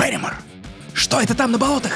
Берримор, 0.00 0.34
что 0.94 1.20
это 1.20 1.34
там 1.34 1.52
на 1.52 1.58
болотах? 1.58 1.92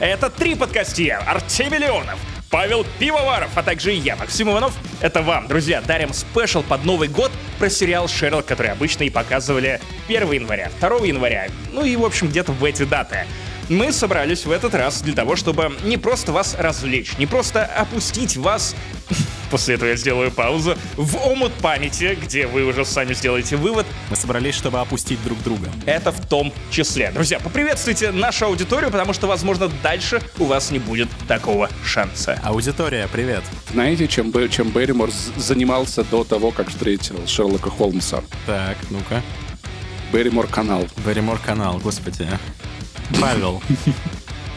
Это 0.00 0.30
три 0.30 0.54
подкастия 0.54 1.16
Артемий 1.26 1.78
Леонов, 1.78 2.18
Павел 2.50 2.86
Пивоваров, 2.98 3.50
а 3.56 3.62
также 3.62 3.92
я, 3.92 4.16
Максим 4.16 4.50
Иванов. 4.50 4.72
Это 5.02 5.20
вам, 5.20 5.48
друзья, 5.48 5.82
дарим 5.82 6.14
спешл 6.14 6.62
под 6.62 6.86
Новый 6.86 7.08
год 7.08 7.30
про 7.58 7.68
сериал 7.68 8.08
«Шерлок», 8.08 8.46
который 8.46 8.70
обычно 8.70 9.02
и 9.04 9.10
показывали 9.10 9.82
1 10.08 10.32
января, 10.32 10.70
2 10.80 10.88
января, 11.04 11.48
ну 11.72 11.84
и, 11.84 11.94
в 11.94 12.04
общем, 12.06 12.28
где-то 12.28 12.52
в 12.52 12.64
эти 12.64 12.84
даты. 12.84 13.26
Мы 13.68 13.92
собрались 13.92 14.46
в 14.46 14.50
этот 14.50 14.74
раз 14.74 15.02
для 15.02 15.14
того, 15.14 15.36
чтобы 15.36 15.76
не 15.82 15.98
просто 15.98 16.32
вас 16.32 16.54
развлечь, 16.58 17.18
не 17.18 17.26
просто 17.26 17.66
опустить 17.66 18.38
вас 18.38 18.74
После 19.50 19.76
этого 19.76 19.88
я 19.88 19.96
сделаю 19.96 20.30
паузу. 20.30 20.76
В 20.96 21.16
омут 21.26 21.52
памяти, 21.54 22.18
где 22.22 22.46
вы 22.46 22.64
уже 22.64 22.84
сами 22.84 23.14
сделаете 23.14 23.56
вывод. 23.56 23.86
Мы 24.10 24.16
собрались, 24.16 24.54
чтобы 24.54 24.80
опустить 24.80 25.22
друг 25.24 25.42
друга. 25.42 25.70
Это 25.86 26.12
в 26.12 26.26
том 26.26 26.52
числе. 26.70 27.10
Друзья, 27.10 27.40
поприветствуйте 27.40 28.10
нашу 28.10 28.46
аудиторию, 28.46 28.90
потому 28.90 29.12
что, 29.12 29.26
возможно, 29.26 29.70
дальше 29.82 30.20
у 30.38 30.44
вас 30.44 30.70
не 30.70 30.78
будет 30.78 31.08
такого 31.26 31.70
шанса. 31.84 32.38
Аудитория, 32.42 33.08
привет. 33.10 33.42
Знаете, 33.72 34.08
чем, 34.08 34.32
чем 34.50 34.70
Берримор 34.70 35.10
занимался 35.36 36.04
до 36.04 36.24
того, 36.24 36.50
как 36.50 36.68
встретил 36.68 37.26
Шерлока 37.26 37.70
Холмса? 37.70 38.22
Так, 38.46 38.76
ну-ка. 38.90 39.22
Берримор 40.12 40.46
канал. 40.46 40.86
Берримор 41.04 41.38
канал, 41.38 41.78
господи. 41.82 42.28
Павел. 43.20 43.62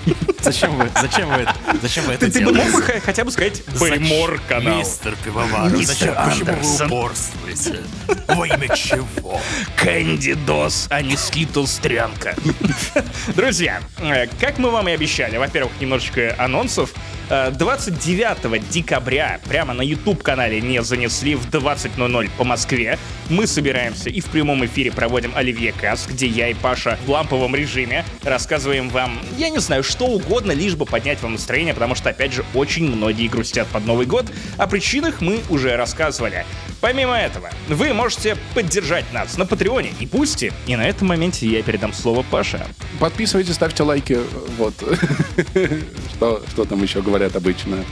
Зачем 0.41 0.75
вы, 0.77 0.89
зачем 0.99 1.29
вы, 1.29 1.47
зачем 1.81 2.05
вы 2.05 2.13
это 2.13 2.25
ты, 2.25 2.39
делаете? 2.39 2.59
Ты 2.59 2.65
бы 2.65 2.71
мог 2.71 2.85
бы 2.87 2.99
хотя 3.01 3.23
бы 3.23 3.31
сказать 3.31 3.63
Бэймор 3.79 4.41
канал. 4.47 4.79
Мистер 4.79 5.15
Пивоваров, 5.23 5.85
зачем, 5.85 6.15
почему 6.15 6.53
вы 6.53 6.85
упорствуете? 6.85 7.79
Во 8.27 8.47
имя 8.47 8.75
чего? 8.75 9.39
Кандидос, 9.75 10.87
а 10.89 11.01
не 11.01 11.15
скитлстрянка. 11.15 12.35
Друзья, 13.35 13.81
э, 13.99 14.27
как 14.39 14.57
мы 14.57 14.71
вам 14.71 14.89
и 14.89 14.93
обещали, 14.93 15.37
во-первых, 15.37 15.73
немножечко 15.79 16.35
анонсов. 16.37 16.91
29 17.29 18.37
э, 18.43 18.59
декабря 18.69 19.39
прямо 19.47 19.73
на 19.73 19.81
YouTube-канале 19.81 20.59
не 20.59 20.81
занесли 20.81 21.35
в 21.35 21.49
20.00 21.49 22.29
по 22.37 22.43
Москве. 22.43 22.97
Мы 23.29 23.47
собираемся 23.47 24.09
и 24.09 24.19
в 24.19 24.25
прямом 24.25 24.65
эфире 24.65 24.91
проводим 24.91 25.31
Оливье 25.35 25.71
Каст, 25.71 26.09
где 26.09 26.27
я 26.27 26.49
и 26.49 26.53
Паша 26.53 26.99
в 27.05 27.09
ламповом 27.09 27.55
режиме 27.55 28.03
рассказываем 28.23 28.89
вам, 28.89 29.19
я 29.37 29.49
не 29.49 29.59
знаю, 29.59 29.83
что 29.83 30.05
угодно, 30.07 30.30
лишь 30.39 30.75
бы 30.75 30.85
поднять 30.85 31.21
вам 31.21 31.33
настроение, 31.33 31.73
потому 31.73 31.95
что, 31.95 32.09
опять 32.09 32.33
же, 32.33 32.45
очень 32.53 32.85
многие 32.85 33.27
грустят 33.27 33.67
под 33.67 33.85
Новый 33.85 34.05
год. 34.05 34.25
О 34.57 34.67
причинах 34.67 35.21
мы 35.21 35.41
уже 35.49 35.75
рассказывали. 35.75 36.45
Помимо 36.79 37.15
этого, 37.15 37.49
вы 37.67 37.93
можете 37.93 38.37
поддержать 38.55 39.11
нас 39.13 39.37
на 39.37 39.45
Патреоне 39.45 39.93
и 39.99 40.07
Пусти, 40.07 40.51
и 40.65 40.75
на 40.75 40.87
этом 40.87 41.09
моменте 41.09 41.45
я 41.47 41.61
передам 41.61 41.93
слово 41.93 42.23
Паше. 42.23 42.65
Подписывайтесь, 42.99 43.55
ставьте 43.55 43.83
лайки, 43.83 44.19
вот. 44.57 44.73
что 46.51 46.65
там 46.65 46.81
еще 46.81 47.01
говорят 47.01 47.35
обычно. 47.35 47.83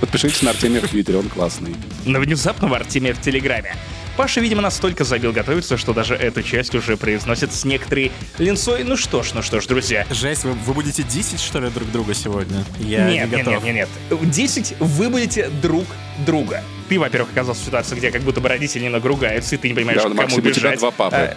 Подпишитесь 0.00 0.42
на 0.42 0.50
Артемия 0.50 0.80
в 0.80 0.88
Твиттере, 0.88 1.18
он 1.18 1.28
классный. 1.28 1.74
На 2.04 2.20
внезапного 2.20 2.76
Артемия 2.76 3.14
в 3.14 3.20
Телеграме. 3.20 3.76
Паша, 4.16 4.40
видимо, 4.40 4.62
настолько 4.62 5.02
забил 5.02 5.32
готовиться, 5.32 5.76
что 5.76 5.92
даже 5.92 6.14
эту 6.14 6.42
часть 6.42 6.74
уже 6.74 6.96
произносит 6.96 7.52
с 7.52 7.64
некоторой 7.64 8.12
линцой. 8.38 8.84
Ну 8.84 8.96
что 8.96 9.24
ж, 9.24 9.32
ну 9.34 9.42
что 9.42 9.60
ж, 9.60 9.66
друзья. 9.66 10.06
Жесть, 10.10 10.44
вы, 10.44 10.52
вы 10.52 10.72
будете 10.72 11.02
10, 11.02 11.40
что 11.40 11.58
ли, 11.58 11.68
друг 11.68 11.90
друга 11.90 12.14
сегодня? 12.14 12.64
Я 12.78 13.10
нет, 13.10 13.30
не 13.30 13.38
готов. 13.38 13.64
Нет, 13.64 13.74
нет, 13.74 13.88
нет, 14.10 14.30
10 14.30 14.76
вы 14.78 15.10
будете 15.10 15.48
друг 15.48 15.86
друга. 16.24 16.62
Ты, 16.88 17.00
во-первых, 17.00 17.32
оказался 17.32 17.62
в 17.62 17.64
ситуации, 17.64 17.96
где 17.96 18.12
как 18.12 18.22
будто 18.22 18.40
бы 18.40 18.48
родители 18.48 18.84
немного 18.84 19.08
ругаются, 19.08 19.56
и 19.56 19.58
ты 19.58 19.68
не 19.68 19.74
понимаешь, 19.74 20.02
да, 20.02 20.08
кому 20.08 20.14
Максим, 20.22 20.42
бежать. 20.42 20.56
У 20.56 20.60
тебя 20.60 20.76
два 20.76 20.90
папы. 20.92 21.16
А, 21.16 21.36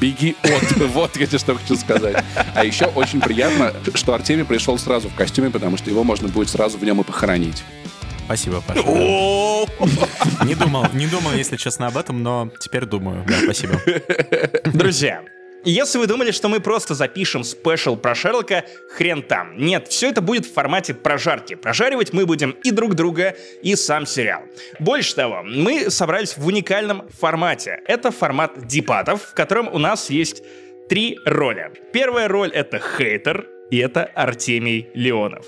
Беги 0.00 0.36
от. 0.42 0.76
Вот 0.90 1.16
я 1.16 1.26
тебе 1.26 1.38
что 1.38 1.54
хочу 1.54 1.76
сказать. 1.76 2.24
А 2.54 2.64
еще 2.64 2.86
очень 2.86 3.20
приятно, 3.20 3.72
что 3.94 4.14
Артемий 4.14 4.44
пришел 4.44 4.78
сразу 4.78 5.08
в 5.08 5.14
костюме, 5.14 5.50
потому 5.50 5.76
что 5.76 5.90
его 5.90 6.04
можно 6.04 6.28
будет 6.28 6.48
сразу 6.48 6.78
в 6.78 6.84
нем 6.84 7.00
и 7.00 7.04
похоронить. 7.04 7.62
Спасибо, 8.24 8.62
Паша. 8.66 8.80
Не 10.44 10.54
думал, 10.54 10.86
не 10.92 11.06
думал, 11.06 11.32
если 11.32 11.56
честно, 11.56 11.88
об 11.88 11.96
этом, 11.96 12.22
но 12.22 12.50
теперь 12.60 12.86
думаю. 12.86 13.24
Да, 13.26 13.40
спасибо. 13.42 13.80
Друзья, 14.72 15.22
если 15.64 15.98
вы 15.98 16.06
думали, 16.06 16.30
что 16.30 16.48
мы 16.48 16.60
просто 16.60 16.94
запишем 16.94 17.44
спешл 17.44 17.96
про 17.96 18.14
Шерлока, 18.14 18.64
хрен 18.90 19.22
там. 19.22 19.58
Нет, 19.58 19.88
все 19.88 20.10
это 20.10 20.22
будет 20.22 20.46
в 20.46 20.52
формате 20.52 20.94
прожарки. 20.94 21.54
Прожаривать 21.54 22.12
мы 22.12 22.26
будем 22.26 22.52
и 22.64 22.70
друг 22.70 22.94
друга, 22.94 23.36
и 23.62 23.76
сам 23.76 24.06
сериал. 24.06 24.42
Больше 24.78 25.14
того, 25.14 25.42
мы 25.44 25.90
собрались 25.90 26.36
в 26.36 26.46
уникальном 26.46 27.08
формате. 27.10 27.80
Это 27.86 28.10
формат 28.10 28.66
дебатов, 28.66 29.22
в 29.22 29.34
котором 29.34 29.68
у 29.68 29.78
нас 29.78 30.10
есть 30.10 30.42
три 30.88 31.18
роли. 31.24 31.70
Первая 31.92 32.26
роль— 32.28 32.50
это 32.54 32.80
хейтер, 32.80 33.46
и 33.70 33.78
это 33.78 34.04
Артемий 34.04 34.88
Леонов. 34.94 35.46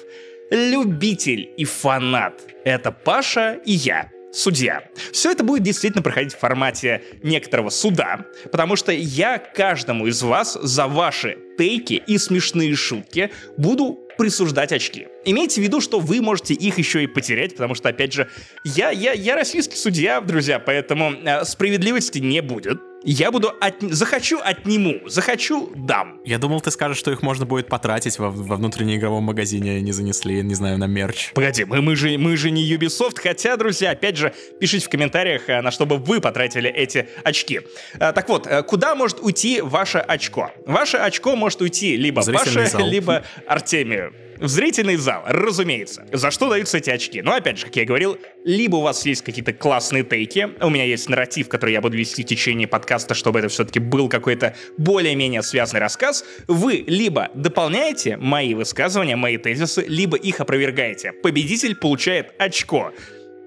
Любитель 0.51 1.51
и 1.57 1.65
фанат— 1.65 2.35
это 2.65 2.93
Паша 2.93 3.59
и 3.65 3.73
я 3.73 4.12
судья. 4.33 4.85
Все 5.13 5.31
это 5.31 5.45
будет 5.45 5.63
действительно 5.63 6.03
проходить 6.03 6.35
в 6.35 6.39
формате 6.39 7.03
некоторого 7.23 7.71
суда, 7.71 8.27
потому 8.51 8.77
что 8.77 8.93
я 8.93 9.39
каждому 9.39 10.07
из 10.07 10.23
вас 10.23 10.59
за 10.61 10.87
ваши 10.87 11.39
тейки 11.59 12.03
и 12.07 12.19
смешные 12.19 12.75
шутки 12.75 13.31
буду 13.57 13.99
присуждать 14.19 14.73
очки. 14.73 15.09
Имейте 15.25 15.61
в 15.61 15.65
виду, 15.65 15.81
что 15.81 16.01
вы 16.01 16.21
можете 16.21 16.55
их 16.55 16.79
еще 16.79 17.03
и 17.03 17.07
потерять, 17.07 17.53
потому 17.53 17.75
что, 17.75 17.89
опять 17.89 18.13
же, 18.13 18.29
я, 18.65 18.91
я, 18.91 19.13
я 19.13 19.35
российский 19.35 19.77
судья, 19.77 20.21
друзья, 20.21 20.59
поэтому 20.59 21.13
э, 21.13 21.45
справедливости 21.45 22.19
не 22.19 22.41
будет. 22.43 22.81
Я 23.05 23.31
буду 23.31 23.53
от... 23.61 23.75
захочу 23.81 24.39
отниму, 24.43 25.01
захочу 25.07 25.73
дам. 25.75 26.21
Я 26.25 26.39
думал, 26.39 26.61
ты 26.61 26.71
скажешь, 26.71 26.99
что 26.99 27.11
их 27.11 27.23
можно 27.23 27.47
будет 27.47 27.69
потратить 27.69 28.19
во, 28.19 28.31
во 28.31 28.57
внутреннеигровом 28.57 29.25
магазине, 29.25 29.81
не 29.81 29.93
занесли, 29.93 30.43
не 30.43 30.55
знаю, 30.55 30.79
на 30.79 30.87
мерч. 30.87 31.33
Погоди, 31.35 31.65
мы, 31.65 31.83
мы, 31.83 31.97
же, 31.97 32.17
мы 32.19 32.37
же 32.37 32.51
не 32.51 32.63
Ubisoft, 32.73 33.19
хотя, 33.21 33.57
друзья, 33.57 33.91
опять 33.91 34.17
же, 34.17 34.33
пишите 34.61 34.87
в 34.87 34.89
комментариях, 34.89 35.49
э, 35.49 35.61
на 35.63 35.71
что 35.71 35.87
бы 35.87 35.97
вы 35.97 36.21
потратили 36.21 36.71
эти 36.71 37.09
очки. 37.25 37.61
Э, 37.95 38.13
так 38.13 38.29
вот, 38.29 38.47
э, 38.47 38.63
куда 38.63 38.95
может 38.95 39.21
уйти 39.21 39.61
ваше 39.61 39.99
очко? 39.99 40.53
Ваше 40.67 40.97
очко 40.99 41.37
может 41.37 41.61
уйти 41.61 41.97
либо 41.97 42.23
Паше, 42.23 42.69
либо 42.79 43.25
Артемию 43.47 44.13
в 44.39 44.49
зрительный 44.49 44.97
зал, 44.97 45.23
разумеется. 45.27 46.07
За 46.13 46.31
что 46.31 46.49
даются 46.49 46.79
эти 46.79 46.91
очки? 46.91 47.23
Ну, 47.23 47.33
опять 47.33 47.59
же, 47.59 47.67
как 47.67 47.77
я 47.77 47.85
говорил, 47.85 48.19
либо 48.45 48.77
у 48.77 48.81
вас 48.81 49.05
есть 49.07 49.23
какие-то 49.23 49.53
классные 49.53 50.05
тейки, 50.05 50.51
у 50.61 50.71
меня 50.71 50.85
есть 50.85 51.09
нарратив, 51.09 51.49
который 51.49 51.73
я 51.73 51.81
буду 51.81 51.97
вести 51.97 52.23
в 52.23 52.27
течение 52.27 52.69
подкаста, 52.69 53.15
чтобы 53.15 53.39
это 53.39 53.49
все-таки 53.49 53.79
был 53.79 54.09
какой-то 54.09 54.55
более-менее 54.79 55.43
связанный 55.43 55.81
рассказ, 55.81 56.25
вы 56.49 56.85
либо 56.87 57.31
дополняете 57.35 58.17
мои 58.17 58.55
высказывания, 58.55 59.17
мои 59.17 59.37
тезисы, 59.37 59.85
либо 59.87 60.17
их 60.17 60.41
опровергаете. 60.41 61.13
Победитель 61.13 61.75
получает 61.75 62.35
очко 62.39 62.93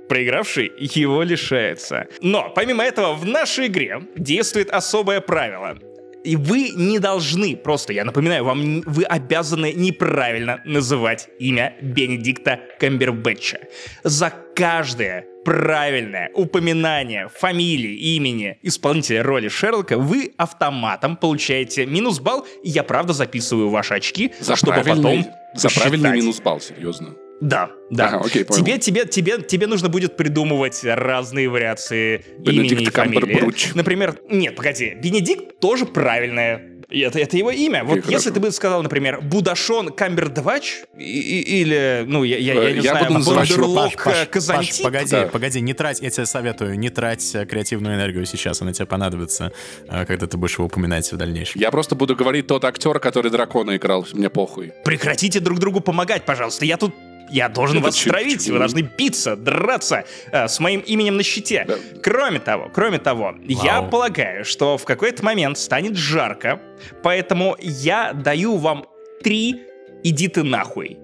проигравший 0.07 0.71
его 0.77 1.23
лишается. 1.23 2.07
Но, 2.21 2.51
помимо 2.55 2.83
этого, 2.83 3.15
в 3.15 3.25
нашей 3.25 3.67
игре 3.67 4.03
действует 4.15 4.69
особое 4.69 5.21
правило. 5.21 5.77
И 6.25 6.35
вы 6.35 6.69
не 6.69 6.97
должны, 6.99 7.55
просто 7.55 7.93
я 7.93 8.03
напоминаю, 8.03 8.43
вам 8.43 8.81
вы 8.81 9.03
обязаны 9.03 9.73
неправильно 9.73 10.59
называть 10.65 11.29
имя 11.39 11.75
Бенедикта 11.81 12.59
Камбербэтча. 12.79 13.59
За 14.03 14.33
каждое 14.55 15.25
правильное 15.45 16.31
упоминание 16.33 17.29
фамилии, 17.29 18.15
имени 18.15 18.57
исполнителя 18.63 19.21
роли 19.21 19.49
Шерлока, 19.49 19.99
вы 19.99 20.33
автоматом 20.37 21.15
получаете 21.15 21.85
минус 21.85 22.19
балл, 22.19 22.47
и 22.63 22.69
я 22.69 22.83
правда 22.83 23.13
записываю 23.13 23.69
ваши 23.69 23.93
очки, 23.93 24.33
за 24.39 24.55
чтобы 24.55 24.81
потом 24.83 25.25
За 25.53 25.69
правильный 25.69 26.13
минус 26.13 26.41
балл, 26.41 26.59
серьезно. 26.59 27.13
Да, 27.41 27.71
да. 27.89 28.07
Ага, 28.07 28.25
окей, 28.25 28.45
понял. 28.45 28.63
Тебе, 28.63 28.77
тебе, 28.77 29.05
тебе, 29.05 29.41
тебе 29.41 29.67
нужно 29.67 29.89
будет 29.89 30.15
придумывать 30.15 30.81
разные 30.83 31.49
вариации 31.49 32.23
Бенедикт 32.39 32.71
имени 32.71 32.87
и 32.87 32.89
фамилии. 32.89 33.73
Например, 33.75 34.17
нет, 34.29 34.55
погоди, 34.55 34.95
Бенедикт 35.01 35.59
тоже 35.59 35.85
правильное 35.85 36.75
это, 36.89 37.19
это 37.19 37.37
его 37.37 37.51
имя. 37.51 37.83
Вот 37.83 37.99
okay, 37.99 38.11
если 38.11 38.29
ты 38.31 38.39
бы 38.39 38.51
сказал, 38.51 38.83
например, 38.83 39.21
Будашон 39.21 39.89
Камбердвач, 39.89 40.83
или, 40.97 42.03
ну, 42.07 42.23
я, 42.23 42.37
я, 42.37 42.53
я 42.53 42.71
не 42.71 42.81
я 42.81 42.91
знаю, 42.91 43.13
Бандерлок 43.13 44.03
Паш, 44.03 44.27
Казантип. 44.29 44.69
Паш, 44.69 44.81
погоди, 44.81 45.11
да. 45.11 45.27
погоди, 45.27 45.61
не 45.61 45.73
трать, 45.73 46.01
я 46.01 46.09
тебе 46.09 46.25
советую, 46.25 46.77
не 46.77 46.89
трать 46.89 47.35
креативную 47.49 47.95
энергию 47.95 48.25
сейчас, 48.25 48.61
она 48.61 48.73
тебе 48.73 48.85
понадобится, 48.85 49.51
э, 49.87 50.05
когда 50.05 50.27
ты 50.27 50.37
будешь 50.37 50.55
его 50.55 50.65
упоминать 50.65 51.11
в 51.11 51.17
дальнейшем. 51.17 51.59
Я 51.59 51.71
просто 51.71 51.95
буду 51.95 52.15
говорить 52.15 52.47
тот 52.47 52.63
актер, 52.65 52.99
который 52.99 53.31
дракона 53.31 53.77
играл, 53.77 54.05
мне 54.13 54.29
похуй. 54.29 54.73
Прекратите 54.83 55.39
друг 55.39 55.59
другу 55.59 55.81
помогать, 55.81 56.23
пожалуйста, 56.25 56.65
я 56.65 56.77
тут 56.77 56.93
я 57.29 57.49
должен 57.49 57.77
Это 57.77 57.87
вас 57.87 57.95
чуть 57.95 58.11
травить, 58.11 58.47
вы 58.49 58.59
должны 58.59 58.81
биться, 58.81 59.35
драться 59.35 60.05
э, 60.31 60.47
с 60.47 60.59
моим 60.59 60.81
именем 60.81 61.17
на 61.17 61.23
щите. 61.23 61.65
Да. 61.67 61.75
Кроме 62.03 62.39
того, 62.39 62.69
кроме 62.73 62.99
того, 62.99 63.33
Вау. 63.33 63.65
я 63.65 63.81
полагаю, 63.81 64.45
что 64.45 64.77
в 64.77 64.85
какой-то 64.85 65.23
момент 65.23 65.57
станет 65.57 65.95
жарко, 65.95 66.61
поэтому 67.03 67.55
я 67.59 68.13
даю 68.13 68.57
вам 68.57 68.85
три 69.23 69.63
«иди 70.03 70.27
ты 70.27 70.43
нахуй». 70.43 70.97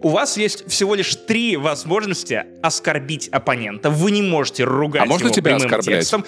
У 0.00 0.08
вас 0.10 0.36
есть 0.36 0.68
всего 0.70 0.94
лишь 0.94 1.14
три 1.14 1.56
возможности 1.56 2.44
оскорбить 2.62 3.28
оппонента. 3.28 3.90
Вы 3.90 4.12
не 4.12 4.22
можете 4.22 4.64
ругать 4.64 5.02
а 5.02 5.06
можно 5.06 5.26
его 5.26 5.34
тебя 5.34 5.50
прямым 5.50 5.66
оскорблять? 5.66 6.00
текстом. 6.00 6.24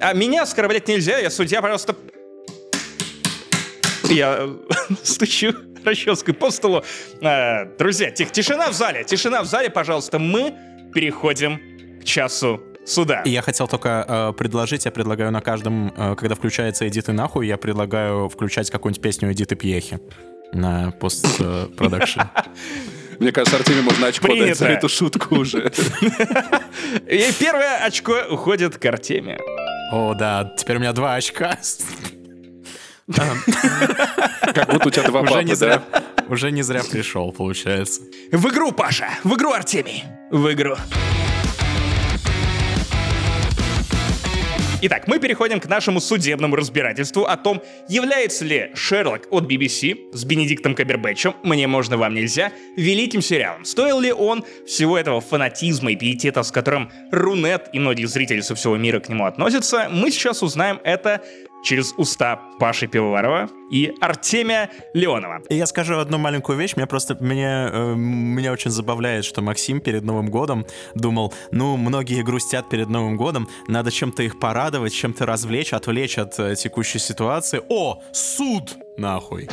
А 0.00 0.12
меня 0.12 0.42
оскорблять 0.42 0.88
нельзя, 0.88 1.18
я 1.18 1.30
судья, 1.30 1.60
пожалуйста, 1.60 1.96
Я 4.08 4.38
э, 4.40 4.54
стучу 5.02 5.54
расческой 5.84 6.34
по 6.34 6.50
столу. 6.50 6.82
А, 7.22 7.66
друзья, 7.78 8.10
тих, 8.10 8.32
тишина 8.32 8.70
в 8.70 8.74
зале, 8.74 9.04
тишина 9.04 9.42
в 9.42 9.46
зале, 9.46 9.70
пожалуйста. 9.70 10.18
Мы 10.18 10.54
переходим 10.92 11.60
к 12.00 12.04
часу 12.04 12.60
суда. 12.84 13.22
И 13.22 13.30
я 13.30 13.42
хотел 13.42 13.68
только 13.68 14.04
э, 14.06 14.32
предложить, 14.36 14.84
я 14.84 14.90
предлагаю 14.90 15.30
на 15.30 15.40
каждом, 15.40 15.92
э, 15.96 16.14
когда 16.16 16.34
включается 16.34 16.86
«Эдиты 16.88 17.12
нахуй», 17.12 17.46
я 17.46 17.56
предлагаю 17.56 18.28
включать 18.28 18.70
какую-нибудь 18.70 19.02
песню 19.02 19.32
Эдиты 19.32 19.54
Пьехи 19.54 19.98
на 20.52 20.90
постпродакшн. 20.92 22.20
Мне 23.20 23.32
кажется, 23.32 23.56
Артемию 23.56 23.84
можно 23.84 24.06
очко 24.06 24.28
дать 24.28 24.36
Принято. 24.38 24.58
за 24.58 24.68
эту 24.68 24.88
шутку 24.88 25.36
уже. 25.36 25.70
И 27.06 27.30
первое 27.38 27.84
очко 27.84 28.14
уходит 28.30 28.78
к 28.78 28.84
Артемию. 28.86 29.38
О, 29.92 30.14
да, 30.14 30.54
теперь 30.56 30.76
у 30.76 30.80
меня 30.80 30.92
два 30.92 31.16
очка. 31.16 31.58
Как 33.14 34.72
будто 34.72 34.88
у 34.88 34.90
тебя 34.90 35.02
два 35.08 35.20
Уже 35.20 35.30
папы, 35.32 35.44
не 35.44 35.54
зря, 35.54 35.82
да? 35.92 36.02
уже 36.28 36.50
не 36.50 36.62
зря 36.62 36.82
пришел, 36.88 37.32
получается. 37.32 38.02
В 38.30 38.48
игру, 38.48 38.72
Паша! 38.72 39.08
В 39.24 39.34
игру, 39.34 39.52
Артемий! 39.52 40.04
В 40.30 40.52
игру. 40.52 40.76
Итак, 44.82 45.06
мы 45.06 45.18
переходим 45.18 45.60
к 45.60 45.66
нашему 45.66 46.00
судебному 46.00 46.56
разбирательству 46.56 47.24
о 47.24 47.36
том, 47.36 47.62
является 47.86 48.46
ли 48.46 48.70
Шерлок 48.74 49.28
от 49.30 49.44
BBC 49.44 50.14
с 50.14 50.24
Бенедиктом 50.24 50.74
Камбербэтчем 50.74 51.34
«Мне 51.42 51.66
можно, 51.66 51.98
вам 51.98 52.14
нельзя» 52.14 52.50
великим 52.78 53.20
сериалом. 53.20 53.66
Стоил 53.66 54.00
ли 54.00 54.10
он 54.10 54.42
всего 54.66 54.96
этого 54.96 55.20
фанатизма 55.20 55.92
и 55.92 55.96
пиетета, 55.96 56.42
с 56.42 56.50
которым 56.50 56.90
Рунет 57.12 57.68
и 57.74 57.78
многие 57.78 58.06
зрители 58.06 58.40
со 58.40 58.54
всего 58.54 58.78
мира 58.78 59.00
к 59.00 59.10
нему 59.10 59.26
относятся, 59.26 59.88
мы 59.90 60.10
сейчас 60.10 60.42
узнаем 60.42 60.80
это 60.82 61.22
через 61.62 61.94
уста 61.96 62.40
Паши 62.58 62.86
Пивоварова 62.86 63.48
и 63.70 63.94
Артемия 64.00 64.70
Леонова. 64.94 65.42
Я 65.48 65.66
скажу 65.66 65.98
одну 65.98 66.18
маленькую 66.18 66.58
вещь. 66.58 66.76
Меня 66.76 66.86
просто 66.86 67.16
меня, 67.20 67.70
э, 67.72 67.94
меня 67.94 68.52
очень 68.52 68.70
забавляет, 68.70 69.24
что 69.24 69.42
Максим 69.42 69.80
перед 69.80 70.02
Новым 70.02 70.30
годом 70.30 70.66
думал, 70.94 71.32
ну, 71.50 71.76
многие 71.76 72.22
грустят 72.22 72.68
перед 72.68 72.88
Новым 72.88 73.16
годом, 73.16 73.48
надо 73.68 73.90
чем-то 73.90 74.22
их 74.22 74.38
порадовать, 74.38 74.92
чем-то 74.92 75.26
развлечь, 75.26 75.72
отвлечь 75.72 76.18
от 76.18 76.38
э, 76.38 76.54
текущей 76.56 76.98
ситуации. 76.98 77.62
О, 77.68 78.02
суд! 78.12 78.76
Нахуй. 78.96 79.48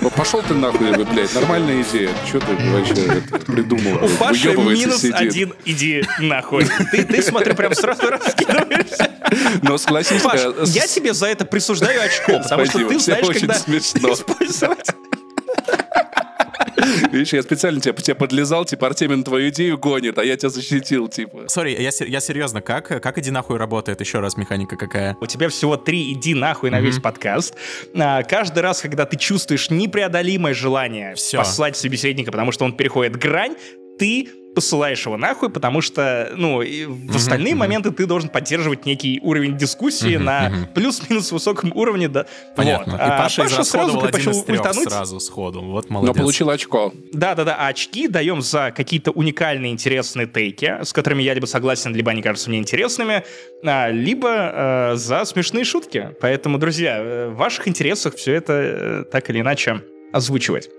Ну, 0.00 0.10
Пошел 0.10 0.42
ты 0.42 0.54
нахуй, 0.54 0.92
блядь, 1.04 1.34
нормальная 1.34 1.82
идея. 1.82 2.10
Что 2.26 2.40
ты 2.40 2.46
вообще 2.70 2.94
придумал? 3.46 4.04
У 4.04 4.08
Паши 4.16 4.52
минус 4.56 5.00
сидит. 5.02 5.14
один, 5.14 5.54
иди 5.66 6.02
нахуй. 6.18 6.66
Ты, 6.90 7.04
ты 7.04 7.22
смотри, 7.22 7.52
прям 7.54 7.74
сразу 7.74 8.08
раскидываешься. 8.08 9.10
Но 9.62 9.76
согласись, 9.76 10.22
Паш, 10.22 10.40
э, 10.40 10.64
я 10.66 10.86
тебе 10.86 11.12
за 11.12 11.26
это 11.26 11.44
присуждаю 11.44 12.00
очко, 12.02 12.38
потому 12.42 12.64
что 12.64 12.78
Спасибо, 12.78 12.90
ты 12.90 12.98
знаешь, 13.00 13.26
очень 13.26 13.40
когда 13.40 13.54
смешно. 13.54 14.12
использовать. 14.14 14.88
Видишь, 17.12 17.32
я 17.32 17.42
специально 17.42 17.80
тебе, 17.80 17.94
тебе 17.94 18.14
подлезал, 18.14 18.64
типа, 18.64 18.86
Артемин 18.88 19.24
твою 19.24 19.50
идею 19.50 19.78
гонит, 19.78 20.18
а 20.18 20.24
я 20.24 20.36
тебя 20.36 20.50
защитил, 20.50 21.08
типа. 21.08 21.44
Сори, 21.48 21.70
я, 21.70 21.90
я 22.06 22.20
серьезно, 22.20 22.60
как, 22.60 22.86
как 22.86 23.18
иди 23.18 23.30
нахуй 23.30 23.56
работает? 23.56 24.00
Еще 24.00 24.20
раз, 24.20 24.36
механика 24.36 24.76
какая? 24.76 25.16
У 25.20 25.26
тебя 25.26 25.48
всего 25.48 25.76
три 25.76 26.12
«иди 26.12 26.34
нахуй» 26.34 26.70
на 26.70 26.80
весь 26.80 26.98
подкаст. 26.98 27.54
А, 27.94 28.22
каждый 28.22 28.60
раз, 28.60 28.80
когда 28.80 29.06
ты 29.06 29.16
чувствуешь 29.16 29.70
непреодолимое 29.70 30.54
желание 30.54 31.14
Всё. 31.14 31.38
послать 31.38 31.76
собеседника, 31.76 32.30
потому 32.30 32.52
что 32.52 32.64
он 32.64 32.76
переходит 32.76 33.16
грань, 33.16 33.56
ты 33.98 34.28
посылаешь 34.56 35.04
его 35.04 35.18
нахуй, 35.18 35.50
потому 35.50 35.82
что, 35.82 36.32
ну, 36.34 36.62
и 36.62 36.86
в 36.86 37.14
остальные 37.14 37.54
моменты 37.54 37.90
ты 37.90 38.06
должен 38.06 38.30
поддерживать 38.30 38.86
некий 38.86 39.20
уровень 39.22 39.58
дискуссии 39.58 40.16
на 40.16 40.50
плюс-минус 40.74 41.30
высоком 41.30 41.72
уровне, 41.74 42.08
да. 42.08 42.24
Понятно. 42.56 42.92
Вот. 42.92 43.00
И 43.00 43.04
А 43.04 43.18
Паша 43.18 43.46
сразу 43.64 44.00
предпочел 44.00 44.32
ультануть. 44.48 44.88
сразу 44.88 45.20
сходу. 45.20 45.60
Вот 45.60 45.90
Но 45.90 46.00
молодец. 46.00 46.16
получил 46.16 46.48
очко. 46.48 46.94
Да-да-да, 47.12 47.54
а 47.58 47.68
очки 47.68 48.08
даем 48.08 48.40
за 48.40 48.72
какие-то 48.74 49.10
уникальные, 49.10 49.72
интересные 49.72 50.26
тейки, 50.26 50.82
с 50.82 50.94
которыми 50.94 51.22
я 51.22 51.34
либо 51.34 51.44
согласен, 51.44 51.94
либо 51.94 52.10
они 52.12 52.22
кажутся 52.22 52.48
мне 52.48 52.58
интересными, 52.58 53.24
а, 53.62 53.90
либо 53.90 54.30
э, 54.30 54.96
за 54.96 55.26
смешные 55.26 55.64
шутки. 55.64 56.16
Поэтому, 56.22 56.56
друзья, 56.56 56.96
э, 56.98 57.28
в 57.28 57.36
ваших 57.36 57.68
интересах 57.68 58.14
все 58.14 58.32
это 58.32 58.52
э, 58.54 59.04
так 59.12 59.28
или 59.28 59.40
иначе 59.40 59.82
озвучивать. 60.14 60.70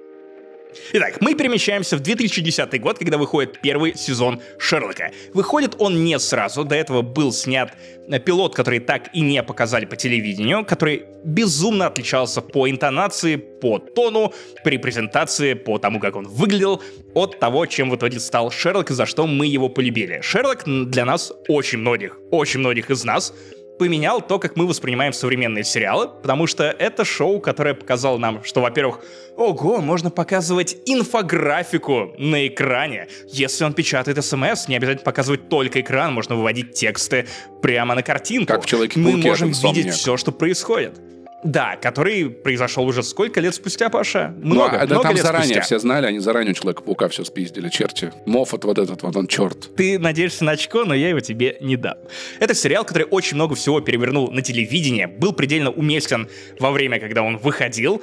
Итак, 0.94 1.18
мы 1.22 1.36
перемещаемся 1.36 1.98
в 1.98 2.02
2010 2.02 2.82
год, 2.82 2.98
когда 3.00 3.18
выходит 3.18 3.60
первый 3.62 3.96
сезон 3.96 4.42
Шерлока. 4.58 5.12
Выходит 5.34 5.76
он 5.80 6.04
не 6.04 6.20
сразу, 6.20 6.64
до 6.64 6.76
этого 6.76 7.02
был 7.02 7.32
снят 7.32 7.74
э, 8.08 8.20
пилот, 8.20 8.56
который 8.56 8.80
так 8.80 9.10
и 9.14 9.22
не 9.22 9.44
показали 9.44 9.86
по 9.86 9.96
телевидению, 9.96 10.66
который 10.66 11.06
безумно 11.24 11.88
отличался 11.88 12.42
по 12.42 12.70
интонации, 12.70 13.36
по 13.36 13.80
тону, 13.80 14.34
при 14.64 14.78
презентации, 14.78 15.54
по 15.54 15.78
тому, 15.78 16.00
как 16.00 16.16
он 16.16 16.28
выглядел, 16.28 16.82
от 17.14 17.40
того, 17.40 17.66
чем 17.66 17.90
в 17.90 17.96
итоге 17.96 18.20
стал 18.20 18.52
Шерлок 18.52 18.92
и 18.92 18.94
за 18.94 19.06
что 19.06 19.28
мы 19.28 19.48
его 19.48 19.70
полюбили. 19.70 20.22
Шерлок 20.22 20.64
для 20.66 21.06
нас 21.06 21.34
очень 21.48 21.80
многих, 21.80 22.18
очень 22.32 22.60
многих 22.60 22.92
из 22.92 23.04
нас 23.04 23.34
поменял 23.78 24.22
то, 24.22 24.40
как 24.40 24.56
мы 24.56 24.68
воспринимаем 24.68 25.14
современные 25.14 25.64
сериалы, 25.64 26.08
потому 26.08 26.48
что 26.48 26.64
это 26.64 27.06
шоу, 27.06 27.40
которое 27.40 27.74
показало 27.74 28.18
нам, 28.18 28.44
что, 28.44 28.62
во-первых, 28.62 29.02
ого, 29.36 29.82
можно 29.82 30.10
показывать 30.10 30.78
инфографику 30.86 32.14
на 32.18 32.48
экране. 32.48 33.08
Если 33.28 33.64
он 33.64 33.74
печатает 33.74 34.24
смс, 34.24 34.68
не 34.68 34.76
обязательно 34.76 35.06
показывать 35.06 35.50
только 35.50 35.82
экран, 35.82 36.14
можно 36.14 36.36
выводить 36.36 36.74
тексты 36.74 37.28
прямо 37.62 37.96
на 37.96 38.04
картинку. 38.04 38.54
Как 38.54 38.64
в 38.64 38.66
Мы 38.66 38.70
«Человеке-пауке» 38.70 39.28
можем 39.30 39.52
видеть 39.52 39.94
все, 39.94 40.18
что 40.18 40.32
происходит. 40.32 41.00
Да, 41.44 41.76
который 41.76 42.30
произошел 42.30 42.86
уже 42.86 43.04
сколько 43.04 43.40
лет 43.40 43.54
спустя, 43.54 43.90
Паша? 43.90 44.34
Ну, 44.40 44.56
Много, 44.56 44.78
а, 44.82 44.88
да 44.88 44.96
много 44.96 45.04
там 45.04 45.16
лет 45.16 45.24
заранее 45.24 45.48
спустя. 45.48 45.62
все 45.62 45.80
знали, 45.80 46.08
они 46.08 46.20
заранее 46.20 46.52
у 46.52 46.56
Человека-паука 46.56 47.08
все 47.10 47.24
спиздили, 47.24 47.70
черти. 47.70 48.12
Моффат 48.26 48.64
вот 48.66 48.80
этот 48.80 49.04
вот, 49.04 49.16
он 49.16 49.28
черт. 49.28 49.76
Ты 49.76 50.00
надеешься 50.00 50.44
на 50.44 50.54
очко, 50.54 50.84
но 50.84 50.96
я 50.96 51.10
его 51.10 51.20
тебе 51.20 51.58
не 51.62 51.78
дам. 51.78 51.98
Это 52.40 52.56
сериал, 52.56 52.86
который 52.86 53.08
очень 53.10 53.36
много 53.36 53.54
всего 53.56 53.80
перевернул 53.82 54.32
на 54.32 54.42
телевидении, 54.42 55.06
был 55.06 55.32
предельно 55.32 55.70
уместен 55.70 56.28
во 56.60 56.72
время, 56.72 57.00
когда 57.00 57.22
он 57.22 57.38
выходил. 57.38 58.02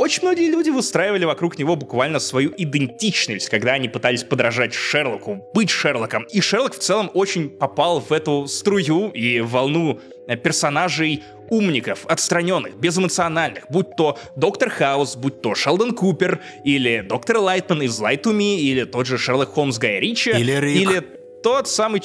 Очень 0.00 0.22
многие 0.22 0.50
люди 0.50 0.70
выстраивали 0.70 1.26
вокруг 1.26 1.58
него 1.58 1.76
буквально 1.76 2.20
свою 2.20 2.54
идентичность, 2.56 3.50
когда 3.50 3.72
они 3.72 3.86
пытались 3.86 4.24
подражать 4.24 4.72
Шерлоку, 4.72 5.46
быть 5.52 5.68
Шерлоком. 5.68 6.22
И 6.32 6.40
Шерлок 6.40 6.74
в 6.74 6.78
целом 6.78 7.10
очень 7.12 7.50
попал 7.50 8.00
в 8.00 8.10
эту 8.10 8.46
струю 8.46 9.10
и 9.10 9.40
волну 9.40 10.00
э, 10.26 10.38
персонажей 10.38 11.22
умников, 11.50 12.06
отстраненных, 12.06 12.78
безэмоциональных, 12.78 13.66
будь 13.68 13.94
то 13.94 14.18
Доктор 14.36 14.70
Хаус, 14.70 15.16
будь 15.16 15.42
то 15.42 15.54
Шелдон 15.54 15.94
Купер, 15.94 16.40
или 16.64 17.04
Доктор 17.06 17.36
Лайтман 17.36 17.82
из 17.82 18.00
Light 18.00 18.22
to 18.22 18.32
Me, 18.34 18.56
или 18.56 18.84
тот 18.84 19.06
же 19.06 19.18
Шерлок 19.18 19.50
Холмс 19.50 19.76
Гая 19.76 20.00
Ричи, 20.00 20.30
Или 20.30 20.52
Рик. 20.52 20.80
или 20.80 21.00
тот 21.42 21.68
самый... 21.68 22.00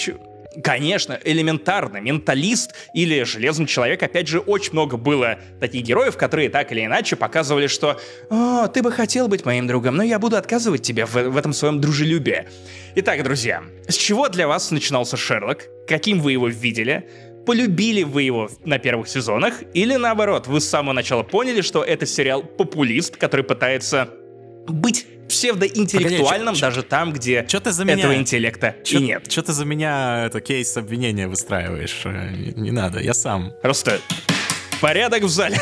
Конечно, 0.64 1.20
элементарно, 1.24 1.98
менталист 1.98 2.74
или 2.94 3.24
железный 3.24 3.68
человек, 3.68 4.04
опять 4.04 4.28
же, 4.28 4.40
очень 4.40 4.74
много 4.74 4.98
было 4.98 5.40
таких 5.60 5.84
героев, 5.84 6.18
которые 6.18 6.50
так 6.50 6.72
или 6.72 6.86
иначе 6.86 7.16
показывали, 7.16 7.68
что 7.68 8.00
«О, 8.30 8.68
ты 8.68 8.82
бы 8.82 8.92
хотел 8.92 9.28
быть 9.28 9.46
моим 9.46 9.68
другом, 9.68 9.98
но 9.98 10.04
я 10.04 10.20
буду 10.20 10.38
отказывать 10.38 10.82
тебе 10.82 11.06
в, 11.06 11.14
в 11.14 11.38
этом 11.38 11.54
своем 11.54 11.82
дружелюбии». 11.82 12.48
Итак, 12.96 13.24
друзья, 13.24 13.64
с 13.88 13.96
чего 13.96 14.30
для 14.30 14.48
вас 14.48 14.72
начинался 14.72 15.18
Шерлок? 15.18 15.66
Каким 15.88 16.22
вы 16.22 16.32
его 16.32 16.48
видели? 16.48 17.10
Полюбили 17.46 18.04
вы 18.04 18.24
его 18.24 18.50
на 18.64 18.80
первых 18.80 19.08
сезонах? 19.08 19.56
Или 19.74 19.96
наоборот, 19.96 20.48
вы 20.48 20.62
с 20.62 20.68
самого 20.68 20.94
начала 20.94 21.24
поняли, 21.24 21.62
что 21.62 21.84
это 21.84 22.06
сериал 22.06 22.42
популист, 22.44 23.18
который 23.18 23.44
пытается 23.44 24.10
быть 24.68 25.06
псевдоинтеллектуальным 25.36 26.46
Погоди, 26.56 26.60
чё- 26.60 26.66
даже 26.68 26.84
там, 26.84 27.12
где 27.14 27.46
чё 27.48 27.60
ты 27.60 27.72
за 27.72 27.84
меня- 27.86 27.98
этого 28.00 28.16
интеллекта 28.16 28.76
и 28.86 28.98
нет. 28.98 29.30
Что 29.32 29.42
ты 29.44 29.54
за 29.54 29.66
меня 29.66 30.26
это 30.26 30.40
кейс 30.42 30.76
обвинения 30.78 31.28
выстраиваешь? 31.28 32.02
Э, 32.06 32.32
Не, 32.36 32.52
не 32.62 32.72
надо, 32.72 33.00
я 33.00 33.14
сам. 33.14 33.52
Просто 33.62 34.00
порядок 34.82 35.24
в 35.24 35.30
зале. 35.30 35.58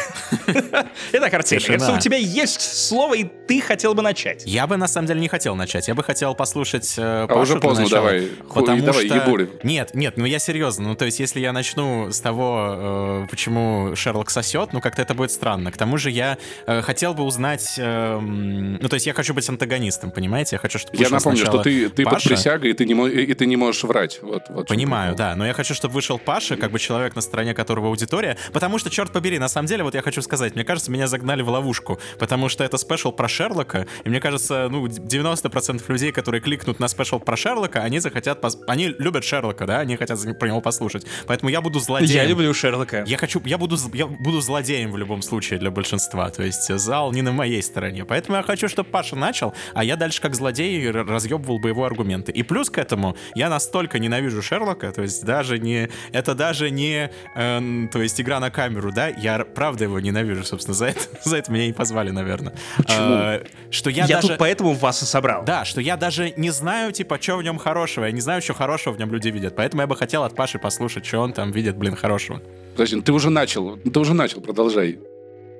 Итак, 1.14 1.34
Артемий, 1.34 1.62
Тишина. 1.62 1.78
кажется, 1.78 1.98
у 1.98 2.00
тебя 2.00 2.18
есть 2.18 2.62
слово, 2.62 3.16
и 3.16 3.26
ты 3.48 3.62
хотел 3.62 3.94
бы 3.94 4.02
начать. 4.02 4.44
Я 4.46 4.68
бы 4.68 4.78
на 4.78 4.88
самом 4.88 5.08
деле 5.08 5.20
не 5.20 5.28
хотел 5.28 5.56
начать. 5.56 5.88
Я 5.88 5.96
бы 5.96 6.04
хотел 6.04 6.36
послушать 6.36 6.96
э, 6.98 7.24
А 7.24 7.28
Пашу 7.28 7.42
уже 7.42 7.60
поздно, 7.60 7.84
начала, 7.84 8.02
давай. 8.02 8.30
Хуй, 8.48 8.62
Потому 8.62 8.82
давай, 8.84 9.06
что... 9.08 9.16
ебури. 9.16 9.50
Нет, 9.64 9.92
нет, 9.94 10.18
ну 10.18 10.26
я 10.26 10.40
серьезно. 10.40 10.90
Ну 10.90 10.96
то 10.96 11.06
есть 11.06 11.20
если 11.20 11.40
я 11.40 11.54
начну 11.54 12.12
с 12.12 12.20
того, 12.20 13.24
э, 13.24 13.28
почему 13.30 13.96
Шерлок 13.96 14.30
сосет, 14.30 14.74
ну 14.74 14.82
как-то 14.82 15.02
это 15.02 15.14
будет 15.14 15.32
странно. 15.32 15.72
К 15.72 15.78
тому 15.78 15.98
же 15.98 16.10
я 16.10 16.38
э, 16.66 16.82
хотел 16.82 17.14
бы 17.14 17.24
узнать... 17.24 17.76
э, 17.78 18.20
ну 18.20 18.88
то 18.90 18.96
есть 18.96 19.06
я 19.06 19.14
хочу 19.14 19.34
быть 19.34 19.48
антагонистом, 19.50 20.12
понимаете? 20.12 20.56
Я 20.56 20.60
хочу, 20.60 20.80
чтобы 20.80 20.98
Я 20.98 21.10
напомню, 21.10 21.46
что 21.46 21.60
ты, 21.60 21.90
ты 21.90 22.04
под 22.04 22.24
присягой, 22.24 22.72
и 22.72 22.74
ты, 22.74 22.86
не, 22.86 22.94
мо- 22.94 23.10
и 23.10 23.34
ты 23.34 23.46
не 23.46 23.56
можешь 23.56 23.84
врать. 23.84 24.20
Вот, 24.22 24.44
вот 24.50 24.68
Понимаю, 24.68 25.16
да, 25.16 25.36
но 25.36 25.46
я 25.46 25.54
хочу, 25.54 25.74
чтобы 25.74 25.94
вышел 25.94 26.18
Паша, 26.18 26.56
как 26.58 26.72
бы 26.72 26.80
человек, 26.80 27.16
на 27.16 27.22
стороне 27.22 27.54
которого 27.54 27.88
аудитория, 27.88 28.38
потому 28.52 28.78
что, 28.78 28.90
черт 28.90 29.03
черт 29.04 29.12
побери, 29.12 29.38
на 29.38 29.50
самом 29.50 29.68
деле, 29.68 29.84
вот 29.84 29.96
я 29.96 30.02
хочу 30.02 30.22
сказать, 30.22 30.56
мне 30.56 30.64
кажется, 30.64 30.90
меня 30.90 31.08
загнали 31.08 31.42
в 31.42 31.50
ловушку, 31.50 32.00
потому 32.20 32.48
что 32.48 32.64
это 32.64 32.78
special 32.78 33.12
про 33.12 33.28
Шерлока, 33.28 33.86
и 34.06 34.10
мне 34.10 34.22
кажется, 34.22 34.70
ну, 34.72 34.88
90% 34.88 35.84
людей, 35.90 36.14
которые 36.14 36.40
кликнут 36.40 36.80
на 36.80 36.88
special 36.88 37.20
про 37.20 37.36
Шерлока, 37.36 37.82
они 37.82 38.00
захотят, 38.00 38.40
пос... 38.40 38.58
они 38.66 38.88
любят 38.88 39.26
Шерлока, 39.26 39.66
да, 39.66 39.80
они 39.80 39.98
хотят 39.98 40.20
про 40.40 40.48
него 40.48 40.62
послушать. 40.62 41.06
Поэтому 41.28 41.50
я 41.50 41.60
буду 41.60 41.80
злодеем. 41.80 42.14
Я 42.14 42.26
люблю 42.26 42.54
Шерлока. 42.54 43.04
Я 43.06 43.18
хочу, 43.18 43.42
я 43.44 43.58
буду, 43.58 43.78
я 43.94 44.08
буду 44.08 44.40
злодеем 44.40 44.92
в 44.92 44.98
любом 44.98 45.22
случае 45.22 45.60
для 45.60 45.70
большинства, 45.70 46.30
то 46.30 46.44
есть 46.44 46.74
зал 46.80 47.12
не 47.12 47.22
на 47.22 47.34
моей 47.34 47.62
стороне. 47.62 48.06
Поэтому 48.06 48.38
я 48.38 48.44
хочу, 48.44 48.70
чтобы 48.70 48.90
Паша 48.90 49.18
начал, 49.18 49.54
а 49.74 49.84
я 49.84 49.98
дальше 49.98 50.22
как 50.22 50.34
злодей 50.34 50.90
разъебывал 50.90 51.60
бы 51.60 51.70
его 51.70 51.84
аргументы. 51.84 52.32
И 52.32 52.44
плюс 52.44 52.70
к 52.70 52.78
этому 52.78 53.18
я 53.36 53.50
настолько 53.50 54.00
ненавижу 54.00 54.42
Шерлока, 54.42 54.94
то 54.94 55.02
есть 55.02 55.26
даже 55.26 55.60
не, 55.60 55.90
это 56.14 56.36
даже 56.36 56.72
не, 56.72 57.10
э, 57.36 57.88
то 57.92 58.02
есть 58.02 58.22
игра 58.22 58.40
на 58.40 58.50
камеру, 58.50 58.93
да, 58.94 59.08
я 59.08 59.40
правда 59.40 59.86
его 59.86 60.00
ненавижу, 60.00 60.44
собственно, 60.44 60.76
за 60.76 60.88
это, 60.88 61.02
за 61.24 61.38
это 61.38 61.52
меня 61.52 61.66
и 61.66 61.74
позвали, 61.74 62.12
наверное. 62.12 62.54
Почему? 62.78 63.14
Э, 63.14 63.44
что 63.70 63.90
я, 63.90 64.06
я 64.06 64.16
даже... 64.16 64.30
тут 64.30 64.38
поэтому 64.38 64.74
вас 64.74 65.02
и 65.02 65.06
собрал. 65.06 65.44
Да, 65.44 65.66
что 65.66 65.82
я 65.82 65.98
даже 65.98 66.34
не 66.38 66.52
знаю, 66.52 66.92
типа, 66.92 67.20
что 67.22 67.38
в 67.38 67.44
нем 67.44 67.58
хорошего, 67.58 68.06
я 68.06 68.12
не 68.12 68.22
знаю, 68.22 68.42
что 68.42 68.54
хорошего 68.54 68.94
в 68.94 69.00
нем 69.00 69.12
люди 69.12 69.30
видят, 69.30 69.56
поэтому 69.56 69.82
я 69.82 69.88
бы 69.88 69.96
хотел 69.96 70.24
от 70.24 70.36
Паши 70.36 70.60
послушать, 70.60 71.06
что 71.06 71.20
он 71.20 71.34
там 71.34 71.52
видит, 71.52 71.78
блин, 71.78 71.96
хорошего. 71.96 72.42
Подожди, 72.74 72.96
ну 72.96 73.02
ты 73.02 73.12
уже 73.12 73.30
начал, 73.30 73.78
ты 73.78 74.00
уже 74.00 74.14
начал, 74.14 74.42
продолжай. 74.42 75.00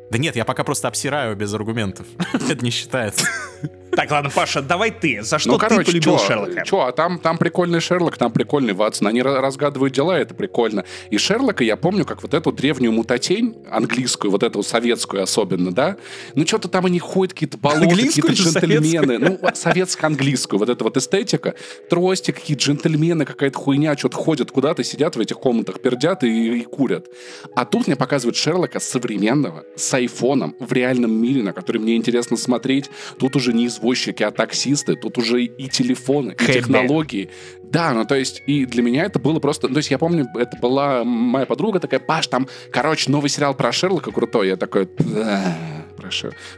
Да 0.10 0.18
нет, 0.18 0.36
я 0.36 0.46
пока 0.46 0.64
просто 0.64 0.88
обсираю 0.88 1.36
без 1.36 1.54
аргументов. 1.54 2.06
Это 2.34 2.64
не 2.64 2.72
считается. 2.72 3.26
Так, 3.96 4.12
ладно, 4.12 4.30
Паша, 4.34 4.62
давай 4.62 4.92
ты. 4.92 5.22
За 5.22 5.40
что 5.40 5.52
ну, 5.52 5.58
короче, 5.58 5.84
ты 5.84 5.92
полюбил 5.92 6.18
чё, 6.18 6.26
Шерлока? 6.26 6.64
Чё, 6.66 6.82
а 6.82 6.92
там, 6.92 7.20
там 7.20 7.38
прикольный 7.38 7.80
Шерлок, 7.80 8.18
там 8.18 8.32
прикольный 8.32 8.74
Ватсон. 8.74 9.08
Они 9.08 9.22
разгадывают 9.22 9.94
дела, 9.94 10.18
это 10.18 10.34
прикольно. 10.34 10.86
И 11.10 11.18
Шерлока 11.18 11.64
я 11.64 11.78
помню, 11.78 12.06
как 12.06 12.24
вот 12.24 12.34
эту 12.34 12.52
древнюю 12.52 12.92
мутатень, 12.92 13.56
английскую, 13.70 14.32
вот 14.32 14.44
эту 14.44 14.64
советскую 14.64 15.24
особенно, 15.24 15.72
да? 15.74 15.98
Ну, 16.36 16.46
что-то 16.46 16.68
там 16.68 16.86
они 16.86 17.00
ходят, 17.00 17.34
какие-то 17.34 17.58
болота, 17.58 17.88
какие-то 17.88 18.34
джентльмены. 18.34 19.18
Ну, 19.20 19.40
советско-английскую, 19.54 20.60
вот 20.60 20.70
эта 20.70 20.84
вот 20.84 20.98
эстетика. 20.98 21.56
Трости, 21.90 22.32
какие 22.32 22.58
джентльмены, 22.58 23.26
какая-то 23.26 23.58
хуйня, 23.58 23.98
что-то 23.98 24.18
ходят 24.18 24.52
куда-то, 24.52 24.84
сидят 24.84 25.16
в 25.16 25.20
этих 25.20 25.38
комнатах, 25.38 25.80
пердят 25.80 26.24
и, 26.24 26.60
и 26.60 26.64
курят. 26.64 27.08
А 27.56 27.66
тут 27.66 27.88
мне 27.88 27.96
показывают 27.96 28.36
Шерлока 28.36 28.80
современного, 28.80 29.64
с 29.76 29.94
айфоном, 29.94 30.56
в 30.60 30.72
реальном 30.74 31.12
мире, 31.12 31.44
на 31.44 31.54
который 31.54 31.80
мне 31.80 31.96
интересно 31.96 32.38
смотреть. 32.38 32.90
Тут 33.20 33.36
уже 33.36 33.54
не 33.54 33.66
из 33.66 33.80
извозчики, 33.84 34.24
а 34.24 34.32
таксисты, 34.32 34.96
тут 34.96 35.18
уже 35.18 35.44
и 35.44 35.68
телефоны, 35.68 36.36
и 36.40 36.46
технологии. 36.46 37.30
Да, 37.64 37.94
ну 37.94 38.06
то 38.06 38.16
есть, 38.16 38.42
и 38.48 38.66
для 38.66 38.84
меня 38.84 39.06
это 39.06 39.20
было 39.20 39.40
просто... 39.40 39.68
То 39.68 39.78
есть 39.78 39.92
я 39.92 39.98
помню, 39.98 40.28
это 40.36 40.58
была 40.58 41.04
моя 41.04 41.46
подруга 41.46 41.80
такая, 41.80 42.00
Паш, 42.00 42.28
там, 42.28 42.48
короче, 42.72 43.10
новый 43.12 43.30
сериал 43.30 43.56
про 43.56 43.72
Шерлока 43.72 44.12
крутой. 44.12 44.50
Я 44.50 44.58
такой, 44.58 44.88
да, 45.00 45.56
про, 45.96 46.10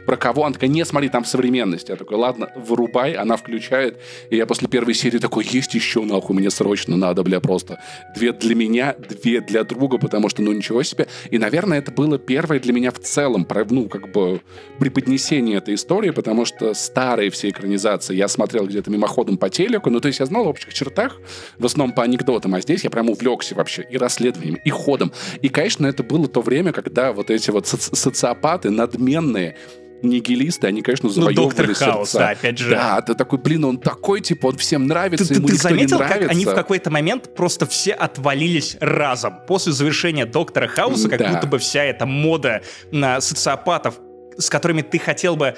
про 0.04 0.16
кого? 0.16 0.44
Она 0.44 0.54
такая, 0.54 0.70
не, 0.70 0.84
смотри, 0.84 1.08
там 1.08 1.24
современность. 1.24 1.88
Я 1.88 1.96
такой, 1.96 2.16
ладно, 2.16 2.50
вырубай. 2.56 3.12
Она 3.14 3.36
включает. 3.36 3.98
И 4.30 4.36
я 4.36 4.46
после 4.46 4.68
первой 4.68 4.94
серии 4.94 5.18
такой, 5.18 5.46
есть 5.50 5.74
еще, 5.74 6.02
нахуй, 6.02 6.36
мне 6.36 6.50
срочно 6.50 6.96
надо, 6.96 7.22
бля, 7.22 7.40
просто. 7.40 7.80
Две 8.14 8.32
для 8.32 8.54
меня, 8.54 8.94
две 8.98 9.40
для 9.40 9.64
друга, 9.64 9.98
потому 9.98 10.28
что, 10.28 10.42
ну, 10.42 10.52
ничего 10.52 10.82
себе. 10.82 11.06
И, 11.30 11.38
наверное, 11.38 11.78
это 11.78 11.92
было 11.92 12.18
первое 12.18 12.60
для 12.60 12.72
меня 12.72 12.90
в 12.90 12.98
целом, 12.98 13.46
ну, 13.70 13.88
как 13.88 14.12
бы, 14.12 14.40
преподнесение 14.78 15.58
этой 15.58 15.74
истории, 15.74 16.10
потому 16.10 16.44
что 16.44 16.74
старые 16.74 17.30
все 17.30 17.50
экранизации 17.50 18.14
я 18.14 18.28
смотрел 18.28 18.66
где-то 18.66 18.90
мимоходом 18.90 19.36
по 19.36 19.50
телеку, 19.50 19.90
ну, 19.90 20.00
то 20.00 20.08
есть 20.08 20.20
я 20.20 20.26
знал 20.26 20.44
в 20.44 20.48
общих 20.48 20.72
чертах, 20.72 21.20
в 21.58 21.66
основном 21.66 21.94
по 21.94 22.02
анекдотам, 22.02 22.54
а 22.54 22.60
здесь 22.60 22.84
я 22.84 22.90
прям 22.90 23.10
увлекся 23.10 23.54
вообще 23.54 23.86
и 23.90 23.96
расследованием, 23.96 24.58
и 24.64 24.70
ходом. 24.70 25.12
И, 25.42 25.48
конечно, 25.48 25.86
это 25.86 26.02
было 26.02 26.28
то 26.28 26.40
время, 26.40 26.72
когда 26.72 27.12
вот 27.12 27.30
эти 27.30 27.50
вот 27.50 27.66
соци 27.66 27.94
социопаты 27.94 28.70
надменно 28.70 29.25
охуенные 29.26 29.56
нигилисты, 30.02 30.66
они, 30.66 30.82
конечно, 30.82 31.08
завоевывали 31.08 31.36
ну, 31.36 31.42
Доктор 31.48 31.66
сердца. 31.68 31.84
Хаус, 31.84 32.12
да, 32.12 32.28
опять 32.30 32.58
же. 32.58 32.70
Да, 32.70 33.00
ты 33.00 33.14
такой, 33.14 33.38
блин, 33.38 33.64
он 33.64 33.78
такой, 33.78 34.20
типа, 34.20 34.48
он 34.48 34.56
всем 34.58 34.86
нравится, 34.86 35.26
ты, 35.26 35.34
ему 35.34 35.48
ты, 35.48 35.54
ты 35.54 35.60
заметил, 35.60 35.96
не 35.96 36.04
нравится. 36.04 36.28
как 36.28 36.30
они 36.30 36.44
в 36.44 36.54
какой-то 36.54 36.90
момент 36.90 37.34
просто 37.34 37.66
все 37.66 37.92
отвалились 37.92 38.76
разом? 38.80 39.40
После 39.48 39.72
завершения 39.72 40.26
Доктора 40.26 40.68
Хауса, 40.68 41.08
как 41.08 41.18
да. 41.18 41.32
будто 41.32 41.46
бы 41.46 41.58
вся 41.58 41.82
эта 41.82 42.04
мода 42.06 42.62
на 42.92 43.20
социопатов, 43.20 43.98
с 44.38 44.50
которыми 44.50 44.82
ты 44.82 44.98
хотел 44.98 45.34
бы 45.34 45.56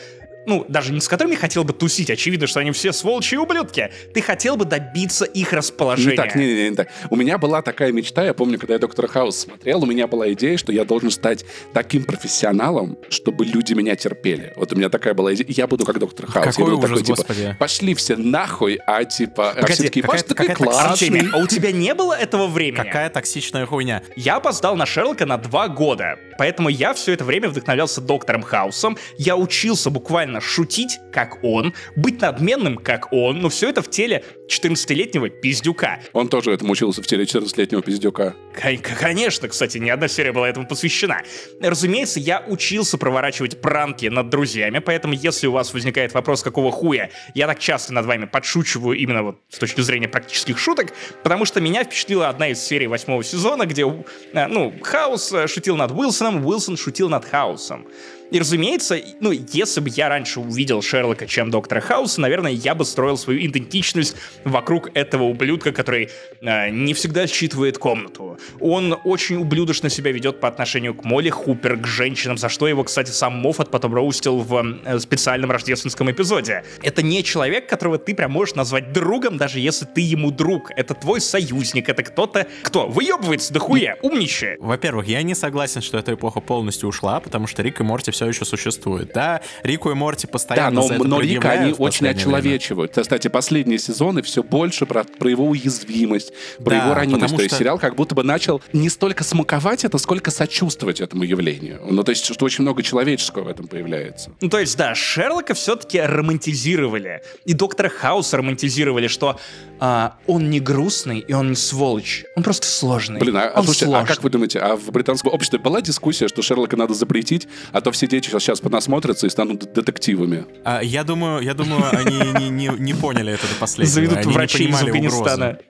ну, 0.49 0.65
даже 0.69 0.93
не 0.93 1.01
с 1.01 1.09
которыми 1.09 1.35
хотел 1.35 1.63
бы 1.65 1.73
тусить, 1.73 2.11
очевидно, 2.11 2.47
что 2.47 2.61
они 2.61 2.73
все 2.73 2.93
сволочи 2.93 3.35
и 3.35 3.37
ублюдки, 3.37 3.91
ты 4.15 4.23
хотел 4.23 4.57
бы 4.57 4.65
добиться 4.65 5.25
их 5.25 5.53
расположения. 5.53 6.11
Не 6.11 6.17
так, 6.17 6.35
не, 6.35 6.47
не, 6.47 6.71
не 6.71 6.77
так. 6.77 6.89
У 7.11 7.17
меня 7.17 7.39
была 7.39 7.63
такая 7.63 7.93
мечта, 7.93 8.25
я 8.25 8.35
помню, 8.35 8.59
когда 8.59 8.75
я 8.75 8.81
Доктора 8.81 9.07
Хаус 9.07 9.37
смотрел, 9.37 9.83
у 9.83 9.87
меня 9.87 10.07
была 10.07 10.33
идея, 10.33 10.57
что 10.57 10.73
я 10.73 10.85
должен 10.85 11.11
стать 11.11 11.45
таким 11.73 12.05
профессионалом, 12.05 12.99
чтобы 13.11 13.45
люди 13.45 13.75
меня 13.75 13.95
терпели. 13.95 14.53
Вот 14.57 14.73
у 14.73 14.77
меня 14.77 14.89
такая 14.89 15.15
была 15.15 15.35
идея. 15.35 15.47
Я 15.49 15.67
буду 15.67 15.85
как 15.85 15.99
Доктор 15.99 16.27
Хаус. 16.27 16.57
Какой 16.57 16.65
я 16.65 16.77
буду 16.77 16.87
ужас, 16.87 16.91
такой, 16.91 17.03
типа, 17.03 17.17
господи. 17.17 17.57
пошли 17.59 17.95
все 17.95 18.17
нахуй, 18.17 18.79
а 18.87 19.05
типа... 19.05 19.53
Погоди, 19.55 19.73
а 19.73 19.75
все 19.75 19.83
такие, 19.85 20.03
какая, 20.03 20.23
такой 20.23 20.49
классный. 20.55 21.29
А 21.33 21.39
у 21.39 21.47
тебя 21.47 21.73
не 21.73 21.95
было 21.95 22.15
этого 22.15 22.47
времени? 22.47 22.77
Какая 22.77 23.11
токсичная 23.11 23.67
хуйня. 23.67 24.03
Я 24.17 24.37
опоздал 24.37 24.77
на 24.77 24.87
Шерлока 24.87 25.27
на 25.27 25.37
два 25.37 25.69
года, 25.69 26.19
поэтому 26.39 26.69
я 26.69 26.95
все 26.95 27.13
это 27.13 27.25
время 27.25 27.49
вдохновлялся 27.49 28.01
Доктором 28.01 28.43
Хаусом. 28.43 28.97
Я 29.19 29.37
учился 29.37 29.91
буквально 29.91 30.38
шутить, 30.41 30.99
как 31.13 31.43
он, 31.43 31.75
быть 31.97 32.21
надменным, 32.21 32.77
как 32.77 33.13
он, 33.13 33.41
но 33.41 33.49
все 33.49 33.69
это 33.69 33.83
в 33.83 33.91
теле 33.91 34.25
14-летнего 34.49 35.29
пиздюка. 35.29 36.01
Он 36.13 36.29
тоже 36.29 36.53
этому 36.53 36.73
учился 36.73 37.03
в 37.03 37.07
теле 37.07 37.25
14-летнего 37.25 37.83
пиздюка. 37.83 38.35
Конечно, 38.55 39.49
кстати, 39.49 39.79
ни 39.79 39.91
одна 39.91 40.09
серия 40.09 40.33
была 40.33 40.49
этому 40.49 40.67
посвящена. 40.67 41.23
Разумеется, 41.61 42.21
я 42.21 42.45
учился 42.47 42.99
проворачивать 42.99 43.61
пранки 43.61 44.07
над 44.07 44.31
друзьями, 44.31 44.79
поэтому 44.79 45.15
если 45.15 45.47
у 45.47 45.53
вас 45.53 45.73
возникает 45.73 46.15
вопрос, 46.15 46.43
какого 46.43 46.73
хуя 46.73 47.11
я 47.35 47.47
так 47.47 47.59
часто 47.59 47.93
над 47.93 48.07
вами 48.07 48.25
подшучиваю 48.25 48.97
именно 48.97 49.23
вот 49.23 49.39
с 49.51 49.59
точки 49.59 49.81
зрения 49.81 50.09
практических 50.09 50.59
шуток, 50.59 50.93
потому 51.23 51.45
что 51.45 51.61
меня 51.61 51.85
впечатлила 51.85 52.29
одна 52.29 52.49
из 52.49 52.61
серий 52.61 52.87
восьмого 52.87 53.23
сезона, 53.23 53.67
где, 53.67 53.83
э, 53.83 54.47
ну, 54.49 54.75
Хаус 54.83 55.33
э, 55.33 55.47
шутил 55.47 55.77
над 55.77 55.93
Уилсоном, 55.93 56.45
Уилсон 56.45 56.77
шутил 56.77 57.09
над 57.09 57.25
Хаусом. 57.25 57.87
И, 58.31 58.39
разумеется, 58.39 58.99
ну, 59.21 59.33
если 59.33 59.81
бы 59.81 59.89
я 59.91 60.09
раньше 60.09 60.41
увидел 60.41 60.83
Шерлока, 60.83 61.27
чем 61.27 61.51
Доктора 61.51 61.81
Хауса, 61.81 62.21
наверное, 62.21 62.53
я 62.53 62.75
бы 62.75 62.85
строил 62.85 63.17
свою 63.17 63.41
идентичность 63.47 64.17
вокруг 64.45 64.91
этого 64.95 65.25
ублюдка, 65.25 65.73
который 65.73 66.11
э, 66.41 66.71
не 66.71 66.93
всегда 66.95 67.27
считывает 67.27 67.79
комнату. 67.79 68.39
Он 68.61 68.99
очень 69.05 69.37
ублюдочно 69.37 69.89
себя 69.89 70.13
ведет 70.13 70.41
по 70.41 70.49
отношению 70.49 70.95
к 70.95 71.05
Молли 71.05 71.31
Хупер, 71.31 71.79
к 71.79 71.87
женщинам, 71.87 72.37
за 72.37 72.49
что 72.49 72.69
его, 72.69 72.85
кстати, 72.85 73.11
сам 73.11 73.35
Моффат 73.35 73.71
потом 73.71 73.95
роустил 73.95 74.39
в 74.39 74.79
э, 74.85 74.99
специальном 74.99 75.51
рождественском 75.51 76.11
эпизоде. 76.11 76.65
Это 76.83 77.03
не 77.03 77.25
человек, 77.25 77.69
которого 77.69 77.99
ты 77.99 78.15
прям 78.15 78.33
можешь 78.33 78.55
назвать 78.55 78.93
другом, 78.93 79.39
даже 79.39 79.59
если 79.61 79.87
ты 79.87 80.03
ему 80.03 80.31
друг. 80.31 80.71
Это 80.77 80.95
твой 80.95 81.21
союзник, 81.21 81.89
это 81.89 82.03
кто-то, 82.03 82.47
кто 82.63 82.87
выебывается 82.87 83.53
дохуя, 83.53 83.97
умничает. 84.03 84.61
Во-первых, 84.61 85.07
я 85.07 85.23
не 85.23 85.35
согласен, 85.35 85.81
что 85.81 85.99
эта 85.99 86.15
эпоха 86.15 86.41
полностью 86.41 86.89
ушла, 86.89 87.21
потому 87.21 87.47
что 87.47 87.63
Рик 87.63 87.81
и 87.81 87.83
Морти 87.83 88.11
все 88.19 88.27
еще 88.27 88.45
существует. 88.45 89.13
Да, 89.15 89.41
Рику 89.63 89.93
и 89.93 89.95
Морти 89.95 90.27
постоянно 90.27 90.71
да, 90.71 90.83
но, 90.83 90.89
за 90.89 90.95
это 90.95 91.05
но 91.05 91.21
Рика 91.21 91.53
они 91.53 91.73
очень 91.79 92.09
очеловечивают. 92.09 92.93
Время. 92.93 93.05
Кстати, 93.05 93.29
последние 93.29 93.79
сезоны 93.79 94.23
все 94.23 94.43
больше 94.43 94.87
про, 94.87 95.05
про 95.05 95.31
его 95.31 95.47
уязвимость, 95.47 96.33
про 96.57 96.71
да, 96.71 96.85
его 96.85 96.95
ранимость. 96.95 97.37
То 97.37 97.43
есть 97.43 97.55
что... 97.55 97.63
сериал 97.63 97.79
как 97.79 97.95
будто 97.95 98.17
бы 98.17 98.25
начал 98.25 98.61
не 98.73 98.89
столько 98.89 99.23
смаковать 99.23 99.85
это, 99.85 99.99
сколько 99.99 100.33
сочувствовать 100.33 101.01
этому 101.01 101.23
явлению. 101.23 101.81
Ну, 101.89 102.03
то 102.03 102.11
есть, 102.11 102.25
что 102.25 102.45
очень 102.45 102.63
много 102.63 102.83
человеческого 102.83 103.45
в 103.45 103.49
этом 103.49 103.69
появляется. 103.69 104.33
Ну, 104.41 104.49
то 104.49 104.59
есть, 104.59 104.77
да, 104.77 104.97
Шерлока 104.97 105.55
все-таки 105.55 106.01
романтизировали. 106.01 107.23
И 107.45 107.53
доктора 107.53 107.89
Хауса 107.89 108.39
романтизировали, 108.39 109.07
что 109.07 109.39
а, 109.79 110.17
он 110.27 110.51
не 110.51 110.59
грустный 110.59 111.21
и 111.21 111.33
он 111.33 111.51
не 111.51 111.57
сволочь. 111.57 112.25
Он 112.35 112.43
просто 112.43 112.67
сложный. 112.67 113.21
Блин, 113.21 113.37
а, 113.37 113.53
он 113.55 113.63
слушайте, 113.63 113.85
сложный. 113.85 114.05
а 114.05 114.07
как 114.07 114.25
вы 114.25 114.31
думаете, 114.31 114.59
а 114.59 114.75
в 114.75 114.91
британском 114.91 115.33
обществе 115.33 115.61
была 115.61 115.81
дискуссия, 115.81 116.27
что 116.27 116.43
Шерлока 116.43 116.77
надо 116.77 116.95
запретить, 116.95 117.47
а 117.71 117.81
то 117.81 117.93
все 117.93 118.08
дети 118.09 118.27
сейчас, 118.27 118.43
сейчас 118.43 118.61
понасмотрятся 118.61 119.27
и 119.27 119.31
станут 119.31 119.73
детективами? 119.73 120.47
А, 120.65 120.81
я 120.83 121.05
думаю, 121.05 121.43
я 121.43 121.55
думаю, 121.55 121.85
они 121.93 122.19
не, 122.41 122.49
не, 122.51 122.71
не 122.79 122.95
поняли 122.95 123.33
это 123.33 123.47
до 123.47 123.55
последнего. 123.61 123.95
Заведут 123.95 124.19
они 124.19 124.33
врачей 124.33 124.69
из 124.69 124.83
Афганистана. 124.83 125.47
Угрозы. 125.47 125.61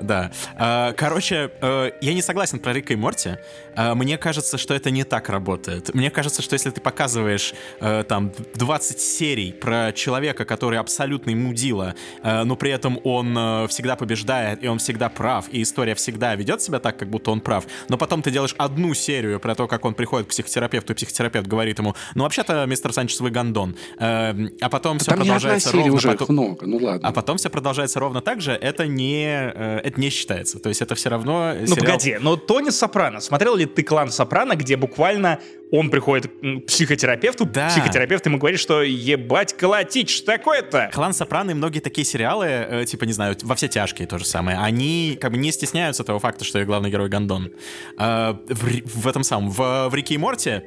Да. 0.00 0.30
А, 0.56 0.92
короче, 0.92 1.50
э, 1.60 1.90
я 2.00 2.14
не 2.14 2.22
согласен 2.22 2.58
про 2.60 2.72
Рика 2.72 2.92
и 2.92 2.96
Морти. 2.96 3.36
А, 3.74 3.94
мне 3.94 4.16
кажется, 4.16 4.56
что 4.56 4.74
это 4.74 4.90
не 4.90 5.04
так 5.04 5.28
работает. 5.28 5.92
Мне 5.94 6.10
кажется, 6.10 6.40
что 6.42 6.54
если 6.54 6.70
ты 6.70 6.80
показываешь 6.80 7.54
э, 7.80 8.04
там 8.08 8.32
20 8.54 9.00
серий 9.00 9.52
про 9.52 9.92
человека, 9.92 10.44
который 10.44 10.78
абсолютный 10.78 11.34
мудила, 11.34 11.94
э, 12.22 12.44
но 12.44 12.56
при 12.56 12.70
этом 12.70 13.00
он 13.04 13.68
всегда 13.68 13.96
побеждает, 13.96 14.62
и 14.62 14.68
он 14.68 14.78
всегда 14.78 15.08
прав, 15.08 15.46
и 15.50 15.62
история 15.62 15.94
всегда 15.94 16.34
ведет 16.34 16.62
себя 16.62 16.78
так, 16.78 16.96
как 16.96 17.08
будто 17.08 17.30
он 17.30 17.40
прав, 17.40 17.64
но 17.88 17.98
потом 17.98 18.22
ты 18.22 18.30
делаешь 18.30 18.54
одну 18.58 18.94
серию 18.94 19.40
про 19.40 19.54
то, 19.54 19.66
как 19.66 19.84
он 19.84 19.94
приходит 19.94 20.28
к 20.28 20.30
психотерапевту, 20.30 20.92
и 20.92 20.96
психотерапевт 20.96 21.46
говорит 21.46 21.78
ему, 21.78 21.94
ну, 22.14 22.24
вообще-то, 22.24 22.64
мистер 22.66 22.92
Санчес, 22.92 23.20
вы 23.20 23.30
гондон. 23.30 23.76
А 23.98 24.34
потом 24.70 24.98
все 24.98 25.12
продолжается 25.12 25.72
ровно... 25.72 25.92
уже 25.92 26.08
потом... 26.12 26.26
много, 26.30 26.66
ну 26.66 26.78
ладно. 26.78 27.08
А 27.08 27.12
потом 27.12 27.38
все 27.38 27.50
продолжается 27.50 28.00
ровно 28.00 28.20
так 28.20 28.40
же, 28.40 28.52
это 28.52 28.86
не 28.86 29.87
это 29.88 30.00
не 30.00 30.10
считается. 30.10 30.58
То 30.58 30.68
есть 30.68 30.82
это 30.82 30.94
все 30.94 31.08
равно 31.10 31.54
Ну 31.58 31.66
сериал... 31.66 31.84
погоди, 31.84 32.16
но 32.20 32.36
Тони 32.36 32.70
Сопрано, 32.70 33.20
смотрел 33.20 33.56
ли 33.56 33.66
ты 33.66 33.82
«Клан 33.82 34.10
Сопрано», 34.10 34.54
где 34.56 34.76
буквально 34.76 35.40
он 35.70 35.90
приходит 35.90 36.26
к 36.30 36.66
психотерапевту, 36.66 37.44
Да. 37.44 37.68
психотерапевт 37.68 38.24
ему 38.26 38.38
говорит, 38.38 38.58
что 38.60 38.82
ебать 38.82 39.54
колотить, 39.56 40.08
что 40.08 40.26
такое-то? 40.26 40.90
Клан 40.94 41.12
Сопрано 41.12 41.50
и 41.50 41.54
многие 41.54 41.80
такие 41.80 42.04
сериалы, 42.04 42.46
э, 42.46 42.84
типа, 42.86 43.04
не 43.04 43.12
знаю, 43.12 43.36
во 43.42 43.54
все 43.54 43.68
тяжкие 43.68 44.06
то 44.08 44.18
же 44.18 44.24
самое, 44.24 44.58
они 44.58 45.18
как 45.20 45.32
бы 45.32 45.38
не 45.38 45.52
стесняются 45.52 46.04
того 46.04 46.18
факта, 46.18 46.44
что 46.44 46.58
их 46.58 46.66
главный 46.66 46.90
герой 46.90 47.08
Гондон. 47.08 47.52
Э, 47.98 48.34
в, 48.48 49.00
в 49.02 49.06
этом 49.08 49.24
самом, 49.24 49.50
в, 49.50 49.88
в 49.88 49.94
Рике 49.94 50.14
и 50.14 50.18
Морте 50.18 50.64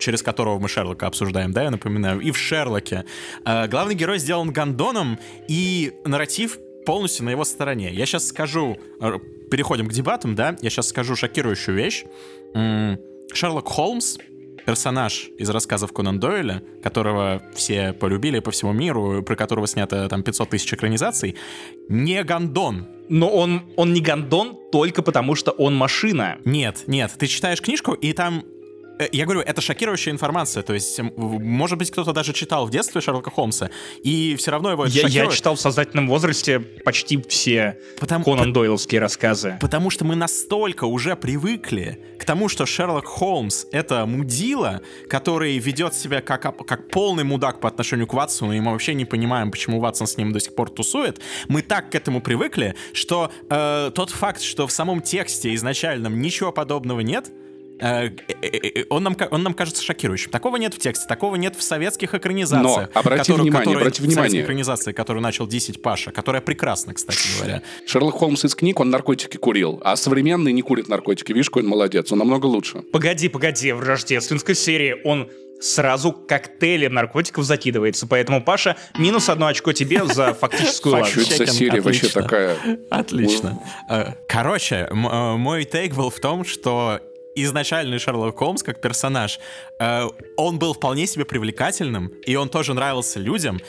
через 0.00 0.22
которого 0.22 0.58
мы 0.58 0.68
Шерлока 0.68 1.06
обсуждаем, 1.06 1.52
да, 1.52 1.62
я 1.62 1.70
напоминаю, 1.70 2.20
и 2.20 2.30
в 2.32 2.36
Шерлоке. 2.36 3.04
э, 3.44 3.68
главный 3.68 3.94
герой 3.94 4.18
сделан 4.18 4.52
Гондоном, 4.52 5.18
и 5.48 5.92
нарратив 6.04 6.58
полностью 6.84 7.24
на 7.24 7.30
его 7.30 7.44
стороне. 7.44 7.92
Я 7.92 8.06
сейчас 8.06 8.28
скажу, 8.28 8.78
э, 9.00 9.18
переходим 9.50 9.88
к 9.88 9.92
дебатам, 9.92 10.34
да, 10.34 10.56
я 10.60 10.70
сейчас 10.70 10.88
скажу 10.88 11.16
шокирующую 11.16 11.76
вещь. 11.76 12.04
Шерлок 13.32 13.68
Холмс 13.68 14.18
персонаж 14.64 15.30
из 15.38 15.50
рассказов 15.50 15.92
Конан 15.92 16.18
Дойля, 16.18 16.62
которого 16.82 17.42
все 17.54 17.92
полюбили 17.92 18.38
по 18.40 18.50
всему 18.50 18.72
миру, 18.72 19.22
про 19.22 19.36
которого 19.36 19.66
снято 19.66 20.08
там 20.08 20.22
500 20.22 20.50
тысяч 20.50 20.72
экранизаций, 20.72 21.36
не 21.88 22.22
Гондон. 22.24 22.88
Но 23.10 23.28
он, 23.28 23.62
он 23.76 23.92
не 23.92 24.00
гондон 24.00 24.56
только 24.72 25.02
потому, 25.02 25.34
что 25.34 25.50
он 25.50 25.76
машина. 25.76 26.38
Нет, 26.46 26.84
нет, 26.86 27.12
ты 27.18 27.26
читаешь 27.26 27.60
книжку, 27.60 27.92
и 27.92 28.14
там 28.14 28.44
я 29.12 29.24
говорю, 29.24 29.40
это 29.40 29.60
шокирующая 29.60 30.12
информация. 30.12 30.62
То 30.62 30.74
есть, 30.74 31.00
может 31.16 31.78
быть, 31.78 31.90
кто-то 31.90 32.12
даже 32.12 32.32
читал 32.32 32.66
в 32.66 32.70
детстве 32.70 33.00
Шерлока 33.00 33.30
Холмса, 33.30 33.70
и 34.02 34.36
все 34.36 34.50
равно 34.50 34.70
его 34.70 34.84
это 34.86 34.94
Я, 34.94 35.02
я 35.02 35.08
шокирует. 35.08 35.34
читал 35.34 35.54
в 35.56 35.60
сознательном 35.60 36.08
возрасте 36.08 36.60
почти 36.60 37.20
все 37.28 37.78
Потому- 37.98 38.24
Конан 38.24 38.52
Дойловские 38.52 39.00
рассказы. 39.00 39.58
Потому 39.60 39.90
что 39.90 40.04
мы 40.04 40.14
настолько 40.16 40.84
уже 40.84 41.16
привыкли 41.16 41.98
к 42.18 42.24
тому, 42.24 42.48
что 42.48 42.66
Шерлок 42.66 43.06
Холмс— 43.06 43.66
это 43.72 44.06
мудила, 44.06 44.80
который 45.08 45.58
ведет 45.58 45.94
себя 45.94 46.20
как, 46.20 46.42
как 46.66 46.88
полный 46.88 47.24
мудак 47.24 47.60
по 47.60 47.68
отношению 47.68 48.06
к 48.06 48.14
Ватсону, 48.14 48.52
и 48.52 48.60
мы 48.60 48.72
вообще 48.72 48.94
не 48.94 49.04
понимаем, 49.04 49.50
почему 49.50 49.80
Ватсон 49.80 50.06
с 50.06 50.16
ним 50.16 50.32
до 50.32 50.40
сих 50.40 50.54
пор 50.54 50.70
тусует. 50.70 51.20
Мы 51.48 51.62
так 51.62 51.90
к 51.90 51.94
этому 51.94 52.20
привыкли, 52.20 52.74
что 52.92 53.30
э, 53.50 53.90
тот 53.94 54.10
факт, 54.10 54.40
что 54.40 54.66
в 54.66 54.72
самом 54.72 55.02
тексте 55.02 55.54
изначальном 55.54 56.20
ничего 56.20 56.52
подобного 56.52 57.00
нет, 57.00 57.28
э, 57.28 57.30
э, 57.30 57.30
э, 57.30 57.43
он, 57.80 59.02
нам, 59.02 59.16
он 59.30 59.42
нам 59.42 59.54
кажется 59.54 59.82
шокирующим. 59.82 60.30
Такого 60.30 60.56
нет 60.56 60.74
в 60.74 60.78
тексте, 60.78 61.06
такого 61.08 61.36
нет 61.36 61.56
в 61.56 61.62
советских 61.62 62.14
экранизациях. 62.14 62.90
Но 62.94 63.00
обрати 63.00 63.18
которые- 63.32 63.42
внимание, 63.42 63.64
которые- 63.64 63.80
обрати 63.80 64.02
внимание. 64.02 64.42
экранизации, 64.42 64.92
которую 64.92 65.22
начал 65.22 65.46
десять 65.46 65.82
Паша, 65.82 66.12
которая 66.12 66.40
прекрасна, 66.42 66.94
кстати 66.94 67.18
говоря. 67.38 67.62
Шерлок 67.86 68.14
Холмс 68.14 68.44
из 68.44 68.54
книг, 68.54 68.80
он 68.80 68.90
наркотики 68.90 69.36
курил, 69.36 69.80
а 69.84 69.96
современный 69.96 70.52
не 70.52 70.62
курит 70.62 70.88
наркотики. 70.88 71.32
Видишь, 71.32 71.50
какой 71.50 71.62
он 71.62 71.68
молодец, 71.68 72.10
он 72.12 72.18
намного 72.18 72.46
лучше. 72.46 72.82
Погоди, 72.92 73.28
погоди, 73.28 73.72
в 73.72 73.80
рождественской 73.80 74.54
серии 74.54 74.96
он 75.04 75.30
сразу 75.60 76.12
коктейлем 76.12 76.92
наркотиков 76.92 77.44
закидывается. 77.44 78.06
Поэтому, 78.06 78.42
Паша, 78.42 78.76
минус 78.98 79.28
одно 79.28 79.46
очко 79.46 79.72
тебе 79.72 80.04
за 80.04 80.34
фактическую 80.40 80.96
Факт 80.96 81.08
Что 81.10 81.36
за 81.36 81.46
серия 81.46 81.80
вообще 81.80 82.00
отлично. 82.00 82.22
такая? 82.22 82.56
Отлично. 82.90 83.62
Э, 83.88 84.12
Короче, 84.28 84.88
э, 84.90 84.94
мой 84.94 85.64
тейк 85.64 85.94
был 85.94 86.10
в 86.10 86.20
том, 86.20 86.44
что 86.44 87.00
изначальный 87.34 87.98
Шерлок 87.98 88.38
Холмс 88.38 88.62
как 88.62 88.80
персонаж, 88.80 89.38
э, 89.78 90.04
он 90.36 90.58
был 90.58 90.74
вполне 90.74 91.06
себе 91.06 91.24
привлекательным, 91.24 92.08
и 92.26 92.36
он 92.36 92.48
тоже 92.48 92.74
нравился 92.74 93.18
людям, 93.20 93.60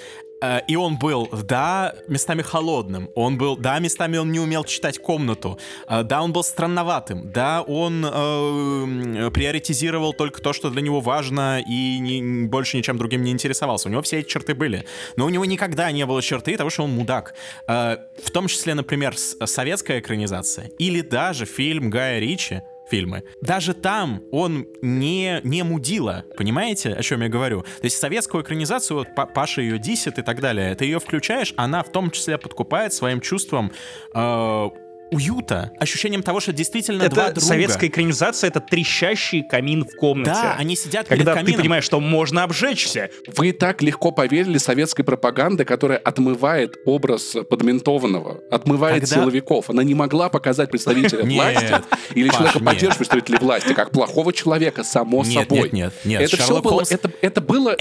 э, 0.41 0.59
и 0.67 0.75
он 0.75 0.97
был, 0.97 1.27
да, 1.31 1.95
местами 2.07 2.41
холодным, 2.41 3.09
он 3.15 3.37
был, 3.37 3.57
да, 3.57 3.79
местами 3.79 4.17
он 4.17 4.31
не 4.31 4.39
умел 4.39 4.63
читать 4.63 4.99
комнату, 4.99 5.57
э, 5.87 6.03
да, 6.03 6.21
он 6.21 6.33
был 6.33 6.43
странноватым, 6.43 7.31
да, 7.31 7.61
он 7.61 8.05
э, 8.05 9.31
приоритизировал 9.31 10.13
только 10.13 10.41
то, 10.41 10.53
что 10.53 10.69
для 10.69 10.81
него 10.81 10.99
важно, 10.99 11.59
и 11.59 11.99
ни- 11.99 12.45
больше 12.47 12.77
ничем 12.77 12.97
другим 12.97 13.23
не 13.23 13.31
интересовался. 13.31 13.87
У 13.89 13.91
него 13.91 14.01
все 14.01 14.19
эти 14.19 14.27
черты 14.27 14.53
были. 14.53 14.85
Но 15.15 15.25
у 15.25 15.29
него 15.29 15.45
никогда 15.45 15.91
не 15.91 16.05
было 16.05 16.21
черты 16.21 16.57
того, 16.57 16.69
что 16.69 16.83
он 16.83 16.91
мудак. 16.91 17.33
Э, 17.67 17.97
в 18.23 18.29
том 18.31 18.47
числе, 18.47 18.73
например, 18.75 19.15
советская 19.17 19.99
экранизация 19.99 20.69
или 20.77 21.01
даже 21.01 21.45
фильм 21.45 21.89
Гая 21.89 22.19
Ричи, 22.19 22.61
фильмы. 22.89 23.23
Даже 23.41 23.73
там 23.73 24.21
он 24.31 24.67
не, 24.81 25.41
не 25.43 25.63
мудила, 25.63 26.25
понимаете, 26.37 26.93
о 26.93 27.01
чем 27.01 27.21
я 27.21 27.29
говорю? 27.29 27.61
То 27.61 27.83
есть 27.83 27.97
советскую 27.97 28.43
экранизацию, 28.43 28.97
вот 28.97 29.15
Па- 29.15 29.25
Паша 29.25 29.61
ее 29.61 29.79
дисит 29.79 30.19
и 30.19 30.21
так 30.21 30.41
далее, 30.41 30.75
ты 30.75 30.85
ее 30.85 30.99
включаешь, 30.99 31.53
она 31.57 31.83
в 31.83 31.91
том 31.91 32.11
числе 32.11 32.37
подкупает 32.37 32.93
своим 32.93 33.21
чувством 33.21 33.71
э, 34.13 34.69
уюта, 35.11 35.71
ощущением 35.79 36.23
того, 36.23 36.39
что 36.39 36.51
действительно 36.53 37.07
два 37.09 37.25
Это 37.25 37.35
друга. 37.35 37.47
советская 37.47 37.89
экранизация, 37.89 38.49
это 38.49 38.59
трещащий 38.59 39.43
камин 39.43 39.85
в 39.85 39.95
комнате. 39.97 40.31
Да, 40.31 40.55
они 40.57 40.75
сидят 40.75 41.07
перед 41.07 41.19
Когда 41.19 41.33
ты 41.33 41.39
камином. 41.41 41.61
понимаешь, 41.61 41.83
что 41.83 41.99
можно 41.99 42.43
обжечься. 42.43 43.09
Вы 43.35 43.51
так 43.53 43.81
легко 43.81 44.11
поверили 44.11 44.57
советской 44.57 45.03
пропаганде, 45.03 45.65
которая 45.65 45.97
отмывает 45.97 46.75
образ 46.85 47.35
подментованного, 47.49 48.41
отмывает 48.51 49.01
Когда- 49.03 49.15
силовиков. 49.21 49.69
Она 49.69 49.83
не 49.83 49.93
могла 49.95 50.29
показать 50.29 50.69
представителя 50.71 51.23
власти 51.23 51.75
или 52.15 52.29
человека, 52.29 52.59
поддерживающего 52.59 52.97
представителей 52.97 53.37
власти, 53.39 53.73
как 53.73 53.91
плохого 53.91 54.33
человека, 54.33 54.83
само 54.83 55.23
собой. 55.23 55.69
нет, 55.69 55.73
нет, 55.73 55.93
нет. 56.05 56.21
Это 56.21 56.37
все 56.37 56.61
было, 56.61 56.83
это, 56.89 57.11
это 57.21 57.41
было 57.41 57.75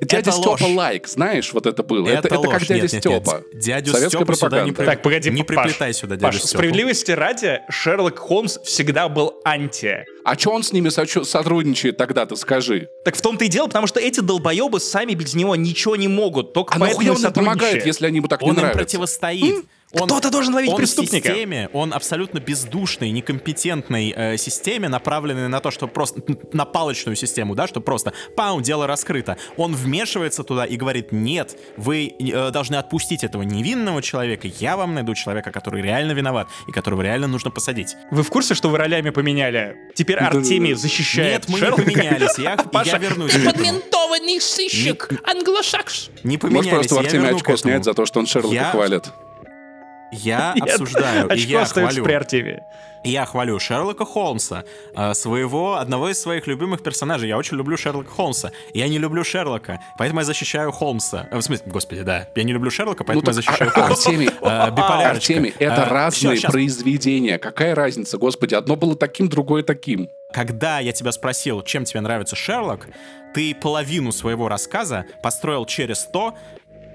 дядя 0.00 0.32
Степа 0.32 0.64
лайк, 0.64 1.06
знаешь, 1.08 1.52
вот 1.52 1.66
это 1.66 1.82
было. 1.82 2.08
Это, 2.08 2.28
как 2.28 2.66
дядя. 2.66 2.88
Степа. 2.88 3.42
Дядю 3.52 3.92
Советская 3.92 4.20
Степу 4.24 4.34
сюда 4.34 4.64
не 4.64 4.72
Так, 4.72 5.02
погоди, 5.02 5.30
Не 5.30 5.42
приплетай 5.42 5.92
сюда 5.92 6.16
дядю 6.16 6.38
Степу. 6.38 6.63
Справедливости 6.64 7.10
ради, 7.12 7.60
Шерлок 7.68 8.18
Холмс 8.18 8.58
всегда 8.64 9.08
был 9.08 9.40
анти. 9.44 10.04
А 10.24 10.38
что 10.38 10.50
он 10.52 10.62
с 10.62 10.72
ними 10.72 10.88
сотрудничает 10.88 11.96
тогда, 11.98 12.24
ты 12.24 12.36
скажи? 12.36 12.88
Так 13.04 13.16
в 13.16 13.20
том-то 13.20 13.44
и 13.44 13.48
дело, 13.48 13.66
потому 13.66 13.86
что 13.86 14.00
эти 14.00 14.20
долбоебы 14.20 14.80
сами 14.80 15.12
без 15.14 15.34
него 15.34 15.54
ничего 15.56 15.96
не 15.96 16.08
могут. 16.08 16.54
Только 16.54 16.74
А 16.76 16.78
поэтому 16.78 17.12
он 17.12 17.22
им 17.24 17.32
помогает, 17.32 17.84
если 17.84 18.06
они 18.06 18.16
ему 18.16 18.28
так 18.28 18.40
не 18.40 18.48
Он 18.48 18.54
им 18.54 18.60
нравятся? 18.62 18.78
противостоит. 18.78 19.64
Он- 19.94 20.06
Кто-то 20.08 20.30
должен 20.30 20.54
ловить 20.54 20.70
он 20.70 20.76
преступника. 20.76 21.28
системе, 21.28 21.68
он 21.72 21.92
абсолютно 21.94 22.38
бездушной, 22.40 23.10
некомпетентной 23.10 24.12
э, 24.16 24.36
системе, 24.36 24.88
направленной 24.88 25.48
на 25.48 25.60
то, 25.60 25.70
что 25.70 25.86
просто 25.88 26.20
на 26.52 26.64
палочную 26.64 27.16
систему, 27.16 27.54
да, 27.54 27.66
что 27.66 27.80
просто 27.80 28.12
пау, 28.36 28.60
дело 28.60 28.86
раскрыто. 28.86 29.36
Он 29.56 29.74
вмешивается 29.74 30.42
туда 30.44 30.64
и 30.64 30.76
говорит: 30.76 31.12
нет, 31.12 31.56
вы 31.76 32.12
э, 32.18 32.50
должны 32.50 32.76
отпустить 32.76 33.24
этого 33.24 33.42
невинного 33.42 34.02
человека. 34.02 34.48
Я 34.58 34.76
вам 34.76 34.94
найду 34.94 35.14
человека, 35.14 35.50
который 35.52 35.82
реально 35.82 36.12
виноват 36.12 36.48
и 36.68 36.72
которого 36.72 37.02
реально 37.02 37.26
нужно 37.28 37.50
посадить. 37.50 37.96
Вы 38.10 38.22
в 38.22 38.28
курсе, 38.30 38.54
что 38.54 38.68
вы 38.70 38.78
ролями 38.78 39.10
поменяли? 39.10 39.76
Теперь 39.94 40.16
Артемий 40.18 40.74
защищает 40.74 41.32
Нет, 41.42 41.48
мы 41.48 41.58
Шерлока. 41.58 41.82
не 41.84 41.94
поменялись. 41.94 42.38
Я, 42.38 42.56
Паша, 42.72 42.90
я 42.92 42.98
вернусь. 42.98 43.32
Подментованный 43.32 44.40
сыщик, 44.40 45.08
англосакс. 45.24 46.10
Не 46.24 46.36
Может, 46.36 46.40
поменялись. 46.40 46.70
просто 46.70 46.94
у 46.94 46.98
Артемия 46.98 47.34
очко 47.34 47.56
снять 47.56 47.84
за 47.84 47.94
то, 47.94 48.06
что 48.06 48.18
он 48.20 48.26
Шерлока 48.26 48.54
Я- 48.54 48.70
хвалит. 48.70 49.04
Я 50.14 50.52
Нет, 50.56 50.64
обсуждаю, 50.70 51.28
и 51.28 51.40
я 51.40 51.64
хвалю. 51.64 52.04
при 52.04 52.12
Артемии. 52.12 52.62
Я 53.06 53.26
хвалю 53.26 53.58
Шерлока 53.60 54.06
Холмса, 54.06 54.64
э, 54.96 55.12
своего, 55.12 55.74
одного 55.76 56.08
из 56.08 56.18
своих 56.22 56.46
любимых 56.46 56.82
персонажей. 56.82 57.28
Я 57.28 57.36
очень 57.36 57.58
люблю 57.58 57.76
Шерлока 57.76 58.08
Холмса. 58.10 58.50
Я 58.72 58.88
не 58.88 58.96
люблю 58.98 59.22
Шерлока, 59.24 59.78
поэтому 59.98 60.20
я 60.20 60.24
защищаю 60.24 60.72
Холмса. 60.72 61.28
Э, 61.30 61.36
В 61.36 61.42
смысле, 61.42 61.70
господи, 61.70 62.00
да. 62.02 62.28
Я 62.34 62.44
не 62.44 62.54
люблю 62.54 62.70
Шерлока, 62.70 63.04
поэтому 63.04 63.20
я 63.20 63.26
так, 63.26 63.34
защищаю 63.34 63.70
а- 63.74 63.78
Холмса. 63.88 64.08
Артемий, 64.10 64.28
Э, 64.40 64.70
биполярочка. 64.70 65.10
Артемий, 65.10 65.54
это 65.58 65.82
Э, 65.82 65.88
разные 65.90 66.36
щас. 66.36 66.50
произведения. 66.50 67.36
Какая 67.38 67.74
разница, 67.74 68.16
господи? 68.16 68.54
Одно 68.54 68.74
было 68.76 68.96
таким, 68.96 69.28
другое 69.28 69.62
таким. 69.62 70.08
Когда 70.32 70.78
я 70.80 70.92
тебя 70.92 71.12
спросил, 71.12 71.60
чем 71.62 71.84
тебе 71.84 72.00
нравится 72.00 72.36
Шерлок, 72.36 72.88
ты 73.34 73.54
половину 73.54 74.12
своего 74.12 74.48
рассказа 74.48 75.04
построил 75.22 75.66
через 75.66 76.04
то, 76.04 76.34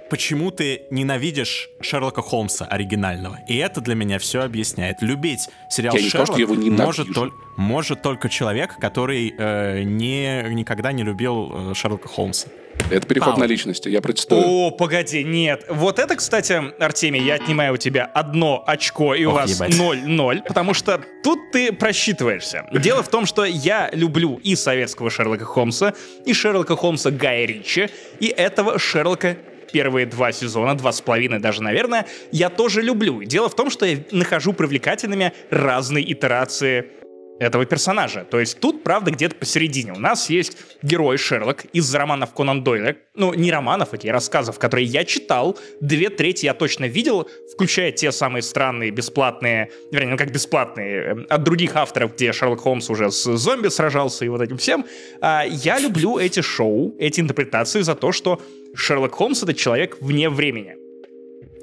почему 0.10 0.52
ты 0.52 0.84
ненавидишь 0.89 1.69
Шерлока 1.82 2.22
Холмса 2.22 2.65
оригинального. 2.65 3.39
И 3.48 3.58
это 3.58 3.82
для 3.82 3.95
меня 3.95 4.19
все 4.19 4.41
объясняет. 4.41 5.02
Любить 5.02 5.50
сериал 5.69 5.95
Я 5.95 6.02
не 6.02 6.10
сказал, 6.10 6.26
Шерлок 6.28 6.38
что 6.39 6.52
я 6.52 6.54
его 6.54 6.56
ненавижу. 6.56 6.86
может, 6.86 7.08
толь- 7.15 7.32
может 7.58 8.02
только 8.02 8.30
человек, 8.30 8.76
который 8.80 9.34
э, 9.38 9.84
не, 9.84 10.43
никогда 10.54 10.91
не 10.91 11.04
любил 11.04 11.72
э, 11.72 11.74
Шерлока 11.76 12.08
Холмса. 12.08 12.48
Это 12.89 13.06
переход 13.06 13.34
Пау. 13.34 13.39
на 13.41 13.43
личности. 13.45 13.89
Я 13.89 14.00
протестую. 14.02 14.41
О, 14.41 14.72
погоди, 14.72 15.22
нет. 15.24 15.65
Вот 15.69 16.00
это, 16.00 16.15
кстати, 16.15 16.54
Артемий, 16.82 17.22
я 17.22 17.34
отнимаю 17.36 17.74
у 17.74 17.78
тебя 17.78 18.06
одно 18.06 18.63
очко, 18.65 19.13
и 19.15 19.26
у 19.26 19.30
Ох, 19.32 19.36
вас 19.36 19.54
ебать. 19.54 19.74
0-0, 19.74 20.43
потому 20.48 20.74
что 20.74 21.02
тут 21.22 21.52
ты 21.52 21.74
просчитываешься. 21.74 22.65
Дело 22.72 23.04
в 23.04 23.10
том, 23.10 23.26
что 23.26 23.43
я 23.43 23.89
люблю 23.91 24.39
и 24.41 24.56
советского 24.56 25.10
Шерлока 25.10 25.43
Холмса, 25.43 25.93
и 26.26 26.32
Шерлока 26.34 26.78
Холмса 26.78 27.12
Гая 27.12 27.45
Ричи, 27.45 27.89
и 28.22 28.28
этого 28.28 28.80
Шерлока 28.80 29.36
первые 29.72 30.06
два 30.06 30.32
сезона, 30.32 30.76
два 30.76 30.92
с 30.92 31.02
половиной 31.02 31.40
даже, 31.40 31.64
наверное, 31.64 32.08
я 32.32 32.50
тоже 32.50 32.82
люблю. 32.82 33.24
Дело 33.24 33.50
в 33.50 33.56
том, 33.56 33.70
что 33.70 33.86
я 33.86 33.98
нахожу 34.12 34.54
привлекательными 34.54 35.34
разные 35.50 36.12
итерации 36.12 37.00
этого 37.40 37.66
персонажа. 37.66 38.26
То 38.30 38.40
есть 38.40 38.60
тут, 38.60 38.84
правда, 38.84 39.12
где-то 39.12 39.36
посередине. 39.36 39.94
У 39.94 40.00
нас 40.00 40.30
есть 40.30 40.58
герой 40.82 41.18
Шерлок 41.18 41.66
из 41.74 41.94
романов 41.96 42.34
Конан 42.34 42.64
Дойля. 42.64 42.98
Ну, 43.16 43.34
не 43.34 43.52
романов, 43.52 43.94
эти 43.94 44.08
рассказов, 44.08 44.60
которые 44.60 44.86
я 44.86 45.06
читал. 45.06 45.58
Две 45.80 46.10
трети 46.10 46.46
я 46.46 46.54
точно 46.54 46.86
видел, 46.86 47.30
включая 47.54 47.92
те 47.92 48.12
самые 48.12 48.42
странные, 48.42 48.92
бесплатные, 48.92 49.72
вернее, 49.92 50.12
ну 50.12 50.18
как 50.18 50.32
бесплатные, 50.32 50.98
э, 50.98 51.26
от 51.30 51.44
других 51.44 51.76
авторов, 51.76 52.14
где 52.16 52.34
Шерлок 52.34 52.62
Холмс 52.62 52.90
уже 52.90 53.10
с 53.10 53.38
зомби 53.38 53.70
сражался 53.70 54.26
и 54.26 54.30
вот 54.30 54.42
этим 54.42 54.58
всем. 54.58 54.86
А, 55.22 55.44
я 55.48 55.80
люблю 55.80 56.18
эти 56.18 56.42
шоу, 56.42 56.96
эти 57.00 57.22
интерпретации 57.22 57.82
за 57.82 57.96
то, 57.96 58.12
что 58.12 58.42
Шерлок 58.76 59.16
Холмс— 59.16 59.44
это 59.44 59.54
человек 59.54 59.98
вне 60.02 60.30
времени. 60.30 60.76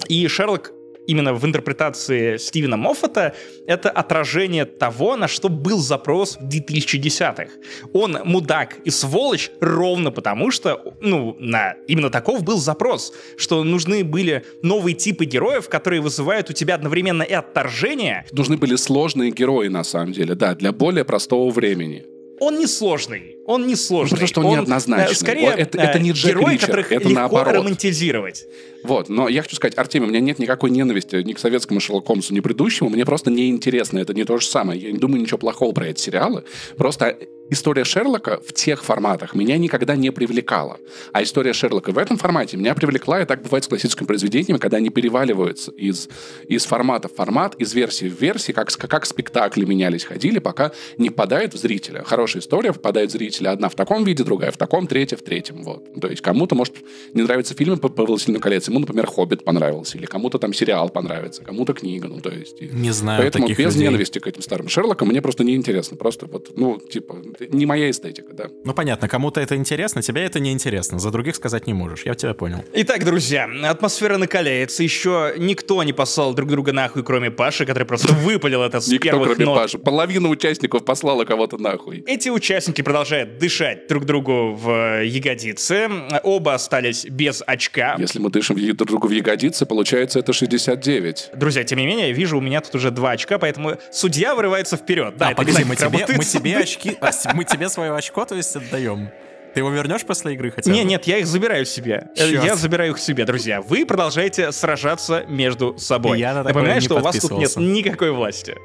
И 0.07 0.27
Шерлок 0.27 0.73
именно 1.07 1.33
в 1.33 1.45
интерпретации 1.45 2.37
Стивена 2.37 2.77
Моффата 2.77 3.33
это 3.65 3.89
отражение 3.89 4.65
того, 4.65 5.15
на 5.15 5.27
что 5.27 5.49
был 5.49 5.79
запрос 5.79 6.37
в 6.39 6.47
2010-х. 6.47 7.47
Он 7.93 8.19
мудак 8.25 8.77
и 8.83 8.89
сволочь 8.89 9.49
ровно 9.59 10.11
потому, 10.11 10.51
что 10.51 10.93
ну, 11.01 11.35
на 11.39 11.73
именно 11.87 12.09
таков 12.09 12.43
был 12.43 12.57
запрос, 12.57 13.13
что 13.37 13.63
нужны 13.63 14.03
были 14.03 14.45
новые 14.61 14.93
типы 14.93 15.25
героев, 15.25 15.69
которые 15.69 16.01
вызывают 16.01 16.49
у 16.49 16.53
тебя 16.53 16.75
одновременно 16.75 17.23
и 17.23 17.33
отторжение. 17.33 18.25
Нужны 18.31 18.57
были 18.57 18.75
сложные 18.75 19.31
герои, 19.31 19.69
на 19.69 19.83
самом 19.83 20.11
деле, 20.11 20.35
да, 20.35 20.55
для 20.55 20.71
более 20.71 21.05
простого 21.05 21.49
времени. 21.49 22.05
Он 22.39 22.59
не 22.59 22.67
сложный. 22.67 23.37
Он 23.45 23.65
не 23.65 23.75
сложный. 23.75 24.19
Ну, 24.19 24.27
потому 24.27 24.27
что 24.27 24.41
он, 24.41 24.57
неоднозначный. 24.57 25.15
Скорее, 25.15 25.49
это, 25.49 25.77
это 25.77 25.99
не 25.99 26.11
Джек 26.11 26.31
герой, 26.31 26.53
Ричер, 26.53 26.67
которых 26.67 26.91
это 26.91 27.07
легко 27.07 27.15
наоборот. 27.15 27.53
романтизировать. 27.55 28.45
Вот, 28.83 29.09
но 29.09 29.27
я 29.27 29.41
хочу 29.41 29.55
сказать, 29.55 29.77
Артемий, 29.77 30.07
у 30.07 30.09
меня 30.09 30.19
нет 30.19 30.37
никакой 30.39 30.69
ненависти 30.69 31.15
ни 31.23 31.33
к 31.33 31.39
советскому 31.39 31.79
Шерлоку 31.79 32.07
Холмсу, 32.07 32.33
ни 32.33 32.39
к 32.39 32.43
предыдущему. 32.43 32.89
Мне 32.89 33.05
просто 33.05 33.31
неинтересно. 33.31 33.99
Это 33.99 34.13
не 34.13 34.23
то 34.23 34.37
же 34.37 34.45
самое. 34.45 34.79
Я 34.79 34.91
не 34.91 34.97
думаю 34.97 35.21
ничего 35.21 35.37
плохого 35.37 35.71
про 35.71 35.87
эти 35.87 36.01
сериалы. 36.01 36.43
Просто 36.77 37.17
история 37.49 37.83
Шерлока 37.83 38.39
в 38.45 38.53
тех 38.53 38.83
форматах 38.83 39.35
меня 39.35 39.57
никогда 39.57 39.95
не 39.95 40.11
привлекала. 40.11 40.77
А 41.13 41.23
история 41.23 41.53
Шерлока 41.53 41.91
в 41.91 41.97
этом 41.97 42.17
формате 42.17 42.57
меня 42.57 42.75
привлекла, 42.75 43.21
и 43.21 43.25
так 43.25 43.41
бывает 43.43 43.63
с 43.63 43.67
классическими 43.67 44.07
произведениями, 44.07 44.59
когда 44.59 44.77
они 44.77 44.89
переваливаются 44.89 45.71
из, 45.71 46.09
из 46.47 46.65
формата 46.65 47.07
в 47.07 47.13
формат, 47.13 47.55
из 47.55 47.73
версии 47.73 48.09
в 48.09 48.19
версии, 48.19 48.51
как, 48.51 48.69
как 48.71 49.05
спектакли 49.05 49.65
менялись, 49.65 50.03
ходили, 50.03 50.39
пока 50.39 50.71
не 50.97 51.09
попадает 51.09 51.53
в 51.53 51.57
зрителя. 51.57 52.03
Хорошая 52.03 52.41
история 52.41 52.73
попадает 52.73 53.09
в 53.09 53.13
зрителя. 53.13 53.51
Одна 53.51 53.69
в 53.69 53.75
таком 53.75 54.03
виде, 54.03 54.23
другая 54.23 54.51
в 54.51 54.57
таком, 54.57 54.87
третья 54.87 55.17
в 55.17 55.21
третьем. 55.21 55.63
Вот. 55.63 55.99
То 55.99 56.07
есть 56.07 56.21
кому-то, 56.21 56.55
может, 56.55 56.75
не 57.13 57.21
нравятся 57.21 57.53
фильмы 57.53 57.77
по, 57.77 57.89
по 57.89 58.05
«Властелину 58.05 58.39
колец», 58.39 58.67
ему, 58.67 58.79
например, 58.79 59.07
«Хоббит» 59.07 59.43
понравился, 59.43 59.97
или 59.97 60.05
кому-то 60.05 60.39
там 60.39 60.53
сериал 60.53 60.89
понравится, 60.89 61.43
кому-то 61.43 61.73
книга, 61.73 62.07
ну, 62.07 62.19
то 62.19 62.29
есть... 62.29 62.61
Не 62.61 62.91
знаю 62.91 63.21
Поэтому 63.21 63.47
без 63.47 63.57
людей. 63.57 63.83
ненависти 63.83 64.19
к 64.19 64.27
этим 64.27 64.41
старым 64.41 64.69
Шерлокам 64.69 65.07
мне 65.07 65.21
просто 65.21 65.43
неинтересно. 65.43 65.97
Просто 65.97 66.25
вот, 66.25 66.51
ну, 66.55 66.79
типа, 66.79 67.17
не 67.39 67.65
моя 67.65 67.89
эстетика, 67.89 68.33
да. 68.33 68.45
Ну 68.63 68.73
понятно, 68.73 69.07
кому-то 69.07 69.41
это 69.41 69.55
интересно, 69.55 70.01
тебе 70.01 70.23
это 70.23 70.39
не 70.39 70.51
интересно. 70.51 70.99
За 70.99 71.11
других 71.11 71.35
сказать 71.35 71.67
не 71.67 71.73
можешь. 71.73 72.03
Я 72.05 72.15
тебя 72.15 72.33
понял. 72.33 72.63
Итак, 72.73 73.05
друзья, 73.05 73.49
атмосфера 73.63 74.17
накаляется. 74.17 74.83
Еще 74.83 75.33
никто 75.37 75.81
не 75.83 75.93
послал 75.93 76.33
друг 76.33 76.49
друга 76.49 76.73
нахуй, 76.73 77.03
кроме 77.03 77.31
Паши, 77.31 77.65
который 77.65 77.85
просто 77.85 78.13
выпалил 78.13 78.61
это 78.63 78.79
с 78.79 78.87
Никто, 78.87 79.03
первых 79.03 79.27
кроме 79.29 79.45
нот. 79.45 79.57
Паши. 79.57 79.77
Половина 79.77 80.29
участников 80.29 80.85
послала 80.85 81.25
кого-то 81.25 81.57
нахуй. 81.57 82.03
Эти 82.07 82.29
участники 82.29 82.81
продолжают 82.81 83.37
дышать 83.37 83.87
друг 83.87 84.05
другу 84.05 84.53
в 84.53 85.03
ягодицы. 85.03 85.89
Оба 86.23 86.53
остались 86.55 87.05
без 87.05 87.43
очка. 87.45 87.95
Если 87.97 88.19
мы 88.19 88.29
дышим 88.29 88.57
друг 88.75 88.89
другу 88.89 89.07
в 89.07 89.11
ягодицы, 89.11 89.65
получается 89.65 90.19
это 90.19 90.33
69. 90.33 91.31
Друзья, 91.35 91.63
тем 91.63 91.79
не 91.79 91.85
менее, 91.85 92.09
я 92.09 92.13
вижу, 92.13 92.37
у 92.37 92.41
меня 92.41 92.61
тут 92.61 92.75
уже 92.75 92.91
два 92.91 93.11
очка, 93.11 93.37
поэтому 93.37 93.77
судья 93.91 94.35
вырывается 94.35 94.77
вперед. 94.77 95.15
Да, 95.17 95.27
а, 95.27 95.31
это 95.31 95.37
погоди, 95.37 95.59
не 95.59 95.63
мы 95.65 95.75
тебе, 95.75 96.05
мы 96.17 96.23
тебе 96.23 96.57
очки, 96.61 96.97
а, 96.99 97.11
мы 97.33 97.43
тебе 97.43 97.69
свое 97.69 97.95
очко, 97.95 98.25
то 98.25 98.35
есть 98.35 98.55
отдаем. 98.55 99.09
Ты 99.53 99.61
его 99.61 99.69
вернешь 99.71 100.05
после 100.05 100.33
игры 100.33 100.51
хотя 100.51 100.69
бы? 100.69 100.77
Не, 100.77 100.83
нет, 100.83 101.05
я 101.07 101.17
их 101.17 101.25
забираю 101.25 101.65
себе. 101.65 102.09
Э, 102.15 102.29
Чёрт. 102.29 102.45
Я 102.45 102.55
забираю 102.55 102.91
их 102.91 102.99
себе, 102.99 103.25
друзья. 103.25 103.61
Вы 103.61 103.85
продолжаете 103.85 104.51
сражаться 104.51 105.25
между 105.27 105.77
собой. 105.79 106.19
Я 106.19 106.33
на 106.35 106.43
Напоминаю, 106.43 106.81
что 106.81 106.97
у 106.97 106.99
вас 106.99 107.17
тут 107.17 107.31
нет 107.31 107.55
никакой 107.55 108.11
власти. 108.11 108.55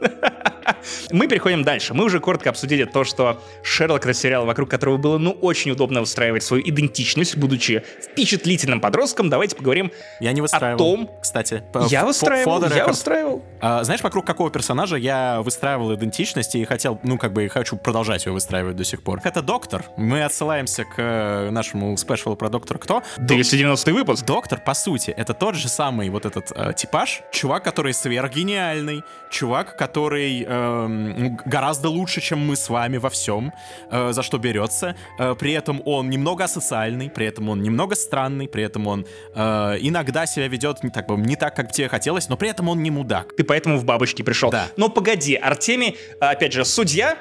Мы 1.10 1.26
переходим 1.26 1.64
дальше. 1.64 1.94
Мы 1.94 2.04
уже 2.04 2.20
коротко 2.20 2.50
обсудили 2.50 2.84
то, 2.84 3.04
что 3.04 3.42
Шерлок 3.62 4.04
это 4.04 4.14
сериал, 4.14 4.46
вокруг 4.46 4.70
которого 4.70 4.96
было 4.96 5.18
ну 5.18 5.30
очень 5.32 5.70
удобно 5.70 6.00
выстраивать 6.00 6.42
свою 6.42 6.62
идентичность, 6.62 7.36
будучи 7.36 7.82
впечатлительным 8.02 8.80
подростком. 8.80 9.30
Давайте 9.30 9.56
поговорим. 9.56 9.90
Я 10.20 10.32
не 10.32 10.40
выстраивал. 10.40 10.76
О 10.76 10.78
том- 10.78 11.10
Кстати, 11.20 11.62
по- 11.72 11.86
Я 11.88 12.04
выстраивал, 12.04 12.62
я 12.64 12.86
выстраивал. 12.86 13.42
А, 13.60 13.82
знаешь, 13.84 14.02
вокруг 14.02 14.26
какого 14.26 14.50
персонажа 14.50 14.96
я 14.96 15.40
выстраивал 15.42 15.94
идентичность 15.94 16.54
и 16.54 16.64
хотел, 16.64 17.00
ну, 17.02 17.18
как 17.18 17.32
бы, 17.32 17.44
и 17.44 17.48
хочу 17.48 17.76
продолжать 17.76 18.26
ее 18.26 18.32
выстраивать 18.32 18.76
до 18.76 18.84
сих 18.84 19.02
пор. 19.02 19.20
Это 19.24 19.42
доктор. 19.42 19.84
Мы 19.96 20.22
отсылаемся 20.22 20.84
к 20.84 20.94
э, 20.98 21.50
нашему 21.50 21.96
спешлу 21.96 22.36
про 22.36 22.48
доктора 22.50 22.78
Кто. 22.78 23.02
290 23.18 23.92
выпуск. 23.92 24.24
Доктор, 24.24 24.60
по 24.60 24.74
сути, 24.74 25.10
это 25.10 25.34
тот 25.34 25.54
же 25.54 25.68
самый 25.68 26.08
вот 26.10 26.26
этот 26.26 26.52
э, 26.54 26.72
типаж. 26.74 27.22
Чувак, 27.32 27.64
который 27.64 27.92
сверхгениальный. 27.94 29.02
Чувак, 29.30 29.76
который 29.76 29.87
эм, 29.96 31.22
ну, 31.22 31.38
гораздо 31.44 31.88
лучше, 31.88 32.20
чем 32.20 32.46
мы 32.46 32.56
с 32.56 32.68
вами 32.68 32.98
во 32.98 33.08
всем, 33.10 33.52
э, 33.90 34.12
за 34.12 34.22
что 34.22 34.38
берется. 34.38 34.96
Э, 35.18 35.34
при 35.38 35.52
этом 35.52 35.82
он 35.84 36.10
немного 36.10 36.44
асоциальный, 36.44 37.10
при 37.10 37.26
этом 37.26 37.48
он 37.48 37.62
немного 37.62 37.94
странный, 37.94 38.48
при 38.48 38.62
этом 38.64 38.86
он 38.86 39.06
э, 39.34 39.76
иногда 39.80 40.26
себя 40.26 40.48
ведет 40.48 40.82
не 40.82 40.90
так, 40.90 41.08
не 41.08 41.36
так, 41.36 41.54
как 41.56 41.72
тебе 41.72 41.88
хотелось, 41.88 42.28
но 42.28 42.36
при 42.36 42.48
этом 42.48 42.68
он 42.68 42.82
не 42.82 42.90
мудак. 42.90 43.36
Ты 43.36 43.44
поэтому 43.44 43.78
в 43.78 43.84
бабочки 43.84 44.22
пришел. 44.22 44.50
Да. 44.50 44.66
Но 44.76 44.88
погоди, 44.88 45.34
Артемий, 45.34 45.96
опять 46.20 46.52
же, 46.52 46.64
судья 46.64 47.16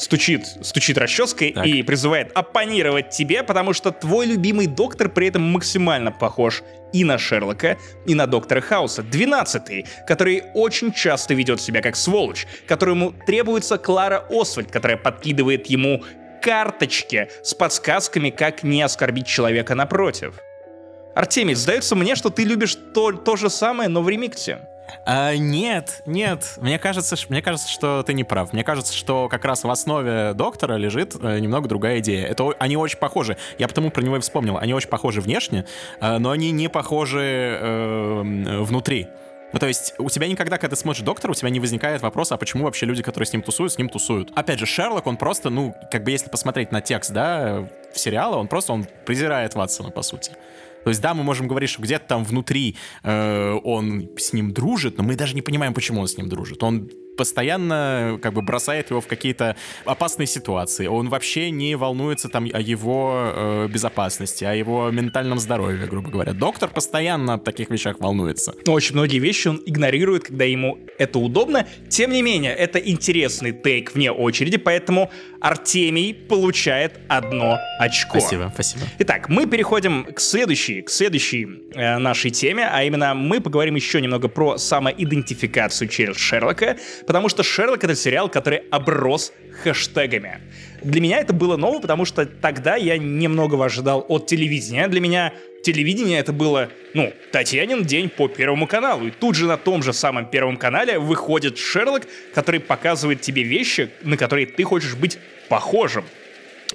стучит, 0.00 0.46
стучит 0.62 0.98
расческой 0.98 1.52
Так. 1.52 1.66
и 1.66 1.82
призывает 1.82 2.32
оппонировать 2.34 3.10
тебе, 3.10 3.42
потому 3.42 3.72
что 3.72 3.92
твой 3.92 4.26
любимый 4.26 4.66
доктор 4.66 5.08
при 5.08 5.28
этом 5.28 5.42
максимально 5.42 6.10
похож 6.10 6.62
и 6.92 7.04
на 7.04 7.18
Шерлока, 7.18 7.78
и 8.06 8.14
на 8.14 8.26
доктора 8.26 8.60
Хауса. 8.60 9.02
Двенадцатый, 9.02 9.86
который 10.06 10.42
очень 10.54 10.92
часто 10.92 11.34
ведет 11.34 11.60
себя 11.60 11.82
как 11.82 11.96
сволочь, 11.96 12.46
которому 12.66 13.14
требуется 13.26 13.78
Клара 13.78 14.26
Освальд, 14.30 14.70
которая 14.70 14.96
подкидывает 14.96 15.66
ему 15.66 16.02
карточки 16.42 17.28
с 17.42 17.54
подсказками, 17.54 18.30
как 18.30 18.62
не 18.62 18.82
оскорбить 18.82 19.26
человека 19.26 19.74
напротив. 19.74 20.40
Артемий, 21.14 21.54
сдается 21.54 21.96
мне, 21.96 22.14
что 22.14 22.30
ты 22.30 22.44
любишь 22.44 22.76
то, 22.94 23.12
то 23.12 23.36
же 23.36 23.50
самое, 23.50 23.88
но 23.88 24.02
в 24.02 24.08
ремиксе. 24.08 24.60
А, 25.06 25.36
нет, 25.36 26.02
нет. 26.06 26.54
Мне 26.58 26.78
кажется, 26.78 27.16
мне 27.28 27.42
кажется, 27.42 27.68
что 27.68 28.02
ты 28.02 28.14
не 28.14 28.24
прав. 28.24 28.52
Мне 28.52 28.64
кажется, 28.64 28.92
что 28.92 29.28
как 29.28 29.44
раз 29.44 29.64
в 29.64 29.70
основе 29.70 30.32
доктора 30.34 30.74
лежит 30.74 31.14
э, 31.20 31.38
немного 31.38 31.68
другая 31.68 32.00
идея. 32.00 32.26
Это 32.26 32.52
они 32.58 32.76
очень 32.76 32.98
похожи. 32.98 33.36
Я 33.58 33.68
потому 33.68 33.90
про 33.90 34.02
него 34.02 34.16
и 34.16 34.20
вспомнил. 34.20 34.58
Они 34.58 34.74
очень 34.74 34.88
похожи 34.88 35.20
внешне, 35.20 35.64
э, 36.00 36.18
но 36.18 36.30
они 36.30 36.50
не 36.50 36.68
похожи 36.68 37.58
э, 37.60 38.22
внутри. 38.62 39.08
Ну, 39.52 39.58
то 39.58 39.66
есть, 39.66 39.94
у 39.98 40.08
тебя 40.10 40.28
никогда, 40.28 40.58
когда 40.58 40.76
ты 40.76 40.80
смотришь 40.80 41.02
доктора, 41.02 41.32
у 41.32 41.34
тебя 41.34 41.50
не 41.50 41.58
возникает 41.58 42.02
вопроса, 42.02 42.36
а 42.36 42.38
почему 42.38 42.64
вообще 42.64 42.86
люди, 42.86 43.02
которые 43.02 43.26
с 43.26 43.32
ним 43.32 43.42
тусуют, 43.42 43.72
с 43.72 43.78
ним 43.78 43.88
тусуют. 43.88 44.30
Опять 44.36 44.60
же, 44.60 44.66
Шерлок, 44.66 45.08
он 45.08 45.16
просто, 45.16 45.50
ну, 45.50 45.74
как 45.90 46.04
бы 46.04 46.12
если 46.12 46.28
посмотреть 46.28 46.70
на 46.70 46.80
текст, 46.80 47.10
да, 47.10 47.66
в 47.92 47.98
сериала, 47.98 48.36
он 48.36 48.46
просто, 48.46 48.72
он 48.72 48.86
презирает 49.04 49.56
Ватсона, 49.56 49.90
по 49.90 50.02
сути. 50.02 50.32
То 50.84 50.90
есть, 50.90 51.00
да, 51.00 51.14
мы 51.14 51.22
можем 51.22 51.48
говорить, 51.48 51.70
что 51.70 51.82
где-то 51.82 52.06
там 52.06 52.24
внутри 52.24 52.76
э, 53.02 53.52
он 53.64 54.10
с 54.16 54.32
ним 54.32 54.52
дружит, 54.52 54.98
но 54.98 55.04
мы 55.04 55.16
даже 55.16 55.34
не 55.34 55.42
понимаем, 55.42 55.74
почему 55.74 56.00
он 56.00 56.08
с 56.08 56.16
ним 56.16 56.28
дружит. 56.28 56.62
Он 56.62 56.90
постоянно 57.20 58.18
как 58.22 58.32
бы 58.32 58.40
бросает 58.40 58.88
его 58.88 59.02
в 59.02 59.06
какие-то 59.06 59.54
опасные 59.84 60.26
ситуации. 60.26 60.86
Он 60.86 61.10
вообще 61.10 61.50
не 61.50 61.74
волнуется 61.74 62.30
там 62.30 62.48
о 62.50 62.58
его 62.58 63.12
э, 63.14 63.68
безопасности, 63.68 64.44
о 64.44 64.54
его 64.54 64.90
ментальном 64.90 65.38
здоровье, 65.38 65.86
грубо 65.86 66.08
говоря. 66.08 66.32
Доктор 66.32 66.70
постоянно 66.70 67.34
о 67.34 67.38
таких 67.38 67.68
вещах 67.68 68.00
волнуется. 68.00 68.54
Очень 68.66 68.94
многие 68.94 69.18
вещи 69.18 69.48
он 69.48 69.60
игнорирует, 69.66 70.24
когда 70.24 70.46
ему 70.46 70.78
это 70.98 71.18
удобно. 71.18 71.66
Тем 71.90 72.10
не 72.12 72.22
менее, 72.22 72.54
это 72.54 72.78
интересный 72.78 73.52
тейк 73.52 73.94
вне 73.94 74.10
очереди, 74.10 74.56
поэтому 74.56 75.10
Артемий 75.42 76.14
получает 76.14 77.00
одно 77.08 77.58
очко. 77.78 78.18
Спасибо, 78.18 78.50
спасибо. 78.54 78.84
Итак, 79.00 79.28
мы 79.28 79.46
переходим 79.46 80.04
к 80.04 80.20
следующей, 80.20 80.80
к 80.80 80.88
следующей 80.88 81.46
э, 81.74 81.98
нашей 81.98 82.30
теме, 82.30 82.66
а 82.66 82.82
именно 82.82 83.12
мы 83.14 83.42
поговорим 83.42 83.74
еще 83.74 84.00
немного 84.00 84.28
про 84.28 84.56
самоидентификацию 84.56 85.88
через 85.88 86.16
Шерлока, 86.16 86.78
потому 87.10 87.28
что 87.28 87.42
Шерлок 87.42 87.82
это 87.82 87.96
сериал, 87.96 88.28
который 88.28 88.62
оброс 88.70 89.32
хэштегами. 89.64 90.42
Для 90.80 91.00
меня 91.00 91.18
это 91.18 91.32
было 91.32 91.56
ново, 91.56 91.80
потому 91.80 92.04
что 92.04 92.24
тогда 92.24 92.76
я 92.76 92.98
немногого 92.98 93.64
ожидал 93.64 94.06
от 94.06 94.28
телевидения. 94.28 94.86
Для 94.86 95.00
меня 95.00 95.32
телевидение 95.64 96.20
это 96.20 96.32
было, 96.32 96.68
ну, 96.94 97.12
Татьянин 97.32 97.82
день 97.82 98.10
по 98.10 98.28
Первому 98.28 98.68
каналу. 98.68 99.08
И 99.08 99.10
тут 99.10 99.34
же 99.34 99.48
на 99.48 99.56
том 99.56 99.82
же 99.82 99.92
самом 99.92 100.26
Первом 100.26 100.56
канале 100.56 101.00
выходит 101.00 101.58
Шерлок, 101.58 102.04
который 102.32 102.60
показывает 102.60 103.22
тебе 103.22 103.42
вещи, 103.42 103.90
на 104.04 104.16
которые 104.16 104.46
ты 104.46 104.62
хочешь 104.62 104.94
быть 104.94 105.18
похожим. 105.48 106.04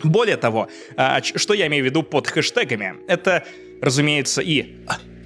Более 0.03 0.35
того, 0.35 0.67
а, 0.97 1.21
что 1.23 1.53
я 1.53 1.67
имею 1.67 1.85
в 1.85 1.85
виду 1.85 2.03
под 2.03 2.27
хэштегами? 2.27 2.95
Это, 3.07 3.45
разумеется, 3.81 4.41
и 4.41 4.75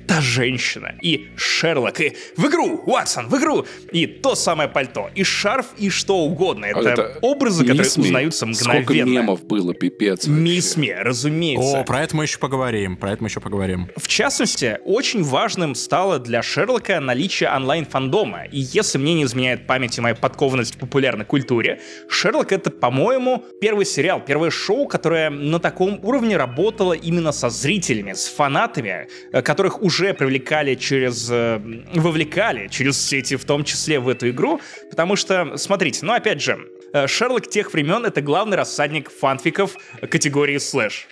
та 0.10 0.22
женщина, 0.22 0.96
и 1.04 1.28
Шерлок, 1.36 2.00
и 2.02 2.14
в 2.36 2.48
игру, 2.48 2.82
Уатсон, 2.88 3.28
в 3.28 3.38
игру, 3.38 3.66
и 3.92 4.08
то 4.08 4.34
самое 4.36 4.68
пальто, 4.68 5.10
и 5.14 5.24
шарф, 5.24 5.68
и 5.78 5.90
что 5.92 6.18
угодно. 6.18 6.66
Это, 6.66 6.80
А 6.80 6.92
это 6.94 7.18
образы, 7.22 7.62
которые 7.64 7.84
Мисс 7.84 7.98
Ми. 7.98 8.04
узнаются 8.06 8.46
мгновенно. 8.48 8.84
Сколько 8.86 9.04
мемов 9.06 9.44
было, 9.46 9.74
пипец. 9.76 10.28
вообще. 10.28 10.42
Мисс 10.42 10.78
Ми, 10.78 10.92
разумеется. 10.94 11.80
О, 11.82 11.84
про 11.84 12.02
это 12.02 12.16
мы 12.16 12.24
еще 12.24 12.40
поговорим, 12.40 12.98
про 12.98 13.12
это 13.12 13.22
мы 13.22 13.30
еще 13.30 13.40
поговорим. 13.40 13.88
В 13.98 14.08
частности, 14.08 14.80
очень 14.84 15.22
важным 15.24 15.76
стало 15.76 16.18
для 16.18 16.42
Шерлока 16.42 17.00
наличие 17.00 17.50
онлайн-фандома. 17.50 18.46
И 18.46 18.60
если 18.60 18.98
мне 18.98 19.14
не 19.14 19.24
изменяет 19.26 19.68
память 19.68 19.96
и 19.98 20.02
моя 20.02 20.16
подкованность 20.16 20.74
в 20.76 20.78
популярной 20.80 21.26
культуре, 21.26 21.82
Шерлок— 22.10 22.52
это, 22.52 22.72
по-моему, 22.72 23.46
первый 23.62 23.86
сериал, 23.86 24.24
первое 24.26 24.50
шоу, 24.50 24.88
которое 24.88 25.30
на 25.30 25.60
таком 25.60 26.00
уровне 26.04 26.36
работало 26.36 26.94
именно 26.94 27.32
со 27.32 27.50
зрителями, 27.52 28.14
с 28.14 28.28
фанатами, 28.28 29.08
э, 29.32 29.42
которых 29.44 29.84
уже 29.84 29.99
привлекали 30.14 30.76
через... 30.76 31.30
э, 31.32 31.60
вовлекали 31.94 32.68
через 32.68 33.00
сети, 33.00 33.36
в 33.36 33.46
том 33.46 33.64
числе 33.64 34.00
в 34.00 34.10
эту 34.10 34.30
игру. 34.30 34.62
Потому 34.90 35.16
что, 35.16 35.58
смотрите, 35.58 36.06
ну 36.06 36.14
опять 36.14 36.42
же, 36.42 36.58
э, 36.94 37.08
Шерлок 37.08 37.48
тех 37.48 37.74
времен— 37.74 38.06
это 38.06 38.22
главный 38.22 38.58
рассадник 38.58 39.12
фанфиков 39.12 39.76
категории 40.10 40.58
слэш 40.58 41.08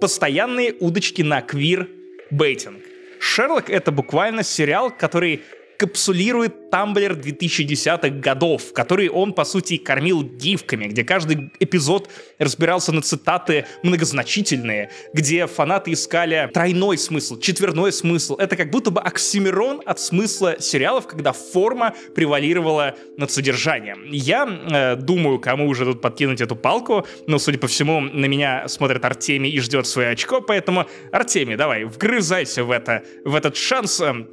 постоянные 0.00 0.74
удочки 0.78 1.22
на 1.22 1.40
квир-бейтинг. 1.40 2.82
Шерлок— 3.20 3.68
это 3.70 3.90
буквально 3.90 4.42
сериал, 4.42 4.90
который 4.90 5.42
капсулирует 5.78 6.70
Тамблер 6.70 7.12
2010-х 7.12 8.08
годов, 8.08 8.72
который 8.72 9.08
он, 9.08 9.32
по 9.32 9.44
сути, 9.44 9.76
кормил 9.76 10.24
гифками, 10.24 10.86
где 10.86 11.04
каждый 11.04 11.50
эпизод 11.60 12.10
разбирался 12.38 12.92
на 12.92 13.00
цитаты 13.00 13.64
многозначительные, 13.84 14.90
где 15.14 15.46
фанаты 15.46 15.92
искали 15.92 16.50
тройной 16.52 16.98
смысл, 16.98 17.38
четверной 17.38 17.92
смысл. 17.92 18.36
Это 18.36 18.56
как 18.56 18.70
будто 18.70 18.90
бы 18.90 19.00
оксимирон 19.00 19.80
от 19.86 20.00
смысла 20.00 20.56
сериалов, 20.60 21.06
когда 21.06 21.32
форма 21.32 21.94
превалировала 22.14 22.96
над 23.16 23.30
содержанием. 23.30 24.10
Я 24.10 24.46
э, 24.46 24.96
думаю, 24.96 25.38
кому 25.38 25.68
уже 25.68 25.84
тут 25.84 26.00
подкинуть 26.00 26.40
эту 26.40 26.56
палку, 26.56 27.06
но, 27.28 27.38
судя 27.38 27.58
по 27.58 27.68
всему, 27.68 28.00
на 28.00 28.26
меня 28.26 28.66
смотрит 28.66 29.04
Артемий 29.04 29.52
и 29.52 29.60
ждет 29.60 29.86
свое 29.86 30.10
очко, 30.10 30.40
поэтому, 30.40 30.86
Артемий, 31.12 31.54
давай, 31.54 31.84
вгрызайся 31.84 32.64
в, 32.64 32.72
это, 32.72 33.04
в 33.24 33.36
этот 33.36 33.56
шанс 33.56 34.00
э, 34.00 34.26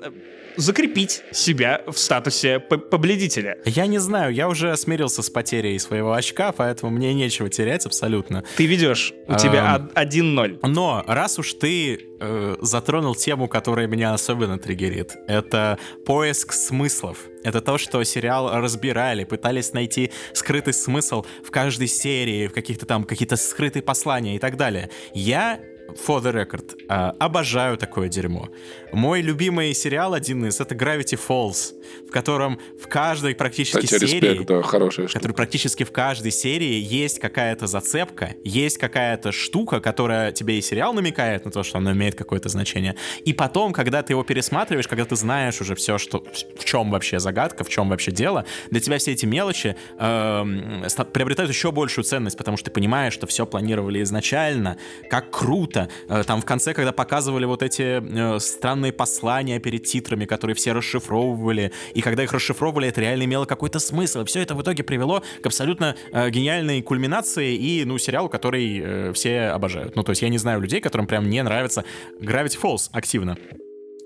закрепить 0.57 1.23
себя 1.31 1.81
в 1.87 1.97
статусе 1.97 2.59
победителя. 2.59 3.57
Я 3.65 3.87
не 3.87 3.99
знаю, 3.99 4.33
я 4.33 4.47
уже 4.47 4.75
смирился 4.77 5.21
с 5.21 5.29
потерей 5.29 5.77
своего 5.79 6.13
очка, 6.13 6.51
поэтому 6.51 6.91
мне 6.91 7.13
нечего 7.13 7.49
терять 7.49 7.85
абсолютно. 7.85 8.43
Ты 8.57 8.65
ведешь, 8.65 9.13
у 9.27 9.35
тебя 9.35 9.75
од- 9.75 9.93
1-0. 9.93 10.59
Но 10.63 11.03
раз 11.07 11.39
уж 11.39 11.53
ты 11.53 11.99
э, 12.19 12.55
затронул 12.61 13.15
тему, 13.15 13.47
которая 13.47 13.87
меня 13.87 14.13
особенно 14.13 14.57
триггерит, 14.57 15.15
это 15.27 15.77
поиск 16.05 16.53
смыслов. 16.53 17.17
Это 17.43 17.61
то, 17.61 17.77
что 17.77 18.03
сериал 18.03 18.49
разбирали, 18.59 19.23
пытались 19.23 19.73
найти 19.73 20.11
скрытый 20.33 20.73
смысл 20.73 21.25
в 21.43 21.51
каждой 21.51 21.87
серии, 21.87 22.47
в 22.47 22.53
каких-то 22.53 22.85
там 22.85 23.03
какие-то 23.03 23.35
скрытые 23.35 23.83
послания 23.83 24.35
и 24.35 24.39
так 24.39 24.57
далее. 24.57 24.89
Я 25.13 25.59
For 26.07 26.19
the 26.19 26.33
record, 26.33 26.75
э, 26.89 27.13
обожаю 27.19 27.77
такое 27.77 28.09
дерьмо. 28.09 28.49
Мой 28.95 29.21
любимый 29.21 29.73
сериал 29.73 30.13
один 30.13 30.45
из 30.45 30.61
это 30.61 30.73
Gravity 30.73 31.19
Falls, 31.27 31.73
в 32.07 32.11
котором 32.11 32.59
в 32.81 32.87
каждой 32.87 33.35
практически 33.35 33.85
Кстати, 33.85 34.05
серии 34.05 34.27
респект, 34.29 34.47
да, 34.47 34.61
хорошая 34.61 35.07
штука. 35.07 35.19
который 35.19 35.33
практически 35.35 35.83
в 35.83 35.91
каждой 35.91 36.31
серии 36.31 36.79
есть 36.81 37.19
какая-то 37.19 37.67
зацепка, 37.67 38.35
есть 38.45 38.77
какая-то 38.77 39.33
штука, 39.33 39.81
которая 39.81 40.31
тебе 40.31 40.57
и 40.57 40.61
сериал 40.61 40.93
намекает 40.93 41.43
на 41.43 41.51
то, 41.51 41.61
что 41.63 41.77
она 41.79 41.91
имеет 41.91 42.15
какое-то 42.15 42.47
значение. 42.47 42.95
И 43.25 43.33
потом, 43.33 43.73
когда 43.73 44.01
ты 44.01 44.13
его 44.13 44.23
пересматриваешь, 44.23 44.87
когда 44.87 45.03
ты 45.03 45.17
знаешь 45.17 45.59
уже 45.59 45.75
все, 45.75 45.97
что 45.97 46.23
в 46.57 46.63
чем 46.63 46.89
вообще 46.89 47.19
загадка, 47.19 47.65
в 47.65 47.69
чем 47.69 47.89
вообще 47.89 48.11
дело, 48.11 48.45
для 48.71 48.79
тебя 48.79 48.97
все 48.97 49.11
эти 49.11 49.25
мелочи 49.25 49.75
ста- 49.97 51.03
приобретают 51.03 51.51
еще 51.51 51.73
большую 51.73 52.05
ценность, 52.05 52.37
потому 52.37 52.55
что 52.55 52.65
ты 52.65 52.71
понимаешь, 52.71 53.11
что 53.13 53.27
все 53.27 53.45
планировали 53.45 54.01
изначально, 54.03 54.77
как 55.09 55.31
круто. 55.31 55.89
Э, 56.07 56.23
Там 56.25 56.39
в 56.41 56.45
конце, 56.45 56.73
когда 56.73 56.93
показывали 56.93 57.43
вот 57.45 57.61
эти 57.61 58.01
э, 58.35 58.39
странные 58.39 58.84
послания 58.91 59.59
перед 59.59 59.83
титрами, 59.83 60.25
которые 60.25 60.55
все 60.55 60.73
расшифровывали, 60.73 61.71
и 61.93 62.01
когда 62.01 62.23
их 62.23 62.33
расшифровывали, 62.33 62.87
это 62.87 63.01
реально 63.01 63.23
имело 63.23 63.45
какой-то 63.45 63.79
смысл. 63.79 64.21
И 64.21 64.25
все 64.25 64.41
это 64.41 64.55
в 64.55 64.61
итоге 64.61 64.83
привело 64.83 65.23
к 65.41 65.45
абсолютно 65.45 65.95
э, 66.11 66.29
гениальной 66.29 66.81
кульминации 66.81 67.55
и, 67.55 67.85
ну, 67.85 67.97
сериалу, 67.97 68.29
который 68.29 68.81
э, 68.83 69.13
все 69.13 69.47
обожают. 69.47 69.95
Ну, 69.95 70.03
то 70.03 70.11
есть 70.11 70.21
я 70.21 70.29
не 70.29 70.37
знаю 70.37 70.61
людей, 70.61 70.81
которым 70.81 71.07
прям 71.07 71.29
не 71.29 71.41
нравится 71.43 71.85
Gravity 72.19 72.59
Falls 72.61 72.89
активно. 72.91 73.37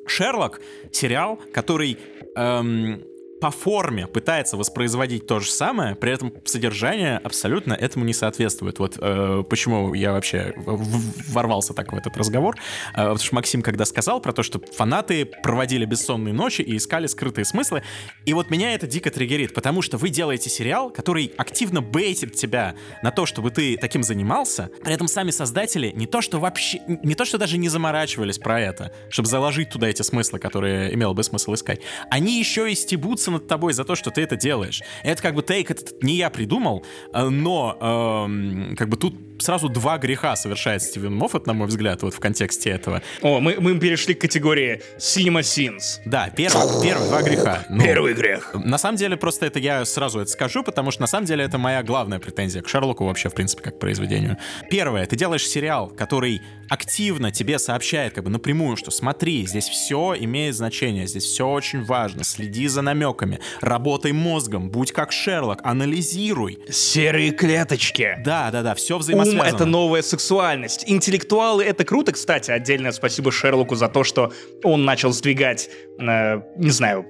Шерлок— 0.07 0.61
сериал, 0.91 1.39
который 1.53 1.97
эм, 2.35 3.03
по 3.39 3.51
форме 3.51 4.07
пытается 4.07 4.57
воспроизводить 4.57 5.27
то 5.27 5.39
же 5.39 5.49
самое, 5.49 5.95
при 5.95 6.11
этом 6.11 6.33
содержание 6.45 7.17
абсолютно 7.17 7.73
этому 7.73 8.05
не 8.05 8.13
соответствует. 8.13 8.79
Вот 8.79 8.97
э, 8.99 9.43
почему 9.49 9.93
я 9.93 10.11
вообще 10.11 10.53
ворвался 10.55 11.73
так 11.73 11.91
в 11.93 11.95
этот 11.95 12.17
разговор. 12.17 12.57
Э, 12.93 12.95
потому 12.95 13.17
что 13.17 13.35
Максим 13.35 13.61
когда 13.61 13.85
сказал 13.85 14.21
про 14.21 14.33
то, 14.33 14.43
что 14.43 14.61
фанаты 14.73 15.25
проводили 15.25 15.85
бессонные 15.85 16.33
ночи 16.33 16.61
и 16.61 16.77
искали 16.77 17.07
скрытые 17.07 17.45
смыслы, 17.45 17.83
и 18.25 18.33
вот 18.33 18.49
меня 18.49 18.73
это 18.73 18.87
дико 18.87 19.09
триггерит, 19.09 19.53
потому 19.53 19.81
что 19.81 19.97
вы 19.97 20.09
делаете 20.09 20.49
сериал, 20.49 20.89
который 20.89 21.33
активно 21.37 21.81
бейтит 21.81 22.35
тебя 22.35 22.75
на 23.01 23.11
то, 23.11 23.25
чтобы 23.25 23.51
ты 23.51 23.77
таким 23.77 24.03
занимался, 24.03 24.69
при 24.83 24.93
этом 24.93 25.07
сами 25.07 25.31
создатели 25.31 25.91
не 25.95 26.07
то, 26.07 26.21
что 26.21 26.39
вообще, 26.39 26.81
не 26.87 27.15
то, 27.15 27.25
что 27.25 27.37
даже 27.37 27.57
не 27.57 27.69
заморачивались 27.69 28.37
про 28.37 28.59
это, 28.59 28.91
чтобы 29.09 29.29
заложить 29.29 29.69
туда 29.69 29.87
эти 29.87 30.01
смыслы, 30.01 30.39
которые 30.39 30.93
имело 30.93 31.13
бы 31.13 31.23
смысл 31.23 31.53
искать, 31.53 31.81
они 32.09 32.39
еще 32.39 32.71
и 32.71 32.75
стебутся 32.75 33.28
над 33.29 33.47
тобой 33.47 33.73
за 33.73 33.83
то, 33.83 33.95
что 33.95 34.11
ты 34.11 34.21
это 34.21 34.35
делаешь. 34.35 34.81
Это 35.03 35.21
как 35.21 35.35
бы 35.35 35.41
тейк 35.41 35.71
этот 35.71 36.03
не 36.03 36.15
я 36.15 36.29
придумал, 36.29 36.85
э, 37.13 37.29
но 37.29 37.77
эм, 37.79 38.75
как 38.75 38.89
бы 38.89 38.97
тут 38.97 39.15
сразу 39.39 39.69
два 39.69 39.97
греха 39.97 40.35
совершает 40.35 40.81
Стивен 40.81 41.15
Моффат, 41.15 41.47
на 41.47 41.53
мой 41.53 41.67
взгляд, 41.67 42.01
вот 42.03 42.13
в 42.13 42.19
контексте 42.19 42.69
этого. 42.69 43.01
О, 43.21 43.39
мы, 43.39 43.57
мы 43.59 43.79
перешли 43.79 44.13
к 44.13 44.21
категории 44.21 44.81
Cinema 44.97 45.41
Sins. 45.41 45.99
Да, 46.05 46.29
первый, 46.29 46.81
первый 46.81 47.07
два 47.07 47.21
греха. 47.21 47.65
Ну, 47.69 47.83
Первый 47.83 48.13
грех. 48.13 48.53
На 48.53 48.77
самом 48.77 48.97
деле, 48.97 49.17
просто 49.17 49.45
это 49.45 49.59
я 49.59 49.85
сразу 49.85 50.19
это 50.19 50.29
скажу, 50.29 50.63
потому 50.63 50.91
что 50.91 51.01
на 51.01 51.07
самом 51.07 51.25
деле 51.25 51.43
это 51.43 51.57
моя 51.57 51.83
главная 51.83 52.19
претензия 52.19 52.61
к 52.61 52.69
Шерлоку 52.69 53.05
вообще, 53.05 53.29
в 53.29 53.33
принципе, 53.33 53.63
как 53.63 53.77
к 53.77 53.79
произведению. 53.79 54.37
Первое, 54.69 55.05
ты 55.05 55.15
делаешь 55.15 55.47
сериал, 55.47 55.87
который 55.87 56.41
активно 56.69 57.31
тебе 57.31 57.59
сообщает 57.59 58.13
как 58.13 58.23
бы 58.23 58.29
напрямую, 58.29 58.77
что 58.77 58.91
смотри, 58.91 59.45
здесь 59.47 59.67
все 59.67 60.15
имеет 60.19 60.55
значение, 60.55 61.07
здесь 61.07 61.23
все 61.23 61.47
очень 61.47 61.83
важно, 61.83 62.23
следи 62.23 62.67
за 62.67 62.81
намеками, 62.81 63.39
работай 63.61 64.11
мозгом, 64.11 64.69
будь 64.69 64.91
как 64.91 65.11
Шерлок, 65.11 65.59
анализируй. 65.63 66.59
Серые 66.69 67.31
клеточки. 67.31 68.17
Да, 68.23 68.51
да, 68.51 68.61
да, 68.61 68.75
все 68.75 68.99
Ум 69.29 69.41
это 69.41 69.65
новая 69.65 70.01
сексуальность. 70.01 70.83
Интеллектуалы— 70.87 71.63
это 71.65 71.83
круто, 71.85 72.11
кстати. 72.11 72.51
Отдельное 72.51 72.91
спасибо 72.91 73.31
Шерлоку 73.31 73.75
за 73.75 73.87
то, 73.87 74.03
что 74.03 74.31
он 74.63 74.85
начал 74.85 75.11
сдвигать, 75.11 75.69
э, 75.99 76.41
не 76.57 76.71
знаю, 76.71 77.05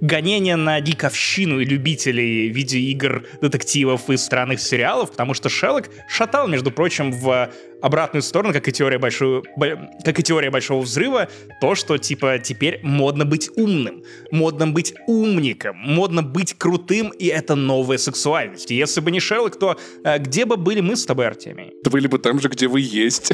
гонения 0.00 0.56
на 0.56 0.80
диковщину 0.80 1.60
и 1.60 1.64
любителей 1.64 2.48
видеоигр, 2.48 3.26
детективов 3.40 4.08
и 4.10 4.16
странных 4.16 4.60
сериалов, 4.60 5.10
потому 5.10 5.34
что 5.34 5.48
Шерлок 5.48 5.90
шатал, 6.08 6.48
между 6.48 6.70
прочим, 6.70 7.12
в 7.12 7.50
обратную 7.82 8.22
сторону, 8.22 8.52
как 8.52 8.68
и 8.68 8.72
теория 8.72 8.98
большого, 8.98 9.42
бо- 9.56 9.88
как 10.04 10.18
и 10.18 10.22
теория 10.22 10.50
большого 10.50 10.82
взрыва, 10.82 11.28
то, 11.60 11.74
что 11.74 11.96
типа 11.98 12.38
теперь 12.38 12.80
модно 12.82 13.24
быть 13.24 13.50
умным, 13.56 14.02
модно 14.30 14.66
быть 14.66 14.94
умником, 15.06 15.76
модно 15.76 16.22
быть 16.22 16.54
крутым, 16.54 17.08
и 17.08 17.26
это 17.26 17.54
новая 17.54 17.98
сексуальность. 17.98 18.70
И 18.70 18.74
если 18.74 19.00
бы 19.00 19.10
не 19.10 19.20
Шерлок, 19.20 19.58
то 19.58 19.78
э, 20.04 20.18
где 20.18 20.44
бы 20.44 20.56
были 20.56 20.80
мы 20.80 20.96
с 20.96 21.06
тобой, 21.06 21.26
Артемий? 21.26 21.72
Да 21.82 21.90
Вы 21.90 22.00
либо 22.00 22.18
там 22.18 22.40
же, 22.40 22.48
где 22.48 22.68
вы 22.68 22.80
есть. 22.80 23.32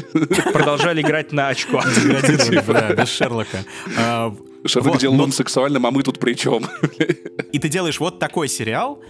Продолжали 0.53 1.01
играть 1.01 1.31
на 1.31 1.49
очко. 1.49 1.81
Да, 2.87 2.93
без 2.93 3.09
Шерлока. 3.09 3.65
Шерлок 4.67 4.93
вот, 4.93 5.01
делал 5.01 5.15
но- 5.15 5.23
он 5.25 5.31
сексуальным, 5.31 5.85
а 5.85 5.91
мы 5.91 6.03
тут 6.03 6.19
при 6.19 6.33
чем? 6.33 6.65
И 7.51 7.59
ты 7.59 7.69
делаешь 7.69 7.99
вот 7.99 8.19
такой 8.19 8.47
сериал, 8.47 9.01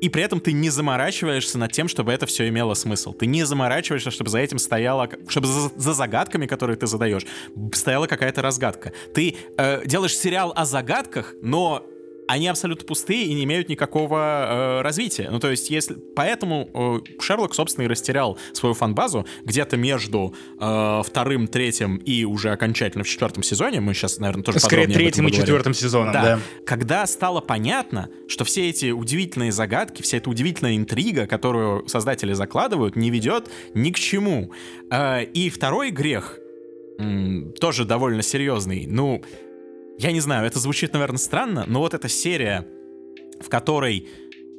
и 0.00 0.08
при 0.08 0.22
этом 0.22 0.40
ты 0.40 0.52
не 0.52 0.70
заморачиваешься 0.70 1.58
над 1.58 1.72
тем, 1.72 1.86
чтобы 1.86 2.12
это 2.12 2.24
все 2.24 2.48
имело 2.48 2.72
смысл. 2.72 3.12
Ты 3.12 3.26
не 3.26 3.44
заморачиваешься, 3.44 4.10
чтобы 4.10 4.30
за 4.30 4.38
этим 4.38 4.58
стояла, 4.58 5.10
чтобы 5.28 5.46
за, 5.46 5.70
за 5.76 5.92
загадками, 5.92 6.46
которые 6.46 6.76
ты 6.78 6.86
задаешь, 6.86 7.26
стояла 7.74 8.06
какая-то 8.06 8.40
разгадка. 8.40 8.92
Ты 9.14 9.36
э, 9.58 9.86
делаешь 9.86 10.16
сериал 10.16 10.54
о 10.56 10.64
загадках, 10.64 11.34
но 11.42 11.86
они 12.30 12.46
абсолютно 12.46 12.86
пустые 12.86 13.24
и 13.24 13.34
не 13.34 13.42
имеют 13.42 13.68
никакого 13.68 14.16
э, 14.18 14.82
развития. 14.82 15.28
Ну, 15.30 15.40
то 15.40 15.50
есть, 15.50 15.68
если... 15.68 15.94
Поэтому 16.14 16.70
э, 16.72 17.20
Шерлок, 17.20 17.54
собственно, 17.54 17.86
и 17.86 17.88
растерял 17.88 18.38
свою 18.52 18.74
фан-базу 18.74 19.26
где-то 19.44 19.76
между 19.76 20.34
э, 20.60 21.02
вторым, 21.04 21.48
третьим 21.48 21.96
и 21.96 22.24
уже 22.24 22.50
окончательно 22.50 23.02
в 23.02 23.08
четвертом 23.08 23.42
сезоне. 23.42 23.80
Мы 23.80 23.94
сейчас, 23.94 24.18
наверное, 24.18 24.44
тоже 24.44 24.60
Скорее 24.60 24.82
подробнее 24.82 25.10
третьим 25.10 25.26
и 25.26 25.32
четвертым 25.32 25.74
сезоном, 25.74 26.12
да. 26.12 26.38
Когда 26.64 27.04
стало 27.06 27.40
понятно, 27.40 28.08
что 28.28 28.44
все 28.44 28.68
эти 28.68 28.92
удивительные 28.92 29.50
загадки, 29.50 30.02
вся 30.02 30.18
эта 30.18 30.30
удивительная 30.30 30.76
интрига, 30.76 31.26
которую 31.26 31.88
создатели 31.88 32.32
закладывают, 32.32 32.94
не 32.94 33.10
ведет 33.10 33.50
ни 33.74 33.90
к 33.90 33.98
чему. 33.98 34.52
Э, 34.90 35.24
И 35.24 35.50
второй 35.50 35.90
грех, 35.90 36.38
тоже 37.58 37.84
довольно 37.84 38.22
серьезный. 38.22 38.86
Ну, 38.86 39.22
я 39.98 40.12
не 40.12 40.20
знаю, 40.20 40.46
это 40.46 40.58
звучит, 40.58 40.92
наверное, 40.92 41.18
странно, 41.18 41.64
но 41.66 41.80
вот 41.80 41.94
эта 41.94 42.08
серия, 42.08 42.66
в 43.40 43.48
которой 43.48 44.08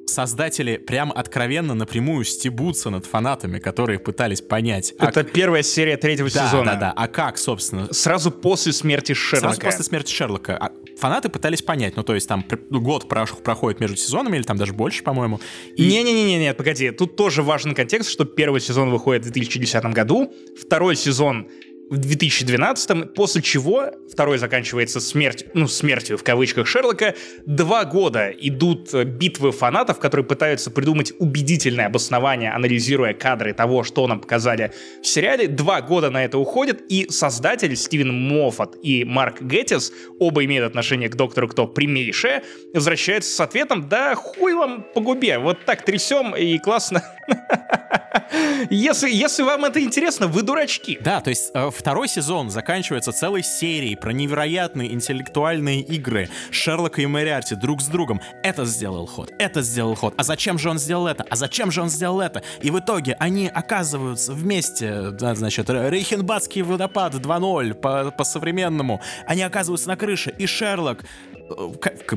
создатели 0.07 0.77
прям 0.77 1.11
откровенно 1.11 1.73
напрямую 1.73 2.25
стебутся 2.25 2.89
над 2.89 3.05
фанатами, 3.05 3.59
которые 3.59 3.97
пытались 3.97 4.41
понять. 4.41 4.93
а 4.99 5.07
Это 5.07 5.23
первая 5.23 5.63
серия 5.63 5.95
третьего 5.95 6.29
да, 6.29 6.47
сезона. 6.47 6.71
да, 6.73 6.77
да. 6.79 6.93
А 6.95 7.07
как, 7.07 7.37
собственно, 7.37 7.91
Сразу 7.93 8.29
после 8.31 8.73
смерти 8.73 9.13
Шерлока. 9.13 9.55
Сразу 9.55 9.61
после 9.61 9.83
смерти 9.85 10.11
Шерлока. 10.13 10.57
А 10.57 10.71
фанаты 10.97 11.29
пытались 11.29 11.61
понять, 11.61 11.95
ну, 11.95 12.03
то 12.03 12.13
есть 12.13 12.27
там 12.27 12.43
пр- 12.43 12.59
год 12.69 13.07
проходит 13.07 13.79
между 13.79 13.95
сезонами, 13.95 14.35
или 14.35 14.43
там 14.43 14.57
даже 14.57 14.73
больше, 14.73 15.01
по-моему. 15.03 15.39
И 15.77 15.87
Не-не-не, 15.87 16.37
нет, 16.39 16.57
погоди. 16.57 16.91
Тут 16.91 17.15
тоже 17.15 17.41
важен 17.41 17.73
контекст, 17.73 18.09
что 18.09 18.25
первый 18.25 18.59
сезон 18.59 18.89
выходит 18.89 19.25
в 19.25 19.31
2010 19.31 19.83
году, 19.85 20.33
второй 20.59 20.95
сезон 20.97 21.47
в 21.91 21.97
2012, 21.97 23.13
после 23.13 23.41
чего 23.41 23.91
второй 24.09 24.37
заканчивается 24.37 25.01
смерть, 25.01 25.45
ну, 25.53 25.67
смертью 25.67 26.17
в 26.17 26.23
кавычках 26.23 26.65
Шерлока. 26.65 27.15
Два 27.45 27.83
года 27.83 28.29
идут 28.29 28.93
битвы 28.93 29.51
фанатов, 29.51 29.99
которые 29.99 30.25
пытаются 30.25 30.71
придумать 30.71 31.11
убедительное 31.19 31.87
обоснование, 31.87 32.51
анализируя 32.51 33.13
кадры 33.13 33.53
того, 33.53 33.83
что 33.83 34.07
нам 34.07 34.21
показали 34.21 34.71
в 35.03 35.05
сериале. 35.05 35.49
Два 35.49 35.81
года 35.81 36.09
на 36.09 36.23
это 36.23 36.37
уходит, 36.37 36.81
и 36.87 37.09
создатель 37.09 37.75
Стивен 37.75 38.13
Моффат 38.13 38.77
и 38.81 39.03
Марк 39.03 39.41
Геттис, 39.41 39.91
оба 40.17 40.45
имеют 40.45 40.65
отношение 40.65 41.09
к 41.09 41.15
Доктору 41.15 41.49
Кто 41.49 41.67
прямейшее, 41.67 42.43
возвращаются 42.73 43.35
с 43.35 43.39
ответом 43.41 43.89
«Да 43.89 44.15
хуй 44.15 44.53
вам 44.53 44.85
по 44.93 45.01
губе, 45.01 45.39
вот 45.39 45.65
так 45.65 45.83
трясем 45.83 46.35
и 46.37 46.57
классно». 46.57 47.03
Если, 48.69 49.09
если 49.09 49.43
вам 49.43 49.65
это 49.65 49.81
интересно, 49.81 50.27
вы 50.27 50.43
дурачки. 50.43 50.97
Да, 51.01 51.21
то 51.21 51.29
есть 51.29 51.51
э, 51.53 51.69
второй 51.81 52.07
сезон 52.07 52.51
заканчивается 52.51 53.11
целой 53.11 53.41
серией 53.41 53.97
про 53.97 54.11
невероятные 54.11 54.93
интеллектуальные 54.93 55.81
игры 55.81 56.29
Шерлока 56.51 57.01
и 57.01 57.07
Мэриарти 57.07 57.55
друг 57.55 57.81
с 57.81 57.87
другом. 57.87 58.21
Это 58.43 58.65
сделал 58.65 59.07
ход, 59.07 59.33
это 59.39 59.63
сделал 59.63 59.95
ход. 59.95 60.13
А 60.15 60.23
зачем 60.23 60.59
же 60.59 60.69
он 60.69 60.77
сделал 60.77 61.07
это? 61.07 61.25
А 61.27 61.35
зачем 61.35 61.71
же 61.71 61.81
он 61.81 61.89
сделал 61.89 62.21
это? 62.21 62.43
И 62.61 62.69
в 62.69 62.77
итоге 62.77 63.15
они 63.19 63.47
оказываются 63.47 64.33
вместе, 64.33 65.09
значит, 65.17 65.71
Рейхенбадский 65.71 66.61
водопад 66.61 67.15
2.0 67.15 67.73
по, 67.73 68.11
по-современному. 68.11 69.01
Они 69.25 69.41
оказываются 69.41 69.87
на 69.87 69.97
крыше, 69.97 70.31
и 70.37 70.45
Шерлок 70.45 71.03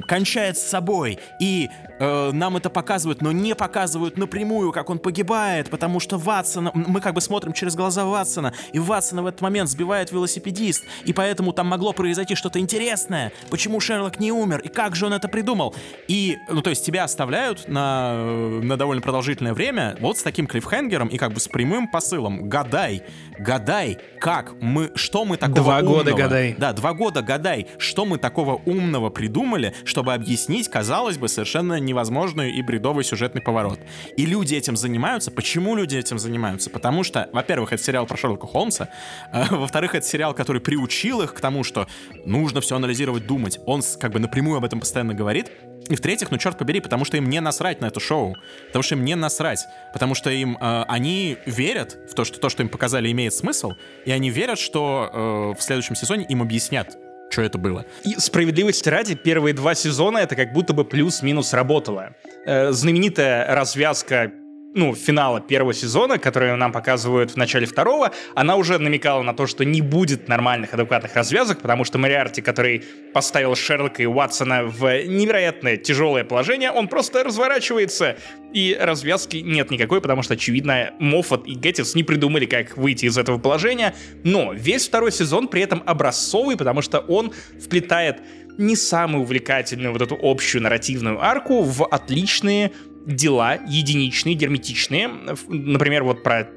кончает 0.06 0.58
с 0.58 0.62
собой, 0.62 1.18
и 1.40 1.68
э, 1.98 2.30
нам 2.32 2.56
это 2.56 2.70
показывают, 2.70 3.22
но 3.22 3.32
не 3.32 3.54
показывают 3.54 4.16
напрямую, 4.16 4.72
как 4.72 4.90
он 4.90 4.98
погибает, 4.98 5.70
потому 5.70 6.00
что 6.00 6.18
Ватсона, 6.18 6.70
мы 6.74 7.00
как 7.00 7.14
бы 7.14 7.20
смотрим 7.20 7.52
через 7.52 7.74
глаза 7.74 8.04
Ватсона, 8.04 8.52
и 8.72 8.78
Ватсона 8.78 9.22
в 9.22 9.26
этот 9.26 9.40
момент 9.40 9.70
сбивает 9.70 10.12
велосипедист, 10.12 10.84
и 11.04 11.12
поэтому 11.12 11.52
там 11.52 11.68
могло 11.68 11.92
произойти 11.92 12.34
что-то 12.34 12.58
интересное. 12.58 13.32
Почему 13.50 13.80
Шерлок 13.80 14.20
не 14.20 14.32
умер, 14.32 14.60
и 14.60 14.68
как 14.68 14.96
же 14.96 15.06
он 15.06 15.12
это 15.12 15.28
придумал? 15.28 15.74
И, 16.08 16.38
ну, 16.48 16.62
то 16.62 16.70
есть 16.70 16.84
тебя 16.84 17.04
оставляют 17.04 17.68
на, 17.68 18.12
э, 18.14 18.60
на 18.62 18.76
довольно 18.76 19.02
продолжительное 19.02 19.54
время 19.54 19.96
вот 20.00 20.18
с 20.18 20.22
таким 20.22 20.46
клиффхенгером 20.46 21.08
и 21.08 21.18
как 21.18 21.32
бы 21.32 21.40
с 21.40 21.48
прямым 21.48 21.88
посылом. 21.88 22.48
Гадай, 22.48 23.02
гадай, 23.38 23.98
как 24.20 24.54
мы, 24.60 24.90
что 24.94 25.24
мы 25.24 25.36
такого 25.36 25.54
Два 25.62 25.82
года 25.82 26.10
умного- 26.12 26.16
гадай. 26.18 26.54
да, 26.58 26.72
два 26.72 26.92
года 26.94 27.22
гадай, 27.22 27.66
что 27.78 28.04
мы 28.04 28.18
такого 28.18 28.60
умного 28.64 29.10
придумали, 29.10 29.74
чтобы 29.84 30.14
объяснить, 30.14 30.68
казалось 30.68 31.18
бы, 31.18 31.28
совершенно 31.28 31.78
невозможный 31.80 32.52
и 32.52 32.62
бредовый 32.62 33.04
сюжетный 33.04 33.42
поворот. 33.42 33.78
И 34.16 34.26
люди 34.26 34.54
этим 34.54 34.76
занимаются. 34.76 35.30
Почему 35.30 35.74
люди 35.76 35.96
этим 35.96 36.18
занимаются? 36.18 36.70
Потому 36.70 37.02
что, 37.04 37.28
во-первых, 37.32 37.72
это 37.72 37.82
сериал 37.82 38.06
про 38.06 38.16
Шерлока 38.16 38.46
Холмса, 38.46 38.88
а, 39.32 39.46
во-вторых, 39.50 39.94
это 39.94 40.06
сериал, 40.06 40.34
который 40.34 40.60
приучил 40.60 41.22
их 41.22 41.34
к 41.34 41.40
тому, 41.40 41.64
что 41.64 41.86
нужно 42.24 42.60
все 42.60 42.76
анализировать, 42.76 43.26
думать. 43.26 43.58
Он 43.66 43.82
как 44.00 44.12
бы 44.12 44.18
напрямую 44.18 44.58
об 44.58 44.64
этом 44.64 44.80
постоянно 44.80 45.14
говорит. 45.14 45.50
И 45.88 45.96
в-третьих, 45.96 46.30
ну 46.30 46.38
черт 46.38 46.56
побери, 46.56 46.80
потому 46.80 47.04
что 47.04 47.16
им 47.16 47.28
не 47.28 47.40
насрать 47.40 47.80
на 47.80 47.86
это 47.86 48.00
шоу. 48.00 48.36
Потому 48.66 48.82
что 48.82 48.94
им 48.94 49.04
не 49.04 49.14
насрать. 49.14 49.66
Потому 49.92 50.14
что 50.14 50.30
им 50.30 50.56
э, 50.60 50.84
они 50.88 51.36
верят 51.46 51.98
в 52.10 52.14
то, 52.14 52.24
что 52.24 52.38
то, 52.40 52.48
что 52.48 52.62
им 52.62 52.68
показали, 52.68 53.10
имеет 53.10 53.34
смысл. 53.34 53.72
И 54.04 54.10
они 54.10 54.30
верят, 54.30 54.58
что 54.58 55.10
э, 55.12 55.58
в 55.58 55.62
следующем 55.62 55.94
сезоне 55.94 56.24
им 56.28 56.42
объяснят, 56.42 56.96
что 57.30 57.42
это 57.42 57.58
было. 57.58 57.84
И 58.04 58.14
справедливости 58.18 58.88
ради, 58.88 59.14
первые 59.14 59.54
два 59.54 59.74
сезона 59.74 60.18
это 60.18 60.36
как 60.36 60.52
будто 60.52 60.72
бы 60.72 60.84
плюс-минус 60.84 61.52
работало. 61.52 62.14
Э, 62.46 62.72
знаменитая 62.72 63.54
развязка 63.54 64.32
ну, 64.74 64.94
финала 64.94 65.40
первого 65.40 65.72
сезона, 65.72 66.18
которую 66.18 66.56
нам 66.56 66.72
показывают 66.72 67.30
в 67.30 67.36
начале 67.36 67.64
второго, 67.64 68.10
она 68.34 68.56
уже 68.56 68.78
намекала 68.78 69.22
на 69.22 69.32
то, 69.32 69.46
что 69.46 69.64
не 69.64 69.80
будет 69.80 70.28
нормальных 70.28 70.74
адекватных 70.74 71.14
развязок, 71.14 71.60
потому 71.60 71.84
что 71.84 71.98
Мариарти, 71.98 72.42
который 72.42 72.84
поставил 73.12 73.54
Шерлока 73.54 74.02
и 74.02 74.06
Уатсона 74.06 74.64
в 74.64 75.04
невероятное 75.04 75.76
тяжелое 75.76 76.24
положение, 76.24 76.72
он 76.72 76.88
просто 76.88 77.22
разворачивается, 77.22 78.16
и 78.52 78.76
развязки 78.78 79.36
нет 79.38 79.70
никакой, 79.70 80.00
потому 80.00 80.22
что, 80.22 80.34
очевидно, 80.34 80.92
Моффат 80.98 81.46
и 81.46 81.54
Геттис 81.54 81.94
не 81.94 82.02
придумали, 82.02 82.46
как 82.46 82.76
выйти 82.76 83.06
из 83.06 83.16
этого 83.16 83.38
положения, 83.38 83.94
но 84.24 84.52
весь 84.52 84.88
второй 84.88 85.12
сезон 85.12 85.46
при 85.46 85.62
этом 85.62 85.84
образцовый, 85.86 86.56
потому 86.56 86.82
что 86.82 86.98
он 86.98 87.32
вплетает 87.64 88.18
не 88.58 88.76
самую 88.76 89.22
увлекательную 89.22 89.92
вот 89.92 90.02
эту 90.02 90.18
общую 90.20 90.62
нарративную 90.62 91.22
арку 91.22 91.62
в 91.62 91.86
отличные 91.86 92.72
дела, 93.06 93.58
единичные, 93.66 94.34
герметичные. 94.34 95.08
Например, 95.48 96.04
вот 96.04 96.22
про 96.22 96.48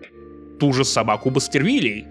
ту 0.59 0.73
же 0.73 0.85
собаку 0.85 1.29
Бастервилей 1.29 2.05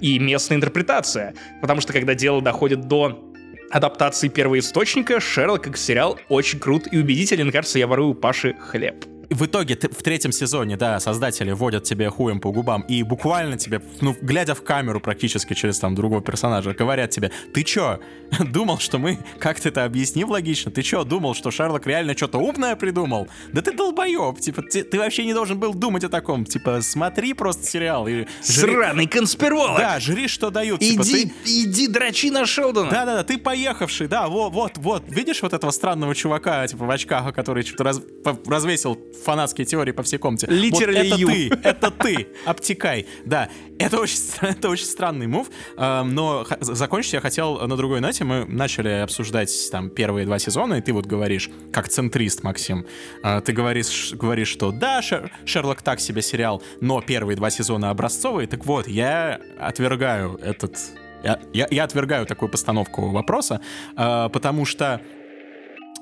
и 0.00 0.18
местная 0.18 0.56
интерпретация. 0.56 1.34
Потому 1.60 1.80
что 1.80 1.92
когда 1.92 2.14
дело 2.14 2.42
доходит 2.42 2.88
до 2.88 3.22
адаптации 3.70 4.28
первоисточника, 4.28 5.20
Шерлок 5.20 5.64
как 5.64 5.76
сериал 5.76 6.18
очень 6.28 6.58
крут 6.58 6.86
и 6.90 6.98
убедителен. 6.98 7.50
Кажется, 7.50 7.78
я 7.78 7.86
ворую 7.86 8.14
Паши 8.14 8.54
хлеб. 8.54 9.04
В 9.30 9.44
итоге 9.46 9.74
ты- 9.74 9.88
в 9.88 10.02
третьем 10.02 10.30
сезоне, 10.32 10.76
да, 10.76 11.00
создатели 11.00 11.50
водят 11.50 11.82
тебе 11.84 12.08
хуем 12.10 12.38
по 12.40 12.52
губам 12.52 12.82
и 12.82 13.02
буквально 13.02 13.56
тебе, 13.58 13.82
ну, 14.00 14.14
глядя 14.22 14.54
в 14.54 14.62
камеру 14.62 15.00
практически 15.00 15.54
через 15.54 15.78
там 15.78 15.94
другого 15.94 16.22
персонажа, 16.22 16.74
говорят 16.74 17.10
тебе, 17.10 17.30
ты 17.52 17.62
чё, 17.64 17.98
думал, 18.52 18.78
что 18.78 18.98
мы 18.98 19.18
как-то 19.38 19.68
это 19.68 19.84
объясним 19.84 20.30
логично? 20.30 20.70
Ты 20.70 20.82
чё, 20.82 21.02
думал, 21.04 21.34
что 21.34 21.50
Шерлок 21.50 21.86
реально 21.86 22.16
что-то 22.16 22.38
умное 22.38 22.76
придумал? 22.76 23.28
Да 23.52 23.62
ты 23.62 23.72
долбоеб, 23.72 24.38
типа, 24.38 24.62
ты, 24.62 24.84
ты 24.84 24.98
вообще 24.98 25.24
не 25.24 25.34
должен 25.34 25.58
был 25.58 25.74
думать 25.74 26.04
о 26.04 26.08
таком, 26.08 26.44
типа, 26.44 26.80
смотри 26.82 27.34
просто 27.34 27.64
сериал 27.66 28.06
и... 28.06 28.26
жри- 28.42 28.74
Сраный 28.74 29.06
конспиролог! 29.06 29.78
Да, 29.78 29.98
жри, 29.98 30.28
что 30.28 30.50
дают. 30.50 30.80
типа, 30.80 31.02
Иди, 31.02 31.24
ты- 31.44 31.62
иди 31.64 31.88
дрочи 31.88 32.30
на 32.30 32.46
Шелдона! 32.46 32.90
да-да-да, 32.90 33.24
ты 33.24 33.38
поехавший, 33.38 34.06
да, 34.08 34.28
вот, 34.28 34.52
вот, 34.52 34.72
вот. 34.78 35.02
Видишь 35.08 35.42
вот 35.42 35.52
этого 35.52 35.70
странного 35.72 36.14
чувака, 36.14 36.66
типа, 36.68 36.84
в 36.84 36.90
очках, 36.90 37.34
который 37.34 37.64
что-то 37.64 37.84
раз- 37.84 38.00
развесил 38.46 38.98
фанатские 39.24 39.64
теории 39.64 39.92
по 39.92 40.02
всей 40.02 40.18
комнате? 40.18 40.46
Literally 40.46 41.10
вот 41.10 41.20
это 41.20 41.20
you. 41.20 41.26
ты, 41.26 41.68
это 41.68 41.90
ты, 41.90 42.26
обтекай. 42.44 43.06
Да, 43.24 43.48
это 43.78 44.00
очень, 44.00 44.18
это 44.40 44.68
очень 44.68 44.86
странный 44.86 45.26
мув, 45.26 45.48
эм, 45.76 46.14
но 46.14 46.46
закончить 46.60 47.14
я 47.14 47.20
хотел 47.20 47.66
на 47.66 47.76
другой 47.76 48.00
ноте. 48.00 48.24
Мы 48.24 48.44
начали 48.46 48.88
обсуждать 48.88 49.50
там 49.70 49.90
первые 49.90 50.26
два 50.26 50.38
сезона, 50.38 50.74
и 50.74 50.80
ты 50.80 50.92
вот 50.92 51.06
говоришь, 51.06 51.50
как 51.72 51.88
центрист, 51.88 52.42
Максим, 52.42 52.86
э, 53.22 53.40
ты 53.40 53.52
говоришь, 53.52 54.12
говоришь, 54.14 54.48
что 54.48 54.72
да, 54.72 55.00
Шер- 55.00 55.30
Шерлок 55.44 55.82
так 55.82 56.00
себе 56.00 56.22
сериал, 56.22 56.62
но 56.80 57.00
первые 57.00 57.36
два 57.36 57.50
сезона 57.50 57.90
образцовые. 57.90 58.46
Так 58.46 58.64
вот, 58.64 58.88
я 58.88 59.40
отвергаю 59.58 60.38
этот 60.42 60.76
я, 61.22 61.40
я, 61.52 61.66
я 61.70 61.84
отвергаю 61.84 62.26
такую 62.26 62.48
постановку 62.48 63.10
вопроса, 63.10 63.60
э, 63.96 64.28
потому 64.32 64.64
что 64.64 65.00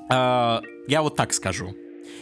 э, 0.09 0.59
я 0.87 1.01
вот 1.01 1.15
так 1.15 1.33
скажу. 1.33 1.75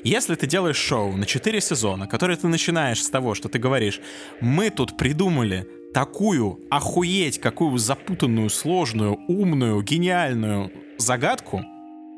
Если 0.04 0.36
ты 0.36 0.48
делаешь 0.48 0.78
шоу 0.78 1.16
на 1.16 1.26
4 1.26 1.62
сезона, 1.62 2.08
которое 2.08 2.36
ты 2.36 2.48
начинаешь 2.48 3.04
с 3.04 3.10
того, 3.10 3.36
что 3.36 3.50
ты 3.50 3.60
говоришь, 3.60 4.02
мы 4.42 4.70
тут 4.70 4.98
придумали 4.98 5.68
такую 5.94 6.60
охуеть, 6.70 7.40
какую 7.40 7.78
запутанную, 7.78 8.50
сложную, 8.50 9.20
умную, 9.28 9.82
гениальную 9.82 10.72
загадку, 10.98 11.64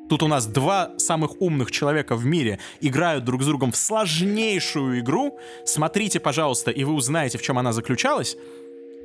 Тут 0.08 0.21
у 0.21 0.28
нас 0.28 0.45
два 0.45 0.91
самых 0.97 1.41
умных 1.41 1.71
человека 1.71 2.15
в 2.15 2.25
мире 2.25 2.60
играют 2.80 3.23
друг 3.23 3.41
с 3.41 3.47
другом 3.47 3.71
в 3.71 3.75
сложнейшую 3.75 4.99
игру. 4.99 5.39
Смотрите, 5.65 6.19
пожалуйста, 6.19 6.69
и 6.69 6.84
вы 6.84 6.93
узнаете, 6.93 7.39
в 7.39 7.41
чем 7.41 7.58
она 7.58 7.73
заключалась. 7.73 8.38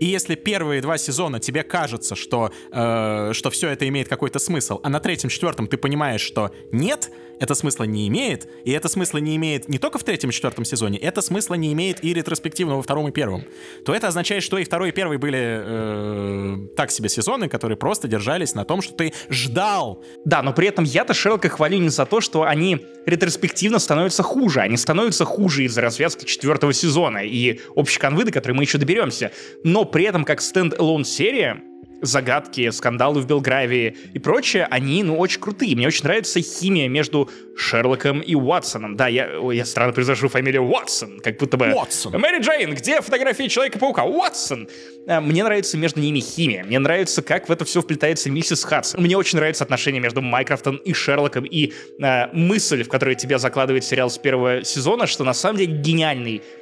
И 0.00 0.06
если 0.06 0.34
первые 0.34 0.80
два 0.80 0.98
сезона 0.98 1.38
тебе 1.38 1.62
кажется, 1.62 2.16
что, 2.16 2.50
э, 2.72 3.32
что 3.34 3.50
все 3.50 3.68
это 3.68 3.86
имеет 3.86 4.08
какой-то 4.08 4.38
смысл, 4.38 4.80
а 4.82 4.88
на 4.88 4.98
третьем, 4.98 5.28
четвертом 5.28 5.66
ты 5.66 5.76
понимаешь, 5.76 6.22
что 6.22 6.50
нет, 6.72 7.10
это 7.40 7.54
смысла 7.54 7.84
не 7.84 8.06
имеет, 8.08 8.48
и 8.64 8.70
это 8.70 8.88
смысла 8.88 9.18
не 9.18 9.34
имеет 9.36 9.68
не 9.68 9.78
только 9.78 9.98
в 9.98 10.04
третьем 10.04 10.28
и 10.30 10.32
четвертом 10.32 10.64
сезоне, 10.64 10.98
это 10.98 11.22
смысла 11.22 11.54
не 11.54 11.72
имеет 11.72 12.04
и 12.04 12.12
ретроспективно 12.12 12.76
во 12.76 12.82
втором 12.82 13.08
и 13.08 13.12
первом, 13.12 13.44
то 13.84 13.94
это 13.94 14.08
означает, 14.08 14.42
что 14.42 14.58
и 14.58 14.64
второй, 14.64 14.90
и 14.90 14.92
первый 14.92 15.16
были 15.18 15.38
э, 15.40 16.56
так 16.76 16.90
себе 16.90 17.08
сезоны, 17.08 17.48
которые 17.48 17.76
просто 17.78 18.08
держались 18.08 18.54
на 18.54 18.64
том, 18.64 18.82
что 18.82 18.94
ты 18.94 19.14
ждал. 19.30 20.04
Да, 20.24 20.42
но 20.42 20.52
при 20.52 20.68
этом 20.68 20.84
я-то 20.84 21.14
Шерлока 21.14 21.48
хвалю 21.48 21.78
не 21.78 21.88
за 21.88 22.04
то, 22.04 22.20
что 22.20 22.44
они 22.44 22.86
ретроспективно 23.06 23.78
становятся 23.78 24.22
хуже. 24.22 24.60
Они 24.60 24.76
становятся 24.76 25.24
хуже 25.24 25.64
из-за 25.64 25.80
развязки 25.80 26.26
четвертого 26.26 26.72
сезона 26.74 27.18
и 27.24 27.60
общей 27.74 27.98
конвы, 27.98 28.24
до 28.24 28.32
которой 28.32 28.52
мы 28.52 28.64
еще 28.64 28.76
доберемся. 28.76 29.32
Но 29.64 29.86
при 29.92 30.04
этом 30.04 30.24
как 30.24 30.40
стенд-алон 30.40 31.04
серия 31.04 31.62
загадки, 32.02 32.70
скандалы 32.70 33.20
в 33.20 33.26
Белгравии 33.26 33.96
и 34.14 34.18
прочее, 34.18 34.66
они, 34.70 35.02
ну, 35.02 35.18
очень 35.18 35.40
крутые. 35.40 35.76
Мне 35.76 35.86
очень 35.86 36.04
нравится 36.04 36.40
химия 36.40 36.88
между 36.88 37.28
Шерлоком 37.56 38.20
и 38.20 38.34
Уотсоном. 38.34 38.96
Да, 38.96 39.08
я, 39.08 39.28
я 39.52 39.64
странно 39.64 39.92
произношу 39.92 40.28
фамилию 40.28 40.64
Уотсон, 40.64 41.20
как 41.20 41.38
будто 41.38 41.56
бы... 41.56 41.72
Уотсон. 41.72 42.18
Мэри 42.18 42.40
Джейн, 42.40 42.74
где 42.74 43.00
фотографии 43.00 43.48
Человека-паука? 43.48 44.04
Уотсон! 44.04 44.68
А, 45.06 45.20
Мне 45.20 45.44
нравится 45.44 45.76
между 45.76 46.00
ними 46.00 46.20
химия. 46.20 46.64
Мне 46.64 46.78
нравится, 46.78 47.22
как 47.22 47.48
в 47.48 47.52
это 47.52 47.64
все 47.64 47.82
вплетается 47.82 48.30
миссис 48.30 48.64
Хадсон. 48.64 49.02
Мне 49.02 49.16
очень 49.16 49.38
нравится 49.38 49.64
отношение 49.64 50.00
между 50.00 50.22
Майкрофтом 50.22 50.76
и 50.76 50.92
Шерлоком 50.92 51.44
и 51.44 51.72
а, 52.02 52.30
мысль, 52.32 52.82
в 52.82 52.88
которую 52.88 53.16
тебя 53.16 53.38
закладывает 53.38 53.84
сериал 53.84 54.08
с 54.08 54.18
первого 54.18 54.64
сезона, 54.64 55.06
что 55.06 55.24
на 55.24 55.34
самом 55.34 55.58
деле 55.58 55.74
гениальный 55.76 56.36
э, 56.38 56.59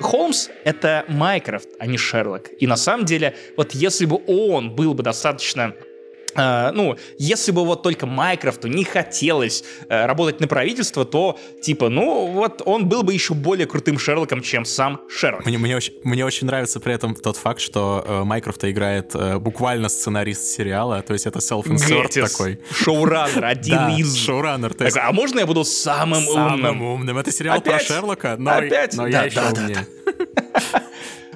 Холмс— 0.00 0.48
это 0.64 1.04
Майкрофт, 1.08 1.68
а 1.78 1.86
не 1.86 1.98
Шерлок. 1.98 2.50
И 2.58 2.66
на 2.66 2.76
самом 2.76 3.04
деле, 3.04 3.34
вот 3.56 3.72
если 3.72 4.06
бы 4.06 4.20
он 4.26 4.74
был 4.74 4.94
бы 4.94 5.02
достаточно 5.02 5.74
э, 5.74 5.89
ну, 6.34 6.96
если 7.18 7.52
бы 7.52 7.64
вот 7.64 7.82
только 7.82 8.06
Майкрофту 8.06 8.68
не 8.68 8.84
хотелось 8.84 9.64
э, 9.88 10.06
работать 10.06 10.40
на 10.40 10.48
правительство, 10.48 11.04
то, 11.04 11.38
типа, 11.62 11.88
ну, 11.88 12.26
вот 12.26 12.62
он 12.64 12.88
был 12.88 13.02
бы 13.02 13.12
еще 13.12 13.34
более 13.34 13.66
крутым 13.66 13.98
Шерлоком, 13.98 14.42
чем 14.42 14.64
сам 14.64 15.00
Шерлок. 15.08 15.44
Мне, 15.46 15.58
мне, 15.58 15.76
очень, 15.76 15.94
мне 16.04 16.24
очень 16.24 16.46
нравится 16.46 16.80
при 16.80 16.94
этом 16.94 17.14
тот 17.14 17.36
факт, 17.36 17.60
что 17.60 18.04
э, 18.06 18.24
Майкрофта 18.24 18.70
играет 18.70 19.14
э, 19.14 19.38
буквально 19.38 19.88
сценарист 19.88 20.44
сериала, 20.44 21.02
то 21.02 21.12
есть 21.12 21.26
это 21.26 21.38
self-insert 21.40 22.28
такой. 22.28 22.60
шоураннер, 22.72 23.44
один 23.44 23.76
Да, 23.76 23.90
из... 23.96 24.16
шоураннер, 24.16 24.74
то 24.74 24.84
есть 24.84 24.94
Такой, 24.96 25.10
а 25.10 25.12
можно 25.12 25.38
я 25.40 25.46
буду 25.46 25.64
самым, 25.64 26.22
самым 26.24 26.54
умным? 26.54 26.82
умным. 26.82 27.18
Это 27.18 27.32
сериал 27.32 27.58
Опять? 27.58 27.86
про 27.86 27.94
Шерлока, 27.94 28.36
но, 28.38 28.50
Опять? 28.56 28.94
но 28.94 29.04
Да, 29.04 29.08
я 29.08 29.24
еще 29.24 29.36
да, 29.36 29.50
да, 29.50 29.60
умнее. 29.60 29.86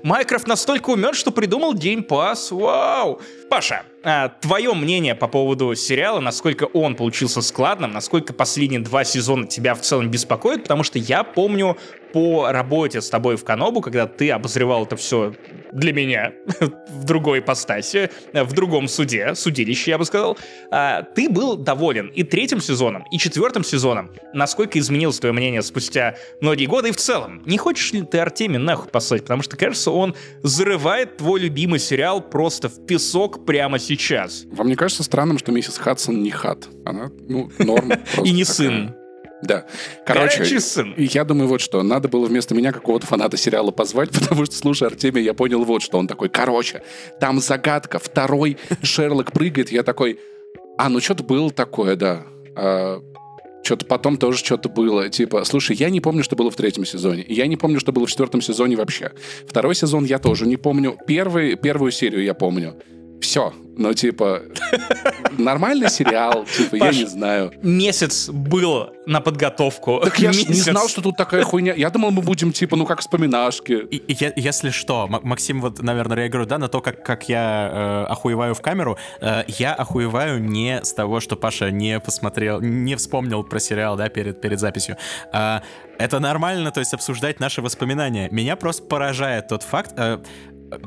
Майкрофт 0.04 0.46
настолько 0.46 0.90
умен, 0.90 1.14
что 1.14 1.30
придумал 1.30 1.74
Game 1.74 2.06
Pass. 2.06 2.54
Вау! 2.54 3.22
Паша, 3.48 3.84
а, 4.02 4.28
твое 4.28 4.74
мнение 4.74 5.14
по 5.14 5.28
поводу 5.28 5.74
сериала, 5.74 6.20
насколько 6.20 6.64
он 6.64 6.94
получился 6.94 7.40
складным, 7.40 7.90
насколько 7.90 8.34
последние 8.34 8.80
два 8.80 9.04
сезона 9.04 9.46
тебя 9.46 9.74
в 9.74 9.80
целом 9.80 10.10
беспокоят, 10.10 10.64
потому 10.64 10.82
что 10.82 10.98
я 10.98 11.24
помню 11.24 11.78
по 12.14 12.52
работе 12.52 13.00
с 13.00 13.10
тобой 13.10 13.34
в 13.34 13.42
Канобу, 13.42 13.80
когда 13.80 14.06
ты 14.06 14.30
обозревал 14.30 14.84
это 14.84 14.94
все 14.94 15.34
для 15.72 15.92
меня 15.92 16.32
в 16.88 17.02
другой 17.02 17.40
ипостаси, 17.40 18.08
в 18.32 18.52
другом 18.52 18.86
суде, 18.86 19.34
судилище, 19.34 19.90
я 19.90 19.98
бы 19.98 20.04
сказал, 20.04 20.38
а, 20.70 21.02
ты 21.02 21.28
был 21.28 21.56
доволен 21.56 22.06
и 22.14 22.22
третьим 22.22 22.60
сезоном, 22.60 23.04
и 23.10 23.18
четвертым 23.18 23.64
сезоном. 23.64 24.12
Насколько 24.32 24.78
изменилось 24.78 25.18
твое 25.18 25.32
мнение 25.32 25.60
спустя 25.62 26.14
многие 26.40 26.66
годы 26.66 26.90
и 26.90 26.92
в 26.92 26.96
целом? 26.96 27.42
Не 27.46 27.58
хочешь 27.58 27.92
ли 27.92 28.02
ты 28.02 28.18
Артемия 28.18 28.60
нахуй 28.60 28.92
послать? 28.92 29.22
Потому 29.22 29.42
что, 29.42 29.56
кажется, 29.56 29.90
он 29.90 30.14
зарывает 30.44 31.16
твой 31.16 31.40
любимый 31.40 31.80
сериал 31.80 32.20
просто 32.20 32.68
в 32.68 32.86
песок 32.86 33.44
прямо 33.44 33.80
сейчас. 33.80 34.44
Вам 34.52 34.68
не 34.68 34.76
кажется 34.76 35.02
странным, 35.02 35.38
что 35.38 35.50
миссис 35.50 35.78
Хадсон 35.78 36.22
не 36.22 36.30
хат? 36.30 36.68
Она, 36.84 37.10
ну, 37.28 37.50
норм. 37.58 37.90
И 38.24 38.30
не 38.30 38.44
сын. 38.44 38.94
Да. 39.42 39.66
Короче, 40.06 40.38
Горячий 40.38 40.60
сын. 40.60 40.94
я 40.96 41.24
думаю 41.24 41.48
вот 41.48 41.60
что. 41.60 41.82
Надо 41.82 42.08
было 42.08 42.26
вместо 42.26 42.54
меня 42.54 42.72
какого-то 42.72 43.06
фаната 43.06 43.36
сериала 43.36 43.70
позвать, 43.70 44.10
потому 44.18 44.44
что, 44.44 44.56
слушай, 44.56 44.88
Артемий, 44.88 45.22
я 45.22 45.34
понял 45.34 45.64
вот 45.64 45.82
что. 45.82 45.98
Он 45.98 46.06
такой, 46.06 46.28
короче, 46.28 46.82
там 47.20 47.40
загадка, 47.40 47.98
второй 47.98 48.56
Шерлок 48.82 49.32
прыгает. 49.32 49.70
Я 49.70 49.82
такой, 49.82 50.18
а, 50.78 50.88
ну 50.88 51.00
что-то 51.00 51.24
было 51.24 51.50
такое, 51.50 51.96
да. 51.96 52.24
что-то 53.62 53.84
потом 53.86 54.16
тоже 54.16 54.38
что-то 54.38 54.68
было. 54.68 55.08
Типа, 55.08 55.44
слушай, 55.44 55.76
я 55.76 55.90
не 55.90 56.00
помню, 56.00 56.24
что 56.24 56.36
было 56.36 56.50
в 56.50 56.56
третьем 56.56 56.84
сезоне. 56.84 57.24
Я 57.28 57.46
не 57.46 57.56
помню, 57.56 57.80
что 57.80 57.92
было 57.92 58.06
в 58.06 58.10
четвертом 58.10 58.40
сезоне 58.40 58.76
вообще. 58.76 59.12
Второй 59.46 59.74
сезон 59.74 60.04
я 60.04 60.18
тоже 60.18 60.46
не 60.46 60.56
помню. 60.56 60.96
Первый, 61.06 61.56
первую 61.56 61.92
серию 61.92 62.24
я 62.24 62.34
помню. 62.34 62.76
Все. 63.24 63.54
Ну, 63.76 63.92
типа, 63.94 64.42
нормальный 65.38 65.88
сериал, 65.88 66.44
типа, 66.44 66.76
я 66.76 66.84
Паш, 66.84 66.96
не 66.96 67.06
знаю. 67.06 67.52
Месяц 67.62 68.28
был 68.28 68.90
на 69.06 69.20
подготовку. 69.20 70.00
Так 70.04 70.18
я 70.18 70.28
не 70.30 70.54
знал, 70.54 70.88
что 70.88 71.00
тут 71.02 71.16
такая 71.16 71.42
хуйня. 71.42 71.72
Я 71.74 71.90
думал, 71.90 72.10
мы 72.10 72.22
будем, 72.22 72.52
типа, 72.52 72.76
ну, 72.76 72.86
как 72.86 73.00
вспоминашки. 73.00 73.72
И, 73.72 73.96
и 73.96 74.16
я- 74.20 74.32
если 74.36 74.70
что, 74.70 75.08
Максим 75.08 75.60
вот, 75.60 75.82
наверное, 75.82 76.16
реагирует, 76.18 76.50
да, 76.50 76.58
на 76.58 76.68
то, 76.68 76.80
как, 76.82 77.02
как 77.04 77.28
я 77.28 78.04
э, 78.06 78.12
охуеваю 78.12 78.54
в 78.54 78.60
камеру. 78.60 78.96
Э, 79.20 79.42
я 79.48 79.72
охуеваю 79.74 80.40
не 80.40 80.80
с 80.84 80.92
того, 80.92 81.20
что 81.20 81.34
Паша 81.34 81.70
не 81.70 81.98
посмотрел, 81.98 82.60
не 82.60 82.94
вспомнил 82.94 83.42
про 83.42 83.58
сериал, 83.58 83.96
да, 83.96 84.08
перед, 84.10 84.40
перед 84.40 84.60
записью. 84.60 84.98
А, 85.32 85.62
это 85.98 86.20
нормально, 86.20 86.70
то 86.70 86.80
есть 86.80 86.92
обсуждать 86.94 87.40
наши 87.40 87.62
воспоминания. 87.62 88.28
Меня 88.30 88.54
просто 88.56 88.84
поражает 88.84 89.48
тот 89.48 89.62
факт... 89.62 89.94
э, 89.96 90.18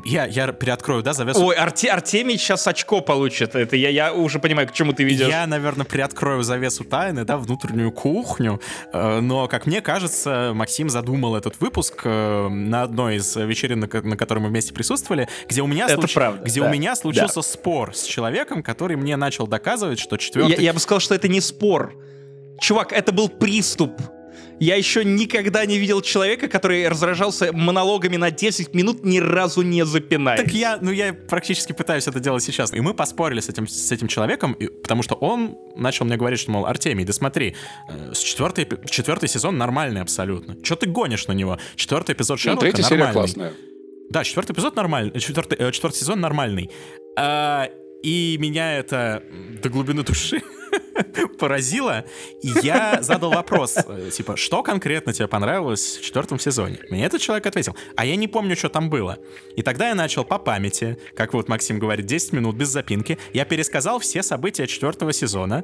я, 0.05 0.25
я 0.25 0.51
переоткрою, 0.51 1.03
да, 1.03 1.13
завесу 1.13 1.45
Ой, 1.45 1.55
Арте- 1.55 1.89
Артемий 1.89 2.37
сейчас 2.37 2.67
очко 2.67 3.01
получит. 3.01 3.55
Это 3.55 3.75
я, 3.75 3.89
я 3.89 4.13
уже 4.13 4.39
понимаю, 4.39 4.67
к 4.67 4.73
чему 4.73 4.93
ты 4.93 5.03
ведешь. 5.03 5.27
Я, 5.27 5.47
наверное, 5.47 5.85
приоткрою 5.85 6.43
завесу 6.43 6.83
тайны, 6.83 7.23
да, 7.25 7.37
внутреннюю 7.37 7.91
кухню. 7.91 8.59
Э, 8.91 9.19
Но, 9.19 9.47
как 9.47 9.65
мне 9.65 9.81
кажется, 9.81 10.51
Максим 10.53 10.89
задумал 10.89 11.35
этот 11.35 11.59
выпуск 11.61 12.01
э, 12.03 12.47
на 12.49 12.83
одной 12.83 13.17
из 13.17 13.35
вечеринок, 13.35 13.93
на 14.03 14.17
которой 14.17 14.39
мы 14.39 14.49
вместе 14.49 14.73
присутствовали, 14.73 15.27
где 15.47 15.61
у 15.61 15.67
меня, 15.67 15.85
Это 15.85 16.01
случ- 16.01 16.13
правда, 16.13 16.43
где 16.45 16.61
да, 16.61 16.67
у 16.67 16.69
меня 16.71 16.95
случился 16.95 17.41
спор 17.41 17.95
с 17.95 18.03
человеком, 18.03 18.63
который 18.63 18.97
мне 18.97 19.15
начал 19.15 19.47
доказывать, 19.47 19.99
что 19.99 20.15
Я, 20.15 20.19
четвертый... 20.19 20.63
я 20.63 20.73
бы 20.73 20.79
сказал, 20.79 20.99
что 20.99 21.15
это 21.15 21.27
не 21.27 21.41
спор. 21.41 21.93
Чувак, 22.59 22.91
это 22.91 23.11
был 23.11 23.29
приступ. 23.29 23.91
Я 24.59 24.75
еще 24.75 25.05
никогда 25.05 25.65
не 25.65 25.77
видел 25.77 26.01
человека, 26.01 26.47
который 26.47 26.87
разражался 26.87 27.53
монологами 27.53 28.15
на 28.17 28.31
10 28.31 28.73
минут, 28.73 29.03
ни 29.03 29.19
разу 29.19 29.61
не 29.61 29.85
запинаясь. 29.85 30.41
Так 30.41 30.51
я, 30.53 30.79
ну 30.81 30.91
я 30.91 31.13
практически 31.13 31.73
пытаюсь 31.73 32.07
это 32.07 32.19
делать 32.19 32.43
сейчас. 32.43 32.73
И 32.73 32.79
мы 32.79 32.93
поспорили 32.95 33.39
с 33.39 33.49
этим, 33.49 33.67
с 33.67 33.91
этим 33.91 34.07
человеком, 34.07 34.53
и- 34.53 34.67
потому 34.67 35.03
что 35.03 35.15
он 35.15 35.55
начал 35.75 36.05
мне 36.05 36.17
говорить, 36.17 36.39
что, 36.39 36.51
мол, 36.51 36.65
Артемий, 36.65 37.05
да 37.05 37.13
смотри, 37.13 37.55
э, 37.87 38.13
с 38.13 38.19
четвертый, 38.19 38.67
четвертый 38.89 39.29
сезон 39.29 39.57
нормальный 39.57 40.01
абсолютно. 40.01 40.55
Че 40.63 40.75
ты 40.75 40.87
гонишь 40.87 41.27
на 41.27 41.33
него? 41.33 41.59
Четвертый 41.75 42.13
эпизод 42.15 42.37
Ну, 42.37 42.41
Шерлока 42.41 42.61
третья 42.61 42.83
серия 42.83 43.05
нормальный. 43.05 43.13
классная. 43.13 43.53
Да, 44.09 44.23
четвертый 44.23 44.53
эпизод 44.53 44.75
нормальный, 44.75 45.19
четвертый, 45.19 45.57
э, 45.59 45.71
четвертый 45.71 45.97
сезон 45.97 46.19
нормальный. 46.19 46.71
А, 47.17 47.69
и 48.03 48.37
меня 48.39 48.77
это 48.77 49.23
до 49.61 49.69
глубины 49.69 50.03
души 50.03 50.41
поразило. 51.39 52.05
И 52.41 52.51
я 52.63 52.99
задал 53.01 53.31
вопрос, 53.31 53.77
э, 53.77 54.09
типа, 54.11 54.37
что 54.37 54.63
конкретно 54.63 55.13
тебе 55.13 55.27
понравилось 55.27 55.97
в 55.97 56.03
четвертом 56.03 56.39
сезоне? 56.39 56.79
Мне 56.89 57.05
этот 57.05 57.21
человек 57.21 57.45
ответил, 57.45 57.75
а 57.95 58.05
я 58.05 58.15
не 58.15 58.27
помню, 58.27 58.55
что 58.55 58.69
там 58.69 58.89
было. 58.89 59.17
И 59.55 59.61
тогда 59.61 59.89
я 59.89 59.95
начал 59.95 60.23
по 60.25 60.39
памяти, 60.39 60.97
как 61.15 61.33
вот 61.33 61.47
Максим 61.47 61.79
говорит, 61.79 62.05
10 62.05 62.33
минут 62.33 62.55
без 62.55 62.69
запинки, 62.69 63.17
я 63.33 63.45
пересказал 63.45 63.99
все 63.99 64.23
события 64.23 64.67
четвертого 64.67 65.13
сезона, 65.13 65.63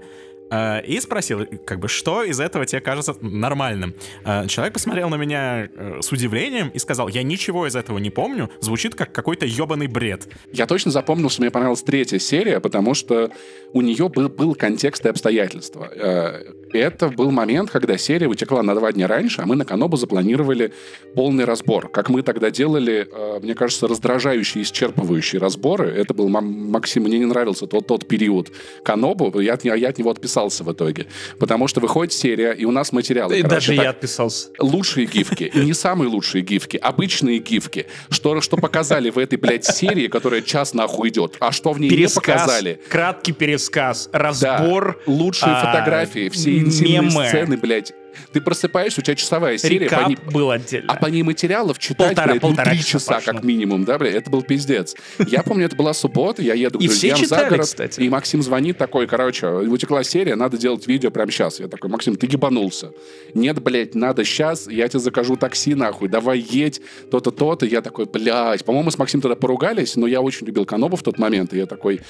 и 0.86 1.00
спросил, 1.00 1.46
как 1.66 1.80
бы, 1.80 1.88
что 1.88 2.24
из 2.24 2.40
этого 2.40 2.66
тебе 2.66 2.82
кажется 2.82 3.16
нормальным? 3.22 3.96
Э, 4.26 4.46
Человек 4.48 4.74
посмотрел 4.74 5.10
на 5.10 5.16
меня 5.16 5.68
э, 5.76 6.00
с 6.02 6.12
удивлением 6.12 6.70
и 6.70 6.80
сказал, 6.80 7.08
я 7.08 7.24
ничего 7.24 7.66
из 7.66 7.76
этого 7.76 7.98
не 7.98 8.10
помню, 8.10 8.50
звучит 8.60 8.94
как 8.96 9.12
какой-то 9.12 9.46
ебаный 9.46 9.88
бред. 9.88 10.28
Я 10.52 10.68
точно 10.68 10.92
запомнил, 10.92 11.30
что 11.30 11.42
мне 11.42 11.50
понравилась 11.52 11.82
третья 11.82 12.20
серия, 12.20 12.60
потому 12.60 12.94
что 12.94 13.32
у 13.72 13.82
нее 13.82 14.10
был, 14.10 14.30
был 14.30 14.54
контекст 14.56 15.06
и 15.06 15.10
обстоятельства. 15.10 15.90
Э, 15.96 16.44
Это 16.74 17.08
был 17.10 17.32
момент, 17.32 17.72
когда 17.72 17.98
серия 17.98 18.28
вытекла 18.28 18.62
на 18.62 18.76
два 18.76 18.92
дня 18.92 19.08
раньше, 19.08 19.42
а 19.42 19.46
мы 19.46 19.56
на 19.56 19.66
Канобу 19.66 19.98
запланировали 19.98 20.72
полный 21.16 21.46
разбор. 21.46 21.88
Как 21.90 22.10
мы 22.10 22.22
тогда 22.22 22.52
делали, 22.52 23.08
э, 23.12 23.40
мне 23.42 23.56
кажется, 23.56 23.88
раздражающие, 23.88 24.64
исчерпывающие 24.64 25.40
разборы. 25.40 25.88
Это 25.90 26.14
был, 26.14 26.28
Максим, 26.30 27.04
мне 27.04 27.18
не 27.20 27.26
нравился 27.26 27.66
тот, 27.66 27.88
тот 27.88 28.08
период 28.08 28.52
Канобу, 28.84 29.40
я, 29.40 29.54
от- 29.54 29.64
я 29.66 29.90
от 29.90 29.98
него 29.98 30.12
отписался 30.12 30.33
в 30.64 30.72
итоге. 30.72 31.08
Потому 31.40 31.68
что 31.68 31.80
выходит 31.80 32.14
серия, 32.14 32.52
и 32.52 32.66
у 32.66 32.72
нас 32.72 32.92
материалы. 32.92 33.38
И 33.38 33.42
короче, 33.42 33.56
даже 33.56 33.76
так- 33.76 33.84
я 33.84 33.90
отписался. 33.92 34.50
лучшие 34.60 35.06
гифки, 35.06 35.44
и 35.54 35.60
не 35.60 35.74
самые 35.74 36.10
лучшие 36.10 36.42
гифки, 36.44 36.78
обычные 36.78 37.40
гифки. 37.40 37.86
Что, 38.10 38.42
что 38.42 38.58
показали 38.58 39.10
в 39.10 39.18
этой, 39.18 39.38
блядь, 39.38 39.66
серии, 39.66 40.08
которая 40.08 40.42
час 40.42 40.74
нахуй 40.74 41.10
идет, 41.10 41.38
а 41.40 41.52
что 41.52 41.72
в 41.74 41.80
ней 41.80 41.90
не 41.90 41.96
Пересказ, 41.98 42.16
показали. 42.24 42.80
краткий 42.90 43.34
пересказ, 43.34 44.10
Да, 44.12 44.20
разбор, 44.20 45.00
лучшие 45.06 45.52
а, 45.54 45.66
фотографии, 45.72 46.30
все 46.30 46.58
интимные 46.58 47.02
мемы. 47.02 47.28
сцены, 47.28 47.58
блядь. 47.58 47.94
Ты 48.32 48.42
просыпаешься, 48.42 49.02
у 49.02 49.04
тебя 49.04 49.16
часовая 49.16 49.58
серия, 49.58 49.80
по 49.90 49.96
рекап 49.96 50.08
ней- 50.10 50.18
был 50.32 50.52
отдельно. 50.52 50.92
а 50.92 50.96
по 50.98 51.08
ней 51.08 51.24
материалов 51.24 51.80
читать, 51.80 52.10
Полтора- 52.16 52.32
блядь, 52.34 52.42
ну, 52.44 52.48
полтора 52.50 52.72
три 52.72 52.84
часа 52.84 53.16
пошло. 53.16 53.34
как 53.34 53.44
минимум, 53.44 53.84
да, 53.86 53.98
блядь, 53.98 54.16
это 54.16 54.30
был 54.30 54.42
пиздец. 54.44 54.96
Я 55.28 55.44
помню, 55.44 55.66
это 55.66 55.76
была 55.76 55.94
суббота, 55.94 56.42
я 56.42 56.54
еду 56.54 56.80
к 56.80 56.82
И 56.82 56.88
все 56.88 57.10
друзьям 57.10 57.18
за 57.18 57.24
читали, 57.26 57.50
город, 57.50 57.66
кстати. 57.66 58.00
и 58.02 58.10
Максим 58.10 58.42
звонит 58.42 58.78
такой, 58.78 59.08
короче, 59.08 59.48
утекла 59.48 60.04
серия, 60.04 60.36
надо 60.36 60.58
делать 60.58 60.88
видео 60.88 61.12
прямо 61.12 61.32
сейчас. 61.32 61.60
Я 61.60 61.68
такой, 61.68 61.90
Максим, 61.90 62.16
ты 62.16 62.28
ебанулся. 62.28 62.92
Нет, 63.34 63.62
блядь, 63.62 63.96
надо 63.96 64.24
сейчас, 64.26 64.68
я 64.68 64.88
тебе 64.88 65.00
закажу 65.00 65.36
такси, 65.36 65.76
нахуй, 65.76 66.08
давай 66.10 66.40
едь, 66.40 66.82
то-то, 67.12 67.32
то-то. 67.32 67.66
Я 67.66 67.82
такой, 67.82 68.06
блядь, 68.06 68.64
по-моему, 68.66 68.86
мы 68.86 68.92
с 68.92 68.98
Максимом 68.98 69.22
тогда 69.22 69.36
поругались, 69.36 69.96
но 69.96 70.08
я 70.08 70.22
очень 70.22 70.48
любил 70.48 70.66
Канобу 70.66 70.96
в 70.98 71.04
тот 71.04 71.18
момент, 71.18 71.54
и 71.54 71.58
я 71.58 71.66
такой, 71.66 72.02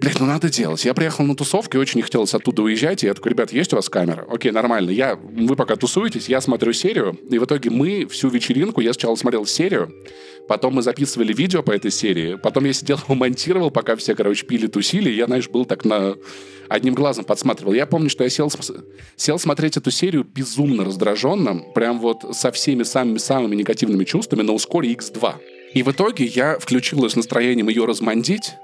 Блять, 0.00 0.20
ну 0.20 0.26
надо 0.26 0.50
делать. 0.50 0.84
Я 0.84 0.92
приехал 0.94 1.24
на 1.24 1.34
тусовку 1.34 1.76
и 1.76 1.80
очень 1.80 1.98
не 1.98 2.02
хотелось 2.02 2.34
оттуда 2.34 2.62
уезжать. 2.62 3.02
И 3.02 3.06
я 3.06 3.14
такой, 3.14 3.30
ребят, 3.30 3.52
есть 3.52 3.72
у 3.72 3.76
вас 3.76 3.88
камера? 3.88 4.26
Окей, 4.30 4.52
нормально. 4.52 4.90
Я, 4.90 5.16
вы 5.16 5.56
пока 5.56 5.76
тусуетесь, 5.76 6.28
я 6.28 6.40
смотрю 6.40 6.72
серию. 6.72 7.18
И 7.30 7.38
в 7.38 7.44
итоге 7.44 7.70
мы 7.70 8.06
всю 8.06 8.28
вечеринку, 8.28 8.80
я 8.80 8.92
сначала 8.92 9.14
смотрел 9.16 9.46
серию, 9.46 9.94
потом 10.48 10.74
мы 10.74 10.82
записывали 10.82 11.32
видео 11.32 11.62
по 11.62 11.70
этой 11.70 11.90
серии, 11.90 12.36
потом 12.36 12.66
я 12.66 12.72
сидел 12.72 12.98
монтировал, 13.08 13.70
пока 13.70 13.96
все, 13.96 14.14
короче, 14.14 14.44
пили, 14.44 14.66
тусили. 14.66 15.10
Я, 15.10 15.26
знаешь, 15.26 15.48
был 15.48 15.64
так 15.64 15.84
на 15.84 16.16
одним 16.68 16.94
глазом 16.94 17.24
подсматривал. 17.24 17.72
Я 17.72 17.86
помню, 17.86 18.10
что 18.10 18.24
я 18.24 18.30
сел, 18.30 18.50
сел 19.16 19.38
смотреть 19.38 19.76
эту 19.76 19.90
серию 19.90 20.24
безумно 20.24 20.84
раздраженным, 20.84 21.72
прям 21.74 22.00
вот 22.00 22.36
со 22.36 22.52
всеми 22.52 22.82
самыми-самыми 22.82 23.54
негативными 23.54 24.04
чувствами 24.04 24.42
на 24.42 24.52
ускоре 24.52 24.92
X2. 24.92 25.34
И 25.74 25.82
в 25.82 25.90
итоге 25.90 26.26
я 26.26 26.58
включил 26.58 27.02
ее 27.04 27.10
с 27.10 27.16
настроением 27.16 27.68
ее 27.68 27.84
размандить, 27.84 28.54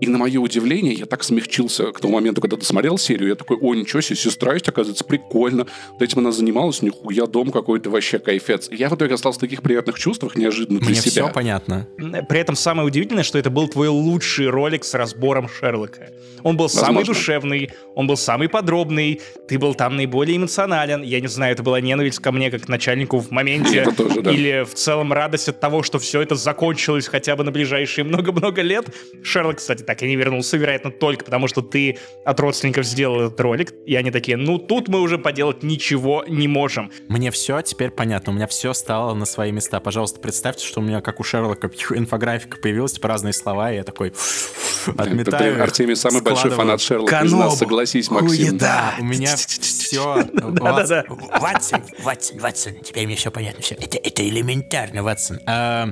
и 0.00 0.08
на 0.08 0.18
мое 0.18 0.40
удивление, 0.40 0.92
я 0.92 1.06
так 1.06 1.24
смягчился 1.24 1.90
к 1.92 2.00
тому 2.00 2.14
моменту, 2.14 2.40
когда 2.40 2.56
досмотрел 2.56 2.98
серию. 2.98 3.28
Я 3.30 3.34
такой, 3.34 3.56
о, 3.60 3.74
ничего 3.74 4.00
себе, 4.00 4.16
сестра 4.16 4.52
есть, 4.54 4.68
оказывается, 4.68 5.04
прикольно. 5.04 5.66
Вот 5.92 6.02
этим 6.02 6.18
она 6.18 6.32
занималась, 6.32 6.82
нихуя, 6.82 7.26
дом 7.26 7.50
какой-то 7.50 7.88
вообще 7.90 8.18
кайфец. 8.18 8.68
И 8.70 8.76
я 8.76 8.88
в 8.90 8.94
итоге 8.94 9.14
остался 9.14 9.38
в 9.38 9.40
таких 9.40 9.62
приятных 9.62 9.98
чувствах, 9.98 10.36
неожиданно 10.36 10.80
для 10.80 10.90
Мне 10.90 10.96
себя. 11.00 11.24
все 11.24 11.32
понятно. 11.32 11.88
При 12.28 12.38
этом 12.40 12.56
самое 12.56 12.86
удивительное, 12.86 13.22
что 13.24 13.38
это 13.38 13.48
был 13.50 13.68
твой 13.68 13.88
лучший 13.88 14.48
ролик 14.48 14.84
с 14.84 14.92
разбором 14.94 15.48
Шерлока. 15.48 16.10
Он 16.42 16.56
был 16.56 16.68
самый 16.68 16.98
Возможно. 16.98 17.14
душевный, 17.14 17.70
он 17.94 18.06
был 18.06 18.16
самый 18.16 18.48
подробный, 18.48 19.20
ты 19.48 19.58
был 19.58 19.74
там 19.74 19.96
наиболее 19.96 20.36
эмоционален. 20.36 21.02
Я 21.02 21.20
не 21.20 21.26
знаю, 21.26 21.54
это 21.54 21.62
была 21.62 21.80
ненависть 21.80 22.18
ко 22.20 22.30
мне 22.30 22.50
как 22.50 22.62
к 22.62 22.68
начальнику 22.68 23.18
в 23.18 23.30
моменте. 23.30 23.78
Это 23.78 23.92
тоже, 23.96 24.20
да. 24.20 24.30
Или 24.30 24.64
в 24.64 24.74
целом 24.74 25.12
радость 25.12 25.48
от 25.48 25.58
того, 25.58 25.82
что 25.82 25.98
все 25.98 26.20
это 26.20 26.34
закончилось 26.36 27.08
хотя 27.08 27.34
бы 27.34 27.42
на 27.44 27.50
ближайшие 27.50 28.04
много-много 28.04 28.62
лет. 28.62 28.86
Шерлок, 29.24 29.56
кстати, 29.56 29.82
так 29.86 30.02
и 30.02 30.06
не 30.06 30.16
вернулся, 30.16 30.56
вероятно, 30.56 30.90
только 30.90 31.24
потому, 31.24 31.48
что 31.48 31.62
ты 31.62 31.98
от 32.24 32.38
родственников 32.40 32.84
сделал 32.84 33.20
этот 33.22 33.40
ролик. 33.40 33.72
И 33.86 33.94
они 33.94 34.10
такие, 34.10 34.36
ну 34.36 34.58
тут 34.58 34.88
мы 34.88 35.00
уже 35.00 35.18
поделать 35.18 35.62
ничего 35.62 36.24
не 36.26 36.48
можем. 36.48 36.90
Мне 37.08 37.30
все 37.30 37.60
теперь 37.62 37.90
понятно, 37.90 38.32
у 38.32 38.34
меня 38.34 38.46
все 38.46 38.74
стало 38.74 39.14
на 39.14 39.24
свои 39.26 39.52
места. 39.52 39.80
Пожалуйста, 39.80 40.20
представьте, 40.20 40.66
что 40.66 40.80
у 40.80 40.82
меня, 40.82 41.00
как 41.00 41.20
у 41.20 41.22
Шерлока, 41.22 41.70
инфографика 41.90 42.58
появилась, 42.58 42.92
типа 42.92 43.08
разные 43.08 43.32
слова, 43.32 43.72
и 43.72 43.76
я 43.76 43.84
такой 43.84 44.12
отметаю. 44.96 45.56
Ты, 45.56 45.60
Артемий, 45.60 45.96
самый 45.96 46.22
большой 46.22 46.50
фанат 46.50 46.80
Шерлока 46.80 47.20
из 47.24 47.32
нас, 47.32 47.58
согласись, 47.58 48.10
Максим. 48.10 48.58
Да, 48.58 48.94
у 48.98 49.04
меня 49.04 49.36
все... 49.36 50.24
Да-да-да. 50.32 51.04
Ватсон, 51.40 51.82
Ватсон, 52.02 52.38
Ватсон, 52.38 52.74
теперь 52.82 53.06
мне 53.06 53.16
все 53.16 53.30
понятно. 53.30 53.62
Все. 53.62 53.74
Это, 53.74 53.98
это 53.98 54.26
элементарно, 54.28 55.02
Ватсон. 55.02 55.38
Э, 55.46 55.86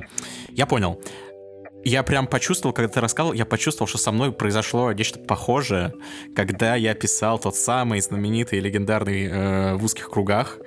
Я 0.49 0.65
понял. 0.65 1.01
Я 1.85 2.01
прям 2.01 2.25
почувствовал, 2.25 2.73
когда 2.73 2.91
ты 2.91 2.99
рассказал, 2.99 3.33
я 3.33 3.45
почувствовал, 3.45 3.87
что 3.87 3.99
со 3.99 4.11
мной 4.11 4.31
произошло 4.31 4.91
нечто 4.91 5.19
похожее, 5.19 5.93
когда 6.35 6.73
я 6.73 6.95
писал 6.95 7.37
тот 7.37 7.55
самый 7.55 8.01
знаменитый 8.01 8.59
легендарный 8.59 9.27
э, 9.27 9.75
в 9.75 9.83
узких 9.83 10.09
кругах 10.09 10.57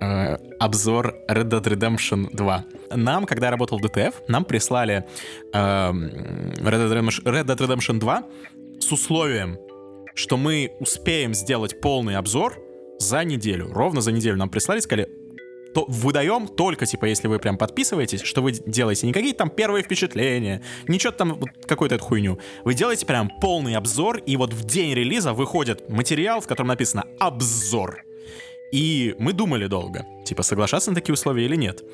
э, 0.00 0.36
обзор 0.58 1.14
Red 1.30 1.44
Dead 1.44 1.62
Redemption 1.62 2.28
2. 2.32 2.64
Нам, 2.96 3.24
когда 3.24 3.46
я 3.46 3.50
работал 3.52 3.78
в 3.78 3.84
DTF, 3.84 4.14
нам 4.26 4.44
прислали 4.44 5.04
э, 5.52 5.58
Red, 5.58 6.90
Dead 6.90 7.08
Red 7.24 7.44
Dead 7.44 7.56
Redemption 7.56 8.00
2 8.00 8.24
с 8.80 8.90
условием, 8.90 9.56
что 10.16 10.36
мы 10.36 10.72
успеем 10.80 11.34
сделать 11.34 11.80
полный 11.80 12.16
обзор 12.16 12.58
за 12.98 13.22
неделю. 13.22 13.72
Ровно 13.72 14.00
за 14.00 14.10
неделю 14.10 14.36
нам 14.38 14.48
прислали, 14.48 14.80
сказали, 14.80 15.08
то 15.74 15.84
выдаем 15.88 16.46
только, 16.46 16.86
типа, 16.86 17.06
если 17.06 17.28
вы 17.28 17.38
прям 17.38 17.58
подписываетесь, 17.58 18.22
что 18.22 18.42
вы 18.42 18.52
делаете 18.52 19.06
не 19.06 19.12
какие-то 19.12 19.38
там 19.38 19.50
первые 19.50 19.82
впечатления, 19.82 20.62
ничего 20.86 21.12
там, 21.12 21.34
вот 21.34 21.50
какую-то 21.66 21.96
эту 21.96 22.04
хуйню. 22.04 22.38
Вы 22.64 22.74
делаете 22.74 23.04
прям 23.04 23.30
полный 23.40 23.74
обзор, 23.74 24.18
и 24.18 24.36
вот 24.36 24.54
в 24.54 24.64
день 24.64 24.94
релиза 24.94 25.32
выходит 25.32 25.88
материал, 25.88 26.40
в 26.40 26.46
котором 26.46 26.68
написано 26.68 27.04
«обзор». 27.18 28.04
И 28.72 29.14
мы 29.18 29.32
думали 29.32 29.66
долго, 29.66 30.06
типа, 30.24 30.42
соглашаться 30.42 30.90
на 30.90 30.96
такие 30.96 31.12
условия 31.12 31.44
или 31.44 31.56
нет. 31.56 31.84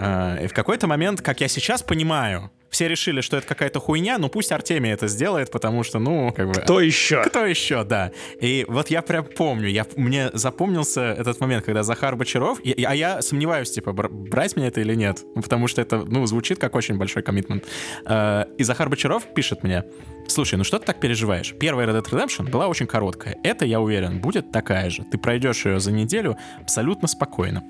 А, 0.00 0.36
И 0.42 0.46
в 0.46 0.52
какой-то 0.54 0.86
момент, 0.86 1.20
как 1.20 1.40
я 1.40 1.48
сейчас 1.48 1.82
понимаю, 1.82 2.50
все 2.70 2.86
решили, 2.88 3.20
что 3.20 3.36
это 3.36 3.46
какая-то 3.48 3.80
хуйня, 3.80 4.16
но 4.18 4.28
пусть 4.28 4.52
Артемий 4.52 4.92
это 4.92 5.08
сделает, 5.08 5.50
потому 5.50 5.82
что, 5.82 5.98
ну, 5.98 6.32
как 6.32 6.46
бы... 6.46 6.52
Кто 6.60 6.80
еще? 6.80 7.20
Кто 7.24 7.44
еще, 7.44 7.82
да. 7.82 8.12
И 8.40 8.64
вот 8.68 8.90
я 8.90 9.02
прям 9.02 9.24
помню, 9.24 9.66
я, 9.68 9.84
мне 9.96 10.30
запомнился 10.34 11.00
этот 11.00 11.40
момент, 11.40 11.64
когда 11.64 11.82
Захар 11.82 12.14
Бочаров, 12.14 12.60
и- 12.60 12.84
а 12.84 12.94
я 12.94 13.22
сомневаюсь, 13.22 13.72
типа, 13.72 13.92
бр- 13.92 14.08
брать 14.08 14.54
мне 14.56 14.68
это 14.68 14.80
или 14.80 14.94
нет, 14.94 15.18
Ну, 15.34 15.42
потому 15.42 15.66
что 15.66 15.82
это, 15.82 16.04
ну, 16.06 16.24
звучит 16.26 16.58
как 16.60 16.76
очень 16.76 16.96
большой 16.96 17.22
коммитмент. 17.24 17.64
Э, 18.06 18.44
И 18.56 18.62
Захар 18.62 18.88
Бочаров 18.88 19.24
пишет 19.34 19.64
мне, 19.64 19.82
слушай, 20.28 20.54
ну 20.54 20.62
что 20.64 20.78
ты 20.78 20.86
так 20.86 21.00
переживаешь? 21.00 21.54
Первая 21.58 21.88
Red 21.88 22.00
Dead 22.02 22.08
Redemption 22.10 22.50
была 22.50 22.68
очень 22.68 22.86
короткая. 22.86 23.36
Это, 23.42 23.64
я 23.64 23.80
уверен, 23.80 24.20
будет 24.20 24.52
такая 24.52 24.90
же. 24.90 25.02
Ты 25.10 25.18
пройдешь 25.18 25.66
ее 25.66 25.80
за 25.80 25.90
неделю 25.90 26.36
абсолютно 26.62 27.08
спокойно. 27.08 27.64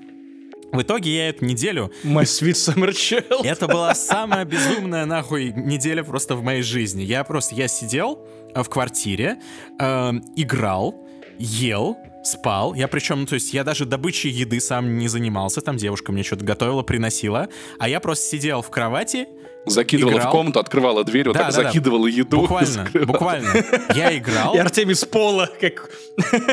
В 0.71 0.81
итоге 0.81 1.15
я 1.15 1.29
эту 1.29 1.43
неделю 1.45 1.91
My 2.03 2.23
sweet 2.23 2.53
summer 2.53 2.91
child. 2.91 3.43
это 3.43 3.67
была 3.67 3.93
самая 3.95 4.45
безумная 4.45 5.05
нахуй 5.05 5.51
неделя 5.51 6.03
просто 6.03 6.35
в 6.35 6.43
моей 6.43 6.61
жизни. 6.61 7.01
Я 7.01 7.23
просто, 7.25 7.55
я 7.55 7.67
сидел 7.67 8.25
э, 8.55 8.63
в 8.63 8.69
квартире, 8.69 9.37
э, 9.79 10.11
играл, 10.37 10.95
ел, 11.37 11.97
спал. 12.23 12.73
Я 12.73 12.87
причем, 12.87 13.21
ну, 13.21 13.25
то 13.25 13.35
есть 13.35 13.53
я 13.53 13.63
даже 13.65 13.85
добычей 13.85 14.29
еды 14.29 14.61
сам 14.61 14.97
не 14.97 15.09
занимался. 15.09 15.59
Там 15.61 15.75
девушка 15.75 16.11
мне 16.13 16.23
что-то 16.23 16.45
готовила, 16.45 16.83
приносила. 16.83 17.49
А 17.77 17.89
я 17.89 17.99
просто 17.99 18.25
сидел 18.25 18.61
в 18.61 18.69
кровати. 18.69 19.27
Закидывала 19.65 20.13
Играл. 20.15 20.27
в 20.27 20.31
комнату, 20.31 20.59
открывала 20.59 21.03
дверь, 21.03 21.27
вот 21.27 21.33
Да, 21.33 21.43
так 21.45 21.51
да, 21.53 21.57
да. 21.61 21.67
закидывала 21.67 22.07
еду. 22.07 22.37
Буквально, 22.41 22.89
буквально. 23.05 23.53
Я 23.95 24.17
играл. 24.17 24.55
И 24.55 24.57
Артемий 24.57 24.95
с 24.95 25.05
пола, 25.05 25.49
как 25.59 25.91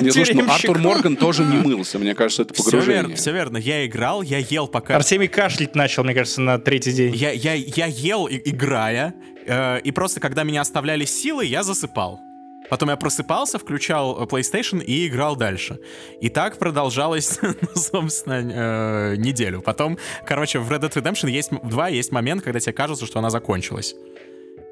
Не, 0.03 0.11
слушай, 0.11 0.35
ну. 0.35 0.45
Артур 0.51 0.79
Морган 0.79 1.17
тоже 1.17 1.45
не 1.45 1.57
мылся, 1.57 1.99
мне 1.99 2.15
кажется, 2.15 2.43
это 2.43 2.53
Все 2.55 2.65
погружение. 2.65 3.01
верно, 3.03 3.17
все 3.17 3.33
верно. 3.33 3.57
Я 3.57 3.87
играл, 3.87 4.21
я 4.23 4.39
ел 4.39 4.69
пока... 4.69 4.97
Артемий 4.97 5.29
кашлять 5.29 5.75
начал, 5.75 6.05
мне 6.05 6.13
кажется, 6.15 6.41
на 6.43 6.59
третий 6.59 6.93
день. 6.93 7.15
Я, 7.15 7.31
я, 7.33 7.55
я 7.55 7.87
ел, 7.87 8.29
играя, 8.31 9.15
э, 9.47 9.81
и 9.81 9.91
просто 9.91 10.21
когда 10.21 10.43
меня 10.45 10.61
оставляли 10.61 11.05
силы, 11.07 11.47
я 11.47 11.63
засыпал. 11.63 12.21
Потом 12.69 12.91
я 12.91 12.97
просыпался, 12.97 13.59
включал 13.59 14.23
э, 14.23 14.27
PlayStation 14.27 14.83
и 14.83 15.07
играл 15.07 15.37
дальше. 15.37 15.79
И 16.21 16.29
так 16.29 16.59
продолжалось, 16.59 17.39
ну, 17.43 17.55
собственно, 17.75 19.13
э, 19.13 19.17
неделю. 19.17 19.63
Потом, 19.63 19.99
короче, 20.27 20.59
в 20.59 20.71
Red 20.71 20.81
Dead 20.81 20.93
Redemption 20.93 21.31
есть, 21.31 21.53
м- 21.53 21.61
2 21.63 21.89
есть 21.89 22.13
момент, 22.13 22.43
когда 22.43 22.61
тебе 22.61 22.73
кажется, 22.73 23.07
что 23.07 23.19
она 23.19 23.31
закончилась. 23.31 23.95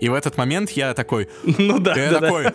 И 0.00 0.08
в 0.08 0.14
этот 0.14 0.36
момент 0.36 0.70
я 0.70 0.94
такой, 0.94 1.28
Ну 1.58 1.78
да, 1.78 1.94
я 1.94 2.10
да, 2.10 2.20
да. 2.20 2.26
такой, 2.26 2.46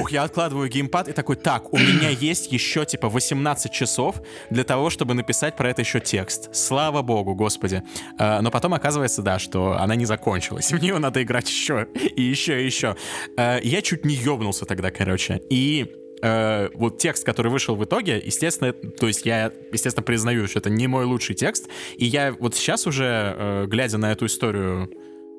ух, 0.00 0.10
я 0.10 0.24
откладываю 0.24 0.68
геймпад 0.68 1.08
и 1.08 1.12
такой, 1.12 1.36
так, 1.36 1.72
у 1.72 1.78
меня 1.78 2.08
есть 2.08 2.50
еще 2.52 2.84
типа 2.84 3.08
18 3.08 3.70
часов 3.72 4.16
для 4.50 4.64
того, 4.64 4.90
чтобы 4.90 5.14
написать 5.14 5.56
про 5.56 5.70
это 5.70 5.82
еще 5.82 6.00
текст. 6.00 6.54
Слава 6.54 7.02
богу, 7.02 7.34
господи. 7.34 7.82
А, 8.18 8.40
но 8.40 8.50
потом 8.50 8.74
оказывается, 8.74 9.22
да, 9.22 9.38
что 9.38 9.76
она 9.78 9.94
не 9.94 10.06
закончилась. 10.06 10.72
В 10.76 10.78
нее 10.82 10.98
надо 10.98 11.22
играть 11.22 11.48
еще 11.48 11.86
и 11.94 12.22
еще 12.22 12.62
и 12.62 12.66
еще. 12.66 12.96
А, 13.36 13.58
я 13.62 13.82
чуть 13.82 14.04
не 14.04 14.14
ебнулся 14.14 14.64
тогда, 14.64 14.90
короче. 14.90 15.40
И 15.50 15.92
э, 16.22 16.68
вот 16.74 16.98
текст, 16.98 17.24
который 17.24 17.50
вышел 17.50 17.76
в 17.76 17.84
итоге, 17.84 18.20
естественно, 18.24 18.72
то 18.72 19.06
есть 19.06 19.24
я, 19.24 19.52
естественно, 19.72 20.02
признаю, 20.02 20.46
что 20.48 20.58
это 20.58 20.70
не 20.70 20.86
мой 20.86 21.04
лучший 21.04 21.34
текст. 21.34 21.68
И 21.96 22.04
я 22.04 22.32
вот 22.32 22.54
сейчас 22.54 22.86
уже, 22.86 23.34
э, 23.36 23.66
глядя 23.66 23.98
на 23.98 24.12
эту 24.12 24.26
историю 24.26 24.90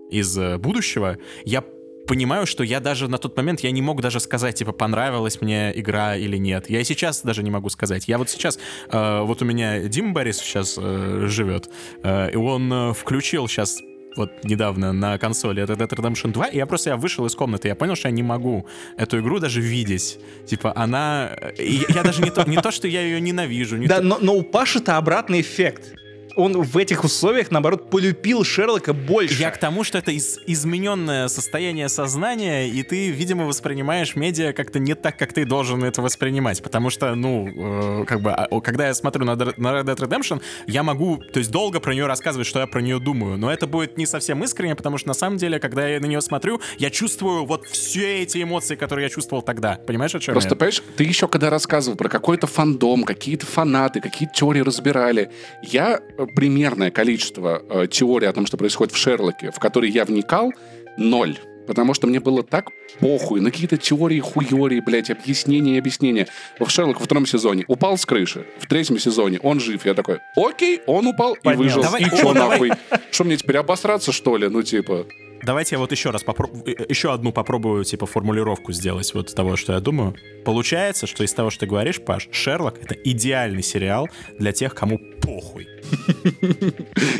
из 0.10 0.38
э, 0.38 0.58
будущего, 0.58 1.18
я 1.46 1.64
понимаю, 2.08 2.46
что 2.46 2.64
я 2.64 2.80
даже 2.80 3.08
на 3.10 3.18
тот 3.18 3.36
момент 3.36 3.60
я 3.60 3.72
не 3.72 3.82
мог 3.82 4.02
даже 4.02 4.20
сказать, 4.20 4.56
типа, 4.56 4.72
понравилась 4.72 5.42
мне 5.42 5.78
игра 5.78 6.16
или 6.16 6.38
нет. 6.38 6.70
Я 6.70 6.80
и 6.80 6.84
сейчас 6.84 7.22
даже 7.22 7.44
не 7.44 7.52
могу 7.52 7.70
сказать. 7.70 8.08
Я 8.08 8.18
вот 8.18 8.30
сейчас, 8.30 8.58
э, 8.90 9.22
вот 9.24 9.42
у 9.42 9.46
меня 9.46 9.80
Дима 9.84 10.14
Борис 10.14 10.38
сейчас 10.38 10.78
э, 10.82 11.26
живет, 11.28 11.70
э, 12.04 12.32
и 12.32 12.36
он 12.38 12.72
э, 12.72 12.94
включил 12.94 13.48
сейчас 13.48 13.80
вот 14.16 14.32
недавно 14.44 14.94
на 14.94 15.18
консоли 15.20 15.64
Red 15.64 15.78
Dead 15.78 15.90
Redemption 15.90 16.32
2, 16.32 16.48
и 16.48 16.58
я 16.58 16.66
просто 16.66 16.90
я 16.90 16.98
вышел 16.98 17.26
из 17.28 17.36
комнаты, 17.36 17.68
я 17.68 17.76
понял, 17.76 17.96
что 17.96 18.08
я 18.08 18.12
не 18.12 18.24
могу 18.24 18.66
эту 18.98 19.20
игру 19.20 19.38
даже 19.40 19.62
видеть. 19.62 20.20
Типа, 20.48 20.74
она... 20.76 21.36
и 21.60 21.86
Я 21.90 22.02
даже 22.04 22.24
не 22.24 22.32
то, 22.32 22.44
не 22.50 22.58
то, 22.58 22.72
что 22.72 22.88
я 22.88 23.02
ее 23.02 23.22
ненавижу, 23.22 23.78
не 23.78 23.86
Да, 23.86 23.98
то- 23.98 24.04
но, 24.04 24.18
но 24.20 24.34
у 24.34 24.42
Паши-то 24.42 24.98
обратный 24.98 25.42
эффект. 25.42 25.94
Он 26.38 26.62
в 26.62 26.78
этих 26.78 27.04
условиях, 27.04 27.50
наоборот, 27.52 27.90
полюбил 27.90 28.44
Шерлока 28.44 28.94
больше. 28.94 29.42
Я 29.42 29.50
к 29.50 29.58
тому, 29.58 29.84
что 29.84 29.98
это 29.98 30.12
из- 30.12 30.40
измененное 30.46 31.28
состояние 31.30 31.90
сознания, 31.90 32.70
и 32.70 32.84
ты, 32.84 33.10
видимо, 33.10 33.46
воспринимаешь 33.46 34.16
медиа 34.16 34.54
как-то 34.54 34.78
не 34.78 34.94
так, 34.94 35.18
как 35.18 35.34
ты 35.34 35.46
должен 35.46 35.84
это 35.84 36.02
воспринимать. 36.04 36.62
Потому 36.62 36.92
что, 36.92 37.16
ну, 37.16 38.02
э, 38.02 38.06
как 38.06 38.22
бы, 38.22 38.32
а, 38.32 38.62
когда 38.62 38.88
я 38.88 38.94
смотрю 38.94 39.26
на, 39.26 39.36
на 39.36 39.42
Red 39.48 39.86
Dead 39.86 39.96
Redemption, 39.98 40.42
я 40.68 40.84
могу, 40.84 41.18
то 41.18 41.40
есть, 41.40 41.50
долго 41.50 41.80
про 41.80 41.94
нее 41.94 42.06
рассказывать, 42.06 42.46
что 42.48 42.60
я 42.60 42.68
про 42.68 42.82
нее 42.82 43.00
думаю. 43.00 43.38
Но 43.38 43.52
это 43.52 43.66
будет 43.66 43.98
не 43.98 44.06
совсем 44.06 44.44
искренне, 44.44 44.76
потому 44.76 45.00
что 45.00 45.08
на 45.08 45.16
самом 45.16 45.38
деле, 45.38 45.60
когда 45.60 45.88
я 45.88 46.00
на 46.00 46.06
нее 46.06 46.22
смотрю, 46.22 46.62
я 46.78 46.92
чувствую 46.92 47.46
вот 47.46 47.66
все 47.66 48.22
эти 48.22 48.44
эмоции, 48.44 48.76
которые 48.76 49.06
я 49.06 49.10
чувствовал 49.10 49.42
тогда. 49.42 49.80
Понимаешь, 49.88 50.14
о 50.14 50.20
чем 50.20 50.34
Просто, 50.34 50.52
я? 50.52 50.56
понимаешь, 50.56 50.84
ты 50.98 51.04
еще 51.04 51.28
когда 51.28 51.50
рассказывал 51.50 51.98
про 51.98 52.10
какой-то 52.10 52.46
фандом, 52.46 53.04
какие-то 53.06 53.48
фанаты, 53.48 54.02
какие 54.02 54.30
теории 54.32 54.62
разбирали, 54.62 55.32
я 55.64 56.00
э, 56.18 56.27
примерное 56.28 56.92
количество 56.92 57.62
э, 57.70 57.88
теорий 57.90 58.28
о 58.28 58.34
том, 58.34 58.46
что 58.46 58.58
происходит 58.58 58.94
в 58.94 58.98
Шерлоке, 58.98 59.52
в 59.52 59.60
которые 59.60 59.92
я 59.92 60.06
вникал, 60.06 60.54
ноль. 60.98 61.38
Потому 61.68 61.94
что 61.94 62.08
мне 62.08 62.22
было 62.22 62.44
так 62.44 62.70
похуй 63.02 63.42
на 63.42 63.52
какие-то 63.52 63.76
теории, 63.76 64.22
хуёрии, 64.22 64.80
блядь, 64.80 65.10
объяснения 65.10 65.76
и 65.76 65.80
объяснения. 65.80 66.28
В 66.60 66.70
Шерлок 66.70 67.00
во 67.00 67.04
втором 67.06 67.26
сезоне 67.26 67.66
упал 67.68 67.98
с 67.98 68.06
крыши. 68.06 68.46
В 68.60 68.68
третьем 68.68 68.98
сезоне 69.00 69.40
он 69.44 69.60
жив. 69.60 69.86
Я 69.86 69.94
такой, 69.94 70.20
окей, 70.38 70.80
он 70.88 71.08
упал 71.08 71.34
и 71.34 71.40
Поднялся. 71.42 71.58
выжил. 71.64 71.82
Давай- 71.84 72.02
и 72.04 72.06
чё 72.06 72.34
давай. 72.34 72.50
нахуй? 72.70 72.72
Что 73.12 73.24
мне 73.26 73.36
теперь 73.36 73.58
обосраться, 73.58 74.12
что 74.14 74.38
ли? 74.38 74.48
Ну, 74.48 74.64
типа... 74.64 75.06
Давайте 75.48 75.76
я 75.76 75.80
вот 75.80 75.94
еще 75.94 76.10
раз 76.10 76.26
попробую, 76.26 76.76
еще 76.90 77.14
одну 77.14 77.32
попробую, 77.32 77.86
типа, 77.86 78.06
формулировку 78.06 78.74
сделать 78.74 79.14
вот 79.14 79.34
того, 79.34 79.56
что 79.56 79.72
я 79.72 79.80
думаю. 79.80 80.14
Получается, 80.44 81.08
что 81.08 81.24
из 81.24 81.32
того, 81.32 81.52
что 81.52 81.62
ты 81.62 81.68
говоришь, 81.68 82.02
Паш, 82.02 82.28
Шерлок— 82.34 82.78
это 82.84 82.96
идеальный 82.96 83.64
сериал 83.64 84.10
для 84.38 84.52
тех, 84.52 84.76
кому 84.76 85.00
похуй. 85.22 85.70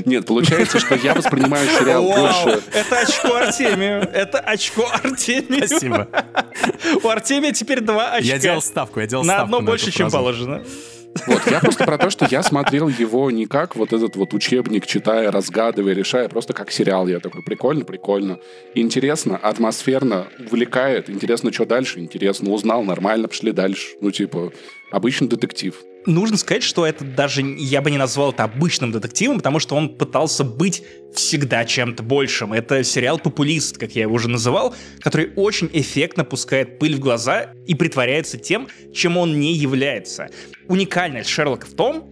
Нет, 0.04 0.26
получается, 0.26 0.80
что 0.80 0.96
я 0.96 1.14
воспринимаю 1.14 1.70
сериал 1.70 2.04
больше... 2.04 2.62
это 2.74 3.00
очко 3.00 3.34
Артемию. 3.34 4.02
Это 4.02 4.40
очко 4.40 4.86
Артемию. 4.92 5.66
Спасибо. 5.66 6.10
У 7.02 7.08
Артемия 7.08 7.54
теперь 7.54 7.80
два 7.80 8.12
очка. 8.12 8.28
Я 8.28 8.40
делал 8.40 8.62
ставку, 8.62 9.00
я 9.00 9.08
делал 9.08 9.24
На 9.24 9.36
ставку 9.36 9.46
одно 9.46 9.60
на 9.62 9.66
больше, 9.66 9.88
эту 9.88 10.00
чем 10.00 10.12
положено. 10.12 10.66
Вот, 11.26 11.42
я 11.50 11.60
просто 11.60 11.86
про 11.86 11.98
то, 11.98 12.10
что 12.10 12.28
я 12.30 12.44
смотрел 12.44 12.88
его 12.88 13.32
не 13.32 13.46
как 13.46 13.76
вот 13.76 13.94
этот 13.94 14.16
вот 14.16 14.34
учебник, 14.34 14.86
читая, 14.86 15.32
разгадывая, 15.32 15.94
решая, 15.94 16.30
просто 16.30 16.54
как 16.54 16.72
сериал. 16.72 17.08
Я 17.08 17.20
такой, 17.20 17.42
прикольно, 17.44 17.86
прикольно. 17.86 18.40
Интересно, 18.76 19.38
атмосферно, 19.38 20.28
увлекает. 20.40 21.10
Интересно, 21.10 21.52
что 21.52 21.66
дальше? 21.66 22.00
Интересно, 22.00 22.52
узнал, 22.52 22.84
нормально, 22.84 23.28
пошли 23.28 23.52
дальше. 23.52 23.96
Ну, 24.02 24.12
типа, 24.12 24.52
обычный 24.92 25.28
детектив. 25.28 25.76
Нужно 26.08 26.38
сказать, 26.38 26.64
что 26.64 26.86
это 26.86 27.04
даже 27.04 27.42
я 27.42 27.82
бы 27.82 27.92
не 27.92 27.98
назвал 27.98 28.32
это 28.32 28.46
обычным 28.46 28.94
детективом, 28.94 29.38
потому 29.38 29.60
что 29.60 29.76
он 29.76 29.90
пытался 29.98 30.46
быть 30.46 30.82
всегда 31.14 31.66
чем-то 31.66 32.02
большим. 32.02 32.54
Это 32.54 32.82
сериал 32.86 33.20
«Популист», 33.20 33.78
как 33.78 33.92
я 33.92 34.04
его 34.04 34.16
уже 34.16 34.30
называл, 34.30 34.74
который 35.02 35.34
очень 35.36 35.70
эффектно 35.74 36.24
пускает 36.24 36.80
пыль 36.80 36.96
в 36.96 37.02
глаза 37.02 37.52
и 37.66 37.76
притворяется 37.76 38.38
тем, 38.38 38.70
чем 38.94 39.18
он 39.18 39.38
не 39.38 39.54
является. 39.54 40.30
Уникальность 40.70 41.30
Шерлока 41.30 41.68
в 41.68 41.74
том, 41.74 42.10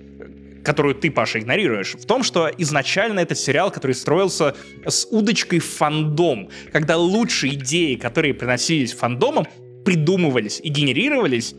которую 0.66 0.96
ты, 0.96 1.10
Паша, 1.10 1.40
игнорируешь, 1.40 1.96
в 1.96 2.06
том, 2.06 2.24
что 2.24 2.52
изначально 2.58 3.22
это 3.22 3.34
сериал, 3.34 3.72
который 3.72 3.96
строился 3.96 4.58
с 4.86 5.08
удочкой 5.10 5.60
фандом, 5.60 6.50
когда 6.74 6.98
лучшие 6.98 7.54
идеи, 7.54 7.96
которые 7.96 8.34
приносились 8.34 8.92
фандомом, 8.92 9.48
придумывались 9.86 10.60
и 10.62 10.68
генерировались 10.68 11.56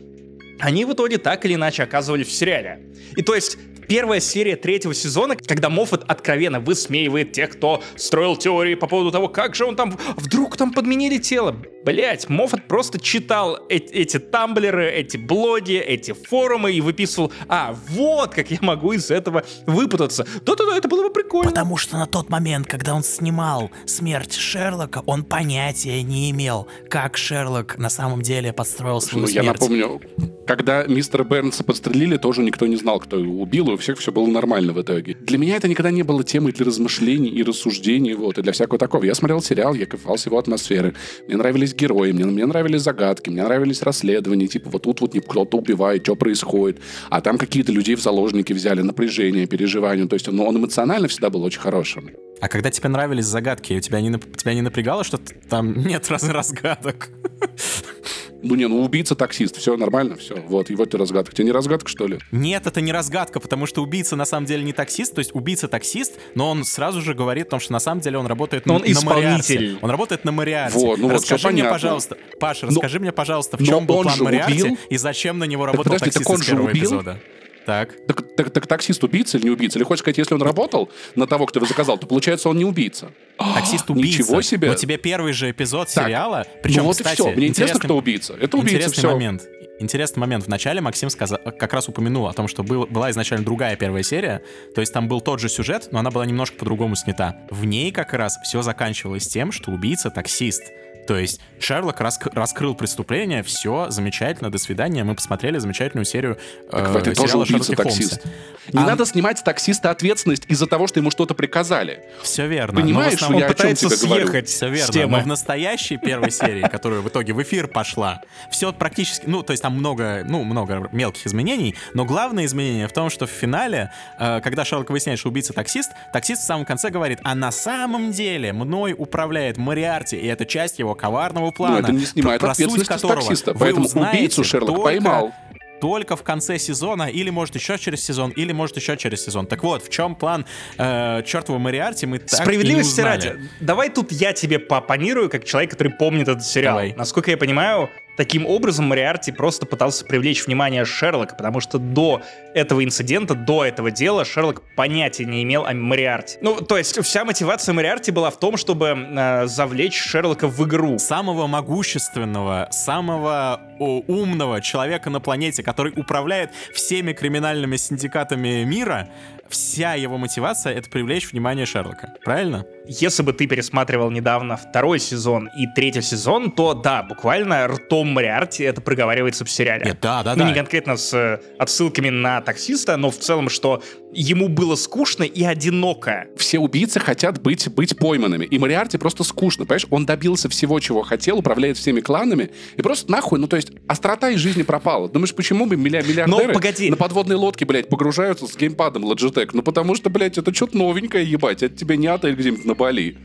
они 0.59 0.85
в 0.85 0.93
итоге 0.93 1.17
так 1.17 1.45
или 1.45 1.55
иначе 1.55 1.83
оказывались 1.83 2.27
в 2.27 2.31
сериале. 2.31 2.81
И 3.15 3.21
то 3.21 3.35
есть 3.35 3.57
первая 3.87 4.19
серия 4.19 4.55
третьего 4.55 4.93
сезона, 4.93 5.35
когда 5.35 5.69
Моффат 5.69 6.03
откровенно 6.07 6.59
высмеивает 6.59 7.31
тех, 7.31 7.51
кто 7.51 7.81
строил 7.95 8.35
теории 8.35 8.75
по 8.75 8.87
поводу 8.87 9.11
того, 9.11 9.27
как 9.29 9.55
же 9.55 9.65
он 9.65 9.75
там, 9.75 9.97
вдруг 10.15 10.57
там 10.57 10.73
подменили 10.73 11.17
тело. 11.17 11.55
Блять, 11.85 12.27
Моффат 12.29 12.67
просто 12.67 12.99
читал 12.99 13.57
э- 13.69 13.77
эти 13.77 14.19
тамблеры, 14.19 14.89
эти 14.91 15.15
блоги, 15.17 15.75
эти 15.77 16.11
форумы 16.13 16.73
и 16.73 16.81
выписывал, 16.81 17.31
а, 17.47 17.75
вот 17.89 18.33
как 18.33 18.51
я 18.51 18.57
могу 18.61 18.91
из 18.93 19.09
этого 19.09 19.43
выпутаться. 19.65 20.25
Да-да-да, 20.45 20.77
это 20.77 20.87
было 20.87 21.03
бы 21.03 21.13
прикольно. 21.13 21.49
Потому 21.51 21.77
что 21.77 21.97
на 21.97 22.05
тот 22.05 22.29
момент, 22.29 22.67
когда 22.67 22.93
он 22.93 23.03
снимал 23.03 23.71
«Смерть 23.85 24.33
Шерлока», 24.33 25.01
он 25.05 25.23
понятия 25.23 26.01
не 26.03 26.29
имел, 26.31 26.67
как 26.89 27.15
Шерлок 27.17 27.77
на 27.77 27.89
самом 27.89 28.21
деле 28.21 28.51
подстроил 28.51 28.99
свою 28.99 29.25
Ну, 29.25 29.31
я 29.31 29.41
смерть. 29.43 29.59
напомню, 29.61 30.01
когда 30.45 30.83
мистера 30.83 31.23
Бернса 31.23 31.63
подстрелили, 31.63 32.17
тоже 32.17 32.41
никто 32.43 32.67
не 32.67 32.75
знал, 32.75 32.99
кто 32.99 33.17
его 33.17 33.41
убил, 33.41 33.71
и 33.73 33.76
у 33.77 33.79
всех 33.79 33.99
все 33.99 34.11
было 34.11 34.27
нормально 34.27 34.73
в 34.73 34.81
итоге. 34.81 35.15
Для 35.21 35.37
меня 35.37 35.55
это 35.55 35.67
никогда 35.67 35.91
не 35.91 36.03
было 36.03 36.23
темой 36.23 36.51
для 36.51 36.65
размышлений 36.65 37.29
и 37.29 37.43
рассуждений, 37.43 38.13
вот, 38.15 38.37
и 38.37 38.41
для 38.41 38.51
всякого 38.51 38.79
такого. 38.79 39.03
Я 39.03 39.13
смотрел 39.13 39.41
сериал, 39.41 39.75
я 39.75 39.85
кайфовал 39.85 40.17
с 40.17 40.25
его 40.25 40.37
атмосферы. 40.37 40.95
Мне 41.27 41.37
нравились 41.37 41.75
герои, 41.75 42.11
мне, 42.11 42.25
мне 42.25 42.45
нравились 42.45 42.81
загадки, 42.81 43.29
мне 43.29 43.43
нравились 43.43 43.83
расследования, 43.83 44.47
типа 44.47 44.69
вот 44.71 44.83
тут 44.83 45.01
вот 45.01 45.13
не 45.13 45.19
кто-то 45.19 45.57
убивает, 45.57 46.03
что 46.03 46.15
происходит, 46.15 46.79
а 47.09 47.21
там 47.21 47.37
какие-то 47.37 47.71
людей 47.71 47.95
в 47.95 48.01
заложники 48.01 48.53
взяли, 48.53 48.81
напряжение, 48.81 49.45
переживание, 49.45 50.07
то 50.07 50.15
есть 50.15 50.27
ну, 50.27 50.43
он 50.45 50.57
эмоционально 50.57 51.07
всегда 51.07 51.29
был 51.29 51.43
очень 51.43 51.59
хорошим. 51.59 52.09
А 52.39 52.47
когда 52.49 52.69
тебе 52.69 52.89
нравились 52.89 53.25
загадки, 53.25 53.73
у 53.73 53.79
тебя 53.79 53.99
не, 54.01 54.11
тебя 54.35 54.53
не 54.53 54.61
напрягало, 54.61 55.03
что 55.03 55.19
там 55.49 55.75
нет 55.85 56.09
раз 56.09 56.23
разгадок? 56.23 57.09
Ну 58.43 58.55
не, 58.55 58.67
ну 58.67 58.83
убийца 58.83 59.15
таксист, 59.15 59.57
все 59.57 59.75
нормально, 59.77 60.15
все, 60.15 60.35
вот, 60.35 60.69
и 60.69 60.75
вот 60.75 60.93
и 60.93 60.97
разгадка. 60.97 61.35
Тебе 61.35 61.45
не 61.45 61.51
разгадка, 61.51 61.89
что 61.89 62.05
ли? 62.07 62.19
Нет, 62.31 62.67
это 62.67 62.81
не 62.81 62.91
разгадка, 62.91 63.39
потому 63.39 63.65
что 63.65 63.81
убийца 63.81 64.15
на 64.15 64.25
самом 64.25 64.45
деле 64.45 64.63
не 64.63 64.73
таксист, 64.73 65.15
то 65.15 65.19
есть 65.19 65.33
убийца 65.33 65.67
таксист, 65.67 66.13
но 66.35 66.51
он 66.51 66.63
сразу 66.63 67.01
же 67.01 67.13
говорит 67.15 67.47
о 67.47 67.49
том, 67.51 67.59
что 67.59 67.73
на 67.73 67.79
самом 67.79 68.01
деле 68.01 68.17
он 68.19 68.27
работает 68.27 68.65
Но 68.67 68.73
на, 68.73 68.79
он 68.79 68.85
на 68.85 68.91
исполнитель. 68.91 69.55
Мариарте. 69.59 69.79
Он 69.81 69.89
работает 69.89 70.23
на 70.25 70.31
Мариарте. 70.31 70.77
Вот, 70.77 70.99
ну 70.99 71.07
вот 71.07 71.13
расскажи 71.15 71.39
всё 71.39 71.49
мне, 71.49 71.63
понятно. 71.63 71.73
пожалуйста, 71.79 72.17
Паша, 72.39 72.65
Но- 72.67 72.71
расскажи 72.71 72.99
мне, 72.99 73.11
пожалуйста, 73.11 73.57
в 73.57 73.59
но 73.61 73.65
чем 73.65 73.85
был 73.87 74.03
план 74.03 74.15
же 74.15 74.23
Мариарти 74.23 74.61
убил. 74.63 74.77
и 74.89 74.97
зачем 74.97 75.39
на 75.39 75.45
него 75.45 75.65
работал 75.65 75.93
подожди, 75.93 76.05
таксист 76.05 76.25
так 76.25 76.29
он 76.33 76.39
из 76.39 76.45
же 76.45 76.51
первого 76.51 76.69
убил? 76.69 76.83
эпизода? 76.83 77.19
Так. 77.67 77.95
Так, 78.07 78.35
так, 78.37 78.49
так 78.49 78.65
таксист 78.65 79.03
убийца 79.03 79.37
или 79.37 79.47
не 79.47 79.51
убийца? 79.51 79.77
Или 79.77 79.83
хочешь 79.83 79.99
сказать, 79.99 80.17
если 80.17 80.33
он 80.33 80.41
работал 80.41 80.89
на 81.15 81.27
того, 81.27 81.45
кто 81.45 81.59
его 81.59 81.67
заказал, 81.67 81.97
то 81.97 82.07
получается 82.07 82.47
он 82.47 82.57
не 82.57 82.63
убийца? 82.63 83.11
Таксист 83.55 83.89
убийца. 83.89 84.23
Ничего 84.23 84.41
себе! 84.41 84.69
Но 84.69 84.75
тебе 84.75 84.97
первый 84.97 85.33
же 85.33 85.51
эпизод 85.51 85.89
Так, 85.93 86.05
сериала, 86.05 86.47
причем, 86.63 86.83
ну 86.83 86.87
вот 86.87 86.95
кстати, 86.95 87.19
и 87.19 87.23
все. 87.23 87.31
Мне 87.35 87.47
интересно, 87.47 87.81
кто 87.81 87.97
убийца. 87.97 88.35
Это 88.39 88.55
убийца, 88.55 88.77
Интересный 88.77 89.01
все. 89.01 89.11
момент. 89.11 89.49
Интересный 89.81 90.21
момент. 90.21 90.47
Вначале 90.47 90.79
Максим 90.79 91.09
сказал, 91.09 91.39
как 91.59 91.73
раз 91.73 91.89
упомянул 91.89 92.27
о 92.27 92.33
том, 92.33 92.47
что 92.47 92.63
был, 92.63 92.87
была 92.87 93.11
изначально 93.11 93.43
другая 93.43 93.75
первая 93.75 94.01
серия, 94.01 94.41
то 94.73 94.79
есть 94.79 94.93
там 94.93 95.09
был 95.09 95.19
тот 95.19 95.41
же 95.41 95.49
сюжет, 95.49 95.89
но 95.91 95.99
она 95.99 96.09
была 96.09 96.25
немножко 96.25 96.57
по-другому 96.57 96.95
снята. 96.95 97.35
В 97.49 97.65
ней 97.65 97.91
как 97.91 98.13
раз 98.13 98.37
все 98.45 98.61
заканчивалось 98.61 99.27
тем, 99.27 99.51
что 99.51 99.71
убийца 99.71 100.09
таксист. 100.09 100.63
То 101.07 101.17
есть 101.17 101.39
Шерлок 101.59 102.01
раск- 102.01 102.29
раскрыл 102.33 102.75
преступление, 102.75 103.41
все, 103.43 103.87
замечательно, 103.89 104.51
до 104.51 104.57
свидания. 104.57 105.03
Мы 105.03 105.15
посмотрели 105.15 105.57
замечательную 105.57 106.05
серию 106.05 106.37
Так 106.69 106.95
э, 106.95 106.99
этой 106.99 107.15
тоже 107.15 107.29
сериала 107.29 107.43
убийца 107.43 107.63
Шерлока 107.71 107.83
таксист. 107.83 108.21
Холмса. 108.21 108.37
Не 108.73 108.83
А- 108.83 108.85
надо 108.85 109.05
снимать 109.05 109.39
с 109.39 109.41
таксиста 109.41 109.91
ответственность 109.91 110.43
из-за 110.49 110.67
того, 110.67 110.87
что 110.87 110.99
ему 110.99 111.09
что-то 111.09 111.33
приказали. 111.33 112.03
Все 112.21 112.47
верно. 112.47 112.81
Понимаешь, 112.81 113.21
но 113.21 113.27
в 113.29 113.39
я 113.39 113.45
о 113.45 113.47
чем 113.47 113.55
пытается 113.55 113.87
тебе 113.89 114.05
говорю? 114.07 114.27
съехать 114.27 114.49
Все 114.49 114.69
верно, 114.69 114.93
темы. 114.93 115.17
но 115.17 115.23
в 115.23 115.27
настоящей 115.27 115.95
первой 115.97 116.31
серии, 116.31 116.63
которая 116.67 116.99
в 116.99 117.07
итоге 117.07 117.31
в 117.31 117.41
эфир 117.41 117.67
пошла, 117.69 118.21
все 118.51 118.73
практически, 118.73 119.23
ну, 119.25 119.41
то 119.43 119.51
есть 119.51 119.63
там 119.63 119.73
много, 119.77 120.23
ну, 120.27 120.43
много 120.43 120.89
мелких 120.91 121.25
изменений, 121.27 121.75
но 121.93 122.03
главное 122.03 122.43
изменение 122.45 122.89
в 122.89 122.91
том, 122.91 123.09
что 123.09 123.25
в 123.25 123.29
финале, 123.29 123.91
э, 124.19 124.41
когда 124.43 124.65
Шерлок 124.65 124.89
выясняет, 124.89 125.19
что 125.19 125.29
убийца 125.29 125.53
таксист, 125.53 125.91
таксист 126.11 126.41
в 126.41 126.45
самом 126.45 126.65
конце 126.65 126.89
говорит, 126.89 127.19
а 127.23 127.35
на 127.35 127.51
самом 127.51 128.11
деле 128.11 128.51
мной 128.51 128.93
управляет 128.97 129.55
Мариарти, 129.55 130.17
и 130.17 130.27
это 130.27 130.45
часть 130.45 130.77
его 130.79 130.93
коварного 130.97 131.51
плана. 131.51 131.75
Но 131.75 131.79
это 131.79 131.91
не 131.93 132.05
снимает 132.05 132.41
про- 132.41 132.53
суть 132.55 132.87
которого 132.87 133.21
таксиста. 133.21 133.53
вы 133.53 133.59
Поэтому 133.59 133.85
узнаете 133.85 134.17
убийцу 134.17 134.43
Шерлок 134.43 134.69
только- 134.69 134.83
поймал. 134.83 135.31
только 135.79 136.15
в 136.15 136.23
конце 136.23 136.57
сезона, 136.57 137.03
или 137.03 137.29
может 137.29 137.53
еще 137.55 137.77
через 137.77 138.03
сезон, 138.03 138.31
или 138.31 138.51
может 138.51 138.75
еще 138.77 138.97
через 138.97 139.23
сезон. 139.23 139.45
Так 139.45 139.63
вот, 139.63 139.83
в 139.83 139.89
чем 139.89 140.15
план 140.15 140.45
э, 140.77 141.21
чертова 141.23 141.59
Мариарти, 141.59 142.05
мы 142.07 142.17
так 142.17 142.27
и 142.29 142.35
не 142.35 142.41
Справедливости 142.43 143.01
ради, 143.01 143.35
давай 143.59 143.89
тут 143.89 144.11
я 144.11 144.33
тебе 144.33 144.57
поопонирую, 144.59 145.29
как 145.29 145.45
человек, 145.45 145.69
который 145.71 145.93
помнит 145.93 146.27
этот 146.27 146.43
сериал. 146.43 146.73
Давай. 146.77 146.93
Насколько 146.97 147.29
я 147.31 147.37
понимаю, 147.37 147.89
таким 148.17 148.45
образом 148.45 148.87
Мариарти 148.87 149.31
просто 149.31 149.65
пытался 149.65 150.03
привлечь 150.03 150.45
внимание 150.45 150.83
Шерлока, 150.83 151.35
потому 151.35 151.61
что 151.61 151.77
до 151.77 152.21
этого 152.53 152.83
инцидента, 152.83 153.35
до 153.35 153.63
этого 153.63 153.91
дела 153.91 154.25
Шерлок 154.25 154.63
понятия 154.75 155.23
не 155.23 155.43
имел 155.43 155.65
о 155.65 155.73
Мариарти. 155.73 156.37
Ну, 156.41 156.55
то 156.55 156.77
есть 156.77 157.01
вся 157.03 157.23
мотивация 157.23 157.73
Мариарти 157.73 158.11
была 158.11 158.31
в 158.31 158.39
том, 158.39 158.57
чтобы 158.57 158.87
э, 158.87 159.47
завлечь 159.47 159.95
Шерлока 159.95 160.47
в 160.47 160.67
игру. 160.67 160.97
самого 160.97 161.47
могущественного, 161.47 162.67
самого 162.71 163.61
о, 163.79 164.03
умного 164.07 164.59
человека 164.61 165.09
на 165.09 165.21
планете, 165.21 165.63
который 165.63 165.93
управляет 165.95 166.51
всеми 166.73 167.13
криминальными 167.13 167.77
синдикатами 167.77 168.63
мира, 168.63 169.09
вся 169.49 169.93
его 169.95 170.17
мотивация— 170.17 170.73
это 170.75 170.89
привлечь 170.89 171.31
внимание 171.31 171.65
Шерлока. 171.65 172.13
Правильно? 172.23 172.65
Если 172.87 173.23
бы 173.23 173.33
ты 173.33 173.47
пересматривал 173.47 174.11
недавно 174.11 174.57
второй 174.57 174.99
сезон 174.99 175.49
и 175.57 175.67
третий 175.75 176.01
сезон, 176.01 176.51
то 176.51 176.73
да, 176.73 177.03
буквально 177.03 177.67
ртом 177.67 178.09
Мариарти 178.09 178.63
это 178.63 178.81
проговаривается 178.81 179.45
в 179.45 179.49
сериале. 179.49 179.85
Нет, 179.85 179.97
да, 180.01 180.23
да, 180.23 180.33
ну, 180.35 180.43
да. 180.43 180.49
не 180.49 180.53
конкретно 180.53 180.97
с 180.97 181.13
э, 181.13 181.39
отсылками 181.59 182.09
на 182.09 182.41
таксиста, 182.41 182.97
но 182.97 183.11
в 183.11 183.17
целом, 183.17 183.49
что 183.49 183.83
ему 184.13 184.47
было 184.47 184.75
скучно 184.75 185.23
и 185.23 185.43
одиноко. 185.43 186.27
Все 186.37 186.59
убийцы 186.59 186.99
хотят 186.99 187.41
быть, 187.41 187.67
быть 187.69 187.97
пойманными. 187.97 188.45
И 188.45 188.57
Мариарти 188.57 188.97
просто 188.97 189.23
скучно, 189.23 189.65
понимаешь? 189.65 189.87
Он 189.89 190.05
добился 190.05 190.49
всего, 190.49 190.79
чего 190.79 191.03
хотел, 191.03 191.39
управляет 191.39 191.77
всеми 191.77 191.99
кланами. 191.99 192.51
И 192.75 192.81
просто 192.81 193.11
нахуй, 193.11 193.39
ну 193.39 193.47
то 193.47 193.55
есть 193.55 193.71
острота 193.87 194.29
из 194.29 194.39
жизни 194.39 194.63
пропала. 194.63 195.09
Думаешь, 195.09 195.35
почему 195.35 195.65
бы 195.65 195.75
миллиардеры 195.75 196.25
Но 196.27 196.39
погоди. 196.53 196.89
на 196.89 196.95
подводной 196.95 197.35
лодке, 197.35 197.65
блядь, 197.65 197.89
погружаются 197.89 198.47
с 198.47 198.55
геймпадом 198.55 199.03
Logitech? 199.37 199.51
Ну 199.53 199.61
потому 199.63 199.95
что, 199.95 200.09
блядь, 200.09 200.37
это 200.37 200.53
что-то 200.53 200.77
новенькое, 200.77 201.29
ебать. 201.29 201.63
Это 201.63 201.75
тебе 201.75 201.97
не 201.97 202.07
отель 202.07 202.35
где-нибудь 202.35 202.65
на 202.65 202.75
Бали. 202.75 203.17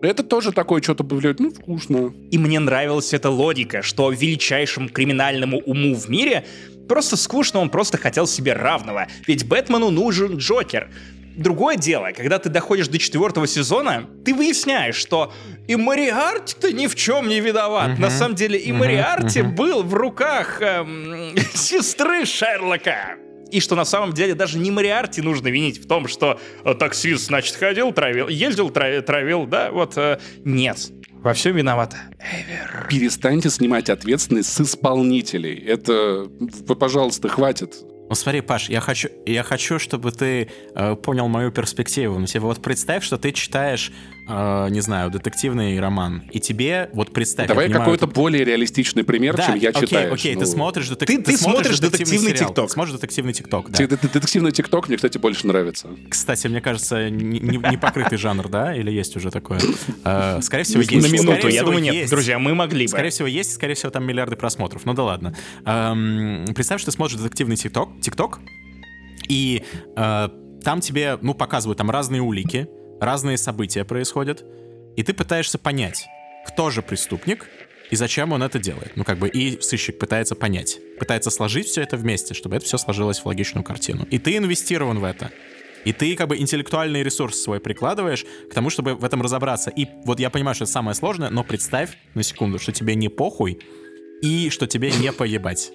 Это 0.00 0.22
тоже 0.22 0.52
такое 0.52 0.80
что-то, 0.80 1.02
блядь, 1.02 1.40
ну 1.40 1.50
скучно. 1.50 2.14
И 2.30 2.38
мне 2.38 2.60
нравилась 2.60 3.12
эта 3.12 3.30
логика, 3.30 3.82
что 3.82 4.10
величайшему 4.10 4.88
криминальному 4.88 5.58
уму 5.58 5.94
в 5.94 6.08
мире 6.08 6.44
просто 6.88 7.16
скучно, 7.16 7.60
он 7.60 7.68
просто 7.68 7.98
хотел 7.98 8.26
себе 8.26 8.52
равного. 8.52 9.08
Ведь 9.26 9.46
Бэтмену 9.46 9.90
нужен 9.90 10.36
Джокер. 10.36 10.90
другое 11.36 11.76
дело, 11.76 12.10
когда 12.16 12.38
ты 12.38 12.48
доходишь 12.48 12.88
до 12.88 12.98
четвертого 12.98 13.46
сезона, 13.46 14.08
ты 14.24 14.34
выясняешь, 14.34 14.96
что 14.96 15.32
и 15.66 15.76
Мариарти-то 15.76 16.72
ни 16.72 16.86
в 16.86 16.94
чем 16.94 17.28
не 17.28 17.40
виноват. 17.40 17.98
На 17.98 18.10
самом 18.10 18.36
деле 18.36 18.58
и 18.58 18.72
Мариарти 18.72 19.42
был 19.42 19.82
в 19.82 19.94
руках 19.94 20.62
эм, 20.62 21.34
сестры 21.54 22.24
Шерлока. 22.24 23.18
И 23.50 23.60
что 23.60 23.74
на 23.74 23.84
самом 23.84 24.12
деле 24.12 24.34
даже 24.34 24.58
не 24.58 24.70
Мариарти 24.70 25.22
нужно 25.22 25.48
винить 25.48 25.82
в 25.82 25.86
том, 25.86 26.08
что 26.08 26.38
э, 26.64 26.74
таксист, 26.74 27.26
значит, 27.26 27.56
ходил, 27.56 27.92
травил, 27.92 28.28
ездил, 28.28 28.70
травил, 28.70 29.02
травил 29.02 29.46
да, 29.46 29.70
вот 29.70 29.96
э, 29.96 30.18
нет. 30.44 30.90
Во 31.22 31.32
всем 31.32 31.56
виновата 31.56 31.96
Эвер. 32.20 32.86
Перестаньте 32.88 33.50
снимать 33.50 33.90
ответственность 33.90 34.52
с 34.52 34.60
исполнителей. 34.60 35.56
Это, 35.56 36.28
пожалуйста, 36.78 37.28
хватит. 37.28 37.74
Ну 38.08 38.14
смотри, 38.14 38.40
Паш, 38.40 38.70
я 38.70 38.80
хочу, 38.80 39.08
я 39.26 39.42
хочу, 39.42 39.78
чтобы 39.78 40.12
ты 40.12 40.48
э, 40.74 40.94
понял 40.96 41.28
мою 41.28 41.50
перспективу. 41.50 42.18
Ну, 42.18 42.26
тебе 42.26 42.40
вот 42.40 42.62
представь, 42.62 43.04
что 43.04 43.18
ты 43.18 43.32
читаешь, 43.32 43.92
э, 44.28 44.68
не 44.70 44.80
знаю, 44.80 45.10
детективный 45.10 45.78
роман, 45.80 46.22
и 46.32 46.40
тебе 46.40 46.90
вот 46.92 47.12
представь. 47.12 47.48
Давай 47.48 47.66
понимаю, 47.66 47.84
какой-то 47.84 48.06
ты- 48.06 48.12
более 48.14 48.44
реалистичный 48.44 49.04
пример, 49.04 49.36
Да, 49.36 49.46
чем 49.46 49.54
я 49.56 49.70
окей, 49.70 49.82
читаю. 49.86 50.12
окей, 50.12 50.34
Ну, 50.34 50.40
ты 50.40 50.46
смотришь, 50.46 50.88
детек- 50.88 51.06
Ты- 51.06 51.22
ты 51.22 51.36
смотришь 51.36 51.78
детективный. 51.78 52.32
ТикТок. 52.34 52.70
Смотришь 52.70 52.94
детективный 52.94 53.32
ТикТок, 53.32 53.70
да. 53.70 53.78
те- 53.78 53.86
дет- 53.86 54.00
Детективный 54.12 54.52
ТикТок 54.52 54.88
мне, 54.88 54.96
кстати, 54.96 55.18
больше 55.18 55.46
нравится. 55.46 55.88
Кстати, 56.10 56.46
мне 56.48 56.60
кажется, 56.60 57.08
не, 57.10 57.40
не- 57.40 57.56
не 57.70 57.76
покрытый 57.78 58.18
жанр, 58.18 58.48
да? 58.48 58.74
Или 58.74 58.90
есть 58.90 59.16
уже 59.16 59.30
такое? 59.30 59.60
Э, 60.04 60.40
Скорее 60.42 60.64
всего, 60.64 60.80
есть. 60.82 60.92
На 60.92 61.06
минуту, 61.12 61.48
я 61.48 61.62
думаю, 61.64 61.82
нет. 61.82 62.10
Друзья, 62.10 62.38
мы 62.38 62.54
могли 62.54 62.84
бы. 62.86 62.88
Скорее 62.90 63.10
всего, 63.10 63.28
есть, 63.28 63.54
скорее 63.54 63.74
всего, 63.74 63.90
там 63.90 64.04
миллиарды 64.06 64.36
просмотров. 64.36 64.84
Ну 64.84 64.94
да 64.94 65.02
ладно. 65.04 65.34
Эм, 65.64 66.44
представь, 66.54 66.80
что 66.80 66.90
ты 66.90 66.94
смотришь 66.96 67.16
детективный 67.18 67.56
ТикТок, 67.56 67.88
ТикТок, 68.02 68.38
и 69.28 69.62
э, 69.96 70.28
там 70.64 70.80
тебе, 70.80 71.18
ну, 71.22 71.34
показывают 71.34 71.78
там 71.78 71.90
разные 71.90 72.22
улики, 72.22 72.68
разные 73.00 73.38
события 73.38 73.84
происходят, 73.84 74.44
и 74.96 75.02
ты 75.02 75.14
пытаешься 75.14 75.58
понять, 75.58 76.06
кто 76.46 76.70
же 76.70 76.82
преступник 76.82 77.48
и 77.90 77.96
зачем 77.96 78.32
он 78.32 78.42
это 78.42 78.58
делает. 78.58 78.92
Ну, 78.96 79.04
как 79.04 79.18
бы 79.18 79.28
и 79.28 79.60
сыщик 79.60 79.98
пытается 79.98 80.34
понять, 80.34 80.78
пытается 80.98 81.30
сложить 81.30 81.68
все 81.68 81.82
это 81.82 81.96
вместе, 81.96 82.34
чтобы 82.34 82.56
это 82.56 82.64
все 82.64 82.78
сложилось 82.78 83.20
в 83.20 83.26
логичную 83.26 83.64
картину. 83.64 84.06
И 84.10 84.18
ты 84.18 84.36
инвестирован 84.36 84.98
в 84.98 85.04
это. 85.04 85.30
И 85.84 85.92
ты 85.92 86.16
как 86.16 86.28
бы 86.28 86.36
интеллектуальный 86.36 87.02
ресурс 87.02 87.40
свой 87.40 87.60
прикладываешь 87.60 88.26
к 88.50 88.54
тому, 88.54 88.68
чтобы 88.68 88.94
в 88.94 89.04
этом 89.04 89.22
разобраться. 89.22 89.70
И 89.70 89.86
вот 90.04 90.20
я 90.20 90.28
понимаю, 90.28 90.54
что 90.54 90.64
это 90.64 90.72
самое 90.72 90.94
сложное, 90.94 91.30
но 91.30 91.44
представь 91.44 91.96
на 92.14 92.22
секунду, 92.22 92.58
что 92.58 92.72
тебе 92.72 92.94
не 92.94 93.08
похуй 93.08 93.60
и 94.20 94.50
что 94.50 94.66
тебе 94.66 94.90
не 94.90 95.12
поебать. 95.12 95.72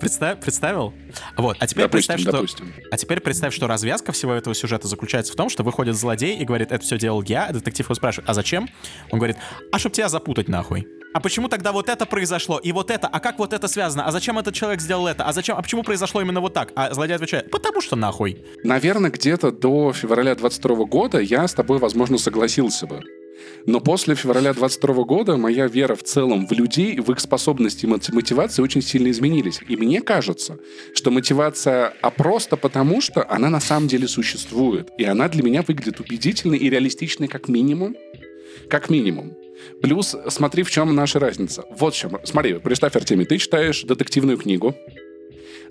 Представь, 0.00 0.40
представил? 0.40 0.92
Вот, 1.36 1.56
а 1.58 1.66
теперь 1.66 1.84
Допустим, 1.84 2.14
представь, 2.14 2.20
что... 2.20 2.32
допустим. 2.32 2.74
А 2.90 2.96
теперь 2.96 3.20
представь, 3.20 3.54
что 3.54 3.66
развязка 3.66 4.12
всего 4.12 4.34
этого 4.34 4.54
сюжета 4.54 4.88
заключается 4.88 5.32
в 5.32 5.36
том, 5.36 5.48
что 5.48 5.62
выходит 5.62 5.96
злодей 5.96 6.36
и 6.36 6.44
говорит, 6.44 6.70
это 6.70 6.84
все 6.84 6.98
делал 6.98 7.22
я, 7.22 7.46
а 7.46 7.52
детектив 7.52 7.86
его 7.86 7.94
спрашивает, 7.94 8.28
а 8.28 8.34
зачем? 8.34 8.68
Он 9.10 9.18
говорит, 9.18 9.36
а 9.72 9.78
чтоб 9.78 9.92
тебя 9.92 10.08
запутать 10.08 10.48
нахуй. 10.48 10.86
А 11.14 11.20
почему 11.20 11.48
тогда 11.48 11.72
вот 11.72 11.88
это 11.88 12.04
произошло, 12.04 12.58
и 12.58 12.72
вот 12.72 12.90
это, 12.90 13.08
а 13.08 13.20
как 13.20 13.38
вот 13.38 13.54
это 13.54 13.68
связано, 13.68 14.04
а 14.06 14.12
зачем 14.12 14.38
этот 14.38 14.54
человек 14.54 14.82
сделал 14.82 15.06
это, 15.06 15.24
а 15.24 15.32
зачем, 15.32 15.56
а 15.56 15.62
почему 15.62 15.82
произошло 15.82 16.20
именно 16.20 16.42
вот 16.42 16.52
так? 16.52 16.72
А 16.76 16.92
злодей 16.92 17.16
отвечает, 17.16 17.50
потому 17.50 17.80
что 17.80 17.96
нахуй. 17.96 18.44
Наверное, 18.64 19.10
где-то 19.10 19.50
до 19.50 19.94
февраля 19.94 20.34
22 20.34 20.84
года 20.84 21.18
я 21.18 21.48
с 21.48 21.54
тобой, 21.54 21.78
возможно, 21.78 22.18
согласился 22.18 22.86
бы. 22.86 23.02
Но 23.66 23.80
после 23.80 24.14
февраля 24.14 24.52
22 24.54 25.04
года 25.04 25.36
моя 25.36 25.66
вера 25.66 25.94
в 25.94 26.02
целом 26.02 26.46
в 26.46 26.52
людей, 26.52 26.98
в 27.00 27.10
их 27.10 27.20
способности 27.20 27.84
и 27.84 27.88
моти- 27.88 28.12
мотивации 28.12 28.62
очень 28.62 28.82
сильно 28.82 29.10
изменились. 29.10 29.60
И 29.68 29.76
мне 29.76 30.00
кажется, 30.00 30.58
что 30.94 31.10
мотивация, 31.10 31.92
а 32.00 32.10
просто 32.10 32.56
потому, 32.56 33.00
что 33.00 33.28
она 33.28 33.50
на 33.50 33.60
самом 33.60 33.88
деле 33.88 34.06
существует. 34.08 34.90
И 34.98 35.04
она 35.04 35.28
для 35.28 35.42
меня 35.42 35.62
выглядит 35.62 36.00
убедительной 36.00 36.58
и 36.58 36.70
реалистичной 36.70 37.28
как 37.28 37.48
минимум. 37.48 37.96
Как 38.68 38.88
минимум. 38.90 39.34
Плюс, 39.82 40.14
смотри, 40.28 40.62
в 40.62 40.70
чем 40.70 40.94
наша 40.94 41.18
разница. 41.18 41.64
Вот 41.70 41.94
в 41.94 41.96
чем. 41.96 42.18
Смотри, 42.24 42.54
представь, 42.54 42.94
Артемий, 42.96 43.26
ты 43.26 43.38
читаешь 43.38 43.82
детективную 43.82 44.38
книгу, 44.38 44.74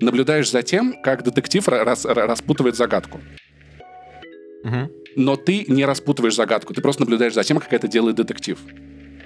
наблюдаешь 0.02 0.50
за 0.52 0.62
тем, 0.64 0.96
как 1.02 1.24
детектив 1.24 1.68
ра- 1.68 1.84
рас- 1.84 2.06
ра- 2.06 2.26
распутывает 2.28 2.76
загадку. 2.76 3.22
Мгм. 4.64 4.90
Но 5.16 5.36
ты 5.36 5.66
не 5.68 5.86
распутываешь 5.86 6.36
загадку, 6.36 6.74
ты 6.74 6.82
просто 6.82 7.04
наблюдаешь 7.04 7.34
за 7.34 7.44
тем, 7.44 7.60
как 7.60 7.72
это 7.74 7.88
делает 7.88 8.16
детектив. 8.16 8.60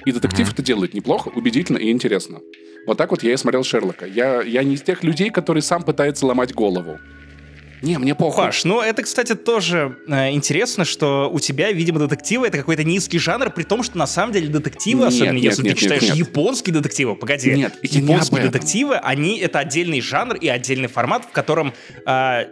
И 0.06 0.12
детектив 0.12 0.52
это 0.52 0.62
делает 0.62 0.94
неплохо, 0.94 1.30
убедительно 1.30 1.78
и 1.78 1.92
интересно. 1.92 2.40
Вот 2.88 2.98
так 2.98 3.12
вот 3.12 3.24
я 3.24 3.34
и 3.34 3.38
смотрел 3.38 3.64
Шерлока. 3.64 4.06
Я, 4.06 4.42
я 4.42 4.64
не 4.64 4.76
из 4.76 4.82
тех 4.82 5.04
людей, 5.04 5.30
которые 5.30 5.62
сам 5.62 5.84
пытается 5.84 6.26
ломать 6.26 6.54
голову. 6.54 6.98
Не, 7.82 7.98
мне 7.98 8.14
похуй. 8.14 8.46
Паш, 8.46 8.66
ну 8.66 8.82
это, 8.82 9.04
кстати, 9.04 9.36
тоже 9.36 9.98
э, 10.08 10.32
интересно, 10.32 10.84
что 10.84 11.30
у 11.32 11.40
тебя, 11.40 11.72
видимо, 11.72 12.00
детективы 12.00 12.48
это 12.48 12.58
какой-то 12.58 12.84
низкий 12.84 13.20
жанр, 13.20 13.52
при 13.52 13.64
том, 13.64 13.84
что 13.84 13.98
на 13.98 14.08
самом 14.08 14.34
деле 14.34 14.48
детективы, 14.50 15.06
Нет, 15.06 15.14
особенно 15.14 15.36
нет, 15.36 15.44
если 15.44 15.64
нет, 15.64 15.76
ты 15.76 15.82
читаешь 15.82 16.02
нет, 16.02 16.16
нет. 16.16 16.28
японские 16.28 16.74
детективы, 16.74 17.16
погоди, 17.16 17.54
Нет, 17.54 17.78
не 17.82 18.02
японские 18.02 18.40
этом. 18.42 18.52
детективы, 18.52 18.96
они 18.98 19.40
это 19.40 19.60
отдельный 19.60 20.02
жанр 20.02 20.36
и 20.36 20.48
отдельный 20.50 20.90
формат, 20.90 21.24
в 21.26 21.32
котором 21.32 21.74
э, 22.06 22.48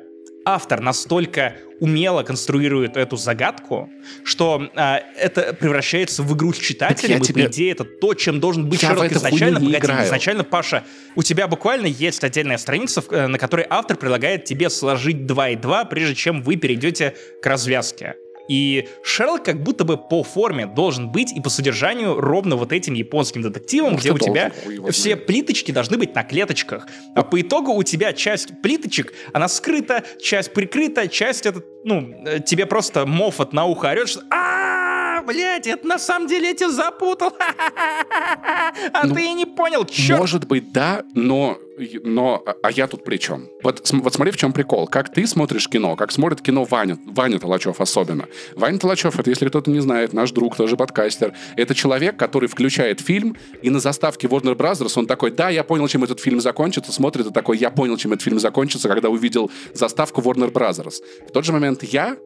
автор 0.47 0.79
настолько 0.79 1.57
умело 1.79 2.23
конструирует 2.23 2.95
эту 2.97 3.17
загадку, 3.17 3.89
что 4.23 4.69
э, 4.75 4.95
это 5.19 5.53
превращается 5.53 6.23
в 6.23 6.33
игру 6.35 6.53
с 6.53 6.57
читателем, 6.57 7.21
и, 7.21 7.25
тебе- 7.25 7.43
по 7.43 7.49
идее, 7.51 7.71
это 7.73 7.83
то, 7.83 8.13
чем 8.13 8.39
должен 8.39 8.67
быть 8.67 8.81
Я 8.81 8.89
Шерлок 8.89 9.11
изначально. 9.11 9.59
Погоди, 9.59 9.77
играю. 9.77 10.05
изначально, 10.07 10.43
Паша, 10.43 10.83
у 11.15 11.23
тебя 11.23 11.47
буквально 11.47 11.87
есть 11.87 12.23
отдельная 12.23 12.57
страница, 12.57 13.03
э, 13.11 13.27
на 13.27 13.37
которой 13.37 13.65
автор 13.69 13.97
предлагает 13.97 14.45
тебе 14.45 14.69
сложить 14.69 15.25
2 15.25 15.49
и 15.49 15.55
2, 15.57 15.85
прежде 15.85 16.15
чем 16.15 16.41
вы 16.41 16.55
перейдете 16.55 17.13
к 17.41 17.45
развязке. 17.45 18.15
И 18.47 18.89
Шерлок 19.03 19.43
как 19.43 19.63
будто 19.63 19.83
бы 19.83 19.97
по 19.97 20.23
форме 20.23 20.67
должен 20.67 21.09
быть 21.09 21.31
и 21.33 21.41
по 21.41 21.49
содержанию 21.49 22.19
ровно 22.19 22.55
вот 22.55 22.71
этим 22.71 22.93
японским 22.93 23.41
детективом, 23.41 23.93
Ну, 23.93 23.97
где 23.97 24.11
у 24.11 24.17
тебя 24.17 24.51
должен, 24.63 24.91
все 24.91 25.15
плиточки 25.15 25.71
должны 25.71 25.97
быть 25.97 26.15
на 26.15 26.23
клеточках. 26.23 26.87
А 27.15 27.23
по 27.23 27.41
итогу 27.41 27.73
у 27.73 27.83
тебя 27.83 28.13
часть 28.13 28.61
плиточек, 28.61 29.13
она 29.33 29.47
скрыта, 29.47 30.03
часть 30.21 30.53
прикрыта, 30.53 31.07
часть 31.07 31.45
это, 31.45 31.61
ну, 31.83 32.23
э, 32.25 32.39
тебе 32.39 32.65
просто 32.65 33.05
мофот 33.05 33.53
на 33.53 33.65
ухо 33.65 33.89
орет, 33.89 34.09
что 34.09 34.21
а 34.29 34.66
блядь, 35.27 35.67
это 35.67 35.85
на 35.85 35.99
самом 35.99 36.27
деле 36.27 36.49
я 36.49 36.53
тебя 36.55 36.69
запутал. 36.69 37.33
А 38.93 39.05
Ну, 39.05 39.15
ты 39.15 39.25
и 39.25 39.33
не 39.33 39.45
понял, 39.45 39.85
черт. 39.85 40.19
Может 40.19 40.47
быть, 40.47 40.71
да, 40.71 41.03
но, 41.13 41.57
но 42.03 42.41
а- 42.45 42.55
а 42.63 42.71
я 42.71 42.87
тут 42.87 43.03
при 43.03 43.17
чем? 43.17 43.47
Вот, 43.63 43.89
вот 43.91 44.13
смотри, 44.13 44.31
в 44.31 44.37
чем 44.37 44.53
прикол. 44.53 44.87
Как 44.87 45.13
ты 45.13 45.27
смотришь 45.27 45.67
кино, 45.67 45.95
как 45.95 46.11
смотрит 46.11 46.41
кино 46.41 46.63
Ваня, 46.63 46.97
Ваня 47.05 47.39
Толачев 47.39 47.81
особенно. 47.81 48.27
Ваня 48.55 48.79
Толачев, 48.79 49.19
это, 49.19 49.29
если 49.29 49.47
кто-то 49.49 49.69
не 49.69 49.79
знает, 49.79 50.13
наш 50.13 50.31
друг, 50.31 50.55
тоже 50.55 50.77
подкастер. 50.77 51.33
Это 51.55 51.75
человек, 51.75 52.17
который 52.17 52.47
включает 52.49 53.01
фильм, 53.01 53.35
и 53.61 53.69
на 53.69 53.79
заставке 53.79 54.27
Warner 54.27 54.55
Brothers 54.55 54.93
он 54.95 55.07
такой, 55.07 55.31
да, 55.31 55.49
я 55.49 55.63
понял, 55.63 55.87
чем 55.87 56.03
этот 56.03 56.19
фильм 56.19 56.39
закончится, 56.39 56.91
смотрит 56.91 57.27
и 57.27 57.31
такой, 57.31 57.57
я 57.57 57.71
понял, 57.71 57.97
чем 57.97 58.13
этот 58.13 58.23
фильм 58.23 58.39
закончится, 58.39 58.87
когда 58.87 59.09
увидел 59.09 59.51
заставку 59.73 60.21
Warner 60.21 60.51
Brothers. 60.51 60.95
В 61.27 61.31
тот 61.31 61.45
же 61.45 61.51
момент 61.51 61.83
я 61.83 62.17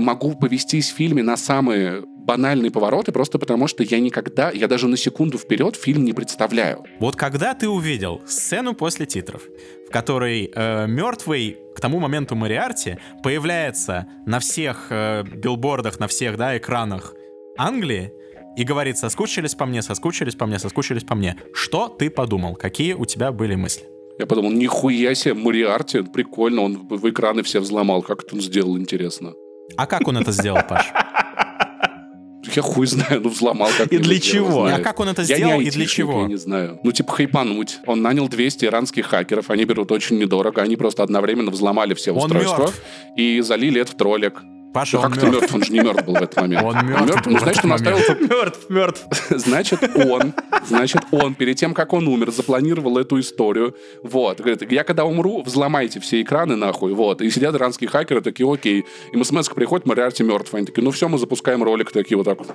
могу 0.00 0.34
повестись 0.34 0.90
в 0.90 0.96
фильме 0.96 1.22
на 1.22 1.36
самые 1.36 2.02
банальные 2.30 2.70
повороты, 2.70 3.12
просто 3.12 3.38
потому 3.38 3.66
что 3.66 3.82
я 3.82 3.98
никогда, 3.98 4.50
я 4.50 4.68
даже 4.68 4.86
на 4.86 4.96
секунду 4.96 5.38
вперед 5.38 5.76
фильм 5.76 6.04
не 6.04 6.12
представляю. 6.12 6.84
Вот 7.00 7.16
когда 7.16 7.54
ты 7.54 7.68
увидел 7.68 8.20
сцену 8.26 8.74
после 8.74 9.06
титров, 9.06 9.42
в 9.88 9.92
которой 9.92 10.50
э, 10.54 10.86
мертвый 10.86 11.58
к 11.74 11.80
тому 11.80 11.98
моменту 11.98 12.36
Мариарти 12.36 12.98
появляется 13.22 14.06
на 14.26 14.38
всех 14.38 14.86
э, 14.90 15.24
билбордах, 15.24 15.98
на 15.98 16.06
всех 16.06 16.36
да, 16.36 16.56
экранах 16.56 17.14
Англии 17.58 18.12
и 18.56 18.64
говорит, 18.64 18.98
соскучились 18.98 19.54
по 19.54 19.66
мне, 19.66 19.82
соскучились 19.82 20.34
по 20.34 20.46
мне, 20.46 20.58
соскучились 20.58 21.04
по 21.04 21.14
мне. 21.14 21.36
Что 21.52 21.88
ты 21.88 22.10
подумал? 22.10 22.54
Какие 22.54 22.94
у 22.94 23.06
тебя 23.06 23.32
были 23.32 23.54
мысли? 23.54 23.84
Я 24.18 24.26
подумал, 24.26 24.52
нихуя 24.52 25.14
себе, 25.14 25.34
Мариарти, 25.34 26.02
прикольно, 26.02 26.62
он 26.62 26.86
в 26.88 27.08
экраны 27.08 27.42
все 27.42 27.58
взломал, 27.58 28.02
как 28.02 28.22
это 28.22 28.34
он 28.34 28.42
сделал, 28.42 28.76
интересно. 28.78 29.32
А 29.76 29.86
как 29.86 30.06
он 30.08 30.18
это 30.18 30.32
сделал, 30.32 30.60
Паш? 30.68 30.86
Я 32.56 32.62
хуй 32.62 32.86
знаю, 32.86 33.20
ну 33.20 33.28
взломал 33.28 33.68
как 33.76 33.92
И 33.92 33.98
для 33.98 34.18
чего? 34.18 34.64
А 34.64 34.78
как 34.78 34.98
он 34.98 35.08
это 35.08 35.22
Я 35.22 35.36
сделал 35.36 35.60
не 35.60 35.66
и 35.66 35.70
для 35.70 35.86
чего? 35.86 36.22
Я 36.22 36.26
не 36.28 36.36
знаю. 36.36 36.80
Ну, 36.82 36.90
типа 36.90 37.12
хайпануть. 37.12 37.78
Он 37.86 38.02
нанял 38.02 38.28
200 38.28 38.64
иранских 38.64 39.06
хакеров, 39.06 39.50
они 39.50 39.64
берут 39.64 39.92
очень 39.92 40.18
недорого, 40.18 40.62
они 40.62 40.76
просто 40.76 41.02
одновременно 41.02 41.50
взломали 41.50 41.94
все 41.94 42.12
Он 42.12 42.24
устройства 42.24 42.62
мертв. 42.62 42.82
и 43.16 43.40
залили 43.40 43.80
это 43.80 43.92
в 43.92 43.94
троллик. 43.94 44.42
Паша, 44.72 44.98
Ну, 44.98 45.02
он 45.02 45.12
как 45.12 45.22
мертв. 45.22 45.40
мертв? 45.40 45.54
Он 45.54 45.62
же 45.64 45.72
не 45.72 45.80
мертв 45.80 46.04
был 46.04 46.14
в 46.14 46.22
этот 46.22 46.36
момент. 46.36 46.62
Он 46.62 46.74
мертв 46.86 47.24
был 47.24 47.32
Ну, 47.32 47.38
в 47.38 47.40
значит, 47.42 47.64
он 47.64 47.72
оставил. 47.72 47.98
Мертв, 48.28 48.70
мертв. 48.70 49.06
Значит, 49.30 49.80
он, 49.96 50.32
значит, 50.66 51.02
он 51.10 51.34
перед 51.34 51.56
тем, 51.56 51.74
как 51.74 51.92
он 51.92 52.06
умер, 52.06 52.30
запланировал 52.30 52.98
эту 52.98 53.18
историю. 53.18 53.74
Вот. 54.02 54.38
Говорит, 54.38 54.70
я 54.70 54.84
когда 54.84 55.04
умру, 55.04 55.42
взломайте 55.42 55.98
все 56.00 56.22
экраны 56.22 56.56
нахуй. 56.56 56.92
Вот. 56.94 57.20
И 57.20 57.30
сидят 57.30 57.54
иранские 57.56 57.90
хакеры 57.90 58.20
такие, 58.20 58.50
окей. 58.52 58.84
Им 59.12 59.24
смс 59.24 59.48
приходит, 59.48 59.86
Мариарти 59.86 60.22
мертв. 60.22 60.54
Они 60.54 60.66
такие, 60.66 60.84
ну 60.84 60.90
все, 60.92 61.08
мы 61.08 61.18
запускаем 61.18 61.62
ролик. 61.64 61.90
Такие 61.90 62.16
вот 62.16 62.24
так 62.24 62.38
вот. 62.38 62.48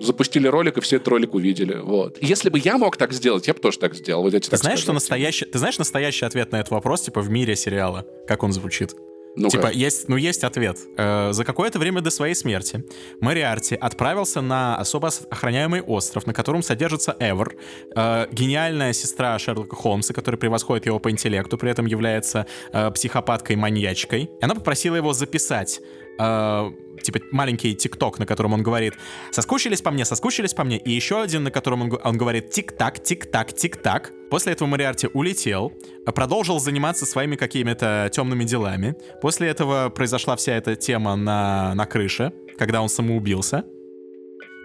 Запустили 0.00 0.46
ролик, 0.46 0.78
и 0.78 0.80
все 0.80 0.96
этот 0.96 1.08
ролик 1.08 1.34
увидели. 1.34 1.74
Вот. 1.82 2.18
Если 2.20 2.50
бы 2.50 2.58
я 2.60 2.78
мог 2.78 2.96
так 2.96 3.12
сделать, 3.12 3.48
я 3.48 3.54
бы 3.54 3.58
тоже 3.60 3.78
так 3.78 3.94
сделал. 3.94 4.22
Вот 4.22 4.32
я 4.32 4.38
тебе 4.38 4.44
Ты 4.46 4.50
так 4.52 4.60
знаешь, 4.60 4.78
что 4.78 4.86
скажу. 4.86 4.94
настоящий, 4.94 5.44
ты 5.44 5.58
знаешь 5.58 5.78
настоящий 5.78 6.24
ответ 6.24 6.52
на 6.52 6.56
этот 6.56 6.70
вопрос, 6.70 7.02
типа 7.02 7.20
в 7.20 7.30
мире 7.30 7.56
сериала, 7.56 8.04
как 8.28 8.42
он 8.44 8.52
звучит? 8.52 8.94
Ну-ка. 9.38 9.50
Типа, 9.56 9.70
есть, 9.72 10.08
ну, 10.08 10.16
есть 10.16 10.44
ответ. 10.44 10.78
Э, 10.96 11.32
за 11.32 11.44
какое-то 11.44 11.78
время 11.78 12.00
до 12.00 12.10
своей 12.10 12.34
смерти 12.34 12.84
Мариарти 13.20 13.74
отправился 13.76 14.40
на 14.40 14.76
особо 14.76 15.06
ос- 15.06 15.22
охраняемый 15.30 15.80
остров, 15.80 16.26
на 16.26 16.34
котором 16.34 16.62
содержится 16.62 17.16
Эвер, 17.20 17.56
э, 17.94 18.26
гениальная 18.32 18.92
сестра 18.92 19.38
Шерлока 19.38 19.76
Холмса, 19.76 20.12
которая 20.12 20.38
превосходит 20.38 20.86
его 20.86 20.98
по 20.98 21.10
интеллекту, 21.10 21.56
при 21.56 21.70
этом 21.70 21.86
является 21.86 22.46
э, 22.72 22.90
психопаткой-маньячкой. 22.90 24.30
Она 24.40 24.54
попросила 24.54 24.96
его 24.96 25.12
записать 25.12 25.80
э, 26.18 26.70
типа 27.02 27.20
маленький 27.32 27.74
тикток, 27.74 28.18
на 28.18 28.26
котором 28.26 28.52
он 28.52 28.62
говорит 28.62 28.94
«соскучились 29.30 29.82
по 29.82 29.90
мне, 29.90 30.04
соскучились 30.04 30.54
по 30.54 30.64
мне», 30.64 30.78
и 30.78 30.90
еще 30.90 31.22
один, 31.22 31.44
на 31.44 31.50
котором 31.50 31.82
он, 31.82 31.98
он 32.02 32.18
говорит 32.18 32.50
«тик-так, 32.50 33.02
тик-так, 33.02 33.52
тик-так». 33.52 34.12
После 34.30 34.52
этого 34.52 34.68
Мариарти 34.68 35.08
улетел, 35.12 35.72
э, 36.06 36.12
продолжил 36.12 36.60
заниматься 36.60 37.06
своими 37.06 37.36
какими-то 37.36 38.10
темными 38.12 38.44
делами. 38.44 38.94
После 39.22 39.48
этого 39.48 39.88
произошла 39.88 40.36
вся 40.36 40.54
эта 40.54 40.76
тема 40.76 41.16
на, 41.16 41.74
на 41.74 41.86
крыше, 41.86 42.32
когда 42.58 42.82
он 42.82 42.88
самоубился. 42.88 43.64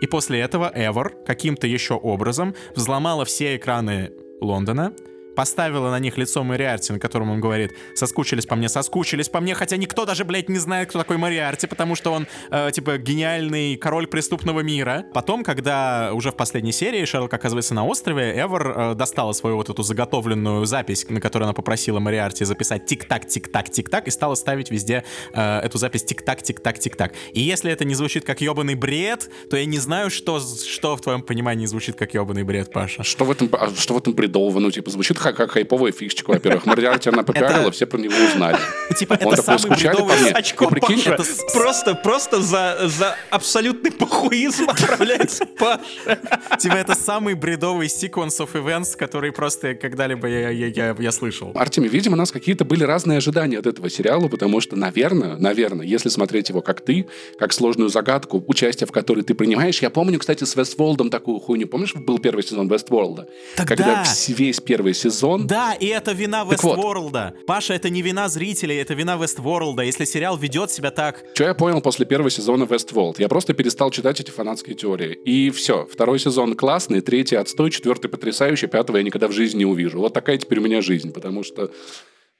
И 0.01 0.08
после 0.08 0.41
этого 0.41 0.70
Эвер 0.76 1.16
каким-то 1.26 1.66
еще 1.66 1.93
образом 1.93 2.56
взломала 2.76 3.24
все 3.24 3.56
экраны 3.56 4.12
Лондона, 4.41 4.93
поставила 5.36 5.90
на 5.90 6.00
них 6.00 6.18
лицо 6.18 6.44
Мариарти, 6.44 6.94
на 6.94 7.00
котором 7.00 7.30
он 7.32 7.42
говорит 7.42 7.74
«соскучились 7.96 8.46
по 8.46 8.56
мне, 8.56 8.70
соскучились 8.70 9.30
по 9.30 9.40
мне», 9.40 9.56
хотя 9.56 9.78
никто 9.78 10.06
даже, 10.06 10.26
блядь, 10.26 10.50
не 10.50 10.60
знает, 10.60 10.90
кто 10.90 11.00
такой 11.00 11.18
Мариарти, 11.18 11.68
потому 11.68 11.96
что 11.96 12.12
он, 12.12 12.28
э, 12.52 12.72
типа, 12.72 12.98
гениальный 12.98 13.78
король 13.78 14.08
преступного 14.08 14.62
мира. 14.62 15.06
Потом, 15.14 15.44
когда 15.44 16.12
уже 16.14 16.32
в 16.32 16.36
последней 16.36 16.72
серии 16.72 17.06
Шерлок 17.06 17.34
оказывается 17.34 17.74
на 17.74 17.86
острове, 17.86 18.34
Эвер 18.34 18.68
э, 18.68 18.96
достала 18.96 19.34
свою 19.34 19.58
вот 19.58 19.70
эту 19.70 19.84
заготовленную 19.84 20.66
запись, 20.66 21.06
на 21.10 21.20
которой 21.20 21.44
она 21.44 21.54
попросила 21.54 22.00
Мариарти 22.00 22.46
записать 22.46 22.86
тик-так, 22.86 23.28
тик-так, 23.28 23.70
тик-так, 23.70 24.08
и 24.08 24.12
стала 24.12 24.36
ставить 24.36 24.72
везде 24.72 25.04
э, 25.34 25.60
эту 25.60 25.78
запись 25.78 26.04
тик-так, 26.04 26.42
тик-так, 26.42 26.80
тик-так. 26.80 27.14
И 27.34 27.42
если 27.42 27.72
это 27.72 27.86
не 27.86 27.96
звучит 27.96 28.26
как 28.26 28.42
ебаный 28.42 28.76
бред, 28.76 29.30
то 29.50 29.58
я 29.58 29.66
не 29.66 29.80
знаю, 29.80 30.10
что, 30.10 30.40
что 30.40 30.96
в 30.96 31.02
твоем 31.02 31.22
понимании 31.22 31.66
звучит 31.66 31.96
как 31.96 32.14
ебаный 32.14 32.44
бред, 32.44 32.72
Паша. 32.72 33.04
Что 33.04 33.26
в 33.26 33.32
этом, 33.32 33.50
а 33.54 33.70
что 33.76 33.94
в 33.94 33.98
этом 33.98 34.14
бредово? 34.14 34.60
Ну, 34.60 34.72
типа, 34.72 34.92
звучит 34.92 35.18
как, 35.24 35.36
как 35.36 35.52
хайповая 35.52 35.92
фишечка, 35.92 36.32
во-первых. 36.32 36.66
Мариарти 36.66 37.10
она 37.10 37.24
попиарила, 37.24 37.72
все 37.72 37.86
про 37.86 37.98
него 37.98 38.14
узнали. 38.14 38.58
Типа, 38.98 39.14
Он 39.14 39.34
это 39.34 39.42
такой, 39.42 39.60
самый 39.60 39.78
бредовый... 39.78 40.20
мне? 40.22 40.32
Очко 40.32 40.70
Паша. 40.70 41.18
Просто, 41.54 41.96
просто 41.96 42.42
за, 42.42 42.78
за 42.84 43.16
абсолютный 43.30 43.92
похуизм 43.92 44.70
отправляется 44.70 45.46
Паша. 45.46 46.20
Типа, 46.60 46.74
это 46.76 46.96
самый 46.96 47.34
бредовый 47.34 47.88
sequence 47.88 48.40
of 48.40 48.50
events, 48.54 48.98
который 48.98 49.32
просто 49.32 49.76
когда-либо 49.76 50.28
я, 50.28 50.50
я, 50.50 50.68
я, 50.68 50.96
я 51.00 51.12
слышал. 51.12 51.52
Артемий, 51.56 51.90
видимо, 51.90 52.16
у 52.16 52.18
нас 52.18 52.32
какие-то 52.32 52.66
были 52.66 52.84
разные 52.84 53.18
ожидания 53.18 53.60
от 53.60 53.68
этого 53.68 53.90
сериала, 53.90 54.28
потому 54.28 54.60
что, 54.62 54.76
наверное, 54.76 55.38
наверное, 55.38 55.86
если 55.86 56.10
смотреть 56.10 56.50
его 56.50 56.62
как 56.62 56.82
ты, 56.82 57.08
как 57.40 57.54
сложную 57.54 57.90
загадку, 57.90 58.44
участие 58.48 58.88
в 58.88 58.92
которой 58.92 59.24
ты 59.24 59.34
принимаешь, 59.34 59.82
я 59.82 59.90
помню, 59.90 60.20
кстати, 60.20 60.44
с 60.44 60.56
Вестворлдом 60.56 61.10
такую 61.10 61.40
хуйню. 61.40 61.68
Помнишь, 61.68 61.94
был 61.96 62.20
первый 62.20 62.44
сезон 62.44 62.68
Вестворлда? 62.68 63.28
Так 63.56 63.68
Когда 63.68 64.04
весь 64.28 64.60
первый 64.60 64.94
сезон 64.94 65.12
Да, 65.47 65.74
и 65.74 65.88
это 65.88 66.11
вина 66.11 66.45
Так 66.45 66.64
вот. 66.64 66.78
Вестворлда. 66.78 67.34
Паша, 67.47 67.74
это 67.74 67.89
не 67.89 68.01
вина 68.01 68.30
зрителей, 68.30 68.78
это 68.78 68.93
вина 68.93 69.16
Вестворлда. 69.16 69.84
Если 69.84 70.05
сериал 70.05 70.38
ведет 70.38 70.72
себя 70.72 70.91
так... 70.91 71.24
Что 71.34 71.45
я 71.45 71.53
понял 71.53 71.82
после 71.82 72.05
первого 72.05 72.30
сезона 72.30 72.64
Westworld? 72.64 73.16
Я 73.18 73.30
просто 73.30 73.53
перестал 73.53 73.91
читать 73.91 74.20
эти 74.20 74.32
фанатские 74.32 74.76
теории. 74.76 75.14
И 75.14 75.49
все. 75.51 75.86
Второй 75.86 76.20
сезон 76.20 76.55
классный, 76.55 77.01
третий 77.01 77.36
отстой, 77.36 77.72
четвертый 77.72 78.09
потрясающий, 78.09 78.68
пятого 78.68 78.97
я 78.97 79.03
никогда 79.03 79.28
в 79.28 79.32
жизни 79.32 79.59
не 79.59 79.66
увижу. 79.66 79.99
Вот 79.99 80.14
такая 80.14 80.38
теперь 80.38 80.59
у 80.59 80.64
меня 80.64 80.82
жизнь, 80.82 81.11
потому 81.11 81.43
что 81.43 81.72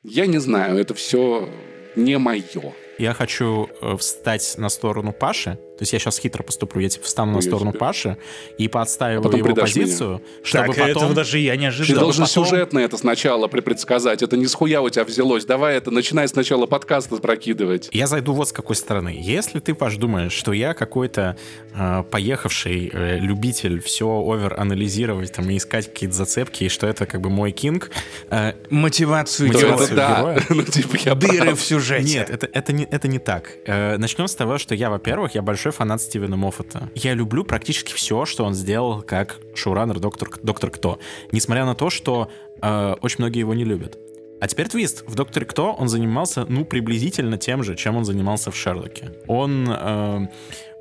я 0.03 0.26
не 0.26 0.38
знаю, 0.39 0.78
это 0.78 0.93
все 0.93 1.49
не 1.95 2.17
мое. 2.17 2.74
Я 2.99 3.13
хочу 3.13 3.69
э, 3.82 3.97
встать 3.97 4.55
на 4.57 4.69
сторону 4.69 5.13
Паши. 5.13 5.57
То 5.84 5.86
есть 5.86 5.94
я 5.94 6.00
сейчас 6.00 6.18
хитро 6.18 6.44
поступлю. 6.44 6.82
Я 6.82 6.88
типа 6.88 7.04
встану 7.06 7.34
на 7.34 7.38
Ой, 7.40 7.44
я 7.44 7.50
сторону 7.50 7.72
себе. 7.72 7.80
Паши 7.80 8.18
и 8.58 8.70
подстаиваю 8.70 9.22
потом 9.22 9.38
его 9.40 9.48
предашь 9.48 9.76
меня. 9.76 9.86
позицию, 9.86 10.22
чтобы 10.42 10.68
Так, 10.68 10.76
потом... 10.78 10.90
этого 10.92 11.14
даже 11.14 11.40
я 11.40 11.58
не 11.58 11.64
Ты 11.70 11.82
ожидал. 11.82 12.04
должен 12.06 12.24
потом- 12.24 12.46
сюжетно 12.46 12.80
это 12.80 12.96
сначала 12.98 13.48
предсказать. 13.48 14.22
Это 14.24 14.38
не 14.38 14.48
схуя 14.48 14.80
у 14.80 14.90
тебя 14.90 15.04
взялось. 15.04 15.44
Давай 15.44 15.76
это, 15.76 15.92
начинай 15.92 16.30
сначала 16.30 16.68
подкаст 16.68 17.10
прокидывать. 17.22 17.90
Я 17.92 18.08
зайду 18.08 18.32
вот 18.32 18.48
с 18.48 18.54
какой 18.54 18.78
стороны. 18.78 19.14
Если 19.20 19.60
ты, 19.60 19.74
Паш, 19.76 19.98
думаешь, 19.98 20.32
что 20.32 20.54
я 20.54 20.74
какой-то 20.74 21.36
э, 21.76 22.04
поехавший 22.10 22.90
э, 22.94 23.20
любитель 23.20 23.82
все 23.82 24.08
овер 24.08 24.58
анализировать 24.58 25.34
там, 25.34 25.50
и 25.50 25.58
искать 25.58 25.88
какие-то 25.88 26.16
зацепки, 26.16 26.64
и 26.64 26.70
что 26.70 26.88
это 26.88 27.06
как 27.06 27.20
бы 27.20 27.30
мой 27.30 27.52
кинг, 27.52 27.92
э, 28.30 28.54
Мотивацию 28.70 29.50
Мотивацию 29.50 29.86
это 29.88 29.96
да. 29.96 30.18
героя? 30.20 30.42
Ну, 30.50 30.64
типа, 30.64 30.96
я 31.04 31.16
Дыры 31.16 31.38
прав. 31.40 31.60
в 31.60 31.64
сюжете. 31.64 32.04
Нет, 32.14 32.30
это, 32.30 32.48
это, 32.54 32.72
не, 32.72 32.86
это 32.86 33.08
не 33.10 33.20
так. 33.20 33.52
Э, 33.66 33.98
начнем 33.98 34.28
с 34.28 34.36
того, 34.36 34.58
что 34.58 34.76
я, 34.76 34.90
во-первых, 34.90 35.36
я 35.36 35.42
большой 35.42 35.72
фанат 35.74 36.01
Стивена 36.01 36.38
Моффата. 36.38 36.89
Я 36.95 37.13
люблю 37.13 37.43
практически 37.43 37.93
все, 37.93 38.26
что 38.26 38.45
он 38.45 38.53
сделал 38.53 39.01
как 39.01 39.39
шоураннер 39.55 39.99
Доктор, 39.99 40.30
Доктор 40.41 40.69
Кто. 40.69 40.99
Несмотря 41.32 41.65
на 41.65 41.76
то, 41.76 41.89
что 41.89 42.30
э, 42.61 42.95
очень 43.01 43.17
многие 43.19 43.39
его 43.39 43.53
не 43.53 43.65
любят. 43.65 43.97
А 44.43 44.47
теперь 44.47 44.67
твист. 44.67 45.05
В 45.07 45.15
«Докторе 45.15 45.45
Кто» 45.45 45.71
он 45.74 45.88
занимался, 45.88 46.45
ну, 46.49 46.65
приблизительно 46.65 47.38
тем 47.38 47.63
же, 47.63 47.78
чем 47.78 47.95
он 47.95 48.03
занимался 48.03 48.51
в 48.51 48.57
«Шерлоке». 48.57 49.13
Он 49.28 49.69
э, 49.69 50.28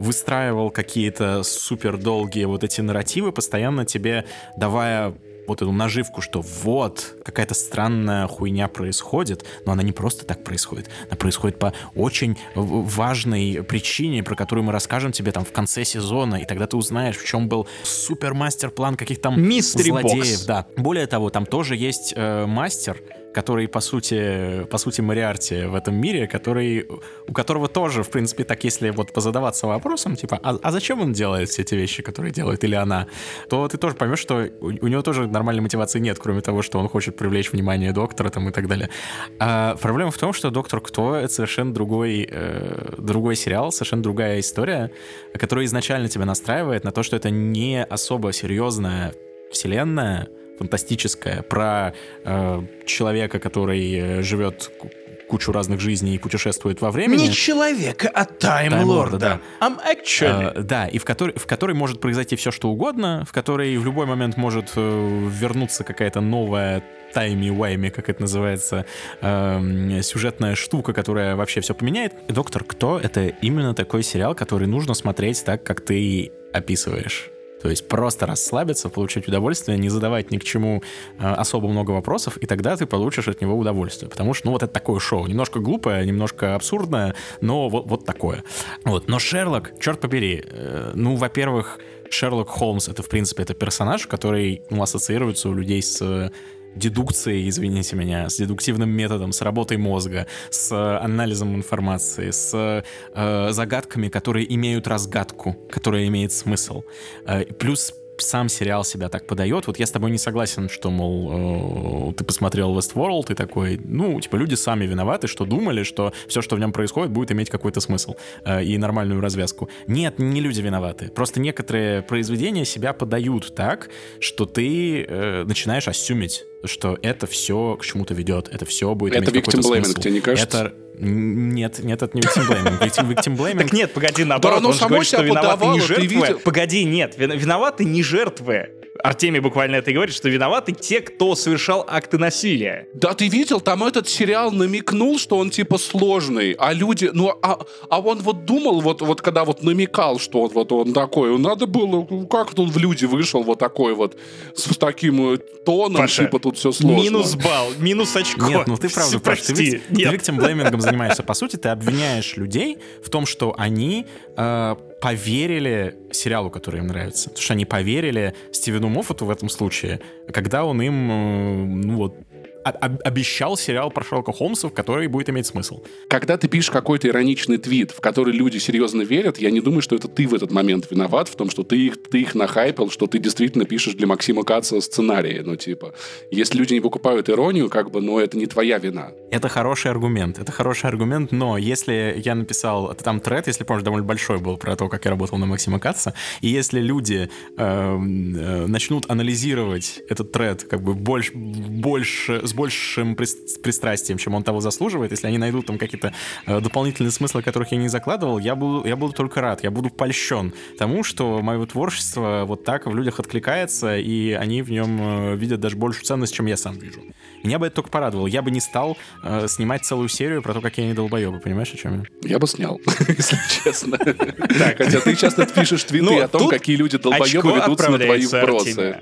выстраивал 0.00 0.70
какие-то 0.70 1.44
супер 1.44 1.96
долгие 1.96 2.46
вот 2.46 2.64
эти 2.64 2.80
нарративы, 2.80 3.30
постоянно 3.30 3.84
тебе 3.84 4.24
давая 4.56 5.14
вот 5.52 5.62
эту 5.62 5.72
наживку, 5.72 6.20
что 6.20 6.40
вот, 6.40 7.14
какая-то 7.24 7.54
странная 7.54 8.26
хуйня 8.26 8.68
происходит, 8.68 9.44
но 9.66 9.72
она 9.72 9.82
не 9.82 9.92
просто 9.92 10.24
так 10.24 10.44
происходит, 10.44 10.88
она 11.08 11.16
происходит 11.16 11.58
по 11.58 11.72
очень 11.94 12.38
важной 12.54 13.62
причине, 13.62 14.22
про 14.22 14.34
которую 14.34 14.64
мы 14.64 14.72
расскажем 14.72 15.12
тебе 15.12 15.32
там 15.32 15.44
в 15.44 15.52
конце 15.52 15.84
сезона, 15.84 16.36
и 16.36 16.44
тогда 16.46 16.66
ты 16.66 16.76
узнаешь, 16.76 17.16
в 17.16 17.26
чем 17.26 17.48
был 17.48 17.66
супер 17.82 18.34
мастер-план 18.34 18.96
каких-то 18.96 19.22
там 19.22 19.38
Mystery 19.38 19.88
злодеев. 19.88 20.24
box. 20.24 20.46
Да. 20.46 20.66
Более 20.76 21.06
того, 21.06 21.30
там 21.30 21.46
тоже 21.46 21.76
есть 21.76 22.14
э, 22.16 22.46
мастер, 22.46 23.00
который, 23.32 23.68
по 23.68 23.80
сути, 23.80 24.64
по 24.70 24.78
сути, 24.78 25.00
Мариарти 25.00 25.64
в 25.64 25.74
этом 25.74 25.94
мире, 25.94 26.26
который, 26.26 26.86
у 27.28 27.32
которого 27.32 27.68
тоже, 27.68 28.02
в 28.02 28.10
принципе, 28.10 28.44
так, 28.44 28.64
если 28.64 28.90
вот 28.90 29.12
позадаваться 29.12 29.66
вопросом, 29.66 30.16
типа, 30.16 30.38
а, 30.42 30.58
а 30.62 30.70
зачем 30.70 31.00
он 31.00 31.12
делает 31.12 31.48
все 31.48 31.62
эти 31.62 31.74
вещи, 31.74 32.02
которые 32.02 32.32
делает, 32.32 32.64
или 32.64 32.74
она, 32.74 33.06
то 33.48 33.68
ты 33.68 33.78
тоже 33.78 33.94
поймешь, 33.94 34.18
что 34.18 34.48
у, 34.60 34.66
у 34.66 34.88
него 34.88 35.02
тоже 35.02 35.26
нормальной 35.26 35.62
мотивации 35.62 35.98
нет, 35.98 36.18
кроме 36.18 36.40
того, 36.40 36.62
что 36.62 36.78
он 36.78 36.88
хочет 36.88 37.16
привлечь 37.16 37.52
внимание 37.52 37.92
доктора 37.92 38.30
там 38.30 38.48
и 38.48 38.52
так 38.52 38.68
далее. 38.68 38.90
А 39.38 39.76
проблема 39.76 40.10
в 40.10 40.18
том, 40.18 40.32
что 40.32 40.50
«Доктор 40.50 40.80
Кто»— 40.80 41.14
это 41.16 41.32
совершенно 41.32 41.72
другой, 41.72 42.28
э, 42.30 42.94
другой 42.98 43.36
сериал, 43.36 43.72
совершенно 43.72 44.02
другая 44.02 44.40
история, 44.40 44.90
которая 45.38 45.66
изначально 45.66 46.08
тебя 46.08 46.24
настраивает 46.24 46.84
на 46.84 46.92
то, 46.92 47.02
что 47.02 47.16
это 47.16 47.30
не 47.30 47.82
особо 47.82 48.32
серьезная 48.32 49.14
вселенная, 49.50 50.28
фантастическая, 50.58 51.42
про 51.42 51.94
э, 52.24 52.62
человека, 52.86 53.38
который 53.38 53.94
э, 53.94 54.22
живет 54.22 54.70
ку- 54.78 54.90
кучу 55.28 55.50
разных 55.50 55.80
жизней 55.80 56.14
и 56.14 56.18
путешествует 56.18 56.82
во 56.82 56.90
времени. 56.90 57.22
Не 57.22 57.32
человека, 57.32 58.10
а 58.12 58.26
Таймлорда, 58.26 59.18
да. 59.18 59.40
I'm 59.60 59.78
actually. 59.78 60.52
Э, 60.54 60.62
да, 60.62 60.86
и 60.86 60.98
в 60.98 61.04
которой, 61.04 61.32
в 61.36 61.46
которой 61.46 61.72
может 61.72 62.00
произойти 62.00 62.36
все, 62.36 62.50
что 62.50 62.68
угодно, 62.68 63.24
в 63.26 63.32
которой 63.32 63.76
в 63.78 63.84
любой 63.84 64.04
момент 64.06 64.36
может 64.36 64.72
э, 64.76 65.28
вернуться 65.30 65.84
какая-то 65.84 66.20
новая 66.20 66.82
тайми-вайми, 67.14 67.90
как 67.90 68.08
это 68.08 68.22
называется, 68.22 68.86
эм, 69.20 70.02
сюжетная 70.02 70.54
штука, 70.54 70.92
которая 70.92 71.36
вообще 71.36 71.60
все 71.60 71.74
поменяет. 71.74 72.14
«Доктор 72.28 72.64
Кто»— 72.64 72.98
это 73.02 73.26
именно 73.26 73.74
такой 73.74 74.02
сериал, 74.02 74.34
который 74.34 74.66
нужно 74.66 74.94
смотреть 74.94 75.44
так, 75.44 75.62
как 75.62 75.80
ты 75.82 76.32
описываешь. 76.54 77.30
То 77.62 77.70
есть 77.70 77.86
просто 77.88 78.26
расслабиться, 78.26 78.88
получить 78.88 79.28
удовольствие, 79.28 79.78
не 79.78 79.88
задавать 79.88 80.30
ни 80.30 80.38
к 80.38 80.44
чему 80.44 80.82
э, 81.18 81.26
особо 81.26 81.68
много 81.68 81.92
вопросов, 81.92 82.36
и 82.36 82.46
тогда 82.46 82.76
ты 82.76 82.86
получишь 82.86 83.28
от 83.28 83.40
него 83.40 83.56
удовольствие. 83.56 84.10
Потому 84.10 84.34
что, 84.34 84.46
ну, 84.46 84.52
вот 84.52 84.62
это 84.62 84.72
такое 84.72 84.98
шоу. 84.98 85.26
Немножко 85.26 85.60
глупое, 85.60 86.04
немножко 86.04 86.54
абсурдное, 86.54 87.14
но 87.40 87.68
вот, 87.68 87.86
вот 87.86 88.04
такое. 88.04 88.42
Вот. 88.84 89.08
Но 89.08 89.18
Шерлок, 89.18 89.72
черт 89.78 90.00
побери, 90.00 90.44
э, 90.44 90.92
ну, 90.94 91.14
во-первых, 91.14 91.78
Шерлок 92.10 92.48
Холмс— 92.48 92.88
это, 92.90 93.02
в 93.02 93.08
принципе, 93.08 93.44
это 93.44 93.54
персонаж, 93.54 94.06
который, 94.06 94.62
ну, 94.70 94.82
ассоциируется 94.82 95.48
у 95.48 95.54
людей 95.54 95.82
с 95.82 96.30
дедукцией, 96.74 97.48
извините 97.48 97.96
меня, 97.96 98.28
с 98.28 98.36
дедуктивным 98.36 98.90
методом, 98.90 99.32
с 99.32 99.42
работой 99.42 99.76
мозга, 99.76 100.26
с 100.50 100.72
э, 100.72 100.96
анализом 100.98 101.54
информации, 101.54 102.30
с 102.30 102.84
э, 103.14 103.52
загадками, 103.52 104.08
которые 104.08 104.52
имеют 104.54 104.86
разгадку, 104.86 105.56
которая 105.70 106.06
имеет 106.06 106.32
смысл. 106.32 106.82
Э, 107.26 107.44
плюс 107.44 107.94
сам 108.18 108.48
сериал 108.48 108.84
себя 108.84 109.08
так 109.08 109.26
подает. 109.26 109.66
Вот 109.66 109.78
я 109.78 109.86
с 109.86 109.90
тобой 109.90 110.10
не 110.10 110.18
согласен, 110.18 110.68
что, 110.68 110.90
мол, 110.90 112.10
э, 112.10 112.12
ты 112.14 112.24
посмотрел 112.24 112.76
Westworld 112.76 113.32
и 113.32 113.34
такой, 113.34 113.80
ну, 113.84 114.20
типа, 114.20 114.36
люди 114.36 114.54
сами 114.54 114.84
виноваты, 114.84 115.26
что 115.26 115.44
думали, 115.44 115.82
что 115.82 116.12
все, 116.28 116.42
что 116.42 116.56
в 116.56 116.60
нем 116.60 116.72
происходит, 116.72 117.10
будет 117.10 117.32
иметь 117.32 117.50
какой-то 117.50 117.80
смысл 117.80 118.14
э, 118.44 118.64
и 118.64 118.78
нормальную 118.78 119.20
развязку. 119.20 119.68
Нет, 119.86 120.18
не 120.18 120.40
люди 120.40 120.60
виноваты. 120.60 121.10
Просто 121.14 121.40
некоторые 121.40 122.02
произведения 122.02 122.64
себя 122.64 122.92
подают 122.92 123.54
так, 123.54 123.88
что 124.20 124.46
ты 124.46 125.04
э, 125.04 125.44
начинаешь 125.44 125.88
assume 125.88 126.22
ить, 126.22 126.44
что 126.64 126.98
это 127.02 127.26
все 127.26 127.76
к 127.80 127.84
чему-то 127.84 128.14
ведет, 128.14 128.48
это 128.52 128.64
все 128.64 128.94
будет 128.94 129.14
Это 129.14 129.30
иметь 129.30 129.44
какой-то 129.44 129.62
смысл. 129.62 130.00
тебе 130.00 130.12
не 130.12 130.20
кажется? 130.20 130.58
Это 130.58 130.74
Нет, 131.02 131.80
нет, 131.80 132.02
это 132.02 132.16
не 132.16 132.22
виктимблейминг. 132.22 132.80
Виктим- 132.82 133.08
Виктимблейминг 133.08 133.62
Так 133.64 133.72
нет, 133.72 133.92
погоди, 133.92 134.24
наоборот, 134.24 134.58
оно 134.58 134.68
он 134.68 134.74
же 134.74 134.86
говорит, 134.86 135.06
что 135.06 135.22
виноваты 135.22 135.66
не 135.66 135.80
ты 135.80 135.86
жертвы. 135.86 136.38
Погоди, 136.44 136.84
нет, 136.84 137.18
вин- 137.18 137.36
виноваты 137.36 137.84
не 137.84 138.02
жертвы. 138.02 138.70
Артемий 139.02 139.40
буквально 139.40 139.76
это 139.76 139.90
и 139.90 139.94
говорит, 139.94 140.14
что 140.14 140.28
виноваты 140.28 140.72
те, 140.72 141.00
кто 141.00 141.34
совершал 141.34 141.84
акты 141.88 142.18
насилия. 142.18 142.86
Да 142.94 143.14
ты 143.14 143.26
видел, 143.26 143.60
там 143.60 143.82
этот 143.82 144.08
сериал 144.08 144.52
намекнул, 144.52 145.18
что 145.18 145.38
он 145.38 145.50
типа 145.50 145.78
сложный, 145.78 146.52
а 146.52 146.72
люди, 146.72 147.10
ну, 147.12 147.32
а, 147.42 147.58
а 147.88 148.00
он 148.00 148.18
вот 148.18 148.44
думал, 148.44 148.80
вот, 148.80 149.00
вот 149.00 149.20
когда 149.22 149.44
вот 149.44 149.62
намекал, 149.64 150.20
что 150.20 150.42
он 150.42 150.50
вот 150.50 150.70
он 150.70 150.92
такой, 150.92 151.36
надо 151.38 151.66
было, 151.66 152.06
ну, 152.08 152.26
как 152.26 152.56
он 152.56 152.70
в 152.70 152.76
люди 152.78 153.06
вышел 153.06 153.42
вот 153.42 153.58
такой 153.58 153.94
вот, 153.94 154.16
с 154.54 154.64
таким 154.76 155.32
э, 155.32 155.38
тоном, 155.38 156.02
Паша, 156.02 156.24
типа 156.26 156.38
тут 156.38 156.58
все 156.58 156.70
сложно. 156.70 157.02
Минус 157.02 157.34
балл, 157.34 157.68
минус 157.78 158.14
очко. 158.14 158.46
Нет, 158.46 158.66
ну 158.68 158.76
ты 158.76 158.88
правда, 158.88 159.18
Паш, 159.18 159.40
ты, 159.40 159.54
Прости, 159.54 159.76
вик- 159.90 159.96
ты 159.96 160.02
виктимблеймингом 160.10 160.80
занимаешься. 160.92 161.22
По 161.22 161.34
сути, 161.34 161.56
ты 161.56 161.68
обвиняешь 161.68 162.36
людей 162.36 162.78
в 163.02 163.08
том, 163.08 163.26
что 163.26 163.54
они 163.58 164.06
э, 164.36 164.76
поверили 165.00 165.96
сериалу, 166.12 166.50
который 166.50 166.80
им 166.80 166.86
нравится. 166.86 167.30
Потому 167.30 167.42
что 167.42 167.54
они 167.54 167.64
поверили 167.64 168.34
Стивену 168.52 168.88
Моффату 168.88 169.26
в 169.26 169.30
этом 169.30 169.48
случае, 169.48 170.00
когда 170.32 170.64
он 170.64 170.82
им, 170.82 171.10
э, 171.10 171.64
ну 171.86 171.96
вот, 171.96 172.16
обещал 172.64 173.56
сериал 173.56 173.90
про 173.90 174.04
Шерлока 174.04 174.32
Холмса, 174.32 174.68
в 174.68 174.72
который 174.72 175.06
будет 175.06 175.30
иметь 175.30 175.46
смысл. 175.46 175.82
Когда 176.08 176.36
ты 176.36 176.48
пишешь 176.48 176.70
какой-то 176.70 177.08
ироничный 177.08 177.58
твит, 177.58 177.90
в 177.90 178.00
который 178.00 178.32
люди 178.32 178.58
серьезно 178.58 179.02
верят, 179.02 179.38
я 179.38 179.50
не 179.50 179.60
думаю, 179.60 179.82
что 179.82 179.96
это 179.96 180.08
ты 180.08 180.26
в 180.26 180.34
этот 180.34 180.50
момент 180.50 180.90
виноват 180.90 181.28
в 181.28 181.36
том, 181.36 181.50
что 181.50 181.62
ты 181.62 181.76
их, 181.76 182.02
ты 182.02 182.22
их 182.22 182.34
нахайпил, 182.34 182.90
что 182.90 183.06
ты 183.06 183.18
действительно 183.18 183.64
пишешь 183.64 183.94
для 183.94 184.06
Максима 184.06 184.44
Каца 184.44 184.80
сценарии. 184.80 185.42
Ну, 185.44 185.56
типа, 185.56 185.94
если 186.30 186.58
люди 186.58 186.74
не 186.74 186.80
покупают 186.80 187.28
иронию, 187.28 187.68
как 187.68 187.90
бы, 187.90 188.00
ну, 188.00 188.18
это 188.18 188.36
не 188.36 188.46
твоя 188.46 188.78
вина. 188.78 189.12
Это 189.30 189.48
хороший 189.48 189.90
аргумент, 189.90 190.38
это 190.38 190.52
хороший 190.52 190.86
аргумент, 190.86 191.32
но 191.32 191.58
если 191.58 192.20
я 192.24 192.34
написал, 192.34 192.90
это 192.90 193.02
там 193.04 193.20
тред, 193.20 193.46
если 193.46 193.64
помнишь, 193.64 193.84
довольно 193.84 194.06
большой 194.06 194.38
был 194.38 194.56
про 194.56 194.76
то, 194.76 194.88
как 194.88 195.04
я 195.04 195.10
работал 195.10 195.38
на 195.38 195.46
Максима 195.46 195.78
Катца, 195.78 196.14
и 196.40 196.48
если 196.48 196.80
люди 196.80 197.30
эм, 197.56 198.36
э, 198.36 198.66
начнут 198.66 199.10
анализировать 199.10 200.00
этот 200.08 200.32
тред 200.32 200.64
как 200.64 200.82
бы 200.82 200.94
больше, 200.94 201.32
больше, 201.34 202.40
с 202.52 202.54
большим 202.54 203.14
прис- 203.14 203.60
пристрастием, 203.62 204.18
чем 204.18 204.34
он 204.34 204.42
того 204.42 204.60
заслуживает, 204.60 205.10
если 205.10 205.26
они 205.26 205.38
найдут 205.38 205.66
там 205.66 205.78
какие-то 205.78 206.12
э, 206.46 206.60
дополнительные 206.60 207.10
смыслы, 207.10 207.42
которых 207.42 207.72
я 207.72 207.78
не 207.78 207.88
закладывал, 207.88 208.38
я 208.38 208.54
буду, 208.54 208.86
я 208.86 208.94
буду 208.96 209.12
только 209.14 209.40
рад, 209.40 209.64
я 209.64 209.70
буду 209.70 209.88
польщен 209.90 210.52
тому, 210.78 211.02
что 211.02 211.40
мое 211.42 211.64
творчество 211.66 212.44
вот 212.46 212.64
так 212.64 212.86
в 212.86 212.94
людях 212.94 213.18
откликается, 213.20 213.96
и 213.98 214.32
они 214.32 214.62
в 214.62 214.70
нем 214.70 214.98
э, 215.00 215.36
видят 215.36 215.60
даже 215.60 215.76
большую 215.76 216.04
ценность, 216.04 216.34
чем 216.34 216.46
я 216.46 216.56
сам 216.56 216.78
вижу. 216.78 217.00
Меня 217.42 217.58
бы 217.58 217.66
это 217.66 217.76
только 217.76 217.90
порадовало. 217.90 218.26
Я 218.26 218.42
бы 218.42 218.50
не 218.50 218.60
стал 218.60 218.96
э, 219.24 219.48
снимать 219.48 219.84
целую 219.84 220.08
серию 220.08 220.42
про 220.42 220.52
то, 220.54 220.60
какие 220.60 220.84
они 220.84 220.94
долбоебы. 220.94 221.40
Понимаешь, 221.40 221.72
о 221.72 221.76
чем 221.76 222.00
я? 222.22 222.30
Я 222.30 222.38
бы 222.38 222.46
снял, 222.46 222.80
если 223.08 223.38
честно. 223.64 223.98
Хотя 224.78 225.00
ты 225.00 225.16
часто 225.16 225.46
пишешь 225.46 225.84
твиты 225.84 226.04
Ну, 226.04 226.20
о 226.20 226.28
том, 226.28 226.48
какие 226.48 226.76
люди 226.76 226.98
долбоебы 226.98 227.52
ведутся 227.52 227.90
на 227.90 227.98
твои 227.98 228.26
вбросы. 228.26 228.68
Артемию. 228.68 228.96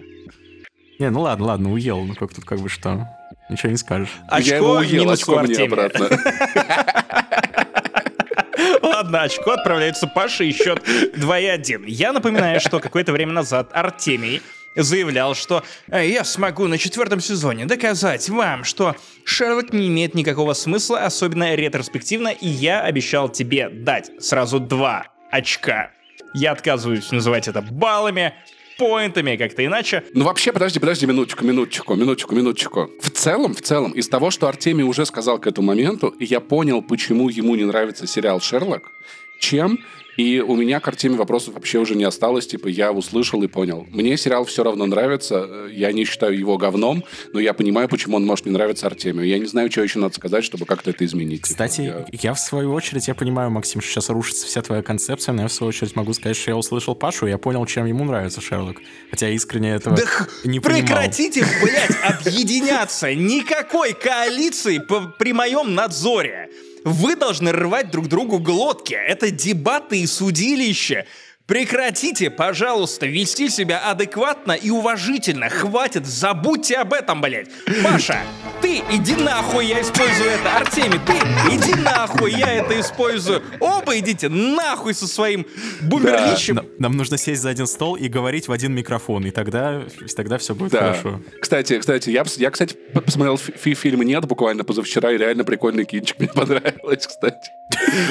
Не, 1.00 1.08
ну 1.08 1.22
ладно, 1.22 1.46
ладно, 1.46 1.72
уел. 1.72 2.04
Ну 2.04 2.14
как 2.14 2.34
тут 2.34 2.44
как 2.44 2.60
бы 2.60 2.68
что? 2.68 3.08
Ничего 3.50 3.72
не 3.72 3.76
скажешь. 3.78 4.10
Я 4.38 4.56
его 4.56 4.76
Очко 4.76 4.80
уел, 4.80 5.02
минус 5.04 5.28
у 5.28 5.32
очко 5.32 5.42
мне 5.42 5.64
обратно. 5.64 6.08
Ладно, 8.82 9.22
очко 9.22 9.50
отправляется 9.50 10.06
Паше 10.06 10.46
и 10.46 10.52
счет 10.52 10.82
2-1. 11.16 11.84
Я 11.86 12.12
напоминаю, 12.12 12.60
что 12.60 12.78
какое-то 12.78 13.12
время 13.12 13.32
назад 13.32 13.70
Артемий 13.72 14.40
заявлял, 14.76 15.34
что 15.34 15.64
«Э, 15.88 16.06
я 16.06 16.22
смогу 16.22 16.68
на 16.68 16.78
четвертом 16.78 17.20
сезоне 17.20 17.66
доказать 17.66 18.28
вам, 18.28 18.62
что 18.62 18.94
Шерлок 19.24 19.72
не 19.72 19.88
имеет 19.88 20.14
никакого 20.14 20.52
смысла, 20.52 21.00
особенно 21.00 21.54
ретроспективно, 21.56 22.28
и 22.28 22.46
я 22.46 22.82
обещал 22.82 23.28
тебе 23.28 23.68
дать 23.68 24.10
сразу 24.20 24.60
два 24.60 25.08
очка. 25.32 25.90
Я 26.34 26.52
отказываюсь 26.52 27.10
называть 27.10 27.48
это 27.48 27.62
баллами, 27.62 28.34
поинтами, 28.80 29.36
как-то 29.36 29.64
иначе. 29.64 30.02
Ну 30.14 30.24
вообще, 30.24 30.52
подожди, 30.52 30.80
подожди, 30.80 31.06
минуточку, 31.06 31.44
минуточку, 31.44 31.94
минуточку, 31.94 32.34
минуточку. 32.34 32.90
В 33.00 33.10
целом, 33.10 33.54
в 33.54 33.60
целом, 33.60 33.92
из 33.92 34.08
того, 34.08 34.30
что 34.30 34.48
Артемий 34.48 34.84
уже 34.84 35.04
сказал 35.04 35.38
к 35.38 35.46
этому 35.46 35.68
моменту, 35.68 36.14
я 36.18 36.40
понял, 36.40 36.80
почему 36.80 37.28
ему 37.28 37.56
не 37.56 37.64
нравится 37.64 38.06
сериал 38.06 38.40
«Шерлок», 38.40 38.90
чем 39.40 39.80
и 40.16 40.40
у 40.40 40.54
меня 40.54 40.80
к 40.80 40.88
Артеме 40.88 41.16
вопросов 41.16 41.54
вообще 41.54 41.78
уже 41.78 41.94
не 41.94 42.04
осталось. 42.04 42.46
Типа, 42.46 42.66
я 42.68 42.92
услышал 42.92 43.42
и 43.42 43.46
понял. 43.46 43.86
Мне 43.90 44.18
сериал 44.18 44.44
все 44.44 44.62
равно 44.62 44.84
нравится. 44.84 45.46
э, 45.48 45.68
Я 45.72 45.92
не 45.92 46.04
считаю 46.04 46.38
его 46.38 46.58
говном, 46.58 47.04
но 47.32 47.40
я 47.40 47.54
понимаю, 47.54 47.88
почему 47.88 48.16
он 48.16 48.26
может 48.26 48.44
не 48.44 48.52
нравиться 48.52 48.86
Артемию. 48.86 49.26
Я 49.26 49.38
не 49.38 49.46
знаю, 49.46 49.70
что 49.70 49.82
еще 49.82 49.98
надо 49.98 50.12
сказать, 50.14 50.44
чтобы 50.44 50.66
как-то 50.66 50.90
это 50.90 51.06
изменить. 51.06 51.44
Типа, 51.44 51.64
Кстати, 51.64 51.80
я- 51.80 52.06
я... 52.12 52.34
в 52.34 52.38
свою 52.40 52.74
очередь, 52.74 53.08
я 53.08 53.14
понимаю, 53.14 53.50
Максим, 53.50 53.80
что 53.80 53.92
сейчас 53.92 54.10
рушится 54.10 54.46
вся 54.46 54.60
твоя 54.60 54.82
концепция, 54.82 55.32
но 55.32 55.42
я 55.42 55.48
в 55.48 55.52
свою 55.52 55.70
очередь 55.70 55.96
могу 55.96 56.12
сказать, 56.12 56.36
что 56.36 56.50
я 56.50 56.56
услышал 56.58 56.94
Пашу, 56.94 57.26
и 57.26 57.30
я 57.30 57.38
понял, 57.38 57.64
чем 57.64 57.86
ему 57.86 58.04
нравится 58.04 58.42
Шерлок. 58.42 58.76
Хотя 59.10 59.30
искренне 59.30 59.70
этого 59.76 59.96
Да 59.96 60.04
х- 60.04 60.26
не 60.44 60.60
понимал. 60.60 60.82
прекратите, 60.82 61.46
блядь, 61.62 61.96
объединяться. 62.04 63.14
Никакой 63.14 63.94
коалиции 63.94 64.82
при 65.18 65.32
моем 65.32 65.74
надзоре. 65.74 66.50
Вы 66.84 67.16
должны 67.16 67.52
рвать 67.52 67.90
друг 67.90 68.08
другу 68.08 68.38
глотки. 68.38 68.94
Это 68.94 69.30
дебаты 69.30 70.00
и 70.00 70.06
судилище. 70.06 71.06
Прекратите, 71.54 72.30
пожалуйста, 72.30 73.06
вести 73.06 73.48
себя 73.48 73.80
адекватно 73.80 74.52
и 74.52 74.70
уважительно. 74.70 75.48
Хватит, 75.48 76.06
забудьте 76.06 76.76
об 76.76 76.92
этом, 76.92 77.20
блядь. 77.20 77.48
Паша, 77.82 78.20
ты 78.62 78.80
иди 78.92 79.16
нахуй, 79.16 79.66
я 79.66 79.80
использую 79.80 80.30
это. 80.30 80.56
Артемий, 80.58 81.00
ты 81.04 81.14
иди 81.52 81.74
нахуй, 81.74 82.30
я 82.34 82.52
это 82.52 82.78
использую. 82.78 83.42
Оба 83.58 83.98
идите 83.98 84.28
нахуй 84.28 84.94
со 84.94 85.08
своим 85.08 85.44
бумерлищем. 85.82 86.54
Нам- 86.54 86.66
Нам 86.78 86.96
нужно 86.96 87.18
сесть 87.18 87.42
за 87.42 87.48
один 87.50 87.66
стол 87.66 87.96
и 87.96 88.06
говорить 88.06 88.46
в 88.46 88.52
один 88.52 88.72
микрофон, 88.72 89.26
и 89.26 89.32
тогда, 89.32 89.82
тогда 90.14 90.38
все 90.38 90.54
будет 90.54 90.70
Да. 90.70 90.78
хорошо. 90.92 91.20
Кстати, 91.40 91.80
кстати, 91.80 92.10
я, 92.10 92.22
я, 92.36 92.50
кстати, 92.52 92.76
посмотрел 92.94 93.36
фи- 93.36 93.54
фи- 93.56 93.74
фильм 93.74 94.02
«Нет» 94.02 94.24
буквально 94.24 94.62
позавчера, 94.62 95.10
и 95.10 95.18
реально 95.18 95.42
прикольный 95.42 95.84
кинчик. 95.84 96.16
Мне 96.20 96.28
понравилось, 96.32 97.08
кстати. 97.08 97.50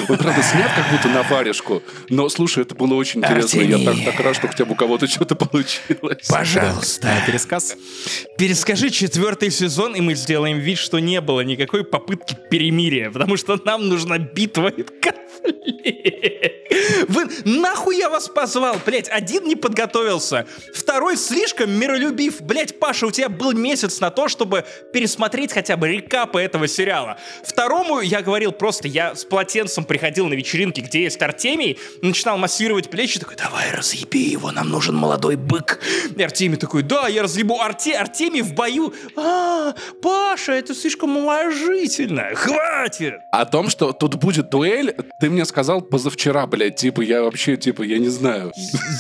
Он, 0.10 0.18
правда, 0.18 0.42
снят 0.44 0.72
как 0.76 0.92
будто 0.92 1.08
на 1.08 1.24
варежку. 1.24 1.82
Но, 2.10 2.28
слушай, 2.28 2.64
это 2.64 2.76
было 2.76 2.96
очень 2.96 3.22
интересно. 3.32 3.62
Я 3.62 3.86
так, 3.86 4.06
так 4.06 4.20
рад, 4.20 4.36
что 4.36 4.48
хотя 4.48 4.66
бы 4.66 4.74
у 4.74 4.76
кого-то 4.76 5.08
что-то 5.08 5.36
получилось. 5.36 6.28
Пожалуйста. 6.28 7.24
Пересказ? 7.26 7.76
Перескажи 8.38 8.90
четвертый 8.90 9.52
сезон, 9.52 9.96
и 9.96 10.02
мы 10.02 10.16
сделаем 10.16 10.60
вид, 10.60 10.78
что 10.78 11.00
не 11.00 11.22
было 11.22 11.42
никакой 11.42 11.84
попытки 11.84 12.38
перемирия, 12.50 13.12
потому 13.12 13.38
что 13.38 13.60
нам 13.64 13.88
нужна 13.88 14.18
битва. 14.18 14.72
Вы 17.08 17.28
нахуй 17.46 17.98
я 17.98 18.10
вас 18.10 18.28
позвал, 18.28 18.78
блять, 18.86 19.10
один 19.10 19.46
не 19.46 19.56
подготовился, 19.56 20.46
второй 20.74 21.18
слишком 21.18 21.72
миролюбив. 21.72 22.42
Блять, 22.42 22.80
Паша, 22.80 23.08
у 23.08 23.12
тебя 23.12 23.30
был 23.30 23.54
месяц 23.54 24.00
на 24.00 24.12
то, 24.12 24.28
чтобы 24.28 24.66
пересмотреть 24.94 25.54
хотя 25.54 25.78
бы 25.78 25.90
рекапы 25.90 26.40
этого 26.42 26.68
сериала. 26.68 27.18
Второму 27.44 28.02
я 28.02 28.22
говорил 28.22 28.52
просто, 28.52 28.88
я 28.88 29.16
с 29.16 29.26
полотенцем 29.26 29.86
приходил 29.86 30.28
на 30.28 30.34
вечеринки, 30.34 30.82
где 30.82 31.04
есть 31.04 31.22
Артемий, 31.22 31.80
начинал 32.02 32.38
массировать 32.38 32.90
плечи, 32.90 33.20
такой, 33.20 33.36
давай 33.36 33.72
разъеби 33.72 34.20
его, 34.20 34.52
нам 34.52 34.70
нужен 34.70 34.96
молодой 34.96 35.36
бык. 35.36 35.80
И 36.16 36.22
Артемий 36.22 36.58
такой, 36.58 36.84
да, 36.84 37.08
я 37.08 37.24
разъебу. 37.24 37.60
Арте, 37.60 37.96
Артемий 37.96 38.42
в 38.42 38.54
бою, 38.54 38.94
а, 39.16 39.74
Паша, 40.02 40.54
это 40.54 40.76
слишком 40.76 41.18
уважительно, 41.18 42.36
хватит. 42.36 43.16
О 43.32 43.46
том, 43.46 43.70
что 43.70 43.92
тут 43.92 44.16
будет 44.16 44.50
дуэль, 44.50 44.96
ты 45.20 45.29
мне 45.30 45.46
сказал 45.46 45.82
позавчера, 45.82 46.46
блядь. 46.48 46.76
Типа, 46.76 47.02
я 47.02 47.22
вообще, 47.24 47.56
типа, 47.58 47.84
я 47.84 47.98
не 47.98 48.10
знаю. 48.10 48.52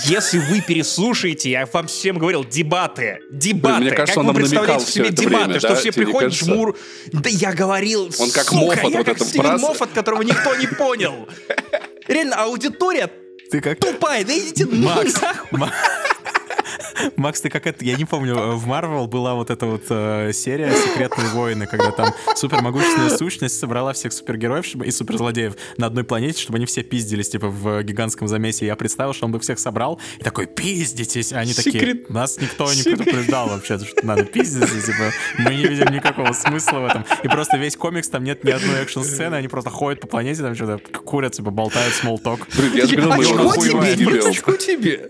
Если 0.06 0.40
вы 0.40 0.62
переслушаете, 0.62 1.50
я 1.52 1.66
вам 1.72 1.88
всем 1.88 2.18
говорил, 2.18 2.46
дебаты, 2.46 3.20
дебаты. 3.32 3.82
Мне 3.82 3.92
кажется, 3.92 4.16
как 4.16 4.18
он 4.18 4.28
вы 4.28 4.34
нам 4.34 4.42
намекал 4.42 4.64
представляете 4.66 4.86
всё 4.86 4.92
себе 4.94 5.10
это 5.10 5.22
дебаты, 5.22 5.44
время, 5.46 5.60
что 5.60 5.68
да? 5.70 5.76
все 5.76 5.92
Тебе 5.92 6.06
приходят, 6.06 6.30
кажется? 6.32 6.46
жмур. 6.46 6.78
Да 7.14 7.30
я 7.30 7.54
говорил, 7.54 8.06
Он 8.20 8.32
как 8.32 8.44
сука, 8.46 8.56
Моффат 8.56 8.92
я 8.92 8.98
вот 9.00 9.06
как 9.06 9.20
Стивен 9.20 9.46
брас- 9.46 9.62
Моффат, 9.62 9.90
которого 9.94 10.22
никто 10.22 10.56
не 10.56 10.68
понял. 10.68 11.28
Реально, 12.08 12.36
аудитория 12.44 13.10
Ты 13.52 13.62
как... 13.62 13.80
тупая, 13.80 14.24
да 14.26 14.38
идите 14.38 14.66
Макс, 14.66 15.22
нахуй. 15.22 15.60
Ма- 17.06 17.12
Макс, 17.30 17.42
ты 17.42 17.50
как 17.50 17.68
это, 17.68 17.84
я 17.86 17.96
не 17.96 18.06
помню, 18.06 18.36
э, 18.36 18.52
в 18.56 18.66
Марвел 18.66 19.08
была 19.08 19.36
вот 19.36 19.50
эта 19.50 19.66
вот 19.66 19.84
э, 19.90 20.32
серия 20.34 20.72
«Секретные 20.72 21.28
войны», 21.30 21.68
когда 21.68 21.92
там 21.92 22.14
супермогущественная 22.36 23.10
сущность 23.18 23.60
собрала 23.60 23.94
всех 23.94 24.14
супергероев 24.14 24.66
чтобы- 24.66 24.86
и 24.88 24.92
суперзлодеев 24.92 25.56
на 25.78 25.88
одной 25.88 26.04
планете, 26.04 26.42
чтобы 26.42 26.58
они 26.58 26.66
все 26.66 26.84
пиздились, 26.84 27.30
типа, 27.30 27.48
в 27.48 27.84
гигантском 27.84 28.28
замесе. 28.28 28.66
Я 28.66 28.76
представил, 28.76 29.14
что 29.14 29.26
он 29.26 29.32
бы 29.32 29.40
всех 29.40 29.60
собрал 29.60 30.00
и 30.20 30.24
такой, 30.24 30.48
пиздитесь! 30.48 31.34
А 31.34 31.40
они 31.40 31.54
такие, 31.54 32.06
нас 32.10 32.40
никто 32.40 32.72
не 32.74 32.84
предупреждал 32.84 33.50
вообще, 33.50 33.78
что 33.80 34.06
надо 34.06 34.24
пиздиться, 34.26 34.82
типа, 34.82 35.12
мы 35.38 35.56
не 35.56 35.64
видим 35.66 35.92
никакого 35.94 36.32
смысла 36.34 36.80
в 36.80 36.86
этом. 36.86 37.06
И 37.24 37.28
просто 37.28 37.58
весь 37.58 37.76
комикс, 37.76 38.10
там 38.10 38.24
нет 38.24 38.44
ни 38.44 38.52
одной 38.52 38.82
экшн-сцены, 38.82 39.36
они 39.36 39.48
просто 39.48 39.70
ходят 39.70 40.02
по 40.02 40.08
планете, 40.08 40.42
там 40.42 40.56
что-то 40.56 40.80
курят, 41.00 41.34
типа, 41.34 41.52
болтают 41.52 41.94
смолток. 41.94 42.48
Блин, 42.58 42.74
я 42.76 42.86
же 42.86 42.96
говорил, 42.96 43.16
мы 43.16 43.24
его 43.24 43.50
Очко 44.30 44.52
тебе, 44.54 45.10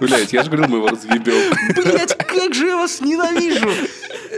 Блядь, 0.00 0.32
я 0.32 0.42
же 0.42 0.50
говорил, 0.50 0.68
мы 0.68 0.78
его 0.78 0.88
разъебем. 0.88 1.54
Блять, 1.74 2.16
как 2.16 2.54
же 2.54 2.66
я 2.66 2.76
вас 2.76 3.00
ненавижу! 3.00 3.70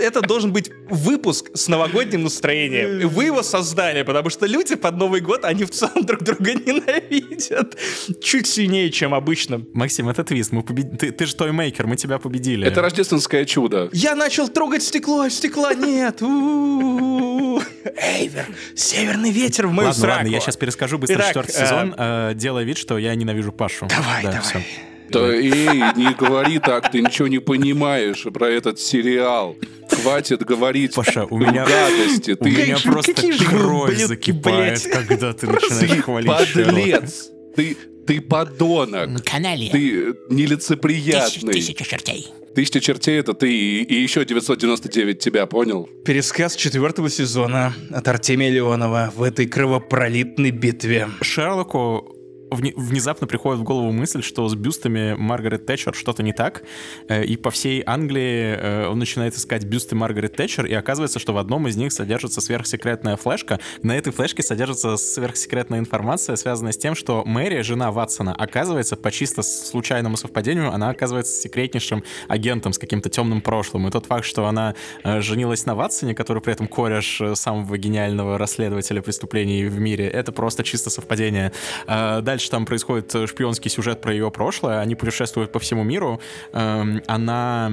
это 0.01 0.23
должен 0.23 0.53
быть 0.53 0.71
выпуск 0.89 1.51
с 1.55 1.69
новогодним 1.69 2.25
настроением. 2.25 3.09
Вы 3.09 3.25
его 3.25 3.43
создали, 3.43 4.03
потому 4.03 4.31
что 4.31 4.47
люди 4.47 4.75
под 4.75 4.97
Новый 4.97 5.21
год, 5.21 5.45
они 5.45 5.65
в 5.65 5.71
целом 5.71 6.05
друг 6.05 6.23
друга 6.23 6.55
ненавидят. 6.55 7.77
Чуть 8.23 8.47
сильнее, 8.47 8.91
чем 8.91 9.15
обычно. 9.15 9.63
Максим, 9.75 10.09
это 10.09 10.25
твист. 10.25 10.53
Мы 10.53 10.63
побед... 10.63 10.99
ты, 10.99 11.13
ты 11.13 11.27
же 11.27 11.35
тоймейкер, 11.35 11.87
мы 11.87 11.97
тебя 11.97 12.19
победили. 12.19 12.67
Это 12.67 12.83
рождественское 12.83 13.45
чудо. 13.45 13.89
Я 13.93 14.15
начал 14.15 14.49
трогать 14.49 14.83
стекло, 14.83 15.23
а 15.23 15.31
стекла 15.31 15.75
нет. 15.75 16.23
У-у-у. 16.23 17.61
Эйвер, 17.97 18.47
северный 18.75 19.31
ветер 19.31 19.67
в 19.67 19.73
мою 19.73 19.89
Ладно, 19.89 20.01
сраку. 20.01 20.19
ладно, 20.19 20.29
я 20.29 20.41
сейчас 20.41 20.57
перескажу 20.57 20.99
быстро 20.99 21.17
Итак, 21.17 21.29
четвертый 21.29 21.55
э, 21.55 21.65
сезон, 21.65 21.95
э, 21.97 22.33
делая 22.35 22.65
вид, 22.65 22.79
что 22.79 22.99
я 22.99 23.15
ненавижу 23.15 23.53
Пашу. 23.53 23.87
Давай, 23.89 24.23
Да, 24.23 24.33
давай. 24.33 24.67
Да 25.13 25.21
эй, 25.35 25.53
не 25.97 26.15
говори 26.15 26.59
так, 26.59 26.91
ты 26.91 27.01
ничего 27.03 27.29
не 27.29 27.39
понимаешь 27.41 28.23
про 28.33 28.49
этот 28.49 28.79
сериал. 28.79 29.57
Хватит 29.91 30.45
говорить 30.45 30.95
Паша, 30.95 31.25
у 31.25 31.39
меня- 31.39 31.67
гадости. 31.67 32.33
У 32.33 32.37
Ты, 32.45 32.51
меня 32.51 32.79
просто 32.83 33.13
кровь 33.15 33.91
ублюдки, 33.95 34.05
закипает, 34.07 34.81
блядь. 34.85 34.91
когда 35.09 35.33
ты 35.33 35.47
начинаешь 35.49 35.91
ты 35.91 36.03
хвалить 36.03 36.31
Шерлока. 36.49 36.71
подлец. 36.73 37.31
Ты, 37.57 37.77
ты 38.07 38.21
подонок. 38.21 39.25
Канале. 39.25 39.69
Ты 39.71 39.79
э, 40.11 40.13
Тысяч- 40.13 40.17
нелицеприятный. 40.31 41.53
Тысяча 41.55 41.85
чертей. 41.85 42.29
Тысяча 42.55 42.81
чертей 42.81 43.19
это 43.21 43.33
ты 43.35 43.53
и, 43.53 43.83
и 43.83 43.95
еще 44.03 44.25
999 44.25 45.19
тебя, 45.19 45.47
понял? 45.47 45.89
Пересказ 46.05 46.57
четвертого 46.57 47.09
сезона 47.11 47.75
от 47.91 48.07
Артемия 48.09 48.51
Леонова 48.51 49.13
в 49.15 49.23
этой 49.23 49.47
кровопролитной 49.47 50.51
битве. 50.51 51.09
Шерлоку 51.23 52.17
внезапно 52.51 53.27
приходит 53.27 53.61
в 53.61 53.65
голову 53.65 53.93
мысль, 53.93 54.23
что 54.23 54.49
с 54.49 54.55
бюстами 54.55 55.15
Маргарет 55.15 55.67
Тэтчер 55.67 55.95
что-то 55.95 56.23
не 56.23 56.33
так, 56.33 56.63
э, 57.09 57.25
и 57.25 57.37
по 57.37 57.51
всей 57.51 57.83
Англии 57.87 58.57
э, 58.57 58.87
он 58.87 58.99
начинает 58.99 59.35
искать 59.35 59.65
бюсты 59.65 59.95
Маргарет 59.95 60.37
Тэтчер, 60.37 60.67
и 60.67 60.75
оказывается, 60.75 61.19
что 61.19 61.33
в 61.33 61.39
одном 61.39 61.69
из 61.69 61.77
них 61.77 61.93
содержится 61.93 62.41
сверхсекретная 62.41 63.17
флешка. 63.17 63.61
На 63.83 63.97
этой 63.97 64.13
флешке 64.13 64.43
содержится 64.43 64.97
сверхсекретная 64.97 65.79
информация, 65.79 66.37
связанная 66.37 66.73
с 66.73 66.77
тем, 66.77 66.95
что 66.95 67.25
Мэри, 67.25 67.63
жена 67.63 67.91
Ватсона, 67.91 68.35
оказывается, 68.35 68.97
по 68.97 69.11
чисто 69.11 69.43
случайному 69.43 70.17
совпадению, 70.17 70.73
она 70.73 70.91
оказывается 70.91 71.33
секретнейшим 71.33 72.05
агентом 72.29 72.73
с 72.73 72.79
каким-то 72.79 73.09
темным 73.09 73.41
прошлым. 73.41 73.89
И 73.89 73.91
тот 73.91 74.07
факт, 74.07 74.25
что 74.25 74.47
она 74.47 74.75
э, 75.05 75.21
женилась 75.21 75.67
на 75.67 75.75
Ватсоне, 75.75 76.15
который 76.15 76.43
при 76.43 76.53
этом 76.53 76.67
кореш 76.67 77.21
самого 77.35 77.79
гениального 77.79 78.39
расследователя 78.39 79.03
преступлений 79.03 79.65
в 79.65 79.79
мире, 79.79 80.09
это 80.09 80.33
просто 80.33 80.65
чисто 80.65 80.91
совпадение. 80.91 81.53
Э, 81.87 82.21
Дальше 82.41 82.51
там 82.53 82.65
происходит 82.65 83.15
э, 83.15 83.27
шпионский 83.27 83.71
сюжет 83.71 84.01
про 84.01 84.15
ее 84.15 84.31
прошлое, 84.31 84.81
они 84.81 84.95
путешествуют 84.95 85.53
по 85.53 85.59
всему 85.59 85.85
миру, 85.85 86.23
Эм, 86.53 87.03
она 87.07 87.71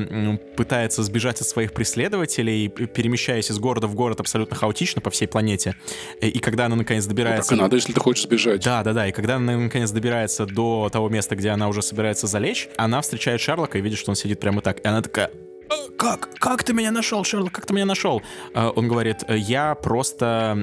пытается 0.57 1.03
сбежать 1.03 1.39
от 1.39 1.47
своих 1.47 1.71
преследователей, 1.71 2.67
перемещаясь 2.67 3.49
из 3.49 3.59
города 3.59 3.87
в 3.87 3.95
город 3.95 4.19
абсолютно 4.19 4.57
хаотично 4.57 5.01
по 5.01 5.09
всей 5.09 5.27
планете. 5.27 5.75
Э, 6.19 6.27
И 6.27 6.39
когда 6.39 6.65
она 6.65 6.75
наконец 6.75 7.05
Так 7.05 7.15
добирается... 7.15 7.55
и 7.55 7.57
надо, 7.57 7.77
если 7.77 7.93
ты 7.93 7.99
хочешь 8.01 8.23
сбежать. 8.23 8.61
Да, 8.65 8.83
да, 8.83 8.91
да. 8.91 9.07
И 9.07 9.13
когда 9.13 9.37
она 9.37 9.57
наконец 9.57 9.91
добирается 9.91 10.45
до 10.45 10.89
того 10.91 11.07
места, 11.07 11.37
где 11.37 11.49
она 11.49 11.69
уже 11.69 11.81
собирается 11.81 12.27
залечь, 12.27 12.67
она 12.75 12.99
встречает 12.99 13.39
Шерлока 13.39 13.77
и 13.77 13.81
видит, 13.81 13.99
что 13.99 14.11
он 14.11 14.15
сидит 14.17 14.41
прямо 14.41 14.61
так. 14.61 14.81
И 14.81 14.87
она 14.87 15.01
такая. 15.01 15.31
«Э, 15.69 15.89
Как? 15.97 16.29
Как 16.39 16.63
ты 16.63 16.73
меня 16.73 16.91
нашел, 16.91 17.23
Шерлок? 17.23 17.51
Как 17.53 17.65
ты 17.65 17.73
меня 17.73 17.85
нашел? 17.85 18.21
Э, 18.53 18.69
Он 18.75 18.87
говорит, 18.87 19.23
«Э, 19.27 19.37
я 19.37 19.75
просто 19.75 20.57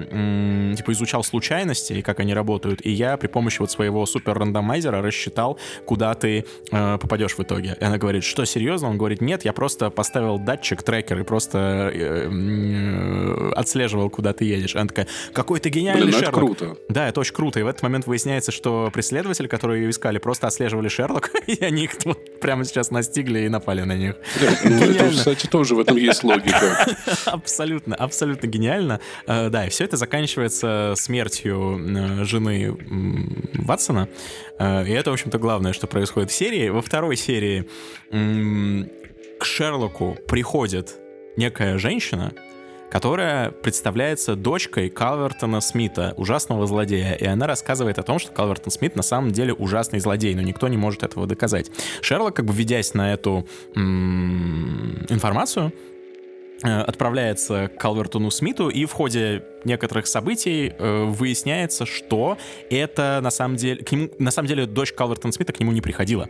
типа 0.76 0.92
изучал 0.92 1.24
случайности 1.24 1.94
и 1.94 2.02
как 2.02 2.20
они 2.20 2.34
работают, 2.34 2.80
и 2.84 2.90
я 2.90 3.16
при 3.16 3.28
помощи 3.28 3.60
вот 3.60 3.70
своего 3.70 4.06
супер 4.06 4.38
рандомайзера 4.38 5.02
рассчитал, 5.02 5.58
куда 5.84 6.14
ты 6.14 6.44
э, 6.70 6.98
попадешь 6.98 7.34
в 7.36 7.40
итоге. 7.40 7.76
И 7.80 7.84
она 7.84 7.98
говорит, 7.98 8.24
что 8.24 8.44
серьезно? 8.44 8.88
Он 8.88 8.98
говорит, 8.98 9.20
нет, 9.20 9.44
я 9.44 9.52
просто 9.52 9.90
поставил 9.90 10.38
датчик, 10.38 10.82
трекер 10.82 11.20
и 11.20 11.24
просто 11.24 11.90
э, 11.92 13.50
отслеживал, 13.54 14.10
куда 14.10 14.32
ты 14.32 14.44
едешь. 14.44 14.76
Она 14.76 14.86
такая, 14.86 15.06
какой 15.32 15.60
ты 15.60 15.68
гениальный 15.68 16.04
Блин, 16.06 16.12
ну 16.12 16.18
это 16.18 16.26
Шерлок. 16.26 16.58
круто. 16.58 16.76
Да, 16.88 17.08
это 17.08 17.20
очень 17.20 17.34
круто. 17.34 17.60
И 17.60 17.62
в 17.62 17.66
этот 17.66 17.82
момент 17.82 18.06
выясняется, 18.06 18.52
что 18.52 18.90
преследователи, 18.92 19.46
которые 19.46 19.82
ее 19.84 19.90
искали, 19.90 20.18
просто 20.18 20.46
отслеживали 20.46 20.88
Шерлока, 20.88 21.30
и 21.46 21.62
они 21.64 21.84
их 21.84 21.92
вот 22.04 22.40
прямо 22.40 22.64
сейчас 22.64 22.90
настигли 22.90 23.40
и 23.40 23.48
напали 23.48 23.82
на 23.82 23.96
них. 23.96 24.14
Это, 24.94 25.04
Гениально. 25.04 25.18
кстати, 25.18 25.46
тоже 25.46 25.74
в 25.74 25.80
этом 25.80 25.96
есть 25.96 26.24
логика. 26.24 26.86
Абсолютно, 27.26 27.94
абсолютно 27.94 28.46
гениально. 28.46 29.00
Э, 29.26 29.48
Да, 29.50 29.66
и 29.66 29.70
все 29.70 29.84
это 29.84 29.96
заканчивается 29.96 30.94
смертью 30.96 32.24
жены 32.24 32.76
Ватсона. 33.54 34.08
Э, 34.58 34.84
И 34.86 34.90
это, 34.92 35.10
в 35.10 35.12
общем-то, 35.14 35.38
главное, 35.38 35.72
что 35.72 35.86
происходит 35.86 36.30
в 36.30 36.34
серии. 36.34 36.68
Во 36.68 36.82
второй 36.82 37.16
серии 37.16 37.68
к 39.38 39.44
Шерлоку 39.44 40.16
приходит 40.28 40.96
некая 41.36 41.78
женщина, 41.78 42.32
которая 42.94 43.50
представляется 43.50 44.36
дочкой 44.36 44.88
Калвертона 44.88 45.60
Смита, 45.60 46.14
ужасного 46.16 46.64
злодея. 46.68 47.14
И 47.14 47.24
она 47.24 47.48
рассказывает 47.48 47.98
о 47.98 48.04
том, 48.04 48.20
что 48.20 48.30
Калвертон 48.30 48.70
Смит 48.70 48.94
на 48.94 49.02
самом 49.02 49.32
деле 49.32 49.52
ужасный 49.52 49.98
злодей, 49.98 50.32
но 50.36 50.42
никто 50.42 50.68
не 50.68 50.76
может 50.76 51.02
этого 51.02 51.26
доказать. 51.26 51.72
Шерлок, 52.02 52.36
как 52.36 52.44
бы 52.44 52.54
ведясь 52.54 52.94
на 52.94 53.12
эту 53.12 53.48
м, 53.74 55.04
информацию, 55.08 55.72
э, 56.62 56.68
отправляется 56.82 57.66
к 57.66 57.80
Калвертону 57.80 58.30
Смиту, 58.30 58.68
и 58.68 58.84
в 58.84 58.92
ходе 58.92 59.42
некоторых 59.64 60.06
событий 60.06 60.72
э, 60.78 61.04
выясняется, 61.06 61.86
что 61.86 62.38
это 62.70 63.18
на 63.20 63.30
самом 63.32 63.56
деле... 63.56 63.82
К 63.82 63.90
нему, 63.90 64.10
на 64.20 64.30
самом 64.30 64.46
деле 64.46 64.66
дочь 64.66 64.92
Калвертона 64.92 65.32
Смита 65.32 65.52
к 65.52 65.58
нему 65.58 65.72
не 65.72 65.80
приходила. 65.80 66.28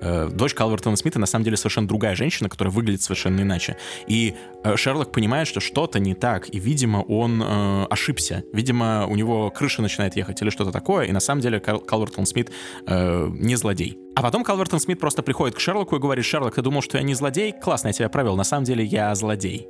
Э, 0.00 0.28
Дочь 0.32 0.54
Калвертона 0.54 0.96
Смита 0.96 1.18
на 1.18 1.26
самом 1.26 1.44
деле 1.44 1.56
совершенно 1.56 1.86
другая 1.86 2.14
женщина, 2.14 2.48
которая 2.48 2.72
выглядит 2.72 3.02
совершенно 3.02 3.42
иначе. 3.42 3.76
И 4.06 4.34
Шерлок 4.76 5.12
понимает, 5.12 5.48
что 5.48 5.60
что-то 5.60 5.98
не 5.98 6.14
так, 6.14 6.52
и, 6.54 6.58
видимо, 6.58 6.98
он 6.98 7.42
э, 7.42 7.84
ошибся. 7.90 8.44
Видимо, 8.52 9.06
у 9.06 9.16
него 9.16 9.50
крыша 9.50 9.82
начинает 9.82 10.16
ехать 10.16 10.40
или 10.42 10.50
что-то 10.50 10.72
такое, 10.72 11.06
и 11.06 11.12
на 11.12 11.20
самом 11.20 11.40
деле 11.40 11.60
Кал- 11.60 11.80
Калвертон 11.80 12.26
Смит 12.26 12.50
э, 12.86 13.28
не 13.32 13.56
злодей. 13.56 13.98
А 14.16 14.22
потом 14.22 14.44
Калвертон 14.44 14.80
Смит 14.80 14.98
просто 15.00 15.22
приходит 15.22 15.54
к 15.56 15.60
Шерлоку 15.60 15.96
и 15.96 15.98
говорит, 15.98 16.24
Шерлок, 16.24 16.54
ты 16.54 16.62
думал, 16.62 16.82
что 16.82 16.98
я 16.98 17.04
не 17.04 17.14
злодей? 17.14 17.52
Классно, 17.52 17.88
я 17.88 17.92
тебя 17.94 18.08
провел. 18.08 18.36
На 18.36 18.44
самом 18.44 18.64
деле 18.64 18.84
я 18.84 19.14
злодей. 19.14 19.66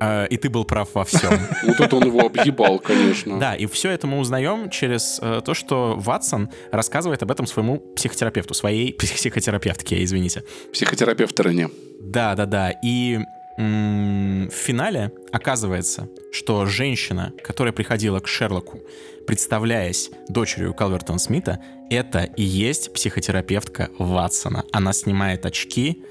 Э, 0.00 0.26
И 0.28 0.36
ты 0.38 0.48
был 0.48 0.64
прав 0.64 0.88
во 0.94 1.04
всем. 1.04 1.32
Вот 1.66 1.80
это 1.80 1.96
он 1.96 2.04
его 2.06 2.20
объебал, 2.20 2.78
конечно. 2.78 3.38
Да, 3.38 3.54
и 3.54 3.66
все 3.66 3.90
это 3.90 4.06
мы 4.06 4.18
узнаем 4.18 4.70
через 4.70 5.18
э, 5.20 5.40
то, 5.44 5.52
что 5.54 5.94
Ватсон 5.98 6.48
рассказывает 6.72 7.22
об 7.22 7.30
этом 7.30 7.46
своему 7.46 7.78
психотерапевту, 7.96 8.54
своей 8.54 8.92
психотерапевтке, 8.94 10.02
извините. 10.02 10.42
Психотерапевт 10.72 11.32
стороне. 11.32 11.68
Да, 12.00 12.34
да, 12.34 12.46
да. 12.46 12.70
И 12.82 13.18
в 13.56 14.50
финале 14.50 15.12
оказывается, 15.32 16.08
что 16.30 16.66
женщина, 16.66 17.32
которая 17.42 17.72
приходила 17.72 18.20
к 18.20 18.28
Шерлоку, 18.28 18.80
представляясь 19.26 20.10
дочерью 20.28 20.74
Калвертона 20.74 21.18
Смита, 21.18 21.60
это 21.90 22.24
и 22.24 22.42
есть 22.42 22.92
психотерапевтка 22.92 23.90
Ватсона. 23.98 24.64
Она 24.72 24.92
снимает 24.92 25.46
очки, 25.46 26.02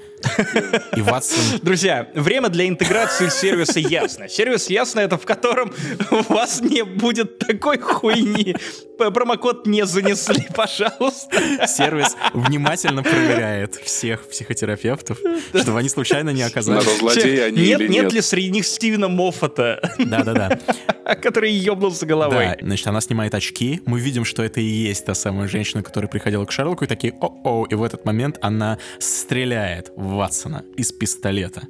и 0.96 1.00
Ватсон 1.02 1.60
Друзья, 1.62 2.08
время 2.14 2.48
для 2.48 2.66
интеграции 2.68 3.28
сервиса 3.28 3.78
Ясно. 3.80 4.28
Сервис 4.28 4.68
Ясно 4.70 5.00
это 5.00 5.18
в 5.18 5.26
котором 5.26 5.72
у 6.10 6.32
вас 6.32 6.60
не 6.60 6.82
будет 6.82 7.38
такой 7.38 7.78
хуйни. 7.78 8.56
Промокод 8.98 9.66
не 9.66 9.84
занесли, 9.84 10.46
пожалуйста. 10.54 11.66
сервис 11.66 12.16
внимательно 12.32 13.02
проверяет 13.02 13.74
всех 13.76 14.26
психотерапевтов, 14.28 15.18
чтобы 15.54 15.78
они 15.78 15.88
случайно 15.88 16.30
не 16.30 16.42
оказались... 16.42 16.84
Надо 16.84 16.98
злодеи 16.98 17.40
они 17.40 17.60
нет, 17.60 17.80
или 17.80 17.88
нет 17.88 18.04
нет. 18.04 18.12
ли 18.14 18.20
среди 18.22 18.50
них 18.50 18.66
Стивена 18.66 19.08
Моффата, 19.08 19.92
Да-да-да. 19.98 20.58
который 21.22 21.52
ебнулся 21.52 22.06
головой? 22.06 22.46
Да, 22.46 22.56
значит, 22.62 22.86
она 22.86 23.00
снимает 23.06 23.34
очки, 23.34 23.80
мы 23.86 24.00
видим, 24.00 24.24
что 24.24 24.42
это 24.42 24.60
и 24.60 24.64
есть 24.64 25.06
та 25.06 25.14
самая 25.14 25.48
женщина, 25.48 25.82
которая 25.82 26.08
приходила 26.08 26.44
к 26.44 26.52
Шерлоку, 26.52 26.84
и 26.84 26.88
такие, 26.88 27.14
о-о, 27.20 27.66
и 27.66 27.74
в 27.74 27.82
этот 27.82 28.04
момент 28.04 28.38
она 28.42 28.78
стреляет 28.98 29.92
в 29.96 30.14
Ватсона 30.14 30.64
из 30.76 30.92
пистолета. 30.92 31.62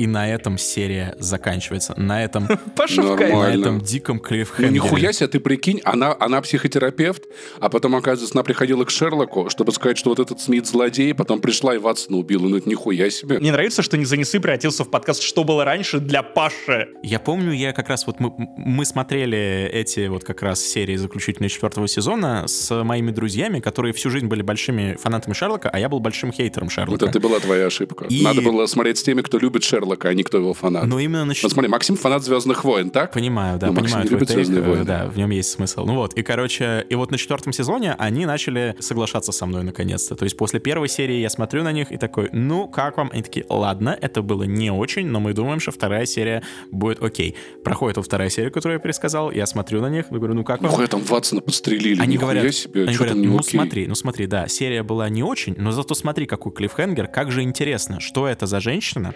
И 0.00 0.06
на 0.06 0.26
этом 0.32 0.56
серия 0.56 1.14
заканчивается. 1.18 1.92
На 1.98 2.24
этом, 2.24 2.46
кайф. 2.76 3.34
на 3.34 3.52
этом 3.54 3.80
диком 3.82 4.16
Ну, 4.16 4.22
клиффхенгере. 4.22 4.72
нихуя 4.72 5.12
себе, 5.12 5.28
ты 5.28 5.40
прикинь, 5.40 5.82
она, 5.84 6.16
она 6.18 6.40
психотерапевт, 6.40 7.24
а 7.58 7.68
потом, 7.68 7.94
оказывается, 7.96 8.34
она 8.34 8.42
приходила 8.42 8.84
к 8.86 8.90
Шерлоку, 8.90 9.50
чтобы 9.50 9.72
сказать, 9.72 9.98
что 9.98 10.08
вот 10.08 10.18
этот 10.18 10.40
Смит 10.40 10.66
злодей, 10.66 11.12
потом 11.14 11.42
пришла 11.42 11.74
и 11.74 11.78
Ватсона 11.78 12.16
убила. 12.16 12.48
Ну, 12.48 12.56
это 12.56 12.66
нихуя 12.66 13.10
себе. 13.10 13.38
Мне 13.40 13.52
нравится, 13.52 13.82
что 13.82 13.98
не 13.98 14.06
занесы 14.06 14.40
превратился 14.40 14.84
в 14.84 14.90
подкаст 14.90 15.22
«Что 15.22 15.44
было 15.44 15.66
раньше» 15.66 15.98
для 16.00 16.22
Паши. 16.22 16.88
Я 17.02 17.18
помню, 17.20 17.52
я 17.52 17.74
как 17.74 17.90
раз 17.90 18.06
вот 18.06 18.20
мы, 18.20 18.32
мы 18.56 18.86
смотрели 18.86 19.68
эти 19.70 20.06
вот 20.06 20.24
как 20.24 20.40
раз 20.42 20.60
серии 20.62 20.96
заключительные 20.96 21.50
четвертого 21.50 21.86
сезона 21.88 22.48
с 22.48 22.74
моими 22.84 23.10
друзьями, 23.10 23.60
которые 23.60 23.92
всю 23.92 24.08
жизнь 24.08 24.28
были 24.28 24.40
большими 24.40 24.96
фанатами 24.98 25.34
Шерлока, 25.34 25.68
а 25.68 25.78
я 25.78 25.90
был 25.90 26.00
большим 26.00 26.32
хейтером 26.32 26.68
Вот 26.68 26.72
Шерлока. 26.72 27.04
это 27.04 27.18
и 27.18 27.20
была 27.20 27.38
твоя 27.38 27.66
ошибка. 27.66 28.06
И- 28.06 28.22
Надо 28.24 28.40
было 28.40 28.64
смотреть 28.64 28.96
с 28.96 29.02
теми, 29.02 29.20
кто 29.20 29.38
любит 29.38 29.62
Шерлока. 29.62 29.89
Шерлока, 29.90 30.08
а 30.08 30.14
не 30.14 30.22
кто 30.22 30.38
его 30.38 30.54
фанат. 30.54 30.86
Ну, 30.86 30.98
именно 30.98 31.24
начи- 31.24 31.42
Вот 31.42 31.52
смотри, 31.52 31.68
Максим 31.70 31.96
фанат 31.96 32.22
«Звездных 32.22 32.64
войн», 32.64 32.90
так? 32.90 33.12
Понимаю, 33.12 33.58
да, 33.58 33.66
Ну, 33.68 33.72
Максим 33.72 33.86
понимаю 33.86 34.06
твой 34.08 34.18
любит 34.20 34.28
тейк, 34.28 34.46
«Звездные 34.46 34.62
войны». 34.62 34.84
Да, 34.84 35.06
в 35.06 35.16
нем 35.16 35.30
есть 35.30 35.50
смысл. 35.50 35.84
Ну 35.84 35.94
вот, 35.96 36.14
и, 36.14 36.22
короче, 36.22 36.84
и 36.88 36.94
вот 36.94 37.10
на 37.10 37.18
четвертом 37.18 37.52
сезоне 37.52 37.94
они 37.98 38.26
начали 38.26 38.76
соглашаться 38.78 39.32
со 39.32 39.46
мной 39.46 39.64
наконец-то. 39.64 40.14
То 40.16 40.24
есть 40.24 40.36
после 40.36 40.60
первой 40.60 40.88
серии 40.88 41.16
я 41.20 41.30
смотрю 41.30 41.62
на 41.62 41.72
них 41.72 41.92
и 41.92 41.96
такой, 41.96 42.28
ну, 42.32 42.68
как 42.68 42.96
вам? 42.96 43.10
Они 43.12 43.22
такие, 43.22 43.44
ладно, 43.48 43.96
это 44.00 44.22
было 44.22 44.44
не 44.44 44.70
очень, 44.70 45.06
но 45.06 45.20
мы 45.20 45.32
думаем, 45.32 45.60
что 45.60 45.70
вторая 45.72 46.06
серия 46.06 46.42
будет 46.70 47.02
окей. 47.02 47.36
Проходит 47.64 47.96
вот 47.96 48.06
вторая 48.06 48.30
серия, 48.30 48.50
которую 48.50 48.78
я 48.78 48.82
пересказал, 48.82 49.30
я 49.30 49.46
смотрю 49.46 49.80
на 49.80 49.90
них, 49.90 50.06
говорю, 50.10 50.34
ну, 50.34 50.44
как 50.44 50.60
вам? 50.62 50.70
Нихуя 50.70 50.86
там 50.86 51.02
Ватсона 51.02 51.40
подстрелили, 51.40 52.00
Они 52.00 52.16
говорят, 52.16 52.54
себе, 52.54 52.84
они 52.86 52.96
говорят, 52.96 53.16
не 53.16 53.26
ну 53.26 53.38
окей. 53.38 53.50
смотри, 53.50 53.86
ну 53.86 53.94
смотри, 53.94 54.26
да, 54.26 54.48
серия 54.48 54.82
была 54.82 55.08
не 55.08 55.22
очень, 55.22 55.54
но 55.56 55.72
зато 55.72 55.94
смотри, 55.94 56.26
какой 56.26 56.52
клиффхенгер, 56.52 57.08
как 57.08 57.30
же 57.32 57.42
интересно, 57.42 58.00
что 58.00 58.26
это 58.26 58.46
за 58.46 58.60
женщина, 58.60 59.14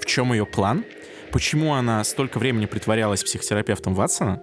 в 0.00 0.06
чем 0.06 0.32
ее 0.32 0.46
план, 0.46 0.84
почему 1.32 1.74
она 1.74 2.02
столько 2.04 2.38
времени 2.38 2.66
притворялась 2.66 3.22
психотерапевтом 3.22 3.94
Ватсона, 3.94 4.42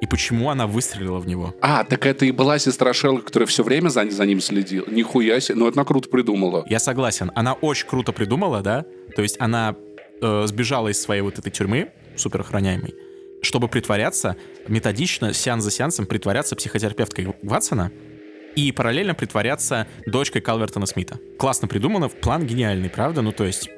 и 0.00 0.06
почему 0.06 0.50
она 0.50 0.66
выстрелила 0.66 1.18
в 1.18 1.26
него. 1.26 1.54
А, 1.62 1.84
так 1.84 2.04
это 2.04 2.26
и 2.26 2.30
была 2.30 2.58
сестра 2.58 2.92
Шерлока, 2.92 3.26
которая 3.26 3.46
все 3.46 3.62
время 3.62 3.88
за, 3.88 4.08
за 4.10 4.26
ним 4.26 4.40
следила. 4.40 4.84
Нихуя 4.90 5.40
себе, 5.40 5.58
ну 5.58 5.68
это 5.68 5.78
она 5.78 5.86
круто 5.86 6.08
придумала. 6.08 6.64
Я 6.68 6.78
согласен, 6.78 7.32
она 7.34 7.54
очень 7.54 7.88
круто 7.88 8.12
придумала, 8.12 8.60
да, 8.60 8.84
то 9.14 9.22
есть 9.22 9.36
она 9.40 9.74
э, 10.20 10.44
сбежала 10.46 10.88
из 10.88 11.00
своей 11.00 11.22
вот 11.22 11.38
этой 11.38 11.50
тюрьмы, 11.50 11.90
супер 12.16 12.40
охраняемой, 12.40 12.94
чтобы 13.42 13.68
притворяться, 13.68 14.36
методично, 14.68 15.32
сеанс 15.32 15.64
за 15.64 15.70
сеансом, 15.70 16.06
притворяться 16.06 16.56
психотерапевткой 16.56 17.34
Ватсона, 17.42 17.90
и 18.54 18.72
параллельно 18.72 19.14
притворяться 19.14 19.86
дочкой 20.06 20.40
Калвертона 20.40 20.86
Смита. 20.86 21.18
Классно 21.38 21.68
придумано, 21.68 22.08
план 22.08 22.46
гениальный, 22.46 22.88
правда? 22.88 23.20
Ну, 23.20 23.30
то 23.32 23.44
есть, 23.44 23.68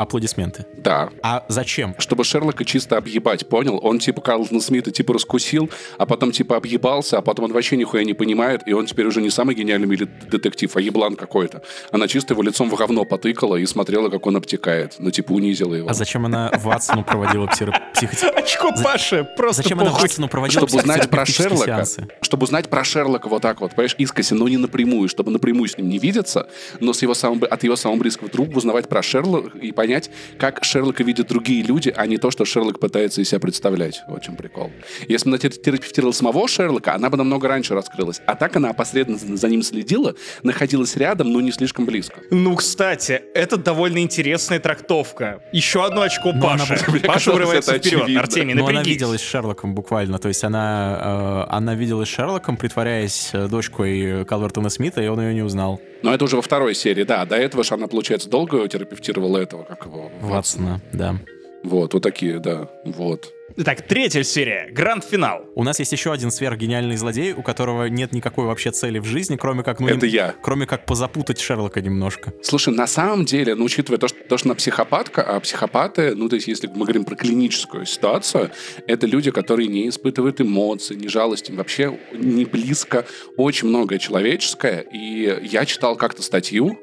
аплодисменты. 0.00 0.66
Да. 0.78 1.10
А 1.22 1.44
зачем? 1.48 1.94
Чтобы 1.98 2.24
Шерлока 2.24 2.64
чисто 2.64 2.96
объебать, 2.96 3.46
понял? 3.48 3.78
Он 3.82 3.98
типа 3.98 4.20
Карлтона 4.20 4.60
Смита 4.60 4.90
типа 4.90 5.14
раскусил, 5.14 5.70
а 5.98 6.06
потом 6.06 6.32
типа 6.32 6.56
объебался, 6.56 7.18
а 7.18 7.22
потом 7.22 7.46
он 7.46 7.52
вообще 7.52 7.76
нихуя 7.76 8.04
не 8.04 8.14
понимает, 8.14 8.62
и 8.66 8.72
он 8.72 8.86
теперь 8.86 9.06
уже 9.06 9.20
не 9.20 9.30
самый 9.30 9.54
гениальный 9.54 9.96
детектив, 10.30 10.74
а 10.74 10.80
еблан 10.80 11.16
какой-то. 11.16 11.62
Она 11.92 12.08
чисто 12.08 12.34
его 12.34 12.42
лицом 12.42 12.70
в 12.70 12.74
говно 12.74 13.04
потыкала 13.04 13.56
и 13.56 13.66
смотрела, 13.66 14.08
как 14.08 14.26
он 14.26 14.36
обтекает. 14.36 14.94
Ну, 14.98 15.10
типа, 15.10 15.32
унизила 15.32 15.74
его. 15.74 15.88
А 15.90 15.94
зачем 15.94 16.24
она 16.24 16.50
Ватсону 16.62 17.04
проводила 17.04 17.46
психо- 17.46 17.78
психотерапию? 17.94 18.42
Очко 18.44 18.72
Паши, 18.82 19.28
просто 19.36 19.62
Зачем 19.62 19.80
она. 19.80 19.90
Ватсону 19.90 20.28
проводила 20.28 20.66
Чтобы 20.66 20.80
узнать 20.80 21.10
про 21.10 21.26
Шерлока, 21.26 21.84
чтобы 22.22 22.44
узнать 22.44 22.68
про 22.68 22.84
Шерлока 22.84 23.28
вот 23.28 23.42
так 23.42 23.60
вот, 23.60 23.72
понимаешь, 23.72 23.94
искоси, 23.98 24.32
но 24.34 24.48
не 24.48 24.56
напрямую, 24.56 25.08
чтобы 25.08 25.30
напрямую 25.30 25.68
с 25.68 25.76
ним 25.76 25.88
не 25.88 25.98
видеться, 25.98 26.46
но 26.80 26.92
с 26.94 27.02
его 27.02 27.12
самым, 27.14 27.42
от 27.50 27.62
его 27.64 27.76
самого 27.76 27.98
близкого 27.98 28.30
друга 28.30 28.56
узнавать 28.56 28.88
про 28.88 29.02
Шерлока 29.02 29.58
и 29.58 29.72
понять, 29.72 29.89
как 30.38 30.64
Шерлока 30.64 31.02
видят 31.04 31.28
другие 31.28 31.62
люди, 31.62 31.92
а 31.96 32.06
не 32.06 32.16
то, 32.18 32.30
что 32.30 32.44
Шерлок 32.44 32.78
пытается 32.80 33.20
из 33.20 33.28
себя 33.28 33.40
представлять. 33.40 34.02
Вот 34.08 34.22
в 34.22 34.24
чем 34.24 34.36
прикол. 34.36 34.70
Если 35.08 35.28
бы 35.28 35.36
она 35.36 35.38
тер- 35.38 35.60
терапевтировала 35.60 36.12
самого 36.12 36.46
Шерлока, 36.48 36.94
она 36.94 37.10
бы 37.10 37.16
намного 37.16 37.48
раньше 37.48 37.74
раскрылась. 37.74 38.20
А 38.26 38.34
так 38.34 38.56
она 38.56 38.70
опосредованно 38.70 39.36
за 39.36 39.48
ним 39.48 39.62
следила, 39.62 40.14
находилась 40.42 40.96
рядом, 40.96 41.32
но 41.32 41.40
не 41.40 41.52
слишком 41.52 41.84
близко. 41.86 42.20
Ну, 42.30 42.54
кстати, 42.56 43.22
это 43.34 43.56
довольно 43.56 43.98
интересная 43.98 44.58
трактовка. 44.60 45.42
Еще 45.52 45.84
одно 45.84 46.02
очко 46.02 46.30
она 46.30 46.40
Паши. 46.40 47.00
Паша 47.06 47.32
вырывается 47.32 47.74
вперед. 47.78 48.02
очевидно. 48.02 48.20
Артемий, 48.22 48.54
Ну, 48.54 48.64
она 48.64 48.72
напрягись. 48.78 48.94
виделась 48.94 49.20
с 49.20 49.24
Шерлоком 49.24 49.74
буквально. 49.74 50.18
То 50.18 50.28
есть 50.28 50.44
она, 50.44 51.44
э, 51.48 51.52
она 51.54 51.74
виделась 51.74 52.08
с 52.08 52.12
Шерлоком, 52.12 52.56
притворяясь 52.56 53.30
э, 53.32 53.48
дочкой 53.48 54.24
Калвертона 54.24 54.68
Смита, 54.70 55.00
и 55.02 55.06
он 55.08 55.20
ее 55.20 55.34
не 55.34 55.42
узнал. 55.42 55.80
Но 56.02 56.14
это 56.14 56.24
уже 56.24 56.36
во 56.36 56.42
второй 56.42 56.74
серии, 56.74 57.04
да. 57.04 57.24
До 57.24 57.36
этого 57.36 57.64
же 57.64 57.74
она, 57.74 57.86
получается, 57.86 58.28
долго 58.28 58.66
терапевтировала 58.68 59.38
этого, 59.38 59.64
как 59.64 59.84
его, 59.86 60.10
Ватсона, 60.20 60.80
да. 60.92 61.16
Вот, 61.62 61.92
вот 61.94 62.02
такие, 62.02 62.38
да, 62.38 62.68
вот. 62.84 63.32
Итак, 63.62 63.86
третья 63.86 64.22
серия. 64.22 64.70
Гранд-финал. 64.72 65.44
У 65.54 65.64
нас 65.64 65.78
есть 65.80 65.92
еще 65.92 66.14
один 66.14 66.30
сверхгениальный 66.30 66.96
злодей, 66.96 67.34
у 67.34 67.42
которого 67.42 67.90
нет 67.90 68.10
никакой 68.14 68.46
вообще 68.46 68.70
цели 68.70 68.98
в 69.00 69.04
жизни, 69.04 69.36
кроме 69.36 69.62
как... 69.62 69.80
Ну, 69.80 69.88
Это 69.88 70.06
им- 70.06 70.12
я. 70.12 70.34
Кроме 70.40 70.64
как 70.64 70.86
позапутать 70.86 71.38
Шерлока 71.38 71.82
немножко. 71.82 72.32
Слушай, 72.40 72.72
на 72.72 72.86
самом 72.86 73.26
деле, 73.26 73.54
ну, 73.54 73.66
учитывая 73.66 73.98
то, 73.98 74.08
что, 74.08 74.16
то, 74.26 74.38
что 74.38 74.48
она 74.48 74.54
психопатка, 74.54 75.22
а 75.22 75.38
психопаты, 75.40 76.14
ну, 76.14 76.30
то 76.30 76.36
есть, 76.36 76.48
если 76.48 76.68
мы 76.68 76.86
говорим 76.86 77.04
про 77.04 77.16
клиническую 77.16 77.84
ситуацию, 77.84 78.50
это 78.86 79.06
люди, 79.06 79.30
которые 79.30 79.68
не 79.68 79.90
испытывают 79.90 80.40
эмоций, 80.40 80.96
не 80.96 81.08
жалости, 81.08 81.52
вообще 81.52 81.98
не 82.14 82.46
близко, 82.46 83.04
очень 83.36 83.68
многое 83.68 83.98
человеческое. 83.98 84.86
И 84.90 85.38
я 85.42 85.66
читал 85.66 85.96
как-то 85.96 86.22
статью, 86.22 86.80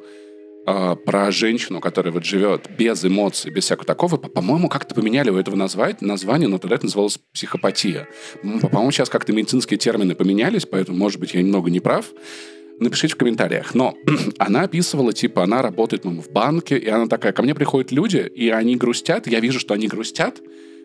а, 0.70 0.96
про 0.96 1.32
женщину, 1.32 1.80
которая 1.80 2.12
вот 2.12 2.26
живет 2.26 2.70
без 2.78 3.06
эмоций, 3.06 3.50
без 3.52 3.64
всякого 3.64 3.86
такого, 3.86 4.18
По- 4.18 4.28
по-моему, 4.28 4.68
как-то 4.68 4.94
поменяли 4.94 5.30
у 5.30 5.38
этого 5.38 5.56
назвать, 5.56 6.02
название, 6.02 6.50
но 6.50 6.58
тогда 6.58 6.76
это 6.76 6.84
называлось 6.88 7.20
психопатия. 7.34 8.10
По-моему, 8.42 8.92
сейчас 8.92 9.08
как-то 9.08 9.32
медицинские 9.32 9.78
термины 9.78 10.14
поменялись, 10.14 10.66
поэтому, 10.66 10.98
может 10.98 11.22
быть, 11.22 11.34
я 11.34 11.42
немного 11.42 11.72
не 11.72 11.80
прав. 11.80 12.08
Напишите 12.82 13.14
в 13.14 13.18
комментариях. 13.18 13.76
Но 13.76 13.96
она 14.40 14.64
описывала, 14.64 15.14
типа, 15.14 15.44
она 15.44 15.62
работает, 15.62 16.04
по 16.04 16.10
в 16.10 16.30
банке, 16.32 16.78
и 16.78 16.90
она 16.90 17.08
такая, 17.08 17.32
ко 17.32 17.44
мне 17.44 17.56
приходят 17.56 17.94
люди, 17.94 18.30
и 18.36 18.50
они 18.50 18.76
грустят, 18.76 19.26
я 19.26 19.40
вижу, 19.40 19.62
что 19.62 19.74
они 19.74 19.88
грустят, 19.88 20.42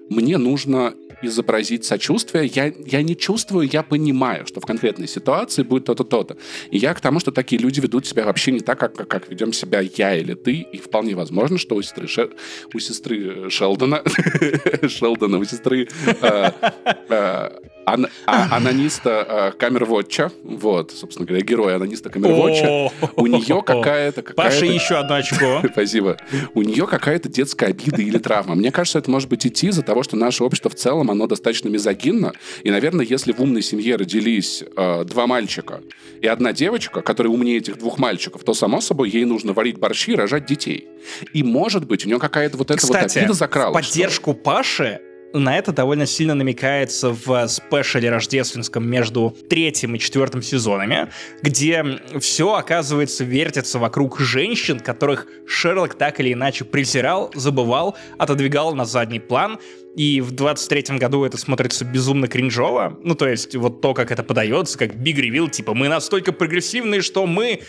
мне 0.09 0.39
нужно 0.39 0.95
изобразить 1.23 1.85
сочувствие. 1.85 2.47
Я, 2.47 2.73
я 2.87 3.03
не 3.03 3.17
чувствую, 3.17 3.69
я 3.73 3.83
понимаю, 3.83 4.47
что 4.47 4.61
в 4.61 4.67
конкретной 4.67 5.09
ситуации 5.09 5.63
будет 5.63 5.85
то-то, 5.85 6.05
то-то. 6.05 6.37
И 6.71 6.79
я 6.79 6.95
к 6.95 7.01
тому, 7.01 7.21
что 7.21 7.31
такие 7.33 7.61
люди 7.61 7.81
ведут 7.81 8.07
себя 8.07 8.25
вообще 8.25 8.53
не 8.53 8.61
так, 8.61 8.79
как, 8.79 8.95
как, 9.09 9.31
ведем 9.31 9.53
себя 9.53 9.81
я 9.81 10.15
или 10.17 10.35
ты. 10.35 10.67
И 10.73 10.79
вполне 10.79 11.15
возможно, 11.15 11.59
что 11.59 11.75
у 11.77 11.83
сестры, 11.83 12.07
Ше- 12.09 12.31
у 12.75 12.79
сестры 12.79 13.51
Шелдона, 13.51 14.03
Шелдона, 14.89 15.39
у 15.39 15.45
сестры 15.45 15.89
э, 16.05 16.51
э, 17.09 17.51
ан- 17.87 18.09
а- 18.27 18.57
анониста 18.57 19.53
э, 19.55 19.59
Камервотча, 19.59 20.31
вот, 20.45 20.93
собственно 20.93 21.27
говоря, 21.27 21.45
героя 21.45 21.77
анониста 21.77 22.11
Камервотча, 22.11 22.91
у 23.17 23.27
нее 23.27 23.63
какая-то... 23.63 24.23
Паша, 24.23 24.61
какая-то- 24.61 24.67
еще 24.67 24.95
одно 24.97 25.15
очко. 25.17 25.63
Спасибо. 25.73 26.17
У 26.55 26.63
нее 26.63 26.87
какая-то 26.87 27.29
детская 27.29 27.67
обида 27.67 28.03
или 28.03 28.19
травма. 28.19 28.55
Мне 28.55 28.71
кажется, 28.71 28.99
это 28.99 29.11
может 29.11 29.29
быть 29.29 29.47
идти 29.47 29.69
из-за 29.69 29.83
того, 29.83 30.03
что 30.03 30.17
наше 30.17 30.45
общество 30.45 30.71
в 30.71 30.75
целом, 30.75 31.11
оно 31.11 31.27
достаточно 31.27 31.69
мизогинно. 31.69 32.33
И, 32.63 32.71
наверное, 32.71 33.05
если 33.05 33.33
в 33.33 33.41
умной 33.41 33.63
семье 33.63 33.97
родились 33.97 34.63
э, 34.77 35.05
два 35.05 35.27
мальчика 35.27 35.81
и 36.21 36.27
одна 36.27 36.53
девочка, 36.53 37.01
которая 37.03 37.33
умнее 37.33 37.59
этих 37.59 37.79
двух 37.79 37.99
мальчиков, 37.99 38.43
то, 38.45 38.55
само 38.55 38.81
собой, 38.81 39.11
ей 39.11 39.25
нужно 39.25 39.53
варить 39.53 39.79
борщи 39.79 40.13
и 40.13 40.15
рожать 40.17 40.47
детей. 40.47 40.87
И, 41.33 41.43
может 41.43 41.87
быть, 41.87 42.05
у 42.05 42.09
нее 42.09 42.19
какая-то 42.19 42.57
вот 42.57 42.71
эта 42.71 42.87
вот 42.87 42.97
Кстати, 42.97 43.19
обида 43.19 43.33
в 43.33 43.37
закралась. 43.37 43.87
поддержку 43.87 44.35
Паши 44.35 45.01
на 45.33 45.59
это 45.59 45.73
довольно 45.73 46.07
сильно 46.07 46.35
намекается 46.35 47.11
в 47.11 47.49
спешле 47.49 48.11
рождественском 48.11 48.89
между 48.89 49.37
третьим 49.49 49.95
и 49.95 49.99
четвертым 49.99 50.43
сезонами, 50.43 51.09
где 51.43 51.85
все, 52.21 52.55
оказывается, 52.55 53.25
вертится 53.25 53.79
вокруг 53.79 54.21
женщин, 54.21 54.81
которых 54.81 55.27
Шерлок 55.47 55.95
так 55.95 56.21
или 56.21 56.33
иначе 56.33 56.65
презирал, 56.65 57.31
забывал, 57.35 57.97
отодвигал 58.19 58.75
на 58.75 58.85
задний 58.85 59.21
план. 59.21 59.59
И 59.97 60.23
в 60.23 60.33
23-м 60.33 60.99
году 60.99 61.25
это 61.25 61.37
смотрится 61.37 61.85
безумно 61.85 62.27
кринжово. 62.27 62.99
Ну, 63.03 63.15
то 63.15 63.29
есть, 63.29 63.55
вот 63.57 63.83
то, 63.83 63.93
как 63.93 64.11
это 64.11 64.23
подается, 64.23 64.79
как 64.79 64.97
Биг 64.97 65.19
Ревил, 65.19 65.49
типа, 65.49 65.75
мы 65.75 65.89
настолько 65.89 66.33
прогрессивные, 66.33 67.03
что 67.03 67.27
мы 67.27 67.47
э, 67.47 67.61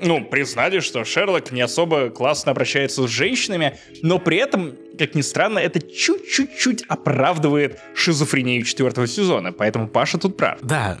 ну, 0.00 0.24
признали, 0.24 0.78
что 0.78 1.04
Шерлок 1.04 1.50
не 1.50 1.60
особо 1.60 2.10
классно 2.10 2.52
обращается 2.52 3.06
с 3.06 3.10
женщинами, 3.10 3.76
но 4.02 4.20
при 4.20 4.36
этом, 4.36 4.76
как 4.96 5.16
ни 5.16 5.20
странно, 5.20 5.58
это 5.58 5.80
чуть-чуть-чуть 5.80 6.84
оправдывает 6.86 7.78
шизофрению 7.92 8.62
четвертого 8.62 9.08
сезона, 9.08 9.52
поэтому 9.52 9.88
Паша 9.88 10.18
тут 10.18 10.36
прав. 10.36 10.60
Да, 10.62 10.98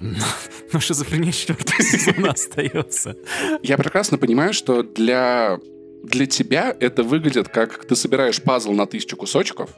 но 0.72 0.80
шизофрения 0.80 1.30
четвертого 1.30 1.82
сезона 1.82 2.32
остается. 2.32 3.16
Я 3.62 3.76
прекрасно 3.78 4.18
понимаю, 4.18 4.52
что 4.52 4.82
для, 4.82 5.58
для 6.02 6.26
тебя 6.26 6.76
это 6.80 7.04
выглядит 7.04 7.48
как 7.48 7.84
ты 7.84 7.94
собираешь 7.94 8.42
пазл 8.42 8.72
на 8.72 8.86
тысячу 8.86 9.16
кусочков, 9.16 9.70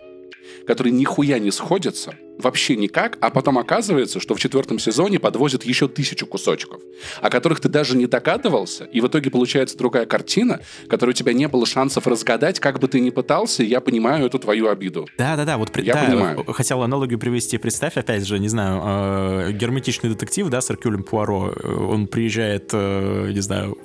которые 0.71 0.93
нихуя 0.93 1.41
не 1.41 1.51
сходятся, 1.51 2.15
вообще 2.39 2.77
никак, 2.77 3.19
а 3.21 3.31
потом 3.31 3.59
оказывается, 3.59 4.21
что 4.21 4.37
в 4.37 4.39
четвертом 4.39 4.79
сезоне 4.79 5.19
подвозят 5.19 5.65
еще 5.65 5.89
тысячу 5.89 6.29
кусочков, 6.29 6.81
о 7.21 7.29
которых 7.29 7.59
ты 7.59 7.69
даже 7.69 7.97
не 7.97 8.07
догадывался, 8.07 8.85
и 8.85 9.01
в 9.01 9.09
итоге 9.09 9.31
получается 9.31 9.77
другая 9.77 10.07
картина, 10.07 10.61
которую 10.89 11.13
у 11.13 11.17
тебя 11.17 11.33
не 11.33 11.49
было 11.49 11.67
шансов 11.67 12.07
разгадать, 12.07 12.61
как 12.61 12.79
бы 12.79 12.87
ты 12.87 13.01
ни 13.01 13.11
пытался, 13.11 13.65
и 13.65 13.67
я 13.67 13.81
понимаю 13.81 14.27
эту 14.27 14.39
твою 14.39 14.69
обиду. 14.69 15.09
Да-да-да, 15.19 15.59
вот 15.59 15.77
Я 15.77 15.95
да, 15.95 16.05
понимаю. 16.05 16.45
хотел 16.53 16.83
аналогию 16.83 17.19
привести. 17.19 17.59
Представь, 17.59 17.97
опять 17.97 18.25
же, 18.25 18.39
не 18.39 18.49
знаю, 18.49 19.49
э, 19.49 19.53
герметичный 19.53 20.11
детектив, 20.11 20.49
да, 20.51 20.61
с 20.61 20.71
Эркюлем 20.71 21.03
Пуаро. 21.03 21.53
Э, 21.53 21.69
Он 21.69 22.07
приезжает, 22.07 22.71
э, 22.73 23.33
не 23.33 23.41
знаю, 23.41 23.77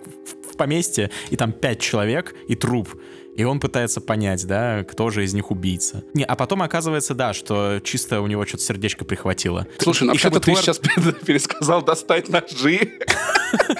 в 0.51 0.55
поместье, 0.55 1.09
и 1.31 1.35
там 1.35 1.51
пять 1.51 1.79
человек 1.79 2.35
и 2.47 2.53
труп. 2.53 2.95
И 3.35 3.43
он 3.43 3.59
пытается 3.59 3.99
понять, 3.99 4.45
да, 4.47 4.83
кто 4.83 5.09
же 5.09 5.23
из 5.25 5.33
них 5.33 5.51
убийца. 5.51 6.03
Не, 6.13 6.23
а 6.23 6.35
потом 6.35 6.61
оказывается, 6.61 7.13
да, 7.13 7.33
что 7.33 7.79
чисто 7.83 8.21
у 8.21 8.27
него 8.27 8.45
что-то 8.45 8.63
сердечко 8.63 9.03
прихватило. 9.03 9.67
Слушай, 9.79 10.03
ну 10.05 10.13
вообще-то 10.13 10.39
ты 10.39 10.51
твор- 10.51 10.61
сейчас 10.61 10.79
пересказал 11.25 11.83
достать 11.83 12.29
ножи. 12.29 12.93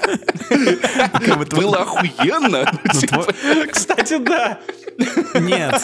Было 1.50 1.78
охуенно. 1.78 2.70
Ну, 3.12 3.24
ну, 3.54 3.66
Кстати, 3.70 4.18
да. 4.18 4.58
Нет. 5.34 5.82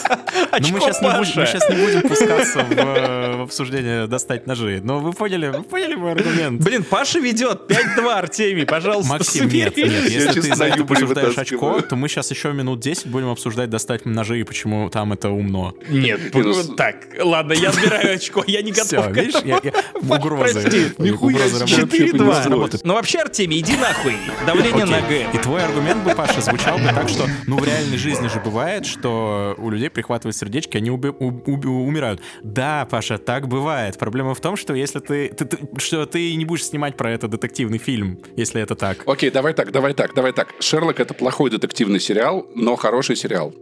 Ну, 0.61 0.69
мы 0.73 0.81
сейчас, 0.81 1.03
не 1.03 1.09
будем, 1.09 1.32
мы 1.36 1.47
щас 1.47 1.69
не 1.69 1.77
будем 1.77 2.03
пускаться 2.03 2.61
в, 2.65 2.73
э, 2.73 3.36
в 3.36 3.43
обсуждение 3.43 4.07
достать 4.07 4.47
ножи. 4.47 4.81
Но 4.82 5.01
вы 5.01 5.12
поняли, 5.12 5.49
вы 5.49 5.62
поняли 5.62 5.94
мой 5.94 6.12
аргумент. 6.12 6.62
Блин, 6.62 6.85
Паша 6.85 7.19
ведет 7.19 7.70
5-2, 7.70 8.12
Артемий, 8.12 8.66
пожалуйста, 8.66 9.12
Максим, 9.12 9.49
нет, 9.49 9.77
нет, 9.77 10.09
если 10.09 10.40
ты 10.40 10.55
за 10.55 10.65
это 10.66 10.82
обсуждаешь 10.82 11.36
очко, 11.36 11.81
то 11.82 11.97
мы 11.97 12.09
сейчас 12.09 12.31
еще 12.31 12.53
минут 12.53 12.81
10 12.81 13.07
будем 13.09 13.31
обсуждать 13.31 13.70
достать 13.70 14.07
ножи 14.07 14.40
и 14.40 14.44
почему 14.44 14.89
там 14.89 15.12
это 15.12 15.28
умно. 15.31 15.74
Нет, 15.89 16.35
Минус. 16.35 16.70
так, 16.77 16.97
ладно, 17.20 17.53
я 17.53 17.73
забираю 17.73 18.15
очко, 18.15 18.44
я 18.47 18.62
не 18.62 18.73
готов 18.73 19.12
к 19.12 19.16
этому. 19.16 19.61
угрозы. 20.09 20.94
Нихуя 20.99 21.47
Угрозы 21.47 21.66
себе, 21.66 21.81
работают. 21.81 22.15
4-2. 22.15 22.15
Угрозы 22.15 22.49
работают. 22.49 22.85
Ну 22.85 22.94
вообще, 22.94 23.19
Артемий, 23.19 23.61
иди 23.61 23.77
нахуй. 23.77 24.11
Давление 24.47 24.84
на 24.84 24.98
Окей. 24.98 25.24
Г. 25.24 25.30
И 25.34 25.39
твой 25.39 25.62
аргумент 25.62 26.02
бы, 26.05 26.14
Паша, 26.14 26.40
звучал 26.40 26.78
бы 26.78 26.84
так, 26.86 27.09
что, 27.09 27.26
ну, 27.47 27.56
в 27.59 27.64
реальной 27.64 27.97
жизни 27.98 28.28
же 28.28 28.40
бывает, 28.40 28.86
что 28.86 29.55
у 29.59 29.70
людей 29.70 29.90
прихватывают 29.90 30.36
сердечки, 30.36 30.76
они 30.76 30.90
уби- 30.90 31.14
уби- 31.18 31.66
умирают. 31.68 32.20
Да, 32.43 32.86
Паша, 32.90 33.18
так 33.18 33.48
бывает. 33.48 33.98
Проблема 33.98 34.34
в 34.34 34.40
том, 34.40 34.56
что 34.56 34.74
если 34.74 34.98
ты, 35.01 35.28
ты- 35.28 35.44
ты- 35.44 35.59
что 35.78 36.05
ты 36.06 36.34
не 36.34 36.44
будешь 36.44 36.64
снимать 36.66 36.97
про 36.97 37.10
это 37.12 37.28
детективный 37.28 37.78
фильм, 37.78 38.18
если 38.36 38.60
это 38.60 38.74
так. 38.74 39.02
Окей, 39.06 39.30
давай 39.30 39.55
так, 39.55 39.70
давай 39.72 39.94
так, 39.94 40.14
давай 40.14 40.32
так. 40.32 40.48
Шерлок 40.60 41.01
это 41.01 41.14
плохой 41.14 41.51
детективный 41.51 42.01
сериал, 42.01 42.47
но 42.55 42.76
хороший 42.76 43.16
сериал. 43.16 43.55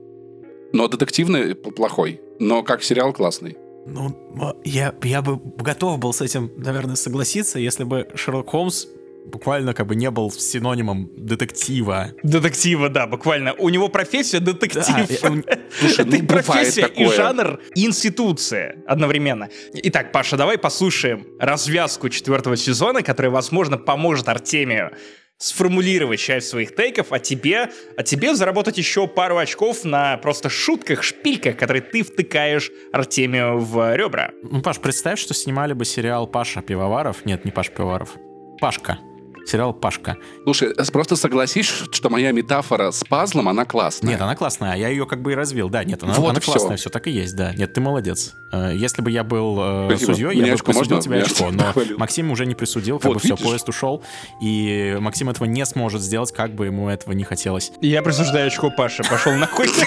Но 0.73 0.87
детективный 0.89 1.55
плохой, 1.55 2.21
но 2.39 2.63
как 2.63 2.83
сериал 2.83 3.13
классный. 3.13 3.57
Ну, 3.87 4.09
м, 4.35 4.55
я, 4.65 4.95
я 5.03 5.23
бы 5.23 5.41
готов 5.57 5.99
был 5.99 6.13
с 6.13 6.21
этим, 6.21 6.51
наверное, 6.57 6.97
согласиться, 6.97 7.59
если 7.59 7.85
бы 7.85 8.09
Шерлок 8.15 8.51
Холмс 8.51 8.87
буквально 9.27 9.75
как 9.75 9.87
бы 9.87 9.95
не 9.95 10.11
был 10.11 10.31
синонимом 10.31 11.11
детектива. 11.17 12.13
Детектива, 12.23 12.89
да, 12.89 13.07
буквально. 13.07 13.53
У 13.55 13.69
него 13.69 13.89
профессия 13.89 14.41
детектив. 14.41 14.85
Да, 14.87 15.15
и 15.15 15.27
он- 15.27 15.45
Слушай, 15.79 16.05
Это 16.07 16.17
и 16.17 16.21
ну, 16.21 16.27
бывает 16.27 16.47
профессия, 16.47 16.87
и 16.87 17.07
жанр, 17.07 17.61
и 17.75 17.87
институция 17.87 18.77
одновременно. 18.87 19.49
Итак, 19.75 20.13
Паша, 20.13 20.37
давай 20.37 20.59
послушаем 20.59 21.27
развязку 21.39 22.09
четвертого 22.09 22.57
сезона, 22.57 23.03
которая, 23.03 23.31
возможно, 23.31 23.79
поможет 23.79 24.29
Артемию 24.29 24.93
сформулировать 25.39 26.21
часть 26.21 26.49
своих 26.49 26.75
тейков, 26.77 27.13
а 27.13 27.19
тебе, 27.19 27.71
а 27.97 28.03
тебе 28.03 28.35
заработать 28.35 28.77
еще 28.77 29.09
пару 29.09 29.39
очков 29.39 29.85
на 29.85 30.19
просто 30.19 30.51
шутках, 30.51 31.03
шпильках, 31.03 31.57
которые 31.57 31.81
ты 31.81 32.03
втыкаешь 32.03 32.71
Артемию 32.93 33.59
в 33.59 33.97
ребра. 33.97 34.33
Ну, 34.43 34.61
Паш, 34.61 34.79
представь, 34.81 35.19
что 35.19 35.33
снимали 35.33 35.73
бы 35.73 35.87
сериал 35.87 36.27
Паша 36.27 36.61
Пивоваров. 36.61 37.25
Нет, 37.25 37.47
не 37.47 37.51
Паша 37.53 37.73
Пивоваров. 37.73 38.17
Пашка. 38.61 38.99
Сериал 39.47 39.73
Пашка. 39.73 40.17
Слушай, 40.45 40.73
э, 40.77 40.85
просто 40.93 41.17
согласись, 41.17 41.67
что 41.67 42.11
моя 42.11 42.33
метафора 42.33 42.91
с 42.91 43.03
пазлом, 43.05 43.49
она 43.49 43.65
классная. 43.65 44.11
Нет, 44.13 44.21
она 44.21 44.37
классная, 44.37 44.73
а 44.73 44.77
я 44.77 44.89
ее 44.89 45.07
как 45.07 45.23
бы 45.23 45.33
и 45.33 45.35
развил. 45.35 45.69
Да, 45.69 45.83
нет, 45.85 46.03
она, 46.03 46.15
Вот 46.15 46.31
она 46.31 46.41
классная, 46.41 46.77
все 46.77 46.91
так 46.91 47.07
и 47.07 47.11
есть, 47.11 47.35
да. 47.37 47.53
Нет, 47.55 47.73
ты 47.73 47.81
молодец. 47.81 48.35
Э, 48.53 48.73
Если 48.75 49.03
бы 49.03 49.11
я 49.11 49.25
был 49.25 49.57
э, 49.61 49.87
Спасибо. 49.91 50.13
судьей, 50.13 50.29
Мне 50.29 50.39
я 50.41 50.47
бы 50.49 50.53
очко 50.55 50.67
присудил 50.73 50.97
можно? 50.97 51.03
тебе 51.11 51.19
Я 51.19 51.25
очко. 51.25 51.51
Но 51.51 51.65
похвалил. 51.65 51.99
Максим 51.99 52.31
уже 52.31 52.47
не 52.47 52.55
присудил, 52.55 52.99
как 52.99 53.07
Вот, 53.07 53.15
бы 53.15 53.21
все, 53.21 53.31
видишь? 53.35 53.45
поезд 53.45 53.69
ушел, 53.69 54.03
и 54.43 54.97
Максим 55.01 55.31
этого 55.31 55.47
не 55.47 55.65
сможет 55.67 56.03
сделать, 56.03 56.33
как 56.33 56.55
бы 56.55 56.67
ему 56.67 56.89
этого 56.89 57.13
не 57.13 57.25
хотелось. 57.25 57.73
Я 57.81 58.03
присуждаю 58.03 58.47
очко 58.49 58.71
Паше, 58.71 59.03
пошел 59.05 59.33
нахуй. 59.35 59.69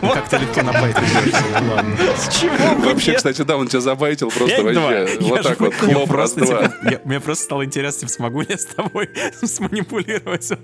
Ну, 0.00 0.10
как 0.12 0.28
ты 0.28 0.36
легко 0.38 0.62
на. 0.62 0.72
С 0.72 2.38
чего 2.40 2.74
бы 2.76 2.86
Вообще, 2.92 3.14
кстати, 3.14 3.42
да, 3.42 3.56
он 3.56 3.68
тебя 3.68 3.80
забайтил 3.80 4.30
просто 4.30 4.60
5-2. 4.60 4.74
вообще. 4.74 5.18
Вот 5.20 5.42
так 5.42 5.60
вот, 5.60 5.74
хлоп, 5.74 6.10
раз, 6.12 6.32
просто, 6.32 6.46
два. 6.80 6.90
я- 6.90 7.00
Мне 7.04 7.20
просто 7.20 7.44
стало 7.44 7.64
интересно, 7.64 8.00
типа, 8.00 8.12
смогу 8.12 8.40
ли 8.42 8.46
я 8.50 8.57
с 8.58 8.66
тобой 8.66 9.08
сманипулировать 9.42 10.48
так? 10.48 10.60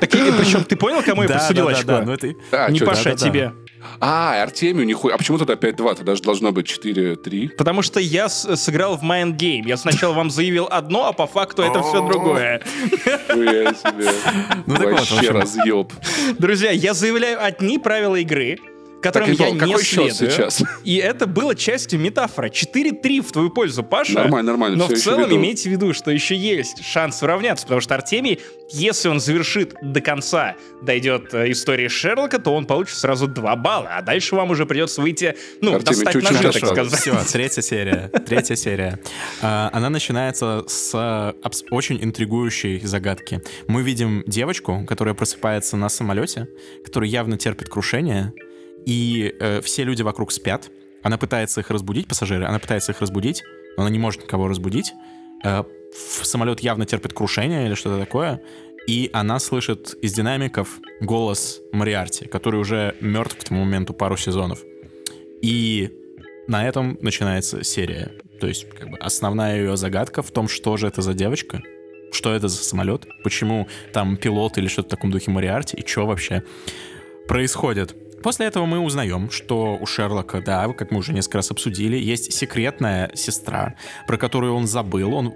Причем 0.00 0.64
ты 0.64 0.76
понял, 0.76 1.02
кому 1.02 1.22
я 1.22 1.28
присудил 1.28 1.68
очко? 1.68 2.00
Не 2.70 2.80
Паша, 2.80 3.14
тебе. 3.14 3.52
А, 4.00 4.42
Артемию, 4.42 4.84
нихуя. 4.86 5.14
А 5.14 5.18
почему 5.18 5.38
тогда 5.38 5.54
5-2? 5.54 5.96
Тогда 5.96 6.14
же 6.16 6.22
должно 6.22 6.52
быть 6.52 6.66
4-3. 6.66 7.50
Потому 7.50 7.82
что 7.82 8.00
я 8.00 8.28
с- 8.28 8.56
сыграл 8.56 8.96
в 8.96 9.02
Mind 9.02 9.36
Game. 9.36 9.62
Я 9.66 9.76
сначала 9.76 10.12
вам 10.14 10.30
заявил 10.30 10.66
одно, 10.70 11.06
а 11.06 11.12
по 11.12 11.26
факту 11.26 11.62
это 11.62 11.82
все 11.82 12.04
другое. 12.06 12.60
Ну 14.66 14.76
так 14.76 14.90
вот, 14.90 15.10
Вообще 15.10 15.30
разъеб. 15.30 15.92
Друзья, 16.38 16.70
я 16.70 16.92
заявляю 16.92 17.42
одни 17.42 17.78
правила 17.78 18.16
игры, 18.16 18.58
которым 19.02 19.30
Так, 19.36 19.38
я 19.46 19.50
не 19.52 19.58
какой 19.58 19.82
счет 19.84 20.14
следую. 20.14 20.30
сейчас? 20.36 20.62
И 20.84 20.96
это 20.96 21.26
было 21.26 21.54
частью 21.54 22.00
метафоры. 22.00 22.48
4-3 22.48 23.22
в 23.22 23.32
твою 23.32 23.50
пользу, 23.50 23.82
Паша. 23.82 24.14
Нормально, 24.14 24.52
нормально, 24.52 24.76
Но 24.76 24.86
в 24.88 24.98
целом 24.98 25.24
веду. 25.24 25.36
имейте 25.36 25.68
в 25.68 25.72
виду, 25.72 25.92
что 25.94 26.10
еще 26.10 26.34
есть 26.36 26.84
шанс 26.84 27.22
уравняться, 27.22 27.64
потому 27.64 27.80
что 27.80 27.94
Артемий, 27.94 28.40
если 28.70 29.08
он 29.08 29.20
завершит 29.20 29.74
до 29.82 30.00
конца, 30.00 30.56
дойдет 30.82 31.32
э, 31.34 31.50
истории 31.52 31.88
Шерлока, 31.88 32.38
то 32.38 32.54
он 32.54 32.66
получит 32.66 32.96
сразу 32.96 33.26
2 33.28 33.56
балла, 33.56 33.88
а 33.92 34.02
дальше 34.02 34.34
вам 34.34 34.50
уже 34.50 34.66
придется 34.66 35.00
выйти, 35.00 35.36
ну, 35.60 35.74
Артемий, 35.76 35.84
достать 36.04 36.12
чуть-чуть 36.14 36.32
ножи, 36.32 36.42
так 36.42 36.52
дошел. 36.60 36.74
сказать. 36.74 37.00
Все, 37.00 37.32
третья 37.32 37.62
серия. 37.62 38.10
Третья 38.26 38.54
серия. 38.56 38.98
А, 39.42 39.70
Она 39.72 39.90
начинается 39.90 40.64
с 40.66 40.94
абс- 41.42 41.64
очень 41.70 42.02
интригующей 42.02 42.80
загадки. 42.80 43.40
Мы 43.68 43.82
видим 43.82 44.24
девочку, 44.26 44.84
которая 44.86 45.14
просыпается 45.14 45.76
на 45.76 45.88
самолете, 45.88 46.48
который 46.84 47.08
явно 47.08 47.38
терпит 47.38 47.68
крушение, 47.68 48.32
и 48.88 49.34
э, 49.38 49.60
все 49.60 49.84
люди 49.84 50.00
вокруг 50.00 50.32
спят. 50.32 50.70
Она 51.02 51.18
пытается 51.18 51.60
их 51.60 51.70
разбудить, 51.70 52.08
пассажиры, 52.08 52.46
она 52.46 52.58
пытается 52.58 52.92
их 52.92 53.00
разбудить, 53.02 53.44
но 53.76 53.82
она 53.82 53.90
не 53.90 53.98
может 53.98 54.22
никого 54.22 54.48
разбудить. 54.48 54.94
Э, 55.44 55.64
самолет 55.92 56.60
явно 56.60 56.86
терпит 56.86 57.12
крушение 57.12 57.66
или 57.66 57.74
что-то 57.74 58.00
такое. 58.00 58.40
И 58.86 59.10
она 59.12 59.40
слышит 59.40 59.94
из 60.00 60.14
динамиков 60.14 60.80
голос 61.02 61.60
Мариарти, 61.70 62.26
который 62.26 62.58
уже 62.58 62.96
мертв 63.02 63.36
к 63.36 63.44
тому 63.44 63.64
моменту 63.64 63.92
пару 63.92 64.16
сезонов. 64.16 64.60
И 65.42 65.92
на 66.46 66.66
этом 66.66 66.96
начинается 67.02 67.62
серия. 67.64 68.12
То 68.40 68.46
есть, 68.46 68.70
как 68.70 68.88
бы, 68.88 68.96
основная 68.96 69.58
ее 69.58 69.76
загадка 69.76 70.22
в 70.22 70.30
том, 70.30 70.48
что 70.48 70.78
же 70.78 70.86
это 70.86 71.02
за 71.02 71.12
девочка, 71.12 71.60
что 72.10 72.32
это 72.32 72.48
за 72.48 72.64
самолет, 72.64 73.06
почему 73.22 73.68
там 73.92 74.16
пилот 74.16 74.56
или 74.56 74.66
что-то 74.66 74.88
в 74.88 74.90
таком 74.92 75.10
духе 75.10 75.30
Мариарти, 75.30 75.76
и 75.76 75.86
что 75.86 76.06
вообще 76.06 76.42
происходит. 77.26 77.94
После 78.22 78.46
этого 78.46 78.66
мы 78.66 78.80
узнаем, 78.80 79.30
что 79.30 79.76
у 79.80 79.86
Шерлока, 79.86 80.40
да, 80.40 80.72
как 80.72 80.90
мы 80.90 80.98
уже 80.98 81.12
несколько 81.12 81.38
раз 81.38 81.50
обсудили, 81.50 81.96
есть 81.96 82.32
секретная 82.32 83.10
сестра, 83.14 83.74
про 84.06 84.16
которую 84.16 84.54
он 84.54 84.66
забыл. 84.66 85.14
Он, 85.14 85.34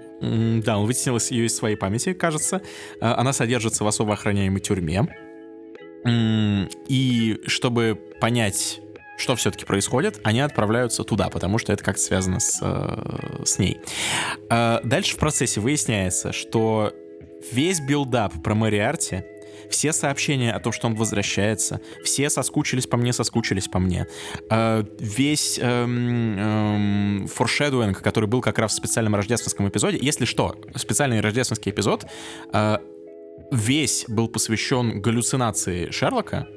да, 0.61 0.77
он 0.77 0.85
вытеснил 0.85 1.17
ее 1.29 1.45
из 1.45 1.55
своей 1.55 1.75
памяти, 1.75 2.13
кажется. 2.13 2.61
А, 2.99 3.15
Она 3.17 3.33
содержится 3.33 3.83
в 3.83 3.87
особо 3.87 4.13
охраняемой 4.13 4.59
тюрьме. 4.59 5.07
И 6.87 7.41
чтобы 7.47 7.97
понять, 8.19 8.81
что 9.17 9.35
все-таки 9.35 9.65
происходит, 9.65 10.19
они 10.23 10.41
отправляются 10.41 11.03
туда, 11.03 11.29
потому 11.29 11.57
что 11.57 11.71
это 11.71 11.83
как-то 11.83 12.01
связано 12.01 12.39
с, 12.39 12.59
э, 12.61 13.43
с 13.45 13.57
ней. 13.59 13.79
А 14.49 14.81
Дальше 14.83 15.15
в 15.15 15.19
процессе 15.19 15.61
выясняется, 15.61 16.33
что 16.33 16.91
весь 17.51 17.79
build-up 17.79 18.33
про 18.43 18.55
Мариарти, 18.55 19.23
все 19.69 19.93
сообщения 19.93 20.53
о 20.53 20.59
том, 20.59 20.73
что 20.73 20.87
он 20.87 20.95
возвращается, 20.95 21.81
все 22.03 22.29
соскучились 22.29 22.87
по 22.87 22.97
мне, 22.97 23.13
соскучились 23.13 23.67
по 23.67 23.79
мне. 23.79 24.07
А, 24.49 24.85
Весь 24.99 25.59
эм, 25.61 26.37
эм, 26.37 27.27
foreshadowing, 27.27 28.01
который 28.01 28.29
был 28.29 28.41
как 28.41 28.59
раз 28.59 28.73
в 28.73 28.75
специальном 28.75 29.15
рождественском 29.15 29.67
эпизоде, 29.67 29.97
если 30.01 30.25
что, 30.25 30.55
специальный 30.75 31.21
рождественский 31.21 31.71
эпизод, 31.71 32.05
а, 32.51 32.81
весь 33.51 34.05
был 34.07 34.27
посвящен 34.27 35.01
галлюцинации 35.01 35.91
Шерлока, 35.91 36.47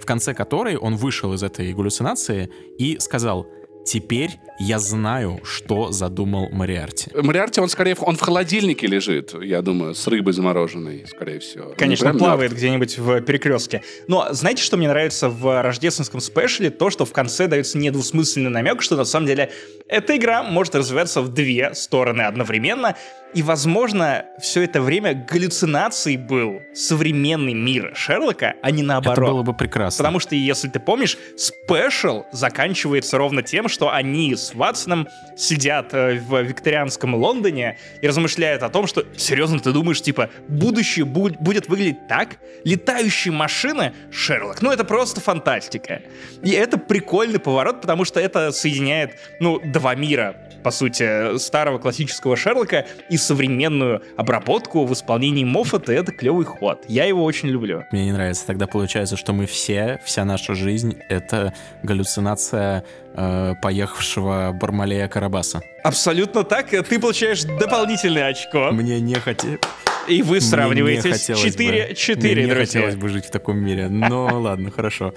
в 0.00 0.06
конце 0.06 0.34
которой 0.34 0.76
он 0.76 0.96
вышел 0.96 1.32
из 1.34 1.42
этой 1.42 1.72
галлюцинации 1.72 2.50
и 2.78 2.98
сказал, 2.98 3.46
теперь 3.84 4.38
я 4.58 4.78
знаю, 4.78 5.40
что 5.44 5.92
задумал 5.92 6.48
Мариарти. 6.50 7.10
Мариарти, 7.14 7.60
он 7.60 7.68
скорее, 7.68 7.96
он 8.00 8.16
в 8.16 8.20
холодильнике 8.20 8.86
лежит, 8.86 9.34
я 9.42 9.62
думаю, 9.62 9.94
с 9.94 10.06
рыбой 10.06 10.32
замороженной, 10.32 11.06
скорее 11.08 11.38
всего. 11.38 11.74
Конечно, 11.76 12.06
Не 12.06 12.10
прям 12.10 12.18
плавает 12.18 12.52
где-нибудь 12.52 12.98
в 12.98 13.20
перекрестке. 13.22 13.82
Но 14.08 14.28
знаете, 14.32 14.62
что 14.62 14.76
мне 14.76 14.88
нравится 14.88 15.28
в 15.28 15.62
рождественском 15.62 16.20
спешле? 16.20 16.70
То, 16.70 16.90
что 16.90 17.04
в 17.04 17.12
конце 17.12 17.46
дается 17.46 17.78
недвусмысленный 17.78 18.50
намек, 18.50 18.82
что 18.82 18.96
на 18.96 19.04
самом 19.04 19.26
деле 19.26 19.50
эта 19.88 20.16
игра 20.16 20.42
может 20.42 20.74
развиваться 20.74 21.22
в 21.22 21.32
две 21.32 21.74
стороны 21.74 22.22
одновременно. 22.22 22.96
И, 23.34 23.42
возможно, 23.42 24.24
все 24.40 24.62
это 24.62 24.80
время 24.80 25.12
галлюцинацией 25.12 26.16
был 26.16 26.62
современный 26.74 27.52
мир 27.52 27.92
Шерлока, 27.94 28.54
а 28.62 28.70
не 28.70 28.82
наоборот. 28.82 29.18
Это 29.18 29.26
было 29.26 29.42
бы 29.42 29.52
прекрасно. 29.54 30.02
Потому 30.02 30.18
что, 30.18 30.34
если 30.34 30.68
ты 30.68 30.80
помнишь, 30.80 31.18
спешл 31.36 32.24
заканчивается 32.32 33.18
ровно 33.18 33.42
тем, 33.42 33.68
что 33.68 33.92
они 33.92 34.34
с 34.34 34.47
Ватсоном 34.54 35.08
сидят 35.36 35.94
э, 35.94 36.18
в 36.18 36.42
викторианском 36.42 37.14
Лондоне 37.14 37.78
и 38.02 38.08
размышляют 38.08 38.62
о 38.62 38.68
том, 38.68 38.86
что, 38.86 39.04
серьезно, 39.16 39.60
ты 39.60 39.72
думаешь, 39.72 40.00
типа, 40.02 40.30
будущее 40.48 41.04
бу- 41.06 41.36
будет 41.38 41.68
выглядеть 41.68 42.08
так? 42.08 42.38
Летающие 42.64 43.32
машины? 43.32 43.92
Шерлок. 44.10 44.62
Ну, 44.62 44.70
это 44.70 44.84
просто 44.84 45.20
фантастика. 45.20 46.02
И 46.42 46.50
это 46.50 46.78
прикольный 46.78 47.38
поворот, 47.38 47.80
потому 47.80 48.04
что 48.04 48.20
это 48.20 48.52
соединяет, 48.52 49.12
ну, 49.40 49.60
два 49.60 49.94
мира 49.94 50.36
по 50.62 50.70
сути, 50.70 51.38
старого 51.38 51.78
классического 51.78 52.36
Шерлока 52.36 52.86
и 53.08 53.16
современную 53.16 54.02
обработку 54.16 54.84
в 54.84 54.92
исполнении 54.92 55.44
Моффата, 55.44 55.92
это 55.92 56.12
клевый 56.12 56.44
ход. 56.44 56.84
Я 56.88 57.04
его 57.04 57.24
очень 57.24 57.48
люблю. 57.48 57.84
Мне 57.90 58.06
не 58.06 58.12
нравится. 58.12 58.46
Тогда 58.46 58.66
получается, 58.66 59.16
что 59.16 59.32
мы 59.32 59.46
все, 59.46 60.00
вся 60.04 60.24
наша 60.24 60.54
жизнь— 60.54 60.96
это 61.08 61.54
галлюцинация 61.82 62.84
э, 63.14 63.54
поехавшего 63.62 64.56
Бармалея 64.58 65.08
Карабаса. 65.08 65.62
Абсолютно 65.82 66.44
так. 66.44 66.68
Ты 66.70 66.98
получаешь 66.98 67.44
дополнительное 67.44 68.26
очко. 68.26 68.70
Мне 68.72 69.00
не 69.00 69.14
хотелось... 69.14 69.60
И 70.08 70.22
вы 70.22 70.40
сравниваете 70.40 71.12
4, 71.18 71.94
4, 71.94 72.34
Мне 72.34 72.42
не 72.42 72.48
друзья. 72.54 72.66
хотелось 72.66 72.96
бы 72.96 73.08
жить 73.08 73.26
в 73.26 73.30
таком 73.30 73.58
мире. 73.58 73.88
Но 73.88 74.26
ладно, 74.40 74.70
хорошо. 74.70 75.14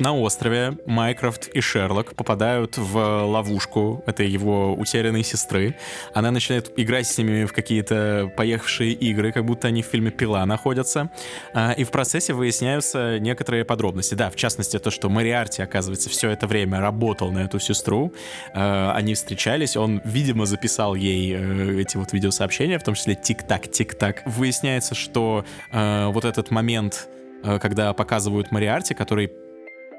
На 0.00 0.12
острове 0.14 0.76
Майкрофт 0.86 1.48
и 1.48 1.60
Шерлок 1.60 2.14
попадают 2.16 2.76
в 2.76 2.98
ловушку 3.24 4.02
этой 4.06 4.28
его 4.28 4.74
утерянной 4.74 5.22
сестры. 5.22 5.76
Она 6.12 6.30
начинает 6.30 6.72
играть 6.76 7.06
с 7.06 7.16
ними 7.16 7.44
в 7.44 7.52
какие-то 7.52 8.32
поехавшие 8.36 8.92
игры, 8.92 9.30
как 9.32 9.44
будто 9.44 9.68
они 9.68 9.82
в 9.82 9.86
фильме 9.86 10.10
«Пила» 10.10 10.44
находятся. 10.46 11.10
А, 11.52 11.72
И 11.72 11.84
в 11.84 11.90
процессе 11.90 12.32
выясняются 12.32 13.18
некоторые 13.20 13.64
подробности. 13.64 14.14
Да, 14.14 14.30
в 14.30 14.36
частности, 14.36 14.78
то, 14.78 14.90
что 14.90 15.08
Мариарти, 15.08 15.62
оказывается, 15.62 16.10
все 16.10 16.30
это 16.30 16.46
время 16.48 16.80
работал 16.80 17.30
на 17.30 17.40
эту 17.44 17.60
сестру. 17.60 18.12
А, 18.52 18.92
Они 18.96 19.14
встречались, 19.14 19.76
он, 19.76 20.00
видимо, 20.04 20.46
записал 20.46 20.94
ей 20.96 21.34
э, 21.36 21.80
эти 21.82 21.96
вот 21.96 22.12
видеосообщения, 22.12 22.78
в 22.78 22.82
том 22.82 22.94
числе 22.94 23.14
тик-так, 23.14 23.70
тик-так. 23.70 24.23
Выясняется, 24.26 24.94
что 24.94 25.44
э, 25.70 26.06
вот 26.06 26.24
этот 26.24 26.50
момент, 26.50 27.08
э, 27.42 27.58
когда 27.58 27.92
показывают 27.92 28.50
Мариарти, 28.50 28.94
который 28.94 29.30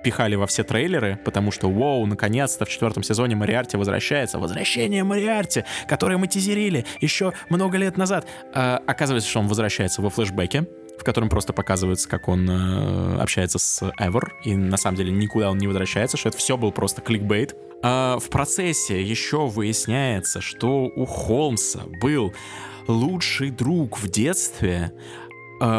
пихали 0.05 0.35
во 0.35 0.45
все 0.45 0.63
трейлеры, 0.63 1.17
потому 1.25 1.49
что, 1.49 1.67
вау, 1.67 2.05
наконец-то 2.05 2.65
в 2.65 2.69
четвертом 2.69 3.01
сезоне 3.01 3.35
Мариарти 3.35 3.75
возвращается. 3.75 4.37
Возвращение 4.37 5.03
Мариарти, 5.03 5.63
которое 5.87 6.17
мы 6.17 6.27
тизерили 6.27 6.85
еще 7.01 7.33
много 7.49 7.79
лет 7.79 7.97
назад. 7.97 8.27
А, 8.53 8.83
оказывается, 8.85 9.27
что 9.27 9.39
он 9.39 9.47
возвращается 9.47 10.03
во 10.03 10.11
флешбеке, 10.11 10.67
в 10.99 11.03
котором 11.03 11.27
просто 11.27 11.53
показывается, 11.53 12.07
как 12.07 12.27
он 12.27 12.47
э, 12.47 13.17
общается 13.19 13.57
с 13.57 13.81
Эвер, 13.97 14.35
и 14.43 14.55
на 14.55 14.77
самом 14.77 14.97
деле 14.97 15.11
никуда 15.11 15.49
он 15.49 15.57
не 15.57 15.65
возвращается, 15.65 16.17
что 16.17 16.29
это 16.29 16.37
все 16.37 16.55
был 16.55 16.71
просто 16.71 17.01
кликбейт. 17.01 17.55
А, 17.81 18.19
в 18.19 18.29
процессе 18.29 19.01
еще 19.01 19.47
выясняется, 19.47 20.39
что 20.39 20.83
у 20.83 21.05
Холмса 21.05 21.81
был 21.99 22.31
лучший 22.87 23.51
друг 23.51 23.97
в 23.97 24.07
детстве, 24.09 24.91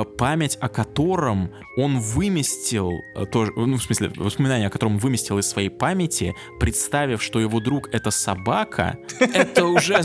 память 0.05 0.57
о 0.61 0.69
котором 0.69 1.51
он 1.77 1.99
выместил, 2.01 3.05
э, 3.15 3.27
тоже, 3.27 3.53
ну, 3.57 3.77
в 3.77 3.83
смысле, 3.83 4.11
воспоминания 4.17 4.67
о 4.67 4.71
котором 4.71 4.95
он 4.95 4.99
выместил 4.99 5.39
из 5.39 5.47
своей 5.47 5.69
памяти, 5.69 6.35
представив, 6.59 7.23
что 7.23 7.39
его 7.41 7.61
друг— 7.61 7.89
это 7.93 8.11
собака, 8.11 8.99
это 9.21 9.67
уже, 9.67 10.01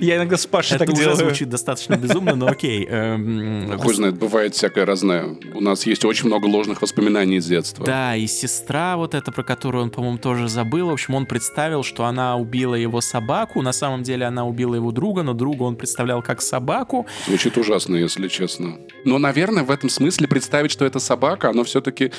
Я 0.00 0.16
иногда 0.16 0.36
с 0.36 0.46
Пашей 0.46 0.76
это 0.76 0.84
так 0.86 0.94
уже 0.94 1.04
делаю. 1.04 1.16
звучит 1.16 1.48
достаточно 1.48 1.96
безумно, 1.96 2.34
но 2.34 2.46
окей. 2.46 2.86
эм, 2.86 3.78
Хуй 3.78 3.94
знает, 3.94 4.18
бывает 4.18 4.54
всякое 4.54 4.84
разное. 4.84 5.36
У 5.54 5.60
нас 5.60 5.86
есть 5.86 6.04
очень 6.04 6.26
много 6.26 6.46
ложных 6.46 6.82
воспоминаний 6.82 7.36
из 7.36 7.46
детства. 7.46 7.84
Да, 7.86 8.16
и 8.16 8.26
сестра 8.26 8.96
вот 8.96 9.14
эта, 9.14 9.32
про 9.32 9.42
которую 9.42 9.84
он, 9.84 9.90
по-моему, 9.90 10.18
тоже 10.18 10.48
забыл. 10.48 10.88
В 10.88 10.92
общем, 10.92 11.14
он 11.14 11.26
представил, 11.26 11.82
что 11.82 12.04
она 12.04 12.36
убила 12.36 12.74
его 12.74 13.00
собаку. 13.00 13.62
На 13.62 13.72
самом 13.72 14.02
деле 14.02 14.26
она 14.26 14.44
убила 14.44 14.74
его 14.74 14.92
друга, 14.92 15.22
но 15.22 15.32
друга 15.32 15.62
он 15.62 15.76
представлял 15.76 16.22
как 16.22 16.42
собаку. 16.42 17.06
Звучит 17.26 17.56
ужасно, 17.56 17.96
если 17.96 18.28
честно. 18.28 18.78
Но, 19.04 19.18
наверное, 19.24 19.64
в 19.64 19.70
этом 19.70 19.88
смысле 19.88 20.28
представить, 20.28 20.70
что 20.70 20.84
это 20.84 20.98
собака, 21.00 21.48
оно 21.50 21.64
все-таки 21.64 22.12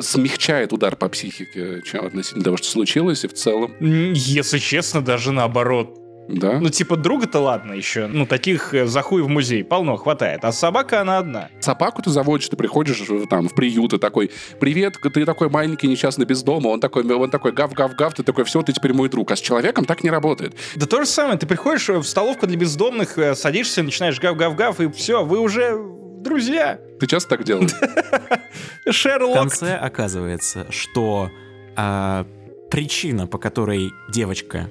смягчает 0.00 0.72
удар 0.72 0.94
по 0.94 1.08
психике, 1.08 1.82
чем 1.84 2.06
относительно 2.06 2.44
того, 2.44 2.56
что 2.58 2.68
случилось, 2.68 3.24
и 3.24 3.28
в 3.28 3.32
целом, 3.34 3.72
Если 3.80 4.58
честно, 4.58 5.00
даже 5.00 5.32
наоборот. 5.32 5.96
да. 6.28 6.60
Ну, 6.60 6.68
типа, 6.68 6.96
друга-то 6.96 7.40
ладно 7.40 7.72
еще. 7.72 8.06
Ну, 8.06 8.24
таких 8.26 8.72
э, 8.74 8.86
за 8.86 9.02
хуй 9.02 9.22
в 9.22 9.28
музей 9.28 9.64
полно 9.64 9.96
хватает. 9.96 10.44
А 10.44 10.52
собака, 10.52 11.00
она 11.00 11.18
одна. 11.18 11.48
Собаку 11.60 12.02
ты 12.02 12.10
заводишь, 12.10 12.48
ты 12.48 12.56
приходишь 12.56 13.02
там 13.28 13.48
в 13.48 13.54
приют 13.54 13.94
и 13.94 13.98
такой, 13.98 14.30
привет, 14.60 14.94
ты 15.14 15.24
такой 15.24 15.48
маленький 15.48 15.88
несчастный 15.88 16.26
без 16.26 16.42
дома, 16.42 16.68
он 16.68 16.78
такой, 16.78 17.02
он 17.10 17.30
такой 17.30 17.50
гав-гав-гав, 17.52 18.14
ты 18.14 18.22
такой, 18.22 18.44
все, 18.44 18.62
ты 18.62 18.72
теперь 18.72 18.92
мой 18.92 19.08
друг. 19.08 19.32
А 19.32 19.36
с 19.36 19.40
человеком 19.40 19.84
так 19.86 20.04
не 20.04 20.10
работает. 20.10 20.54
Да 20.76 20.86
то 20.86 21.00
же 21.00 21.06
самое. 21.06 21.36
Ты 21.38 21.46
приходишь 21.46 21.88
в 21.88 22.04
столовку 22.04 22.46
для 22.46 22.56
бездомных, 22.56 23.18
э, 23.18 23.34
садишься, 23.34 23.82
начинаешь 23.82 24.20
гав-гав-гав, 24.20 24.80
и 24.80 24.88
все, 24.92 25.24
вы 25.24 25.38
уже 25.40 25.74
друзья. 26.22 26.78
Ты 26.98 27.06
часто 27.06 27.30
так 27.30 27.44
делаешь? 27.44 27.70
В 28.86 28.92
Шерлок. 28.92 29.34
конце 29.36 29.74
оказывается, 29.76 30.66
что 30.70 31.30
а, 31.76 32.26
причина, 32.70 33.26
по 33.26 33.38
которой 33.38 33.90
девочка 34.10 34.70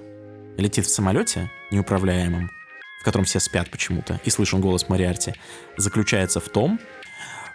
летит 0.57 0.85
в 0.85 0.89
самолете 0.89 1.51
неуправляемом, 1.71 2.49
в 3.01 3.03
котором 3.03 3.25
все 3.25 3.39
спят 3.39 3.69
почему-то, 3.69 4.19
и 4.23 4.29
слышен 4.29 4.61
голос 4.61 4.89
Мариарти, 4.89 5.33
заключается 5.77 6.39
в 6.39 6.49
том, 6.49 6.79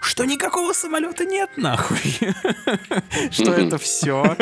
что 0.05 0.24
никакого 0.24 0.72
самолета 0.72 1.24
нет, 1.24 1.51
нахуй. 1.56 1.98
Что 3.31 3.52
это 3.52 3.78
все 3.78 4.36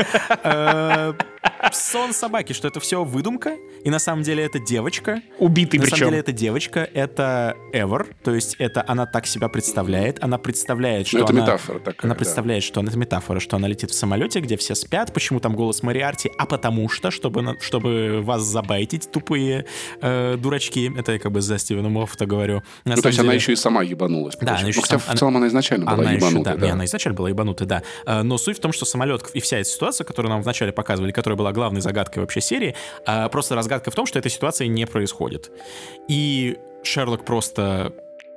сон 1.72 2.12
собаки, 2.12 2.52
что 2.52 2.68
это 2.68 2.80
все 2.80 3.02
выдумка, 3.04 3.56
и 3.84 3.90
на 3.90 3.98
самом 3.98 4.22
деле 4.22 4.44
это 4.44 4.58
девочка. 4.58 5.22
Убитый 5.38 5.78
На 5.78 5.84
причем. 5.84 5.96
самом 5.98 6.10
деле 6.10 6.20
это 6.20 6.32
девочка, 6.32 6.88
это 6.92 7.56
Эвер, 7.72 8.08
то 8.22 8.34
есть 8.34 8.56
это 8.58 8.84
она 8.86 9.06
так 9.06 9.26
себя 9.26 9.48
представляет, 9.48 10.22
она 10.22 10.38
представляет, 10.38 11.06
что 11.08 11.18
Ну, 11.18 11.24
это 11.24 11.32
она... 11.32 11.42
метафора 11.42 11.78
такая, 11.78 11.96
Она 12.08 12.14
да. 12.14 12.18
представляет, 12.18 12.62
что 12.64 12.80
она, 12.80 12.90
это 12.90 12.98
метафора, 12.98 13.40
что 13.40 13.56
она 13.56 13.68
летит 13.68 13.90
в 13.90 13.94
самолете, 13.94 14.40
где 14.40 14.56
все 14.56 14.74
спят. 14.74 15.12
Почему 15.12 15.40
там 15.40 15.54
голос 15.54 15.82
Мариарти? 15.82 16.30
А 16.38 16.46
потому 16.46 16.88
что, 16.88 17.10
чтобы, 17.10 17.42
на- 17.42 17.60
чтобы 17.60 18.20
вас 18.22 18.42
забайтить, 18.42 19.10
тупые 19.10 19.66
э, 20.00 20.36
дурачки. 20.38 20.92
Это 20.96 21.12
я 21.12 21.18
как 21.18 21.32
бы 21.32 21.40
за 21.40 21.58
Стивена 21.58 21.88
Моффата 21.88 22.26
говорю. 22.26 22.62
На 22.84 22.96
Ну, 22.96 23.02
то 23.02 23.08
есть 23.08 23.18
она 23.20 23.32
еще 23.32 23.52
и 23.52 23.56
сама 23.56 23.82
ебанулась. 23.82 24.36
Да, 24.40 24.56
она 24.58 24.68
еще 24.68 24.78
Ну, 24.80 24.82
хотя 24.82 24.98
сам- 24.98 25.14
в 25.16 25.18
целом 25.18 25.36
она 25.36 25.48
изначально 25.52 25.86
была 25.86 25.98
она 25.98 26.12
еще, 26.12 26.26
ебанутая. 26.26 26.54
да, 26.54 26.60
да. 26.60 26.66
не, 26.66 26.72
она 26.72 26.84
изначально 26.86 27.16
была 27.16 27.28
ебанутая, 27.28 27.68
да. 27.68 27.82
Э, 28.06 28.22
Но 28.22 28.38
суть 28.38 28.58
в 28.58 28.60
том, 28.60 28.72
что 28.72 28.84
самолет 28.84 29.22
и 29.34 29.40
вся 29.40 29.58
эта 29.58 29.68
ситуация, 29.68 30.04
которую 30.04 30.30
нам 30.30 30.42
вначале 30.42 30.72
показывали, 30.72 31.12
которая 31.12 31.36
была 31.36 31.52
главной 31.52 31.80
загадкой 31.80 32.22
вообще 32.22 32.40
серии, 32.40 32.74
э, 33.06 33.28
просто 33.28 33.54
разгадка 33.54 33.90
в 33.90 33.94
том, 33.94 34.06
что 34.06 34.18
этой 34.18 34.30
ситуации 34.30 34.66
не 34.66 34.86
происходит. 34.86 35.50
И 36.08 36.56
Шерлок 36.82 37.24
просто 37.24 37.92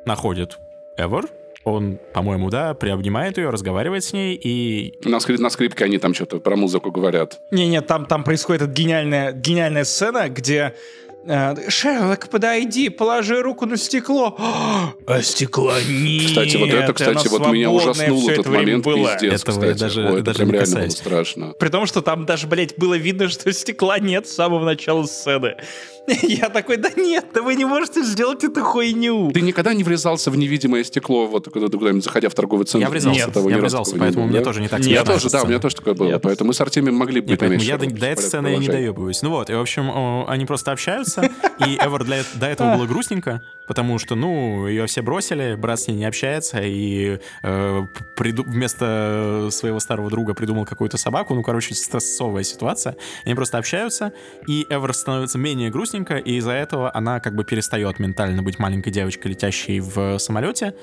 находит 0.05 0.59
Эвер, 0.97 1.25
он, 1.63 1.97
по-моему, 2.13 2.51
да, 2.51 2.75
приобнимает 2.75 3.39
ее, 3.39 3.49
разговаривает 3.49 4.03
с 4.03 4.13
ней, 4.13 4.35
и 4.35 4.93
На, 5.03 5.15
скрип- 5.17 5.39
на 5.39 5.49
скрипке 5.49 5.85
они 5.85 5.97
там 5.97 6.13
что-то 6.13 6.39
про 6.39 6.55
музыку 6.55 6.91
говорят. 6.91 7.39
Не-не, 7.49 7.81
там, 7.81 8.05
там 8.05 8.23
происходит 8.23 8.61
эта 8.61 8.71
гениальная, 8.71 9.31
гениальная 9.31 9.83
сцена, 9.83 10.29
где 10.29 10.75
Шерлок, 11.69 12.29
подойди, 12.29 12.89
положи 12.89 13.41
руку 13.41 13.65
на 13.65 13.77
стекло. 13.77 14.37
А 15.07 15.21
стекла 15.21 15.77
нет. 15.87 16.27
Кстати, 16.27 16.57
вот 16.57 16.69
это, 16.69 16.93
кстати, 16.93 17.27
вот 17.27 17.47
меня 17.47 17.69
ужаснул 17.69 18.27
этот 18.29 18.39
это 18.47 18.49
момент, 18.51 18.83
было. 18.83 18.95
пиздец, 19.13 19.41
Этого 19.43 19.55
кстати. 19.59 19.79
даже- 19.79 20.05
Ой, 20.07 20.13
это 20.15 20.21
даже 20.23 20.37
прям 20.39 20.47
не 20.49 20.53
реально 20.53 20.79
было 20.81 20.89
страшно. 20.89 21.53
При 21.59 21.69
том, 21.69 21.85
что 21.85 22.01
там 22.01 22.25
даже, 22.25 22.47
блядь, 22.47 22.77
было 22.77 22.95
видно, 22.95 23.29
что 23.29 23.51
стекла 23.53 23.99
нет 23.99 24.27
с 24.27 24.33
самого 24.33 24.63
начала 24.65 25.05
сцены. 25.05 25.55
Я 26.21 26.49
такой, 26.49 26.77
да 26.77 26.89
нет, 26.95 27.25
да 27.33 27.41
вы 27.41 27.55
не 27.55 27.65
можете 27.65 28.03
сделать 28.03 28.43
эту 28.43 28.63
хуйню. 28.63 29.31
Ты 29.31 29.41
никогда 29.41 29.73
не 29.73 29.83
врезался 29.83 30.31
в 30.31 30.37
невидимое 30.37 30.83
стекло, 30.83 31.27
вот 31.27 31.51
когда 31.51 31.67
ты 31.67 31.77
куда-нибудь 31.77 32.03
заходя 32.03 32.29
в 32.29 32.33
торговый 32.33 32.65
центр? 32.65 32.85
я 32.85 32.89
врезался, 32.89 33.27
Нет, 33.27 33.35
я 33.35 33.57
врезался, 33.57 33.95
поэтому 33.97 34.27
мне 34.27 34.41
тоже 34.41 34.61
не 34.61 34.67
так 34.67 34.81
Я 34.81 35.03
тоже, 35.03 35.29
да, 35.29 35.43
у 35.43 35.47
меня 35.47 35.59
тоже 35.59 35.75
такое 35.75 35.93
было. 35.93 36.19
Поэтому 36.19 36.49
мы 36.49 36.53
с 36.53 36.61
Артемием 36.61 36.95
могли 36.95 37.21
бы 37.21 37.35
поменьше 37.35 37.65
я 37.65 37.77
до, 37.77 37.85
этой 37.85 38.23
сцены 38.23 38.47
я 38.49 38.57
не 38.57 38.67
доебываюсь. 38.67 39.21
Ну 39.21 39.29
вот, 39.31 39.49
и 39.49 39.53
в 39.53 39.59
общем, 39.59 40.25
они 40.27 40.45
просто 40.45 40.71
общаются, 40.71 41.29
и 41.65 41.75
Эвер 41.77 42.03
до 42.03 42.45
этого 42.45 42.75
было 42.75 42.85
грустненько, 42.85 43.41
потому 43.67 43.97
что, 43.99 44.15
ну, 44.15 44.67
ее 44.67 44.85
все 44.85 45.01
бросили, 45.01 45.55
брат 45.55 45.79
с 45.79 45.87
ней 45.87 45.95
не 45.95 46.05
общается, 46.05 46.61
и 46.61 47.19
э, 47.43 47.81
приду- 48.15 48.43
вместо 48.45 49.49
своего 49.51 49.79
старого 49.79 50.09
друга 50.09 50.33
придумал 50.33 50.65
какую-то 50.65 50.97
собаку, 50.97 51.33
ну, 51.33 51.43
короче, 51.43 51.73
стрессовая 51.73 52.43
ситуация. 52.43 52.95
Они 53.25 53.35
просто 53.35 53.57
общаются, 53.57 54.13
и 54.47 54.65
Эвер 54.69 54.93
становится 54.93 55.37
менее 55.37 55.69
грустненько, 56.03 56.15
и 56.17 56.37
из-за 56.37 56.51
этого 56.51 56.91
она 56.93 57.19
как 57.19 57.35
бы 57.35 57.43
перестает 57.43 57.99
ментально 57.99 58.43
быть 58.43 58.59
маленькой 58.59 58.91
девочкой, 58.91 59.31
летящей 59.31 59.79
в 59.79 60.17
самолете, 60.19 60.73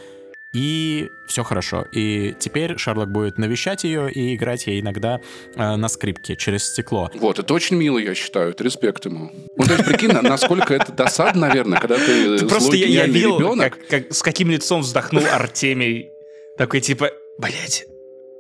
и 0.55 1.09
все 1.27 1.43
хорошо. 1.45 1.87
И 1.93 2.35
теперь 2.39 2.77
Шерлок 2.77 3.11
будет 3.11 3.39
навещать 3.39 3.85
ее 3.85 4.11
и 4.13 4.35
играть 4.35 4.67
ей 4.67 4.81
иногда 4.83 5.21
э, 5.57 5.77
на 5.77 5.89
скрипке 5.89 6.37
через 6.37 6.65
стекло. 6.65 7.11
Вот, 7.15 7.39
это 7.39 7.55
очень 7.55 7.77
мило, 7.77 7.97
я 7.99 8.15
считаю. 8.15 8.51
Это 8.51 8.63
респект 8.63 9.07
ему. 9.07 9.31
Ну, 9.57 9.65
то 9.65 9.73
есть, 9.73 9.87
прикинь, 9.87 10.11
на- 10.13 10.21
насколько 10.21 10.75
это 10.75 10.93
досадно, 10.93 11.49
наверное, 11.49 11.81
когда 11.81 11.97
ты 11.97 12.39
Ты 12.39 12.47
Просто 12.47 12.77
я, 12.77 13.07
видел, 13.07 13.39
ребенок. 13.39 13.79
как, 13.79 13.87
как- 13.89 14.13
с 14.13 14.23
каким 14.23 14.51
лицом 14.51 14.83
вздохнул 14.83 15.23
Артемий. 15.33 16.11
Такой 16.59 16.83
типа, 16.83 17.11
блядь, 17.39 17.87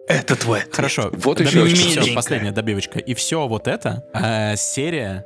это 0.06 0.36
твой 0.36 0.58
ответ». 0.58 0.74
Хорошо. 0.76 1.10
Вот 1.14 1.40
еще 1.40 1.62
миленькая. 1.62 2.14
последняя 2.14 2.52
добивочка. 2.52 2.98
И 2.98 3.14
все 3.14 3.48
вот 3.48 3.66
это 3.66 4.04
э, 4.12 4.56
серия 4.56 5.24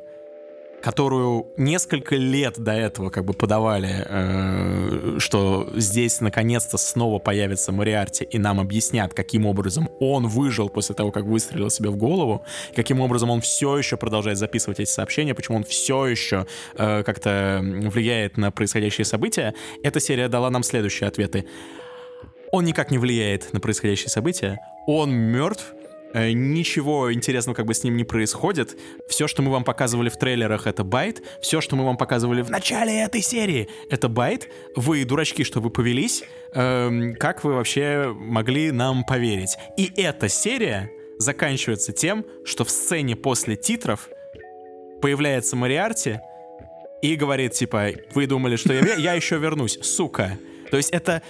которую 0.86 1.48
несколько 1.56 2.14
лет 2.14 2.60
до 2.60 2.70
этого 2.70 3.10
как 3.10 3.24
бы 3.24 3.32
подавали, 3.32 4.04
э, 4.06 5.16
что 5.18 5.68
здесь 5.74 6.20
наконец-то 6.20 6.78
снова 6.78 7.18
появится 7.18 7.72
Мариарти, 7.72 8.22
и 8.22 8.38
нам 8.38 8.60
объяснят, 8.60 9.12
каким 9.12 9.46
образом 9.46 9.88
он 9.98 10.28
выжил 10.28 10.68
после 10.68 10.94
того, 10.94 11.10
как 11.10 11.24
выстрелил 11.24 11.70
себе 11.70 11.90
в 11.90 11.96
голову, 11.96 12.44
каким 12.76 13.00
образом 13.00 13.30
он 13.30 13.40
все 13.40 13.76
еще 13.76 13.96
продолжает 13.96 14.38
записывать 14.38 14.78
эти 14.78 14.88
сообщения, 14.88 15.34
почему 15.34 15.56
он 15.56 15.64
все 15.64 16.06
еще 16.06 16.46
э, 16.78 17.02
как-то 17.02 17.60
влияет 17.64 18.36
на 18.36 18.52
происходящие 18.52 19.06
события, 19.06 19.54
эта 19.82 19.98
серия 19.98 20.28
дала 20.28 20.50
нам 20.50 20.62
следующие 20.62 21.08
ответы. 21.08 21.46
Он 22.52 22.64
никак 22.64 22.92
не 22.92 22.98
влияет 22.98 23.52
на 23.52 23.58
происходящие 23.58 24.08
события, 24.08 24.60
он 24.86 25.10
мертв, 25.10 25.74
ничего 26.14 27.12
интересного 27.12 27.54
как 27.54 27.66
бы 27.66 27.74
с 27.74 27.84
ним 27.84 27.96
не 27.96 28.04
происходит. 28.04 28.76
Все, 29.08 29.28
что 29.28 29.42
мы 29.42 29.50
вам 29.50 29.64
показывали 29.64 30.08
в 30.08 30.16
трейлерах, 30.16 30.66
это 30.66 30.84
bait. 30.84 31.22
Все, 31.40 31.60
что 31.60 31.76
мы 31.76 31.84
вам 31.84 31.96
показывали 31.96 32.42
в 32.42 32.50
начале 32.50 33.02
этой 33.02 33.22
серии, 33.22 33.68
это 33.90 34.08
bait. 34.08 34.48
Вы 34.74 35.04
дурачки, 35.04 35.44
что 35.44 35.60
вы 35.60 35.70
повелись. 35.70 36.24
Эм, 36.52 37.14
как 37.14 37.44
вы 37.44 37.54
вообще 37.54 38.14
могли 38.14 38.70
нам 38.70 39.04
поверить? 39.04 39.56
И 39.76 39.92
эта 39.96 40.28
серия 40.28 40.90
заканчивается 41.18 41.92
тем, 41.92 42.24
что 42.44 42.64
в 42.64 42.70
сцене 42.70 43.16
после 43.16 43.56
титров 43.56 44.08
появляется 45.00 45.56
Мариарти 45.56 46.20
и 47.02 47.16
говорит, 47.16 47.52
типа, 47.52 47.90
вы 48.14 48.26
думали, 48.26 48.56
что 48.56 48.72
я, 48.72 48.94
я 48.94 49.12
еще 49.14 49.38
вернусь, 49.38 49.78
сука. 49.82 50.38
То 50.70 50.76
есть 50.76 50.90
это... 50.90 51.22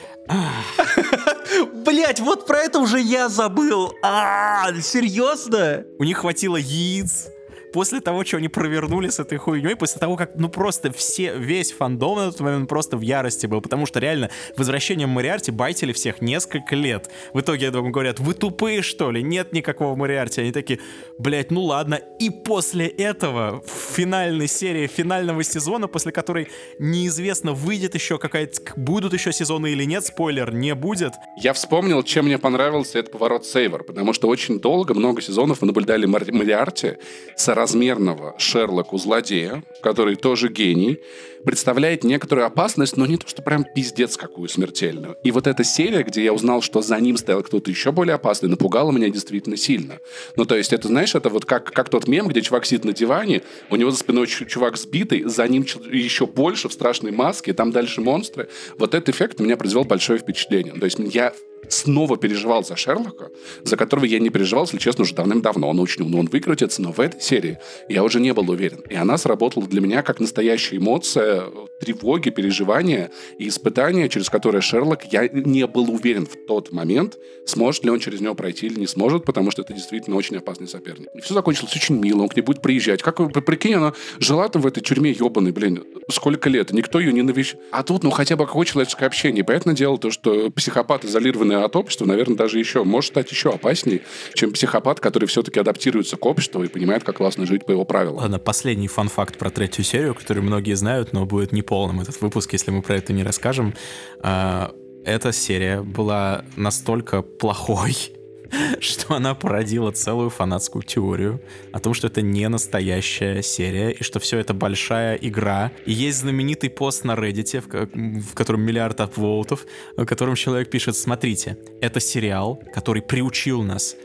Блять, 1.87 2.19
вот 2.19 2.47
про 2.47 2.59
это 2.59 2.81
уже 2.81 3.01
я 3.01 3.29
забыл. 3.29 3.95
А, 4.03 4.73
серьезно? 4.83 5.85
У 6.01 6.05
них 6.05 6.19
хватило 6.19 6.57
яиц 6.57 7.29
после 7.77 8.01
того, 8.01 8.25
что 8.25 8.39
они 8.39 8.49
провернули 8.49 9.11
с 9.11 9.19
этой 9.19 9.37
хуйней, 9.37 9.77
после 9.77 10.01
того, 10.01 10.17
как, 10.17 10.31
ну, 10.37 10.49
просто 10.49 10.91
все, 10.91 11.37
весь 11.37 11.73
фандом 11.73 12.17
на 12.17 12.33
тот 12.33 12.41
момент 12.41 12.71
просто 12.71 12.97
в 12.97 13.03
ярости 13.03 13.47
был, 13.47 13.61
потому 13.61 13.85
что 13.85 14.01
реально 14.01 14.31
возвращением 14.57 15.11
Мариарти 15.11 15.51
байтили 15.51 15.93
всех 15.93 16.23
несколько 16.23 16.75
лет. 16.75 17.11
В 17.35 17.41
итоге, 17.41 17.71
думаю, 17.71 17.93
говорят, 17.93 18.19
вы 18.19 18.33
тупые, 18.33 18.81
что 18.81 19.11
ли? 19.11 19.23
Нет 19.23 19.53
никакого 19.53 19.95
Мариарти. 19.95 20.41
Они 20.41 20.53
такие, 20.53 20.81
блядь, 21.19 21.51
ну 21.51 21.65
ладно. 21.65 22.01
И 22.19 22.31
после 22.31 22.87
этого, 22.87 23.63
в 23.67 23.95
финальной 23.95 24.49
серии 24.49 24.87
финального 24.87 25.45
сезона, 25.45 25.87
после 25.87 26.13
которой 26.13 26.49
неизвестно, 26.79 27.53
выйдет 27.53 27.95
еще 27.95 28.19
какая-то, 28.19 28.59
будут 28.77 29.13
еще 29.13 29.33
сезоны 29.33 29.73
или 29.73 29.85
нет, 29.85 30.03
спойлер, 30.03 30.51
не 30.51 30.75
будет. 30.75 31.13
Я 31.37 31.53
вспомнил, 31.53 32.03
чем 32.03 32.25
мне 32.25 32.39
понравился 32.39 32.99
этот 33.01 33.13
поворот 33.13 33.45
Сейвер, 33.45 33.85
потому 33.85 34.15
что 34.15 34.29
очень 34.29 34.61
долго, 34.61 34.95
много 34.95 35.21
сезонов 35.21 35.61
мы 35.61 35.67
наблюдали 35.67 36.07
Мариарти 36.07 36.95
с 37.37 37.49
размерного 37.67 38.37
Шерлоку-злодея, 38.39 39.65
который 39.83 40.15
тоже 40.15 40.49
гений, 40.49 41.01
представляет 41.45 42.05
некоторую 42.05 42.47
опасность, 42.47 42.97
но 42.97 43.07
не 43.07 43.17
то, 43.17 43.27
что 43.27 43.43
прям 43.43 43.65
пиздец 43.65 44.17
какую 44.17 44.49
смертельную. 44.49 45.17
И 45.25 45.33
вот 45.33 45.49
эта 45.49 45.65
серия, 45.65 46.05
где 46.05 46.23
я 46.23 46.33
узнал, 46.33 46.63
что 46.63 46.81
за 46.81 46.97
ним 47.01 47.17
стоял 47.17 47.43
кто-то 47.43 47.69
еще 47.69 47.91
более 47.91 48.15
опасный, 48.15 48.49
напугала 48.49 48.93
меня 48.93 49.09
действительно 49.11 49.57
сильно. 49.57 49.99
Ну, 50.37 50.45
то 50.45 50.57
есть, 50.57 50.73
это, 50.73 50.87
знаешь, 50.87 51.17
это 51.17 51.29
вот 51.29 51.45
как, 51.45 51.73
как 51.73 51.89
тот 51.89 52.07
мем, 52.07 52.29
где 52.29 52.41
чувак 52.41 52.67
сидит 52.67 52.85
на 52.85 52.93
диване, 52.93 53.43
у 53.71 53.75
него 53.75 53.91
за 53.91 53.99
спиной 53.99 54.29
чувак 54.29 54.77
сбитый, 54.77 55.25
за 55.25 55.47
ним 55.49 55.65
еще 55.91 56.27
больше 56.27 56.69
в 56.69 56.73
страшной 56.73 57.11
маске, 57.11 57.53
там 57.53 57.73
дальше 57.73 58.01
монстры. 58.01 58.49
Вот 58.79 58.95
этот 58.95 59.09
эффект 59.09 59.41
у 59.41 59.45
меня 59.45 59.57
произвел 59.57 59.83
большое 59.85 60.21
впечатление. 60.21 60.75
То 60.75 60.85
есть, 60.85 60.99
я 61.01 61.33
снова 61.69 62.17
переживал 62.17 62.65
за 62.65 62.77
Шерлока, 62.77 63.31
за 63.65 63.77
которого 63.77 64.05
я 64.05 64.19
не 64.19 64.31
переживал, 64.31 64.65
если 64.65 64.79
честно, 64.79 65.03
уже 65.03 65.15
давным-давно. 65.15 65.69
Он 65.69 65.81
очень 65.81 66.03
умно, 66.03 66.19
он 66.19 66.27
выкрутится, 66.27 66.83
но 66.83 66.93
в 66.93 67.01
этой 67.01 67.21
серии 67.21 67.59
я 67.89 68.03
уже 68.03 68.21
не 68.21 68.33
был 68.33 68.51
уверен. 68.51 68.81
И 68.89 68.95
она 68.95 69.19
сработала 69.19 69.67
для 69.67 69.81
меня 69.81 70.03
как 70.03 70.21
настоящая 70.21 70.77
эмоция 70.77 71.45
тревоги, 71.81 72.31
переживания 72.31 73.11
и 73.39 73.49
испытания, 73.49 74.09
через 74.09 74.31
которые 74.31 74.63
Шерлок, 74.63 75.05
я 75.13 75.29
не 75.29 75.67
был 75.67 75.91
уверен 75.91 76.27
в 76.27 76.37
тот 76.47 76.73
момент, 76.73 77.19
сможет 77.47 77.85
ли 77.85 77.91
он 77.91 78.01
через 78.01 78.21
него 78.21 78.35
пройти 78.35 78.67
или 78.67 78.81
не 78.81 78.87
сможет, 78.87 79.25
потому 79.25 79.51
что 79.51 79.63
это 79.63 79.73
действительно 79.73 80.17
очень 80.17 80.37
опасный 80.37 80.69
соперник. 80.69 81.09
И 81.15 81.21
все 81.21 81.35
закончилось 81.35 81.75
очень 81.77 81.99
мило, 81.99 82.23
он 82.23 82.29
к 82.29 82.37
ней 82.37 82.43
будет 82.43 82.63
приезжать. 82.63 83.03
Как 83.03 83.21
вы, 83.21 83.29
прикинь, 83.31 83.75
она 83.75 83.93
жила 84.19 84.49
там 84.49 84.63
в 84.63 84.67
этой 84.67 84.81
тюрьме 84.81 85.11
ебаной, 85.11 85.53
блин, 85.53 85.85
сколько 86.11 86.49
лет, 86.49 86.73
никто 86.73 87.01
ее 87.01 87.13
не 87.13 87.23
навещал. 87.23 87.61
А 87.71 87.83
тут, 87.83 88.03
ну, 88.03 88.11
хотя 88.11 88.37
бы 88.37 88.47
какое 88.47 88.65
человеческое 88.67 89.07
общение. 89.07 89.45
Понятное 89.45 89.75
дело, 89.75 89.99
то, 89.99 90.11
что 90.11 90.51
психопат, 90.51 91.05
изолированный 91.05 91.56
от 91.65 91.77
общества, 91.77 92.05
наверное, 92.07 92.37
даже 92.37 92.59
еще, 92.59 92.85
может 92.85 93.11
стать 93.11 93.31
еще 93.31 93.51
опаснее, 93.51 94.03
чем 94.35 94.53
психопат, 94.53 95.01
который 95.01 95.27
все-таки 95.27 95.61
адаптируется 95.61 96.17
к 96.17 96.27
обществу 96.27 96.63
и 96.63 96.69
понимает, 96.69 97.05
как 97.05 97.17
классно 97.17 97.47
жить 97.47 97.65
по 97.67 97.73
его 97.73 97.85
правилам. 97.85 98.17
Ладно, 98.17 98.39
последний 98.39 98.89
фан-факт 98.89 99.39
про 99.39 99.51
третью 99.51 99.85
серию, 99.85 100.15
который 100.15 100.43
многие 100.43 100.75
знают, 100.75 101.13
но 101.13 101.27
будет 101.27 101.53
не 101.53 101.63
полным 101.63 102.01
этот 102.01 102.21
выпуск, 102.21 102.53
если 102.53 102.71
мы 102.71 102.83
про 102.83 102.97
это 102.97 103.13
не 103.13 103.23
расскажем. 103.23 103.75
А, 104.21 104.73
эта 105.05 105.33
серия 105.33 105.83
была 105.83 106.45
настолько 106.57 107.23
плохой, 107.23 108.16
что 108.81 109.15
она 109.15 109.35
породила 109.35 109.91
целую 109.91 110.31
фанатскую 110.31 110.83
теорию 110.83 111.41
о 111.73 111.81
том, 111.81 111.95
что 111.95 112.07
это 112.07 112.23
не 112.23 112.49
настоящая 112.49 113.43
серия, 113.43 113.91
и 113.91 114.03
что 114.03 114.21
все 114.21 114.39
это 114.39 114.55
большая 114.55 115.17
игра. 115.17 115.73
И 115.85 115.93
есть 115.93 116.19
знаменитый 116.19 116.71
пост 116.71 117.05
на 117.05 117.13
Reddit, 117.13 117.61
в, 117.61 118.21
в 118.23 118.35
котором 118.35 118.63
миллиард 118.63 119.01
апвоутов, 119.01 119.67
в 119.97 120.05
котором 120.05 120.35
человек 120.35 120.71
пишет, 120.71 120.97
смотрите, 120.97 121.59
это 121.81 122.01
сериал, 122.01 122.63
который 122.73 123.03
приучил 123.03 123.63
нас 123.63 123.97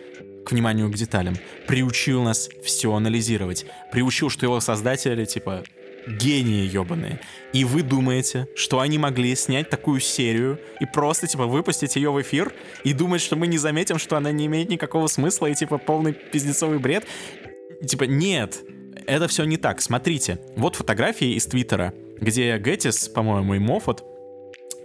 к 0.45 0.51
вниманию 0.51 0.89
к 0.89 0.95
деталям, 0.95 1.35
приучил 1.67 2.23
нас 2.23 2.49
все 2.63 2.93
анализировать, 2.93 3.65
приучил, 3.91 4.29
что 4.29 4.45
его 4.45 4.59
создатели, 4.59 5.25
типа, 5.25 5.63
гении 6.07 6.67
ебаные. 6.67 7.19
И 7.53 7.65
вы 7.65 7.83
думаете, 7.83 8.47
что 8.55 8.79
они 8.79 8.97
могли 8.97 9.35
снять 9.35 9.69
такую 9.69 9.99
серию 9.99 10.59
и 10.79 10.85
просто, 10.85 11.27
типа, 11.27 11.45
выпустить 11.45 11.95
ее 11.95 12.11
в 12.11 12.21
эфир 12.21 12.53
и 12.83 12.93
думать, 12.93 13.21
что 13.21 13.35
мы 13.35 13.47
не 13.47 13.57
заметим, 13.57 13.97
что 13.99 14.17
она 14.17 14.31
не 14.31 14.45
имеет 14.45 14.69
никакого 14.69 15.07
смысла 15.07 15.47
и, 15.47 15.55
типа, 15.55 15.77
полный 15.77 16.13
пиздецовый 16.13 16.79
бред? 16.79 17.05
Типа, 17.85 18.03
нет, 18.03 18.61
это 19.07 19.27
все 19.27 19.43
не 19.43 19.57
так. 19.57 19.81
Смотрите, 19.81 20.39
вот 20.55 20.75
фотографии 20.75 21.35
из 21.35 21.45
Твиттера, 21.45 21.93
где 22.19 22.57
Геттис, 22.57 23.09
по-моему, 23.09 23.55
и 23.55 23.59
Моффат 23.59 24.03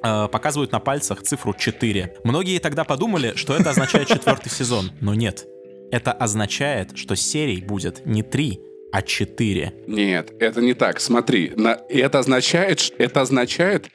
э, 0.03 0.29
показывают 0.29 0.73
на 0.73 0.81
пальцах 0.81 1.23
цифру 1.23 1.55
4. 1.55 2.17
Многие 2.25 2.59
тогда 2.59 2.85
подумали, 2.85 3.33
что 3.37 3.55
это 3.55 3.71
означает 3.71 4.09
четвертый 4.09 4.51
сезон, 4.51 4.93
но 5.01 5.15
нет. 5.15 5.47
Это 5.91 6.13
означает, 6.13 6.97
что 6.97 7.15
серий 7.15 7.61
будет 7.61 8.05
не 8.07 8.23
3, 8.23 8.61
а 8.93 9.03
4. 9.03 9.73
Нет, 9.87 10.33
это 10.39 10.61
не 10.61 10.75
так. 10.75 11.01
Смотри, 11.01 11.53
на, 11.57 11.81
это, 11.89 12.21
означает, 12.21 12.93
это 12.99 13.21
означает, 13.21 13.91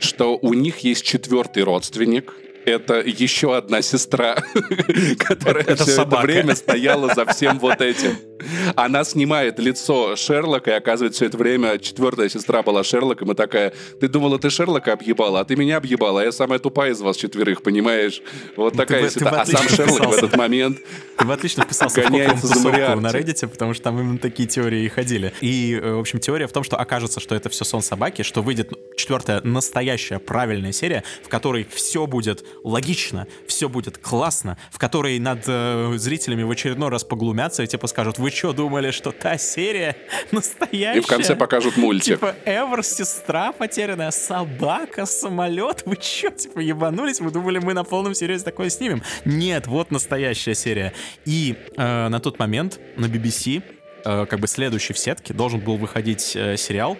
что 0.00 0.38
у 0.40 0.54
них 0.54 0.78
есть 0.78 1.04
четвертый 1.04 1.62
родственник, 1.62 2.34
это 2.64 3.00
еще 3.00 3.56
одна 3.56 3.82
сестра, 3.82 4.36
которая 5.18 5.62
это 5.64 5.84
все 5.84 5.92
собака. 5.96 6.24
это 6.24 6.32
время 6.32 6.54
стояла 6.54 7.14
за 7.14 7.26
всем 7.26 7.58
вот 7.58 7.80
этим. 7.80 8.16
Она 8.76 9.04
снимает 9.04 9.58
лицо 9.58 10.16
Шерлока, 10.16 10.70
и 10.70 10.74
оказывается, 10.74 11.18
все 11.18 11.26
это 11.26 11.38
время 11.38 11.78
четвертая 11.78 12.28
сестра 12.28 12.62
была 12.62 12.84
Шерлоком, 12.84 13.32
и 13.32 13.34
такая, 13.34 13.72
ты 14.00 14.08
думала, 14.08 14.38
ты 14.38 14.50
Шерлока 14.50 14.92
объебала, 14.92 15.40
а 15.40 15.44
ты 15.44 15.56
меня 15.56 15.76
объебала, 15.76 16.20
а 16.20 16.24
я 16.24 16.32
самая 16.32 16.58
тупая 16.58 16.92
из 16.92 17.00
вас 17.00 17.16
четверых, 17.16 17.62
понимаешь? 17.62 18.22
Вот 18.56 18.74
такая 18.76 19.08
ситуация. 19.08 19.58
А 19.58 19.58
сам 19.58 19.68
Шерлок 19.68 20.06
в 20.06 20.12
этот 20.12 20.36
момент 20.36 20.78
Ты 21.18 21.24
бы 21.24 21.32
отлично 21.32 21.64
вписался 21.64 22.02
гоняется 22.02 22.46
за 22.46 22.60
на 22.60 23.08
Reddit, 23.08 23.46
потому 23.48 23.74
что 23.74 23.84
там 23.84 24.00
именно 24.00 24.18
такие 24.18 24.48
теории 24.48 24.84
и 24.84 24.88
ходили. 24.88 25.32
И, 25.40 25.78
э, 25.80 25.94
в 25.94 26.00
общем, 26.00 26.20
теория 26.20 26.46
в 26.46 26.52
том, 26.52 26.64
что 26.64 26.76
окажется, 26.76 27.20
что 27.20 27.34
это 27.34 27.48
все 27.48 27.64
сон 27.64 27.82
собаки, 27.82 28.22
что 28.22 28.42
выйдет 28.42 28.72
четвертая 28.96 29.40
настоящая 29.42 30.18
правильная 30.18 30.72
серия, 30.72 31.04
в 31.22 31.28
которой 31.28 31.66
все 31.70 32.06
будет 32.06 32.44
логично, 32.62 33.26
все 33.46 33.68
будет 33.68 33.98
классно, 33.98 34.58
в 34.70 34.78
которой 34.78 35.18
над 35.18 35.44
э, 35.46 35.92
зрителями 35.96 36.42
в 36.42 36.50
очередной 36.50 36.88
раз 36.88 37.04
поглумятся 37.04 37.62
и 37.62 37.66
типа 37.66 37.86
скажут, 37.86 38.18
вы 38.18 38.30
что, 38.34 38.52
думали, 38.52 38.90
что 38.90 39.12
та 39.12 39.38
серия 39.38 39.96
настоящая? 40.32 40.98
И 40.98 41.00
в 41.00 41.06
конце 41.06 41.36
покажут 41.36 41.76
мультик. 41.76 42.16
Типа 42.16 42.34
Эвер, 42.44 42.82
сестра 42.82 43.52
потерянная, 43.52 44.10
собака, 44.10 45.06
самолет. 45.06 45.82
Вы 45.86 45.96
что, 46.00 46.30
типа 46.30 46.60
ебанулись? 46.60 47.20
Вы 47.20 47.30
думали, 47.30 47.58
мы 47.58 47.74
на 47.74 47.84
полном 47.84 48.14
серьезе 48.14 48.44
такое 48.44 48.70
снимем? 48.70 49.02
Нет, 49.24 49.66
вот 49.66 49.90
настоящая 49.90 50.54
серия. 50.54 50.92
И 51.24 51.56
э, 51.76 52.08
на 52.08 52.20
тот 52.20 52.38
момент 52.38 52.80
на 52.96 53.06
BBC 53.06 53.62
э, 54.04 54.26
как 54.26 54.40
бы 54.40 54.46
следующий 54.46 54.92
в 54.92 54.98
сетке 54.98 55.32
должен 55.34 55.60
был 55.60 55.76
выходить 55.76 56.34
э, 56.34 56.56
сериал 56.56 56.96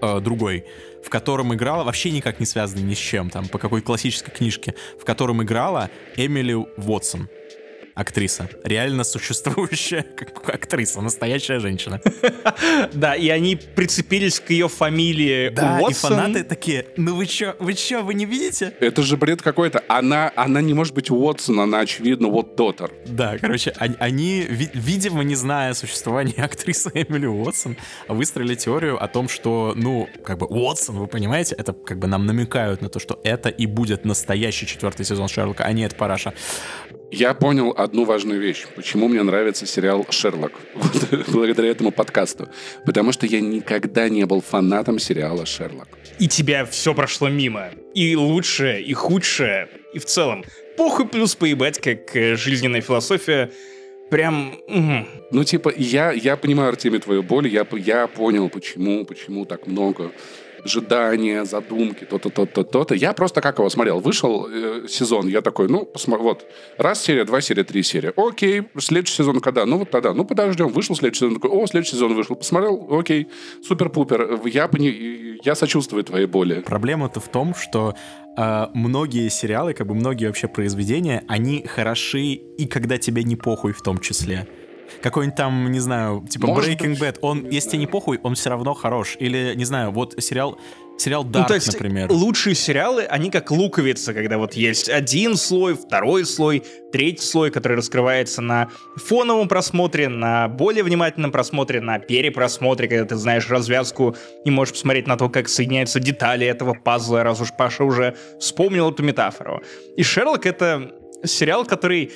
э, 0.00 0.20
другой, 0.20 0.64
в 1.04 1.10
котором 1.10 1.54
играла, 1.54 1.84
вообще 1.84 2.10
никак 2.10 2.40
не 2.40 2.46
связанный 2.46 2.82
ни 2.82 2.94
с 2.94 2.98
чем, 2.98 3.30
там, 3.30 3.48
по 3.48 3.58
какой 3.58 3.80
классической 3.80 4.30
книжке, 4.30 4.74
в 4.98 5.04
котором 5.04 5.42
играла 5.42 5.90
Эмили 6.16 6.54
Уотсон. 6.54 7.28
Актриса. 7.94 8.48
Реально 8.64 9.04
существующая 9.04 10.02
как 10.16 10.48
актриса, 10.54 11.00
настоящая 11.00 11.58
женщина. 11.60 12.00
Да, 12.92 13.14
и 13.14 13.28
они 13.28 13.56
прицепились 13.56 14.40
к 14.40 14.50
ее 14.50 14.68
фамилии 14.68 15.48
Да, 15.50 15.80
и 15.88 15.92
фанаты 15.92 16.44
такие, 16.44 16.86
ну 16.96 17.14
вы 17.14 17.26
чё, 17.26 17.54
вы 17.58 17.74
чё, 17.74 18.02
вы 18.02 18.14
не 18.14 18.24
видите? 18.26 18.72
Это 18.80 19.02
же 19.02 19.16
бред 19.16 19.42
какой-то. 19.42 19.82
Она, 19.88 20.32
она 20.36 20.60
не 20.60 20.74
может 20.74 20.94
быть 20.94 21.10
Уотсон, 21.10 21.60
она, 21.60 21.80
очевидно, 21.80 22.28
вот 22.28 22.56
Доттер. 22.56 22.90
Да, 23.06 23.38
короче, 23.38 23.72
они, 23.78 23.96
они, 23.98 24.40
ви- 24.48 24.70
видимо, 24.74 25.22
не 25.22 25.34
зная 25.34 25.74
существования 25.74 26.34
актрисы 26.44 26.90
Эмили 26.94 27.26
Уотсон, 27.26 27.76
выстроили 28.08 28.54
теорию 28.54 29.02
о 29.02 29.08
том, 29.08 29.28
что, 29.28 29.72
ну, 29.76 30.08
как 30.24 30.38
бы 30.38 30.46
Уотсон, 30.46 30.98
вы 30.98 31.06
понимаете, 31.06 31.54
это 31.56 31.72
как 31.72 31.98
бы 31.98 32.06
нам 32.06 32.26
намекают 32.26 32.82
на 32.82 32.88
то, 32.88 32.98
что 32.98 33.20
это 33.24 33.48
и 33.48 33.66
будет 33.66 34.04
настоящий 34.04 34.66
четвертый 34.66 35.04
сезон 35.04 35.28
Шерлока, 35.28 35.64
а 35.64 35.72
не 35.72 35.82
это 35.84 35.94
параша. 35.96 36.32
Я 37.12 37.34
понял 37.34 37.74
одну 37.76 38.04
важную 38.04 38.40
вещь. 38.40 38.66
Почему 38.76 39.08
мне 39.08 39.22
нравится 39.22 39.66
сериал 39.66 40.06
«Шерлок» 40.10 40.52
благодаря 41.28 41.68
этому 41.70 41.90
подкасту. 41.90 42.48
Потому 42.86 43.12
что 43.12 43.26
я 43.26 43.40
никогда 43.40 44.08
не 44.08 44.24
был 44.26 44.40
фанатом 44.40 44.98
сериала 44.98 45.44
«Шерлок». 45.44 45.88
И 46.18 46.28
тебя 46.28 46.64
все 46.64 46.94
прошло 46.94 47.28
мимо. 47.28 47.70
И 47.94 48.14
лучшее, 48.14 48.82
и 48.82 48.92
худшее, 48.92 49.68
и 49.92 49.98
в 49.98 50.04
целом. 50.04 50.44
Похуй 50.76 51.08
плюс 51.08 51.34
поебать, 51.34 51.80
как 51.80 52.14
э, 52.14 52.36
жизненная 52.36 52.80
философия. 52.80 53.50
Прям... 54.10 54.54
мгм. 54.68 55.08
Ну, 55.32 55.44
типа, 55.44 55.72
я, 55.76 56.12
я 56.12 56.36
понимаю, 56.36 56.70
Артемий, 56.70 57.00
твою 57.00 57.22
боль, 57.22 57.48
я, 57.48 57.66
я 57.72 58.06
понял, 58.06 58.48
почему, 58.48 59.04
почему 59.04 59.44
так 59.44 59.66
много 59.66 60.12
ожидания, 60.64 61.44
задумки, 61.44 62.04
то-то, 62.04 62.30
то-то, 62.30 62.64
то-то. 62.64 62.94
Я 62.94 63.12
просто 63.12 63.40
как 63.40 63.58
его 63.58 63.68
смотрел. 63.70 64.00
Вышел 64.00 64.46
э, 64.50 64.86
сезон, 64.88 65.28
я 65.28 65.40
такой, 65.40 65.68
ну, 65.68 65.88
посмо- 65.92 66.18
вот, 66.18 66.46
раз 66.78 67.02
серия, 67.02 67.24
два 67.24 67.40
серия, 67.40 67.64
три 67.64 67.82
серия. 67.82 68.12
Окей, 68.16 68.62
следующий 68.78 69.14
сезон 69.14 69.40
когда? 69.40 69.66
Ну, 69.66 69.78
вот 69.78 69.90
тогда. 69.90 70.12
Ну, 70.14 70.24
подождем. 70.24 70.68
Вышел 70.68 70.94
следующий 70.96 71.20
сезон, 71.20 71.34
такой, 71.40 71.50
о, 71.50 71.66
следующий 71.66 71.92
сезон 71.92 72.14
вышел. 72.14 72.36
Посмотрел, 72.36 72.86
окей, 72.90 73.28
супер-пупер. 73.66 74.40
Я, 74.46 74.68
пони- 74.68 75.38
я 75.44 75.54
сочувствую 75.54 76.04
твоей 76.04 76.26
боли. 76.26 76.62
Проблема-то 76.66 77.20
в 77.20 77.28
том, 77.28 77.54
что 77.54 77.94
э, 78.36 78.66
многие 78.74 79.28
сериалы, 79.28 79.74
как 79.74 79.86
бы 79.86 79.94
многие 79.94 80.26
вообще 80.26 80.48
произведения, 80.48 81.24
они 81.28 81.64
хороши 81.66 82.20
и 82.32 82.66
когда 82.66 82.98
тебе 82.98 83.24
не 83.24 83.36
похуй 83.36 83.72
в 83.72 83.82
том 83.82 83.98
числе. 83.98 84.46
Какой-нибудь 85.02 85.36
там, 85.36 85.70
не 85.70 85.80
знаю, 85.80 86.26
типа 86.28 86.46
Может 86.48 86.70
Breaking 86.70 86.90
быть, 86.90 87.00
Bad, 87.00 87.18
он, 87.22 87.48
если 87.48 87.70
тебе 87.70 87.78
не 87.80 87.86
похуй, 87.86 88.18
он 88.22 88.34
все 88.34 88.50
равно 88.50 88.74
хорош. 88.74 89.16
Или, 89.18 89.54
не 89.54 89.64
знаю, 89.64 89.90
вот 89.90 90.14
сериал, 90.18 90.58
сериал 90.98 91.24
Dark, 91.24 91.40
Ну, 91.40 91.46
то 91.46 91.54
есть 91.54 91.72
например. 91.72 92.10
лучшие 92.10 92.54
сериалы, 92.54 93.04
они 93.04 93.30
как 93.30 93.50
луковицы, 93.50 94.12
когда 94.12 94.38
вот 94.38 94.54
есть 94.54 94.88
один 94.90 95.36
слой, 95.36 95.74
второй 95.74 96.24
слой, 96.26 96.62
третий 96.92 97.24
слой, 97.24 97.50
который 97.50 97.76
раскрывается 97.78 98.42
на 98.42 98.68
фоновом 98.96 99.48
просмотре, 99.48 100.08
на 100.08 100.48
более 100.48 100.84
внимательном 100.84 101.32
просмотре, 101.32 101.80
на 101.80 101.98
перепросмотре, 101.98 102.88
когда 102.88 103.04
ты 103.04 103.16
знаешь 103.16 103.48
развязку 103.48 104.14
и 104.44 104.50
можешь 104.50 104.74
посмотреть 104.74 105.06
на 105.06 105.16
то, 105.16 105.28
как 105.28 105.48
соединяются 105.48 106.00
детали 106.00 106.46
этого 106.46 106.74
пазла, 106.74 107.22
раз 107.22 107.40
уж 107.40 107.48
Паша 107.56 107.84
уже 107.84 108.16
вспомнил 108.38 108.90
эту 108.90 109.02
метафору. 109.02 109.62
И 109.96 110.02
Шерлок— 110.02 110.44
это 110.46 110.92
сериал, 111.24 111.64
который 111.64 112.12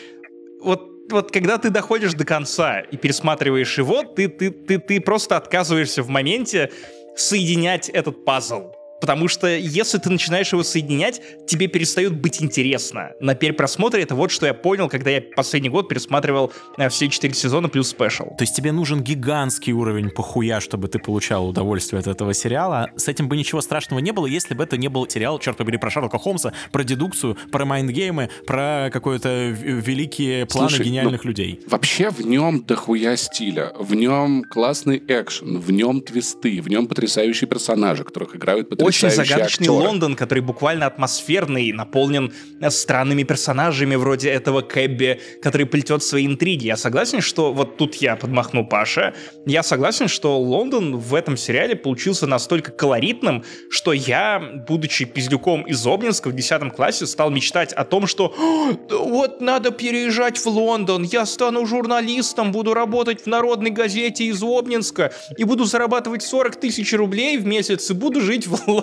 вот 0.63 0.94
вот 1.11 1.31
когда 1.31 1.59
ты 1.59 1.71
доходишь 1.71 2.15
до 2.15 2.25
конца 2.25 2.81
и 2.81 2.97
пересматриваешь 2.97 3.79
его, 3.79 4.03
ты, 4.03 4.29
ты, 4.29 4.51
ты, 4.51 4.79
ты 4.79 5.01
просто 5.01 5.37
отказываешься 5.37 6.03
в 6.03 6.09
моменте 6.09 6.71
соединять 7.17 7.89
этот 7.89 8.25
пазл. 8.25 8.73
Потому 9.05 9.29
что 9.29 9.47
если 9.49 9.99
ты 9.99 10.09
начинаешь 10.09 10.51
его 10.51 10.63
соединять, 10.63 11.21
тебе 11.47 11.67
перестает 11.67 12.19
быть 12.19 12.43
интересно. 12.43 13.11
На 13.21 13.35
перепросмотре 13.35 14.03
это 14.03 14.15
вот 14.15 14.31
что 14.31 14.47
я 14.47 14.55
понял, 14.55 14.89
когда 14.89 15.11
я 15.11 15.21
последний 15.21 15.69
год 15.69 15.91
пересматривал 15.91 16.55
э, 16.79 16.89
все 16.89 17.11
четыре 17.11 17.35
сезона 17.35 17.69
плюс 17.69 17.91
спешл. 17.91 18.25
То 18.39 18.45
есть 18.45 18.57
тебе 18.57 18.73
нужен 18.73 19.03
гигантский 19.03 19.75
уровень 19.75 20.09
похуя, 20.09 20.59
чтобы 20.59 20.89
ты 20.89 20.99
получал 20.99 21.47
удовольствие 21.47 22.01
от 22.01 22.07
этого 22.07 22.33
сериала. 22.33 22.89
С 22.97 23.07
этим 23.07 23.29
бы 23.29 23.37
ничего 23.37 23.61
страшного 23.61 24.01
не 24.01 24.11
было, 24.11 24.25
если 24.25 24.55
бы 24.55 24.65
это 24.65 24.79
не 24.79 24.89
был 24.89 25.07
сериал, 25.07 25.39
черт 25.39 25.59
побери, 25.59 25.77
про 25.77 25.91
Шерлока 25.91 26.17
Холмса, 26.19 26.55
про 26.73 26.83
дедукцию, 26.83 27.37
про 27.53 27.67
майндгеймы, 27.67 28.31
про 28.47 28.89
какое-то 28.91 29.29
в- 29.55 29.63
великие 29.63 30.47
планы 30.47 30.71
Слушай, 30.71 30.87
гениальных 30.87 31.25
ну, 31.25 31.29
людей. 31.29 31.61
Вообще 31.67 32.09
в 32.09 32.21
нем 32.25 32.65
дохуя 32.65 33.17
стиля, 33.17 33.71
в 33.79 33.95
нем 33.95 34.45
классный 34.45 34.97
экшен, 35.07 35.59
в 35.59 35.71
нем 35.71 36.01
твисты, 36.01 36.63
в 36.63 36.69
нем 36.69 36.87
потрясающие 36.87 37.47
персонажи, 37.47 38.03
которых 38.03 38.35
играют 38.35 38.71
потрясающие 38.71 38.94
Очень 38.95 39.11
загадочный 39.11 39.67
актеры. 39.67 39.73
Лондон, 39.73 40.15
который 40.15 40.41
буквально 40.41 40.87
атмосферный, 40.87 41.73
наполнен 41.73 42.33
э, 42.61 42.71
странными 42.71 43.23
персонажами 43.25 43.97
вроде 43.97 44.31
этого 44.31 44.61
Кэбби, 44.61 45.21
который 45.43 45.67
плетет 45.67 46.03
свои 46.03 46.27
интриги. 46.27 46.67
Я 46.67 46.77
согласен, 46.77 47.21
что 47.21 47.53
вот 47.53 47.77
тут 47.77 47.97
я 47.97 48.17
подмахну 48.17 48.67
Паша. 48.67 49.15
Я 49.47 49.63
согласен, 49.63 50.09
что 50.09 50.39
Лондон 50.39 50.97
в 50.97 51.15
этом 51.15 51.37
сериале 51.37 51.77
получился 51.77 52.27
настолько 52.27 52.71
колоритным, 52.71 53.45
что 53.71 53.93
я, 53.93 54.41
будучи 54.69 55.05
пиздюком 55.05 55.63
из 55.63 55.85
Обнинска 55.87 56.29
в 56.29 56.35
10 56.35 56.75
классе, 56.75 57.07
стал 57.07 57.31
мечтать 57.31 57.73
о 57.73 57.85
том, 57.85 58.07
что 58.07 58.35
«О, 58.39 58.73
да 58.89 58.97
вот 58.97 59.41
надо 59.41 59.71
переезжать 59.71 60.39
в 60.39 60.47
Лондон, 60.47 61.03
я 61.03 61.27
стану 61.27 61.67
журналистом, 61.67 62.53
буду 62.53 62.75
работать 62.75 63.23
в 63.23 63.27
народной 63.27 63.71
газете 63.71 64.25
из 64.25 64.43
Обнинска 64.43 65.13
и 65.37 65.45
буду 65.45 65.65
зарабатывать 65.65 66.23
40 66.23 66.57
тысяч 66.57 66.93
рублей 66.93 67.39
в 67.39 67.47
месяц 67.47 67.91
и 67.91 67.95
буду 67.95 68.21
жить 68.21 68.47
в 68.47 68.53
Лондоне. 68.69 68.74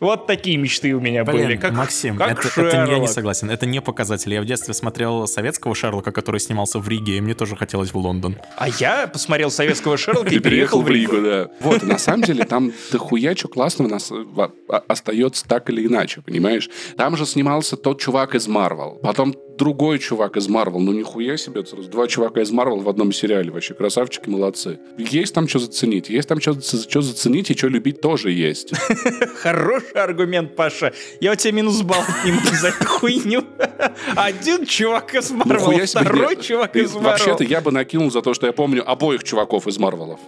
Вот 0.00 0.26
такие 0.26 0.56
мечты 0.56 0.94
у 0.94 1.00
меня 1.00 1.24
были. 1.24 1.46
Блин, 1.46 1.58
Как, 1.60 1.72
Максим, 1.72 2.16
как 2.16 2.44
это, 2.44 2.60
это 2.60 2.62
не- 2.62 2.68
я 2.76 2.84
не 2.84 2.92
Шерлок. 3.06 3.10
согласен. 3.10 3.50
Это 3.50 3.66
не 3.66 3.80
показатель. 3.80 4.32
Я 4.32 4.40
в 4.42 4.44
детстве 4.44 4.74
смотрел 4.74 5.26
советского 5.26 5.74
Шерлока, 5.74 6.12
который 6.12 6.40
снимался 6.40 6.78
в 6.78 6.88
Риге, 6.88 7.16
и 7.18 7.20
мне 7.20 7.34
тоже 7.34 7.56
хотелось 7.56 7.92
в 7.92 7.96
Лондон. 7.96 8.36
А 8.56 8.68
я 8.68 9.06
посмотрел 9.06 9.50
советского 9.50 9.96
Шерлока 9.96 10.34
и 10.34 10.38
переехал 10.40 10.82
в 10.82 10.88
Ригу. 10.88 11.20
да. 11.20 11.48
Вот, 11.60 11.82
на 11.82 11.98
самом 11.98 12.22
деле 12.22 12.44
там 12.44 12.72
дохуя 12.90 13.34
чего 13.34 13.50
классного 13.50 13.88
нас 13.88 14.10
а- 14.12 14.50
остается 14.88 15.46
так 15.46 15.68
или 15.70 15.86
иначе, 15.86 16.20
понимаешь? 16.22 16.68
Там 16.96 17.16
же 17.16 17.26
снимался 17.26 17.76
тот 17.76 18.00
чувак 18.00 18.34
из 18.34 18.46
Марвел, 18.48 18.98
потом 19.02 19.34
другой 19.62 20.00
чувак 20.00 20.36
из 20.36 20.48
Марвел. 20.48 20.80
Ну, 20.80 20.92
нихуя 20.92 21.36
себе, 21.36 21.64
сразу 21.64 21.88
два 21.88 22.08
чувака 22.08 22.40
из 22.40 22.50
Марвел 22.50 22.80
в 22.80 22.88
одном 22.88 23.12
сериале. 23.12 23.52
Вообще 23.52 23.74
красавчики, 23.74 24.28
молодцы. 24.28 24.80
Есть 24.98 25.34
там 25.34 25.46
что 25.46 25.60
заценить, 25.60 26.08
есть 26.08 26.28
там 26.28 26.40
что 26.40 26.52
заценить 27.00 27.48
и 27.50 27.56
что 27.56 27.68
любить 27.68 28.00
тоже 28.00 28.32
есть. 28.32 28.72
Хороший 29.36 29.92
аргумент, 29.92 30.56
Паша. 30.56 30.92
Я 31.20 31.32
у 31.32 31.34
тебя 31.36 31.52
минус 31.52 31.80
балл 31.82 32.02
отниму 32.02 32.40
за 32.60 32.68
эту 32.68 32.84
хуйню. 32.86 33.44
Один 34.16 34.66
чувак 34.66 35.14
из 35.14 35.30
Марвел, 35.30 35.86
второй 35.86 36.36
чувак 36.42 36.74
из 36.74 36.94
Марвел. 36.94 37.10
Вообще-то 37.10 37.44
я 37.44 37.60
бы 37.60 37.70
накинул 37.70 38.10
за 38.10 38.20
то, 38.20 38.34
что 38.34 38.46
я 38.46 38.52
помню 38.52 38.82
обоих 38.88 39.22
чуваков 39.22 39.68
из 39.68 39.78
Марвелов. 39.78 40.18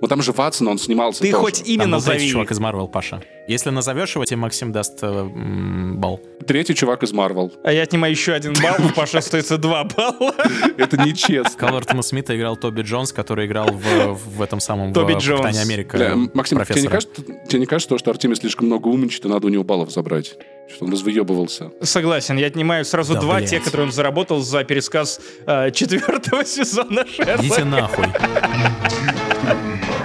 Вот 0.00 0.08
там 0.08 0.22
же 0.22 0.32
Ватсон, 0.32 0.68
он 0.68 0.78
снимался 0.78 1.22
Ты 1.22 1.30
тоже. 1.30 1.42
хоть 1.42 1.68
имя 1.68 1.84
был 1.84 2.00
третий 2.00 2.10
назови. 2.12 2.30
чувак 2.30 2.50
из 2.50 2.58
Марвел, 2.58 2.88
Паша. 2.88 3.22
Если 3.48 3.70
назовешь 3.70 4.14
его, 4.14 4.24
тебе 4.24 4.38
Максим 4.38 4.72
даст 4.72 4.98
э, 5.02 5.06
м, 5.06 5.96
балл. 5.98 6.20
Третий 6.46 6.74
чувак 6.74 7.02
из 7.04 7.12
Марвел. 7.12 7.52
А 7.64 7.72
я 7.72 7.82
отнимаю 7.82 8.12
еще 8.12 8.32
один 8.32 8.52
балл, 8.54 8.74
у 8.84 8.92
Паши 8.92 9.18
остается 9.18 9.56
два 9.56 9.84
балла. 9.84 10.34
Это 10.76 10.96
нечестно. 10.98 11.56
Калвертона 11.56 12.02
Смита 12.02 12.36
играл 12.36 12.56
Тоби 12.56 12.82
Джонс, 12.82 13.12
который 13.12 13.46
играл 13.46 13.68
в, 13.68 14.14
в 14.36 14.42
этом 14.42 14.60
самом 14.60 14.92
Тоби 14.92 15.14
в 15.14 15.18
Джонс. 15.18 15.40
«Капитане 15.42 15.60
Америка» 15.62 15.96
Бля, 15.96 16.14
Максим, 16.34 16.62
тебе 16.64 16.82
не, 16.82 16.88
кажется, 16.88 17.22
тебе 17.48 17.60
не 17.60 17.66
кажется, 17.66 17.96
что 17.98 18.10
Артемий 18.10 18.36
слишком 18.36 18.66
много 18.66 18.88
умничает, 18.88 19.24
и 19.26 19.28
надо 19.28 19.46
у 19.46 19.50
него 19.50 19.62
баллов 19.64 19.90
забрать? 19.92 20.34
Что 20.68 20.84
он 20.84 20.90
развыебывался. 20.92 21.70
Согласен, 21.80 22.36
я 22.38 22.48
отнимаю 22.48 22.84
сразу 22.84 23.14
Да, 23.14 23.20
два, 23.20 23.36
блядь. 23.36 23.50
те, 23.50 23.60
которые 23.60 23.86
он 23.86 23.92
заработал 23.92 24.40
за 24.40 24.64
пересказ 24.64 25.20
э, 25.46 25.70
четвертого 25.70 26.44
сезона 26.44 27.06
Шерлока. 27.06 27.40
Идите 27.40 27.64
нахуй. 27.64 28.06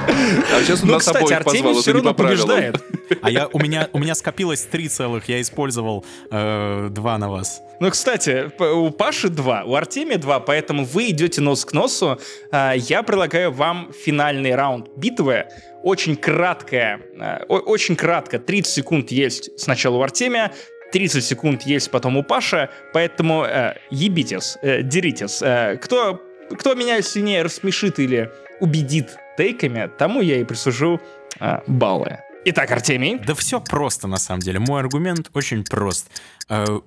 А 0.08 0.62
сейчас 0.64 0.82
он 0.82 0.88
Ну, 0.88 0.94
нас 0.94 1.04
кстати, 1.04 1.18
обоих 1.24 1.38
Артемий 1.38 1.64
позвал, 1.64 1.82
все 1.82 1.94
равно 1.94 2.14
побеждает. 2.14 2.84
А 3.22 3.30
я, 3.30 3.48
у, 3.48 3.60
меня, 3.60 3.90
у 3.94 4.00
меня 4.00 4.16
скопилось 4.16 4.62
три 4.62 4.88
целых, 4.88 5.28
я 5.28 5.42
использовал 5.42 6.06
э, 6.30 6.88
два 6.92 7.18
на 7.18 7.30
вас. 7.30 7.62
Ну, 7.80 7.90
кстати, 7.90 8.52
у 8.62 8.90
Паши 8.92 9.30
два, 9.30 9.64
у 9.66 9.76
Артемия 9.76 10.18
два, 10.18 10.40
поэтому 10.40 10.86
вы 10.86 11.10
идете 11.10 11.42
нос 11.42 11.66
к 11.66 11.74
носу. 11.74 12.20
А, 12.52 12.74
Я 12.74 13.04
предлагаю 13.04 13.52
вам 13.52 13.92
финальный 14.06 14.56
раунд 14.56 14.90
битвы. 14.96 15.46
Очень 15.84 16.16
краткая, 16.16 17.02
а, 17.20 17.44
очень 17.48 17.96
кратко, 17.96 18.38
30 18.40 18.72
секунд 18.72 19.12
есть 19.12 19.50
сначала 19.60 19.98
у 19.98 20.02
Артемия, 20.02 20.54
30 20.92 21.24
секунд 21.24 21.64
есть 21.64 21.90
потом 21.90 22.18
у 22.18 22.24
Паша, 22.24 22.70
поэтому 22.94 23.46
э, 23.46 23.76
ебитесь, 23.90 24.58
э, 24.62 24.84
деритесь. 24.84 25.42
Э, 25.42 25.78
кто, 25.82 26.22
кто 26.58 26.76
меня 26.76 27.02
сильнее 27.02 27.42
рассмешит 27.44 27.98
или 28.00 28.30
убедит 28.60 29.18
тейками, 29.42 29.90
тому 29.98 30.22
я 30.22 30.40
и 30.40 30.44
присужу 30.44 31.02
э, 31.40 31.62
баллы. 31.66 32.20
Итак, 32.46 32.70
Артемий. 32.70 33.18
Да 33.26 33.34
все 33.34 33.60
просто, 33.60 34.08
на 34.08 34.18
самом 34.18 34.42
деле. 34.42 34.60
Мой 34.60 34.80
аргумент 34.82 35.32
очень 35.34 35.64
прост. 35.64 36.12
Э, 36.48 36.80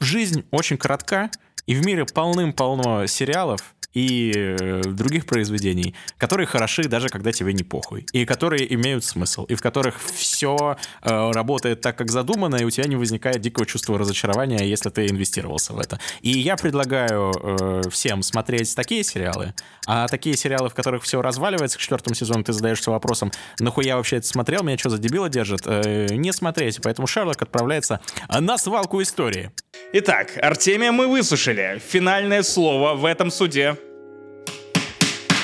жизнь 0.00 0.46
очень 0.50 0.78
коротка, 0.78 1.30
и 1.66 1.74
в 1.74 1.84
мире 1.84 2.06
полным-полно 2.06 3.06
сериалов, 3.06 3.60
и 3.94 4.32
э, 4.34 4.82
других 4.82 5.26
произведений, 5.26 5.94
которые 6.18 6.46
хороши 6.46 6.84
даже 6.88 7.08
когда 7.08 7.32
тебе 7.32 7.52
не 7.52 7.64
похуй, 7.64 8.06
и 8.12 8.24
которые 8.24 8.72
имеют 8.74 9.04
смысл, 9.04 9.44
и 9.44 9.54
в 9.54 9.62
которых 9.62 10.00
все 10.00 10.76
э, 11.02 11.30
работает 11.32 11.80
так, 11.80 11.96
как 11.96 12.10
задумано, 12.10 12.56
и 12.56 12.64
у 12.64 12.70
тебя 12.70 12.86
не 12.86 12.96
возникает 12.96 13.40
дикого 13.40 13.66
чувства 13.66 13.98
разочарования, 13.98 14.64
если 14.64 14.90
ты 14.90 15.06
инвестировался 15.06 15.72
в 15.72 15.78
это. 15.78 15.98
И 16.20 16.30
я 16.30 16.56
предлагаю 16.56 17.32
э, 17.32 17.82
всем 17.90 18.22
смотреть 18.22 18.74
такие 18.74 19.02
сериалы, 19.02 19.54
а 19.86 20.06
такие 20.08 20.36
сериалы, 20.36 20.68
в 20.68 20.74
которых 20.74 21.02
все 21.02 21.22
разваливается 21.22 21.78
к 21.78 21.80
четвертому 21.80 22.14
сезону, 22.14 22.44
ты 22.44 22.52
задаешься 22.52 22.90
вопросом, 22.90 23.32
нахуя 23.58 23.96
вообще 23.96 24.16
это 24.16 24.26
смотрел, 24.26 24.62
меня 24.62 24.76
что 24.76 24.90
за 24.90 24.98
дебила 24.98 25.28
держит? 25.28 25.62
Э, 25.64 26.08
не 26.10 26.32
смотреть, 26.32 26.80
поэтому 26.82 27.06
Шерлок 27.06 27.40
отправляется 27.40 28.00
на 28.28 28.58
свалку 28.58 29.00
истории. 29.00 29.50
Итак, 29.92 30.32
Артемия 30.42 30.92
мы 30.92 31.08
выслушали. 31.08 31.80
Финальное 31.86 32.42
слово 32.42 32.94
в 32.94 33.06
этом 33.06 33.30
суде. 33.30 33.77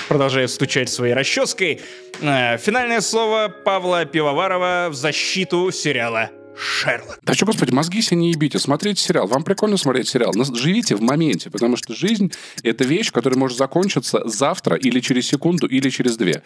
Продолжая 0.09 0.47
стучать 0.48 0.89
своей 0.90 1.14
расческой. 1.14 1.81
Э, 2.20 2.59
Финальное 2.59 3.01
слово 3.01 3.48
Павла 3.48 4.05
Пивоварова 4.05 4.89
в 4.90 4.94
защиту 4.94 5.70
сериала 5.70 6.31
Шерлок. 6.56 7.18
Да 7.22 7.35
что, 7.35 7.47
господи, 7.47 7.72
мозги 7.72 8.01
себе 8.02 8.18
не 8.18 8.31
ебите, 8.31 8.59
смотрите 8.59 9.02
сериал. 9.02 9.26
Вам 9.26 9.43
прикольно 9.43 9.76
смотреть 9.76 10.09
сериал. 10.09 10.32
Живите 10.55 10.94
в 10.97 11.02
моменте, 11.02 11.51
потому 11.51 11.76
что 11.76 11.94
жизнь— 11.94 12.32
это 12.62 12.85
вещь, 12.85 13.10
которая 13.12 13.39
может 13.39 13.59
закончиться 13.59 14.22
завтра 14.26 14.76
или 14.76 15.01
через 15.01 15.26
секунду, 15.26 15.66
или 15.66 15.90
через 15.90 16.16
две. 16.16 16.43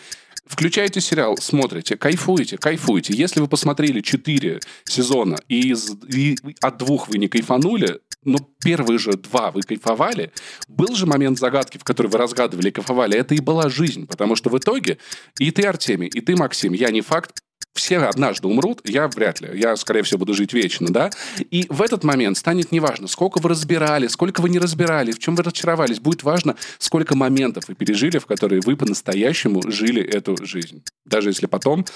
Включаете 0.46 1.00
сериал, 1.00 1.36
смотрите, 1.36 1.96
кайфуете, 1.96 2.56
кайфуете. 2.56 3.14
Если 3.14 3.40
вы 3.40 3.48
посмотрели 3.48 4.00
4 4.00 4.60
сезона 4.84 5.36
и, 5.48 5.72
из, 5.72 5.90
и 6.08 6.36
от 6.60 6.78
двух 6.78 7.08
вы 7.08 7.18
не 7.18 7.28
кайфанули, 7.28 8.00
но 8.24 8.38
первые 8.62 8.98
же 8.98 9.12
два 9.12 9.50
вы 9.50 9.62
кайфовали, 9.62 10.32
был 10.66 10.94
же 10.94 11.06
момент 11.06 11.38
загадки, 11.38 11.78
в 11.78 11.84
который 11.84 12.08
вы 12.08 12.18
разгадывали 12.18 12.68
и 12.68 12.72
кайфовали, 12.72 13.16
это 13.16 13.34
и 13.34 13.40
была 13.40 13.68
жизнь, 13.68 14.06
потому 14.06 14.36
что 14.36 14.50
в 14.50 14.58
итоге 14.58 14.98
и 15.38 15.50
ты, 15.50 15.62
Артемий, 15.62 16.08
и 16.08 16.20
ты, 16.20 16.34
Максим, 16.36 16.72
я 16.72 16.90
не 16.90 17.00
факт, 17.00 17.42
все 17.78 17.98
однажды 17.98 18.48
умрут, 18.48 18.80
я 18.84 19.08
вряд 19.08 19.40
ли. 19.40 19.50
Я, 19.58 19.76
скорее 19.76 20.02
всего, 20.02 20.18
буду 20.18 20.34
жить 20.34 20.52
вечно, 20.52 20.88
да? 20.88 21.10
И 21.50 21.66
в 21.68 21.80
этот 21.80 22.04
момент 22.04 22.36
станет 22.36 22.72
неважно, 22.72 23.06
сколько 23.08 23.38
вы 23.38 23.50
разбирали, 23.50 24.08
сколько 24.08 24.40
вы 24.40 24.50
не 24.50 24.58
разбирали, 24.58 25.12
в 25.12 25.18
чем 25.18 25.36
вы 25.36 25.44
разочаровались. 25.44 26.00
Будет 26.00 26.22
важно, 26.24 26.56
сколько 26.78 27.16
моментов 27.16 27.64
вы 27.68 27.74
пережили, 27.74 28.18
в 28.18 28.26
которые 28.26 28.60
вы 28.60 28.76
по-настоящему 28.76 29.62
жили 29.70 30.02
эту 30.02 30.44
жизнь. 30.44 30.82
Даже 31.06 31.30
если 31.30 31.46
потом 31.46 31.86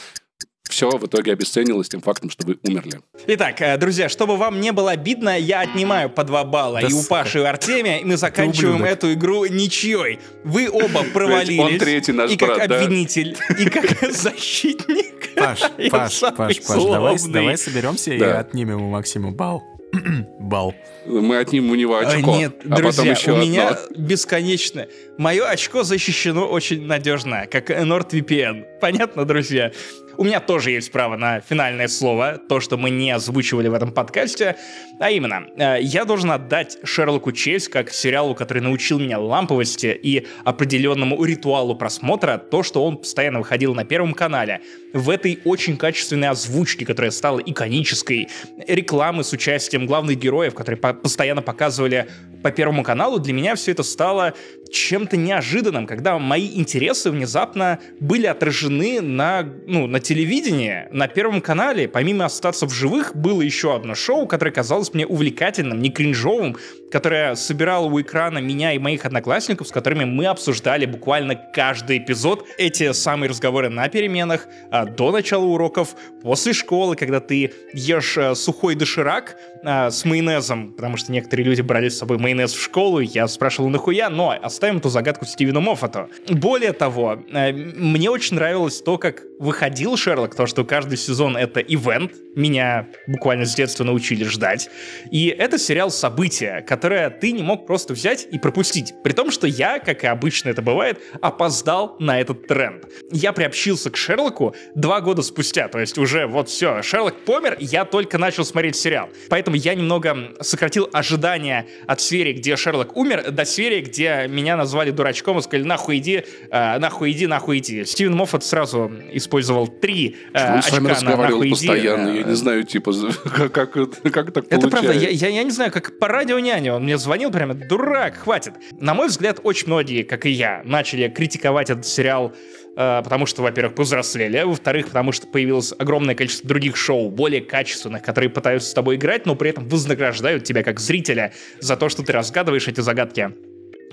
все 0.69 0.89
в 0.89 1.07
итоге 1.07 1.33
обесценилось 1.33 1.89
тем 1.89 2.01
фактом, 2.01 2.31
что 2.31 2.47
вы 2.47 2.59
умерли. 2.63 3.01
Итак, 3.27 3.61
э, 3.61 3.77
друзья, 3.77 4.09
чтобы 4.09 4.37
вам 4.37 4.61
не 4.61 4.73
было 4.73 4.93
обидно, 4.93 5.39
я 5.39 5.61
отнимаю 5.61 6.09
по 6.09 6.25
два 6.25 6.45
балла 6.45 6.81
Да 6.81 6.89
и 6.89 6.93
у. 6.93 7.03
Паши, 7.05 7.39
и 7.39 7.41
у 7.43 7.45
Артемия, 7.45 7.99
и 7.99 8.05
мы 8.05 8.17
заканчиваем 8.17 8.83
эту 8.83 9.13
игру 9.13 9.45
ничьей. 9.45 10.19
Вы 10.45 10.71
оба 10.71 11.05
провалились. 11.13 11.61
он 11.61 11.79
третий 11.79 12.13
наш 12.13 12.31
И 12.31 12.37
как 12.37 12.57
брат, 12.57 12.69
да? 12.69 12.81
обвинитель, 12.81 13.37
и 13.59 13.69
как 13.69 14.13
защитник. 14.13 15.22
Паш, 15.37 15.61
Паш, 15.91 16.21
Паш, 16.21 16.61
Паш, 16.63 16.85
давай, 16.85 17.17
давай 17.29 17.59
соберемся 17.59 18.13
и 18.13 18.23
отнимем 18.23 18.83
у 18.83 18.91
Максима 18.91 19.31
бал. 19.31 19.63
бал. 20.39 20.75
Мы 21.07 21.37
отнимем 21.39 21.71
у 21.71 21.75
него 21.75 21.97
А, 21.97 22.01
очко, 22.01 22.37
Нет, 22.37 22.57
а 22.65 22.69
потом 22.69 22.83
друзья, 22.83 23.11
еще 23.11 23.33
у 23.33 23.37
меня 23.37 23.77
бесконечно. 23.97 24.87
Мое 25.19 25.45
очко 25.45 25.83
защищено 25.83 26.47
очень 26.47 26.87
надежно, 26.87 27.47
как 27.47 27.71
NordVPN. 27.71 28.79
Понятно, 28.81 29.25
друзья? 29.27 29.71
У 30.17 30.25
меня 30.25 30.41
тоже 30.41 30.71
есть 30.71 30.93
право 30.93 31.17
на 31.17 31.41
финальное 31.41 31.89
слово, 31.89 32.39
то, 32.49 32.61
что 32.61 32.77
мы 32.77 32.91
не 32.91 33.11
озвучивали 33.11 33.69
в 33.69 33.75
этом 33.75 33.93
подкасте. 33.93 34.57
А 34.99 35.11
именно, 35.11 35.47
э, 35.57 35.79
я 35.81 36.05
должен 36.05 36.31
отдать 36.31 36.79
Шерлоку 36.85 37.33
честь, 37.33 37.69
как 37.69 37.91
сериалу, 37.91 38.35
который 38.35 38.63
научил 38.63 38.99
меня 38.99 39.19
ламповости 39.19 39.87
и 39.87 40.27
определенному 40.45 41.25
ритуалу 41.25 41.75
просмотра, 41.75 42.39
то, 42.39 42.63
что 42.63 42.85
он 42.85 42.99
постоянно 42.99 43.39
выходил 43.39 43.75
на 43.75 43.85
Первом 43.85 44.13
канале. 44.15 44.61
В 44.93 45.09
этой 45.09 45.41
очень 45.45 45.77
качественной 45.77 46.29
озвучке, 46.29 46.85
которая 46.85 47.11
стала 47.11 47.41
иконической, 47.41 48.29
рекламы 48.67 49.25
с 49.25 49.33
участием 49.33 49.87
главных 49.87 50.19
героев, 50.19 50.55
которые 50.55 50.79
по- 50.79 50.95
постоянно 50.95 51.43
показывали 51.43 52.09
по 52.43 52.51
Первому 52.51 52.83
каналу, 52.83 53.19
для 53.19 53.33
меня 53.33 53.55
все 53.55 53.73
это 53.73 53.83
стало 53.83 54.35
чем-то 54.73 55.17
неожиданным, 55.17 55.87
когда 55.87 56.19
мои 56.19 56.49
интересы 56.59 57.11
внезапно 57.11 57.79
были 58.01 58.27
отражены 58.27 59.01
на, 59.01 59.47
ну, 59.67 59.87
на 59.87 60.01
телевидении, 60.01 60.89
на 60.91 61.07
Первом 61.07 61.41
канале. 61.41 61.87
Помимо 61.89 62.25
«Остаться 62.25 62.67
в 62.67 62.73
живых» 62.73 63.15
было 63.15 63.43
еще 63.43 63.77
одно 63.77 63.95
шоу, 63.95 64.27
которое 64.27 64.51
казалось 64.51 64.93
мне 64.95 65.07
увлекательным, 65.07 65.81
не 65.81 65.91
кринжовым, 65.91 66.57
которое 66.91 67.35
собирало 67.35 67.87
у 67.87 68.01
экрана 68.01 68.39
меня 68.39 68.73
и 68.73 68.79
моих 68.79 69.05
одноклассников, 69.05 69.69
с 69.69 69.71
которыми 69.71 70.05
мы 70.05 70.27
обсуждали 70.27 70.87
буквально 70.87 71.35
каждый 71.35 71.99
эпизод. 71.99 72.47
Эти 72.59 72.93
самые 72.93 73.31
разговоры 73.31 73.69
на 73.69 73.89
переменах, 73.89 74.47
а, 74.71 74.87
до 74.87 75.13
начала 75.13 75.45
уроков, 75.45 75.95
после 76.23 76.53
школы, 76.53 76.97
когда 76.97 77.21
ты 77.21 77.53
ешь 77.75 78.17
а, 78.17 78.35
сухой 78.35 78.75
доширак 78.75 79.37
а, 79.65 79.91
с 79.91 80.05
майонезом, 80.05 80.73
потому 80.73 80.97
что 80.97 81.13
некоторые 81.13 81.47
люди 81.47 81.61
брали 81.61 81.89
с 81.89 81.99
собой 81.99 82.19
майонез 82.19 82.53
в 82.53 82.63
школу, 82.63 83.01
я 83.01 83.29
спрашивал, 83.29 83.69
нахуя, 83.69 84.09
но 84.09 84.39
оставим 84.63 84.77
эту 84.77 84.91
загадку 84.91 85.27
Стивену 85.27 85.61
Моффату. 85.61 86.09
Более 86.29 86.73
того, 86.73 87.19
э, 87.33 87.53
мне 87.53 88.09
очень 88.09 88.37
нравилось 88.37 88.81
то, 88.81 88.97
как 88.97 89.23
выходил 89.41 89.97
Шерлок, 89.97 90.37
то, 90.37 90.47
что 90.47 90.65
каждый 90.65 90.97
сезон 90.97 91.37
это 91.37 91.59
ивент, 91.59 92.13
меня 92.37 92.87
буквально 93.09 93.45
с 93.45 93.57
детства 93.57 93.83
научили 93.83 94.23
ждать, 94.23 94.71
и 95.11 95.27
это 95.27 95.59
сериал 95.59 95.91
«События», 95.91 96.65
которое 96.67 97.11
ты 97.11 97.33
не 97.33 97.43
мог 97.43 97.67
просто 97.67 97.93
взять 97.93 98.29
и 98.31 98.39
пропустить, 98.39 98.95
при 99.03 99.13
том, 99.13 99.33
что 99.33 99.49
я, 99.49 99.81
как 99.81 100.05
и 100.05 100.07
обычно 100.07 100.51
это 100.51 100.63
бывает, 100.63 101.01
опоздал 101.21 101.97
на 101.99 102.21
этот 102.21 102.47
тренд. 102.47 102.85
Я 103.11 103.33
приобщился 103.33 103.91
к 103.91 103.97
Шерлоку 103.97 104.55
два 104.77 105.01
года 105.01 105.23
спустя, 105.23 105.67
то 105.67 105.81
есть 105.81 105.99
уже 105.99 106.29
вот 106.29 106.49
все, 106.49 106.83
Шерлок 106.83 107.17
помер, 107.25 107.57
я 107.59 107.85
только 107.85 108.17
начал 108.17 108.45
смотреть 108.45 108.77
сериал. 108.77 109.09
Поэтому 109.29 109.57
я 109.57 109.75
немного 109.75 110.35
сократил 110.41 110.89
ожидания 110.93 111.67
от 111.89 112.01
серии, 112.01 112.33
где 112.33 112.55
Шерлок 112.55 112.97
умер, 112.97 113.33
до 113.33 113.45
серии, 113.45 113.81
где 113.81 114.27
меня 114.29 114.52
назвали 114.57 114.91
дурачком 114.91 115.39
и 115.39 115.43
сказали, 115.43 115.67
нахуй 115.67 115.99
иди, 115.99 116.25
э, 116.51 116.79
нахуй 116.79 117.13
иди, 117.13 117.27
нахуй 117.27 117.59
иди. 117.59 117.85
Стивен 117.85 118.15
Моффат 118.15 118.45
сразу 118.45 118.91
использовал 119.13 119.69
три 119.69 120.17
э, 120.33 120.59
очка 120.59 120.81
на 120.81 121.17
нахуй 121.17 121.49
иди. 121.49 121.67
постоянно, 121.67 122.09
я 122.09 122.23
Э, 122.23 122.29
не 122.29 122.35
знаю, 122.35 122.65
типа, 122.65 122.93
как, 123.25 123.53
как, 123.53 123.73
как 123.73 124.33
так 124.33 124.45
это 124.49 124.69
правда, 124.69 124.93
я, 124.93 125.09
я, 125.09 125.29
я 125.29 125.43
не 125.43 125.51
знаю, 125.51 125.71
как 125.73 125.99
по 125.99 126.09
радио 126.09 126.39
няне, 126.39 126.73
он 126.73 126.85
мне 126.85 126.99
звонил 126.99 127.31
прямо, 127.31 127.55
дурак, 127.55 128.17
хватит. 128.17 128.55
На 128.81 128.95
мой 128.95 129.09
взгляд, 129.09 129.41
очень 129.43 129.67
многие, 129.67 130.03
как 130.03 130.27
и 130.27 130.31
я, 130.31 130.63
начали 130.65 131.09
критиковать 131.09 131.71
этот 131.71 131.87
сериал, 131.87 132.33
э, 132.77 133.01
потому 133.03 133.27
что, 133.27 133.43
во-первых, 133.43 133.75
повзрослели, 133.75 134.37
а 134.37 134.47
во-вторых, 134.47 134.87
потому 134.87 135.13
что 135.13 135.27
появилось 135.27 135.73
огромное 135.79 136.15
количество 136.15 136.49
других 136.49 136.77
шоу, 136.77 137.11
более 137.11 137.41
качественных, 137.41 138.03
которые 138.03 138.31
пытаются 138.31 138.71
с 138.71 138.75
тобой 138.75 138.97
играть, 138.97 139.27
но 139.27 139.35
при 139.35 139.51
этом 139.51 139.69
вознаграждают 139.69 140.45
тебя 140.45 140.63
как 140.63 140.81
зрителя 140.81 141.33
за 141.61 141.77
то, 141.77 141.89
что 141.89 142.03
ты 142.03 142.13
разгадываешь 142.13 142.69
эти 142.69 142.81
загадки 142.81 143.33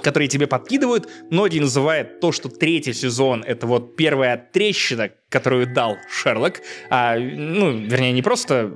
которые 0.02 0.28
тебе 0.28 0.48
подкидывают. 0.48 1.10
Многие 1.30 1.60
называют 1.60 2.20
то, 2.20 2.32
что 2.32 2.50
третий 2.50 2.94
сезон— 2.94 3.44
это 3.48 3.68
вот 3.68 3.96
первая 3.96 4.38
трещина, 4.52 5.12
которую 5.30 5.74
дал 5.74 5.98
Шерлок. 6.10 6.62
А, 6.90 7.18
ну, 7.18 7.72
вернее, 7.72 8.12
не 8.12 8.22
просто 8.22 8.72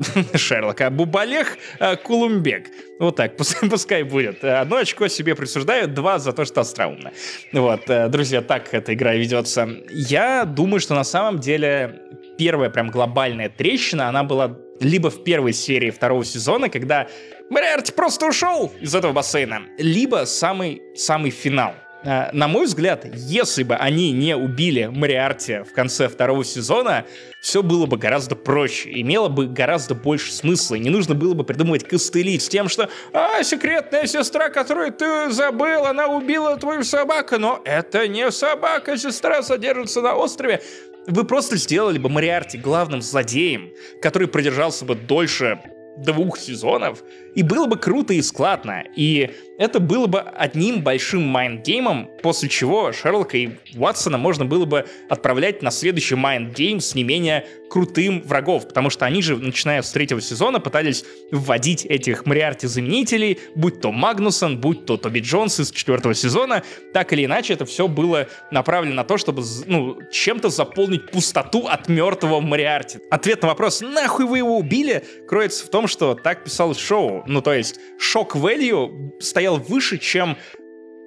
Шерлок, 0.34 0.80
а 0.80 0.90
Бубалех 0.90 1.56
а, 1.78 1.96
Кулумбек. 1.96 2.68
Вот 2.98 3.16
так, 3.16 3.36
пускай, 3.70 4.02
будет. 4.02 4.44
Одно 4.44 4.76
очко 4.76 5.08
себе 5.08 5.34
присуждаю, 5.34 5.88
два 5.88 6.18
за 6.18 6.32
то, 6.32 6.44
что 6.44 6.60
остроумно. 6.60 7.12
Вот, 7.52 7.88
э, 7.88 8.08
друзья, 8.08 8.42
так 8.42 8.72
эта 8.72 8.94
игра 8.94 9.14
ведется. 9.14 9.68
Я 9.90 10.44
думаю, 10.44 10.80
что 10.80 10.94
на 10.94 11.04
самом 11.04 11.38
деле 11.38 12.00
первая 12.38 12.70
прям 12.70 12.90
глобальная 12.90 13.48
трещина, 13.48 14.08
она 14.08 14.24
была 14.24 14.56
либо 14.80 15.10
в 15.10 15.22
первой 15.24 15.52
серии 15.52 15.90
второго 15.90 16.24
сезона, 16.24 16.70
когда 16.70 17.06
Мариарти 17.50 17.92
просто 17.92 18.28
ушел 18.28 18.72
из 18.80 18.94
этого 18.94 19.12
бассейна, 19.12 19.62
либо 19.76 20.24
самый, 20.24 20.82
самый 20.94 21.32
финал. 21.32 21.74
А, 22.04 22.30
На 22.32 22.46
мой 22.46 22.66
взгляд, 22.66 23.04
если 23.12 23.64
бы 23.64 23.74
они 23.74 24.12
не 24.12 24.36
убили 24.36 24.86
Мариарти 24.86 25.64
в 25.68 25.72
конце 25.72 26.08
второго 26.08 26.44
сезона, 26.44 27.04
все 27.42 27.64
было 27.64 27.86
бы 27.86 27.98
гораздо 27.98 28.36
проще, 28.36 28.88
имело 29.00 29.28
бы 29.28 29.48
гораздо 29.48 29.96
больше 29.96 30.32
смысла, 30.32 30.76
и 30.76 30.78
не 30.78 30.90
нужно 30.90 31.16
было 31.16 31.34
бы 31.34 31.42
придумывать 31.42 31.82
костыли 31.82 32.38
с 32.38 32.48
тем, 32.48 32.68
что 32.68 32.88
«А, 33.12 33.42
секретная 33.42 34.06
сестра, 34.06 34.48
которую 34.48 34.92
ты 34.92 35.30
забыл, 35.30 35.86
она 35.86 36.06
убила 36.06 36.56
твою 36.56 36.84
собаку», 36.84 37.36
но 37.36 37.60
это 37.64 38.06
не 38.06 38.30
собака, 38.30 38.96
сестра 38.96 39.42
содержится 39.42 40.00
на 40.02 40.14
острове. 40.14 40.62
Вы 41.08 41.24
просто 41.24 41.56
сделали 41.56 41.98
бы 41.98 42.08
Мариарти 42.08 42.58
главным 42.58 43.02
злодеем, 43.02 43.72
который 44.00 44.28
продержался 44.28 44.84
бы 44.84 44.94
дольше 44.94 45.58
двух 46.00 46.38
сезонов, 46.38 47.02
И 47.34 47.42
было 47.42 47.66
бы 47.66 47.76
круто 47.76 48.14
и 48.14 48.22
складно. 48.22 48.84
И 48.96 49.30
это 49.58 49.78
было 49.78 50.06
бы 50.06 50.20
одним 50.20 50.82
большим 50.82 51.22
mind 51.22 51.54
game 51.54 51.86
ом, 51.86 52.10
после 52.22 52.48
чего 52.48 52.92
Шерлока 52.92 53.36
и 53.36 53.50
Уотсона 53.76 54.16
можно 54.18 54.44
было 54.44 54.64
бы 54.64 54.86
отправлять 55.08 55.62
на 55.62 55.70
следующий 55.70 56.14
mind 56.14 56.47
game 56.47 56.80
с 56.80 56.94
не 56.94 57.04
менее 57.04 57.46
крутым 57.70 58.22
врагов, 58.22 58.66
потому 58.68 58.90
что 58.90 59.06
они 59.06 59.22
же, 59.22 59.36
начиная 59.36 59.82
с 59.82 59.92
третьего 59.92 60.20
сезона, 60.20 60.60
пытались 60.60 61.04
вводить 61.30 61.84
этих 61.84 62.26
Мариарти-заменителей, 62.26 63.38
будь 63.54 63.80
то 63.80 63.92
Магнусон, 63.92 64.58
будь 64.58 64.86
то 64.86 64.96
Тоби 64.96 65.20
Джонс 65.20 65.60
из 65.60 65.70
четвертого 65.70 66.14
сезона, 66.14 66.64
так 66.92 67.12
или 67.12 67.24
иначе 67.24 67.52
это 67.54 67.64
все 67.64 67.86
было 67.86 68.26
направлено 68.50 68.96
на 68.96 69.04
то, 69.04 69.16
чтобы 69.16 69.42
ну, 69.66 69.98
чем-то 70.10 70.48
заполнить 70.48 71.10
пустоту 71.10 71.66
от 71.66 71.88
мертвого 71.88 72.40
Мариарти. 72.40 72.98
Ответ 73.10 73.42
на 73.42 73.48
вопрос 73.48 73.80
«Нахуй 73.80 74.26
вы 74.26 74.38
его 74.38 74.58
убили?» 74.58 75.04
кроется 75.28 75.64
в 75.64 75.70
том, 75.70 75.86
что 75.86 76.14
так 76.14 76.44
писал 76.44 76.74
шоу. 76.74 77.19
Ну, 77.26 77.42
то 77.42 77.52
есть 77.54 77.78
шок-вэлью 77.98 79.14
стоял 79.20 79.58
выше, 79.58 79.98
чем 79.98 80.36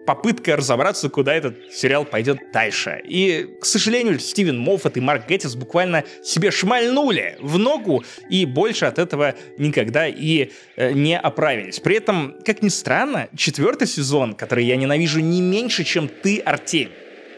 попытка 0.06 0.56
разобраться, 0.56 1.10
куда 1.10 1.34
этот 1.34 1.74
сериал 1.74 2.06
пойдет 2.06 2.52
дальше. 2.52 3.02
И, 3.06 3.48
к 3.60 3.66
сожалению, 3.66 4.20
Стивен 4.20 4.60
Моффат 4.60 4.98
и 4.98 5.02
Марк 5.02 5.28
Геттис 5.28 5.56
буквально 5.56 6.04
себе 6.24 6.52
шмальнули 6.52 7.38
в 7.40 7.58
ногу 7.58 8.04
и 8.30 8.46
больше 8.46 8.86
от 8.86 9.00
этого 9.00 9.36
никогда 9.58 10.08
и 10.08 10.52
э, 10.76 10.92
не 10.92 11.18
оправились. 11.18 11.80
При 11.80 11.98
этом, 11.98 12.36
как 12.46 12.62
ни 12.62 12.70
странно, 12.70 13.30
четвертый 13.36 13.88
сезон, 13.88 14.34
который 14.34 14.66
я 14.66 14.76
ненавижу 14.76 15.20
не 15.20 15.42
меньше, 15.42 15.84
чем 15.84 16.08
ты, 16.08 16.40
Артель, 16.40 16.92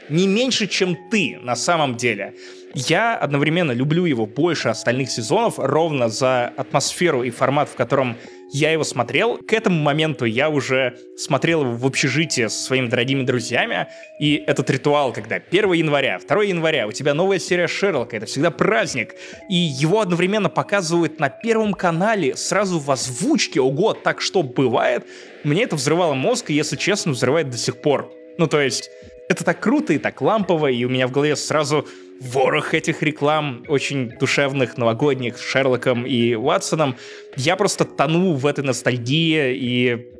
не 0.09 0.27
меньше, 0.27 0.67
чем 0.67 0.97
ты 1.09 1.39
на 1.41 1.55
самом 1.55 1.95
деле. 1.95 2.33
Я 2.73 3.15
одновременно 3.15 3.71
люблю 3.71 4.05
его 4.05 4.25
больше 4.25 4.69
остальных 4.69 5.09
сезонов 5.09 5.55
ровно 5.57 6.09
за 6.09 6.47
атмосферу 6.57 7.23
и 7.23 7.29
формат, 7.29 7.69
в 7.69 7.75
котором 7.75 8.17
я 8.55 8.71
его 8.71 8.85
смотрел. 8.85 9.37
К 9.37 9.51
этому 9.51 9.81
моменту 9.81 10.23
я 10.23 10.49
уже 10.49 10.97
смотрел 11.17 11.63
его 11.63 11.73
в 11.73 11.85
общежитии 11.85 12.47
со 12.47 12.63
своими 12.63 12.87
дорогими 12.87 13.23
друзьями, 13.23 13.87
и 14.19 14.41
этот 14.47 14.69
ритуал, 14.69 15.11
когда 15.11 15.35
1 15.35 15.73
января, 15.73 16.19
2 16.25 16.43
января 16.43 16.87
у 16.87 16.93
тебя 16.93 17.13
новая 17.13 17.37
серия 17.39 17.67
Шерлока, 17.67 18.15
это 18.15 18.25
всегда 18.25 18.51
праздник, 18.51 19.15
и 19.49 19.55
его 19.55 19.99
одновременно 19.99 20.49
показывают 20.49 21.19
на 21.19 21.29
Первом 21.29 21.73
канале 21.73 22.37
сразу 22.37 22.79
в 22.79 22.89
озвучке, 22.89 23.59
ого, 23.59 23.93
так 23.93 24.21
что 24.21 24.41
бывает, 24.41 25.05
мне 25.43 25.63
это 25.63 25.75
взрывало 25.75 26.13
мозг, 26.13 26.49
и, 26.49 26.53
если 26.53 26.77
честно, 26.77 27.11
взрывает 27.11 27.49
до 27.49 27.57
сих 27.57 27.81
пор. 27.81 28.09
Ну, 28.37 28.47
то 28.47 28.61
есть, 28.61 28.89
это 29.27 29.43
так 29.43 29.59
круто 29.59 29.91
и 29.91 29.97
так 29.97 30.21
лампово, 30.21 30.67
и 30.67 30.85
у 30.85 30.89
меня 30.89 31.07
в 31.07 31.11
голове 31.11 31.35
сразу 31.35 31.85
ворох 32.19 32.73
этих 32.73 33.01
реклам, 33.01 33.65
очень 33.67 34.09
душевных, 34.19 34.77
новогодних, 34.77 35.37
с 35.37 35.41
Шерлоком 35.41 36.05
и 36.05 36.35
Уатсоном. 36.35 36.95
Я 37.35 37.55
просто 37.55 37.85
тону 37.85 38.33
в 38.33 38.45
этой 38.45 38.63
ностальгии 38.63 39.53
и 39.53 40.11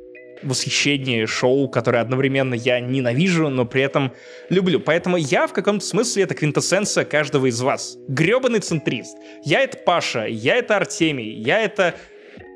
восхищении 0.42 1.24
шоу, 1.24 1.68
которое 1.68 2.00
одновременно 2.00 2.54
я 2.54 2.80
ненавижу, 2.80 3.48
но 3.48 3.64
при 3.64 3.82
этом 3.82 4.12
люблю. 4.50 4.80
Поэтому 4.80 5.16
я 5.16 5.46
в 5.46 5.52
каком-то 5.52 5.84
смысле 5.84 6.24
это 6.24 6.34
квинтэссенция 6.34 7.04
каждого 7.04 7.46
из 7.46 7.60
вас. 7.60 7.96
Гребаный 8.08 8.60
центрист. 8.60 9.16
Я 9.44 9.60
это 9.60 9.78
Паша, 9.78 10.26
я 10.26 10.56
это 10.56 10.76
Артемий, 10.76 11.32
я 11.32 11.60
это 11.60 11.94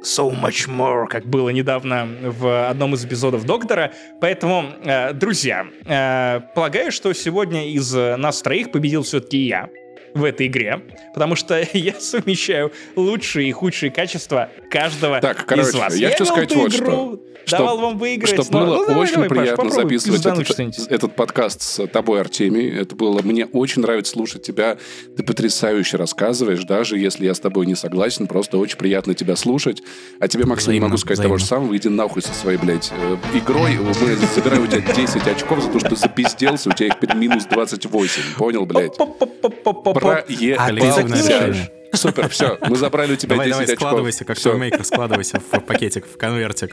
so 0.02 0.30
much 0.30 0.68
more, 0.68 1.06
как 1.06 1.26
было 1.26 1.50
недавно 1.50 2.08
в 2.22 2.68
одном 2.68 2.94
из 2.94 3.04
эпизодов 3.04 3.44
Доктора. 3.44 3.92
Поэтому, 4.20 4.64
э, 4.84 5.12
друзья, 5.12 5.66
э, 5.86 6.40
полагаю, 6.54 6.92
что 6.92 7.12
сегодня 7.12 7.68
из 7.68 7.92
нас 7.92 8.42
троих 8.42 8.72
победил 8.72 9.02
все-таки 9.02 9.38
я 9.38 9.68
в 10.14 10.24
этой 10.24 10.46
игре, 10.46 10.80
потому 11.14 11.36
что 11.36 11.60
я 11.72 11.94
совмещаю 12.00 12.72
лучшие 12.96 13.48
и 13.48 13.52
худшие 13.52 13.90
качества 13.90 14.50
каждого 14.70 15.20
так, 15.20 15.44
короче, 15.46 15.68
из 15.68 15.74
вас. 15.74 15.96
Я, 15.96 16.08
я 16.08 16.12
хочу 16.12 16.24
сказать 16.26 16.54
вот 16.54 16.74
игру, 16.74 16.86
что. 16.86 17.20
Давал 17.58 17.78
вам 17.78 17.98
выиграть. 17.98 18.32
Что 18.32 18.44
но... 18.50 18.60
было 18.60 18.76
ну, 18.76 18.86
давай, 18.86 19.02
очень 19.02 19.14
давай, 19.14 19.28
приятно 19.28 19.56
Паш, 19.56 19.72
попробуй 19.72 19.98
записывать 19.98 20.48
этот, 20.48 20.90
этот 20.90 21.16
подкаст 21.16 21.62
с 21.62 21.86
тобой, 21.86 22.20
Артемий. 22.20 22.70
Это 22.70 22.96
было... 22.96 23.20
Мне 23.22 23.46
очень 23.46 23.82
нравится 23.82 24.12
слушать 24.12 24.42
тебя. 24.42 24.78
Ты 25.16 25.22
потрясающе 25.22 25.96
рассказываешь, 25.96 26.64
даже 26.64 26.98
если 26.98 27.24
я 27.24 27.34
с 27.34 27.40
тобой 27.40 27.66
не 27.66 27.74
согласен. 27.74 28.26
Просто 28.26 28.58
очень 28.58 28.78
приятно 28.78 29.14
тебя 29.14 29.36
слушать. 29.36 29.82
А 30.18 30.28
тебе, 30.28 30.44
Максим, 30.44 30.72
не 30.72 30.80
могу 30.80 30.96
сказать 30.96 31.18
взаимно. 31.18 31.36
того 31.36 31.38
же 31.38 31.46
самого. 31.46 31.76
Иди 31.76 31.88
нахуй 31.88 32.22
со 32.22 32.32
своей, 32.32 32.58
блядь, 32.58 32.92
э, 32.92 33.16
игрой. 33.34 33.78
Мы 33.78 34.16
забираем 34.34 34.64
у 34.64 34.66
тебя 34.66 34.80
10 34.80 35.26
очков 35.26 35.62
за 35.62 35.70
то, 35.70 35.78
что 35.78 35.90
ты 35.90 35.96
запизделся. 35.96 36.70
У 36.70 36.72
тебя 36.72 36.88
их 36.88 36.96
теперь 36.96 37.16
минус 37.16 37.46
28. 37.46 38.22
Понял, 38.36 38.66
блядь? 38.66 38.96
Проебался. 38.96 41.40
решение. 41.40 41.70
Супер, 41.92 42.28
все. 42.28 42.58
Мы 42.66 42.76
забрали 42.76 43.14
у 43.14 43.16
тебя 43.16 43.30
Давай, 43.30 43.48
10 43.48 43.52
давай, 43.52 43.64
очков. 43.64 43.78
складывайся, 43.78 44.24
как 44.24 44.38
Всё. 44.38 44.50
тоймейкер, 44.50 44.84
складывайся 44.84 45.40
в 45.40 45.60
пакетик, 45.60 46.06
в 46.06 46.16
конвертик. 46.16 46.70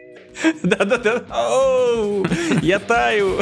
Да-да-да. 0.64 1.24
Я 2.62 2.80
таю. 2.80 3.40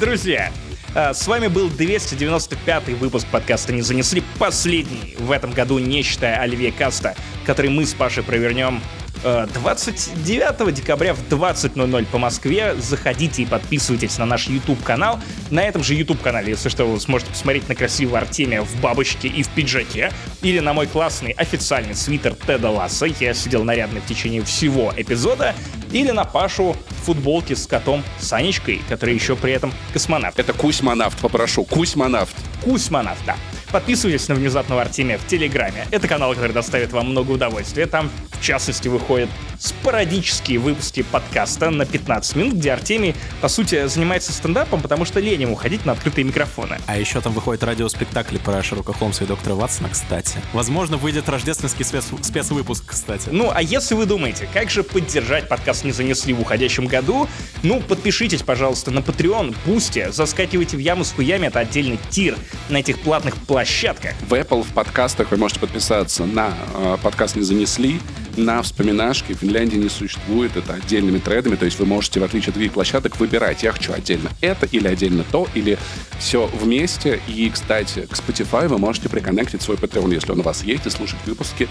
Друзья, 0.00 0.50
а, 0.94 1.14
с 1.14 1.26
вами 1.26 1.48
был 1.48 1.68
295 1.70 2.88
выпуск 2.98 3.26
подкаста 3.30 3.72
«Не 3.72 3.82
занесли», 3.82 4.22
последний 4.38 5.14
в 5.18 5.30
этом 5.30 5.52
году, 5.52 5.78
не 5.78 6.02
считая 6.02 6.40
Оливье 6.40 6.72
Каста, 6.72 7.14
который 7.46 7.70
мы 7.70 7.86
с 7.86 7.94
Пашей 7.94 8.22
провернем 8.22 8.80
э, 8.80 9.01
29 9.22 10.74
декабря 10.74 11.14
в 11.14 11.22
20.00 11.28 12.06
по 12.06 12.18
Москве. 12.18 12.74
Заходите 12.78 13.42
и 13.42 13.46
подписывайтесь 13.46 14.18
на 14.18 14.26
наш 14.26 14.48
YouTube-канал. 14.48 15.20
На 15.50 15.62
этом 15.62 15.84
же 15.84 15.94
YouTube-канале, 15.94 16.50
если 16.50 16.68
что, 16.68 16.84
вы 16.84 16.98
сможете 17.00 17.30
посмотреть 17.30 17.68
на 17.68 17.74
красивого 17.74 18.18
Артемия 18.18 18.62
в 18.62 18.80
бабочке 18.80 19.28
и 19.28 19.42
в 19.42 19.48
пиджаке. 19.48 20.12
Или 20.42 20.58
на 20.58 20.72
мой 20.72 20.86
классный 20.86 21.30
официальный 21.32 21.94
свитер 21.94 22.34
Теда 22.34 22.70
Ласса. 22.70 23.06
Я 23.06 23.34
сидел 23.34 23.64
нарядный 23.64 24.00
в 24.00 24.06
течение 24.06 24.42
всего 24.42 24.92
эпизода. 24.96 25.54
Или 25.92 26.10
на 26.10 26.24
Пашу 26.24 26.76
в 26.88 27.04
футболке 27.04 27.54
с 27.54 27.66
котом 27.66 28.02
Санечкой, 28.18 28.80
который 28.88 29.14
еще 29.14 29.36
при 29.36 29.52
этом 29.52 29.72
космонавт. 29.92 30.38
Это 30.38 30.52
Кузьмонавт, 30.52 31.18
попрошу. 31.18 31.64
Кузьмонавт. 31.64 32.34
Кузьмонавт, 32.64 33.20
да. 33.26 33.36
Подписывайтесь 33.72 34.28
на 34.28 34.34
внезапного 34.34 34.82
Артемия 34.82 35.16
в 35.16 35.26
Телеграме. 35.26 35.86
Это 35.90 36.06
канал, 36.06 36.34
который 36.34 36.52
доставит 36.52 36.92
вам 36.92 37.08
много 37.08 37.30
удовольствия. 37.30 37.86
Там, 37.86 38.10
в 38.30 38.44
частности, 38.44 38.88
выходят 38.88 39.30
спорадические 39.58 40.58
выпуски 40.58 41.02
подкаста 41.02 41.70
на 41.70 41.86
15 41.86 42.36
минут, 42.36 42.54
где 42.54 42.72
Артемий, 42.72 43.14
по 43.40 43.48
сути, 43.48 43.86
занимается 43.86 44.30
стендапом, 44.32 44.82
потому 44.82 45.06
что 45.06 45.20
лень 45.20 45.40
ему 45.40 45.54
ходить 45.54 45.86
на 45.86 45.92
открытые 45.92 46.24
микрофоны. 46.24 46.76
А 46.86 46.98
еще 46.98 47.22
там 47.22 47.32
выходит 47.32 47.62
радиоспектакль 47.62 48.36
про 48.38 48.62
Шерлока 48.62 48.92
Холмса 48.92 49.24
и 49.24 49.26
доктора 49.26 49.54
Ватсона, 49.54 49.88
кстати. 49.88 50.38
Возможно, 50.52 50.98
выйдет 50.98 51.28
рождественский 51.30 51.86
спец- 51.86 52.12
спецвыпуск, 52.22 52.84
кстати. 52.86 53.30
Ну, 53.30 53.50
а 53.54 53.62
если 53.62 53.94
вы 53.94 54.04
думаете, 54.04 54.48
как 54.52 54.68
же 54.68 54.82
поддержать 54.82 55.48
подкаст 55.48 55.84
«Не 55.84 55.92
занесли» 55.92 56.34
в 56.34 56.40
уходящем 56.42 56.86
году, 56.86 57.26
ну, 57.62 57.80
подпишитесь, 57.80 58.42
пожалуйста, 58.42 58.90
на 58.90 58.98
Patreon, 58.98 59.56
Boosty, 59.64 60.08
заскакивайте 60.10 60.76
в 60.76 60.80
яму 60.80 61.04
с 61.04 61.12
хуями, 61.12 61.46
это 61.46 61.60
отдельный 61.60 61.98
tier 62.10 62.36
на 62.68 62.78
этих 62.78 62.98
платных 63.00 63.36
площадках. 63.62 64.14
В 64.28 64.34
Apple 64.34 64.64
в 64.64 64.72
подкастах 64.72 65.30
вы 65.30 65.36
можете 65.36 65.60
подписаться 65.60 66.24
на 66.26 66.52
э, 66.74 66.96
подкаст 67.00 67.36
«Не 67.36 67.42
занесли», 67.42 68.00
на 68.36 68.62
вспоминашки. 68.62 69.34
В 69.34 69.38
Финляндии 69.38 69.76
не 69.76 69.88
существует 69.88 70.56
это 70.56 70.74
отдельными 70.74 71.18
тредами, 71.18 71.56
то 71.56 71.64
есть 71.64 71.78
вы 71.78 71.86
можете, 71.86 72.18
в 72.20 72.24
отличие 72.24 72.48
от 72.48 72.54
других 72.54 72.72
площадок, 72.72 73.20
выбирать, 73.20 73.62
я 73.62 73.72
хочу 73.72 73.92
отдельно 73.92 74.30
это 74.40 74.66
или 74.66 74.88
отдельно 74.88 75.24
то, 75.30 75.46
или 75.54 75.78
все 76.18 76.46
вместе. 76.46 77.20
И, 77.28 77.50
кстати, 77.50 78.06
к 78.06 78.12
Spotify 78.14 78.68
вы 78.68 78.78
можете 78.78 79.08
приконнектить 79.08 79.62
свой 79.62 79.76
Patreon, 79.76 80.12
если 80.12 80.32
он 80.32 80.40
у 80.40 80.42
вас 80.42 80.64
есть, 80.64 80.86
и 80.86 80.90
слушать 80.90 81.18
выпуски 81.26 81.68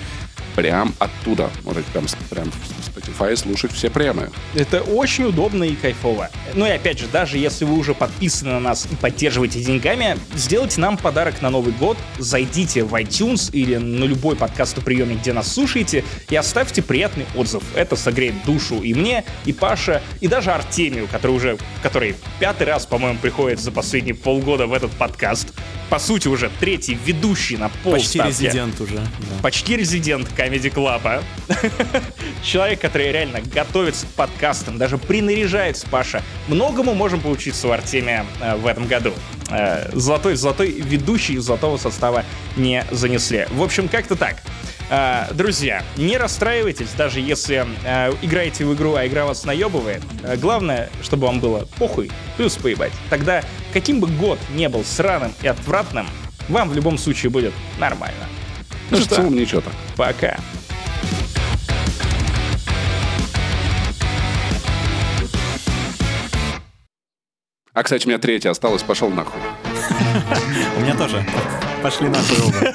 прям 0.55 0.93
оттуда. 0.99 1.49
Можете 1.63 1.89
прям, 1.91 2.05
прям 2.29 2.51
в 2.51 2.97
Spotify 2.97 3.35
слушать 3.35 3.71
все 3.71 3.89
премы. 3.89 4.29
Это 4.53 4.81
очень 4.81 5.25
удобно 5.25 5.63
и 5.63 5.75
кайфово. 5.75 6.29
Ну 6.53 6.65
и 6.65 6.69
опять 6.69 6.99
же, 6.99 7.07
даже 7.07 7.37
если 7.37 7.65
вы 7.65 7.77
уже 7.77 7.93
подписаны 7.93 8.51
на 8.51 8.59
нас 8.59 8.87
и 8.91 8.95
поддерживаете 8.95 9.61
деньгами, 9.61 10.17
сделайте 10.35 10.81
нам 10.81 10.97
подарок 10.97 11.41
на 11.41 11.49
Новый 11.49 11.73
год, 11.81 11.97
зайдите 12.19 12.83
в 12.83 12.93
iTunes 12.93 13.49
или 13.51 13.75
на 13.77 14.03
любой 14.03 14.35
подкастоприемник, 14.35 15.19
где 15.21 15.33
нас 15.33 15.51
слушаете, 15.51 16.03
и 16.29 16.35
оставьте 16.35 16.83
приятный 16.83 17.25
отзыв. 17.35 17.63
Это 17.75 17.95
согреет 17.95 18.35
душу 18.45 18.81
и 18.81 18.93
мне, 18.93 19.25
и 19.45 19.51
Паше, 19.51 20.03
и 20.19 20.27
даже 20.27 20.51
Артемию, 20.51 21.07
который 21.11 21.31
уже, 21.31 21.57
который 21.81 22.15
пятый 22.39 22.67
раз, 22.67 22.85
по-моему, 22.85 23.17
приходит 23.17 23.59
за 23.59 23.71
последние 23.71 24.13
полгода 24.13 24.67
в 24.67 24.73
этот 24.73 24.91
подкаст. 24.91 25.53
По 25.89 25.97
сути, 25.97 26.27
уже 26.27 26.51
третий 26.59 26.97
ведущий 27.03 27.57
на 27.57 27.69
Почти 27.83 28.19
полставки. 28.19 28.29
резидент 28.29 28.79
уже. 28.79 28.95
да. 28.95 29.03
Почти 29.41 29.75
резидент 29.75 30.29
Comedy 30.37 30.71
Club. 30.71 31.23
Человек, 32.43 32.79
который 32.79 33.11
реально 33.11 33.41
готовится 33.53 34.05
к 34.05 34.09
подкастам, 34.09 34.77
даже 34.77 34.99
принаряжается, 34.99 35.87
Паша. 35.89 36.21
Многому 36.47 36.93
можем 36.93 37.19
поучиться 37.21 37.67
у 37.67 37.71
Артемия 37.71 38.25
э, 38.39 38.55
в 38.55 38.67
этом 38.67 38.87
году. 38.87 39.13
Э, 39.49 39.89
золотой, 39.91 40.35
золотой 40.35 40.71
ведущий 40.71 41.33
из 41.33 41.43
золотого 41.71 41.77
состава 41.77 42.25
не 42.57 42.85
занесли. 42.91 43.47
В 43.51 43.61
общем, 43.61 43.87
как-то 43.87 44.15
так. 44.15 44.37
Э, 44.89 45.27
друзья, 45.33 45.83
не 45.97 46.17
расстраивайтесь, 46.17 46.89
даже 46.97 47.19
если 47.19 47.65
э, 47.85 48.13
играете 48.21 48.65
в 48.65 48.73
игру, 48.73 48.95
а 48.95 49.07
игра 49.07 49.25
вас 49.25 49.45
наебывает. 49.45 50.01
Э, 50.23 50.35
главное, 50.35 50.89
чтобы 51.01 51.27
вам 51.27 51.39
было 51.39 51.67
похуй, 51.77 52.11
плюс 52.37 52.55
поебать. 52.55 52.91
Тогда, 53.09 53.43
каким 53.73 53.99
бы 53.99 54.07
год 54.07 54.39
не 54.53 54.67
был 54.69 54.83
сраным 54.83 55.33
и 55.41 55.47
отвратным, 55.47 56.07
вам 56.49 56.69
в 56.69 56.75
любом 56.75 56.97
случае 56.97 57.29
будет 57.29 57.53
нормально. 57.79 58.25
Ну, 58.89 58.97
в 58.97 59.07
целом 59.07 59.35
ничего 59.35 59.61
так. 59.61 59.73
Пока. 59.95 60.37
А, 67.73 67.83
кстати, 67.83 68.05
у 68.05 68.09
меня 68.09 68.19
третья 68.19 68.49
осталась, 68.49 68.83
пошел 68.83 69.09
нахуй. 69.09 69.39
У 70.77 70.81
меня 70.81 70.93
тоже. 70.93 71.25
Пошли 71.81 72.09
нахуй 72.09 72.37
оба. 72.45 72.73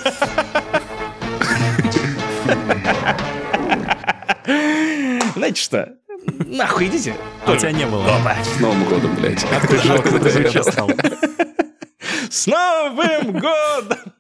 Знаете 5.35 5.61
что? 5.61 5.93
Нахуй 6.47 6.87
идите. 6.87 7.15
А 7.45 7.53
у 7.53 7.57
тебя 7.57 7.73
не 7.73 7.85
было. 7.85 8.07
Опа. 8.17 8.37
С 8.43 8.59
Новым 8.59 8.85
годом, 8.85 9.15
блядь. 9.17 9.45
Откуда 9.45 10.31
ты 10.31 10.41
это 10.41 10.65
достал? 10.65 10.91
С 12.31 12.47
Новым 12.47 13.33
годом! 13.33 14.13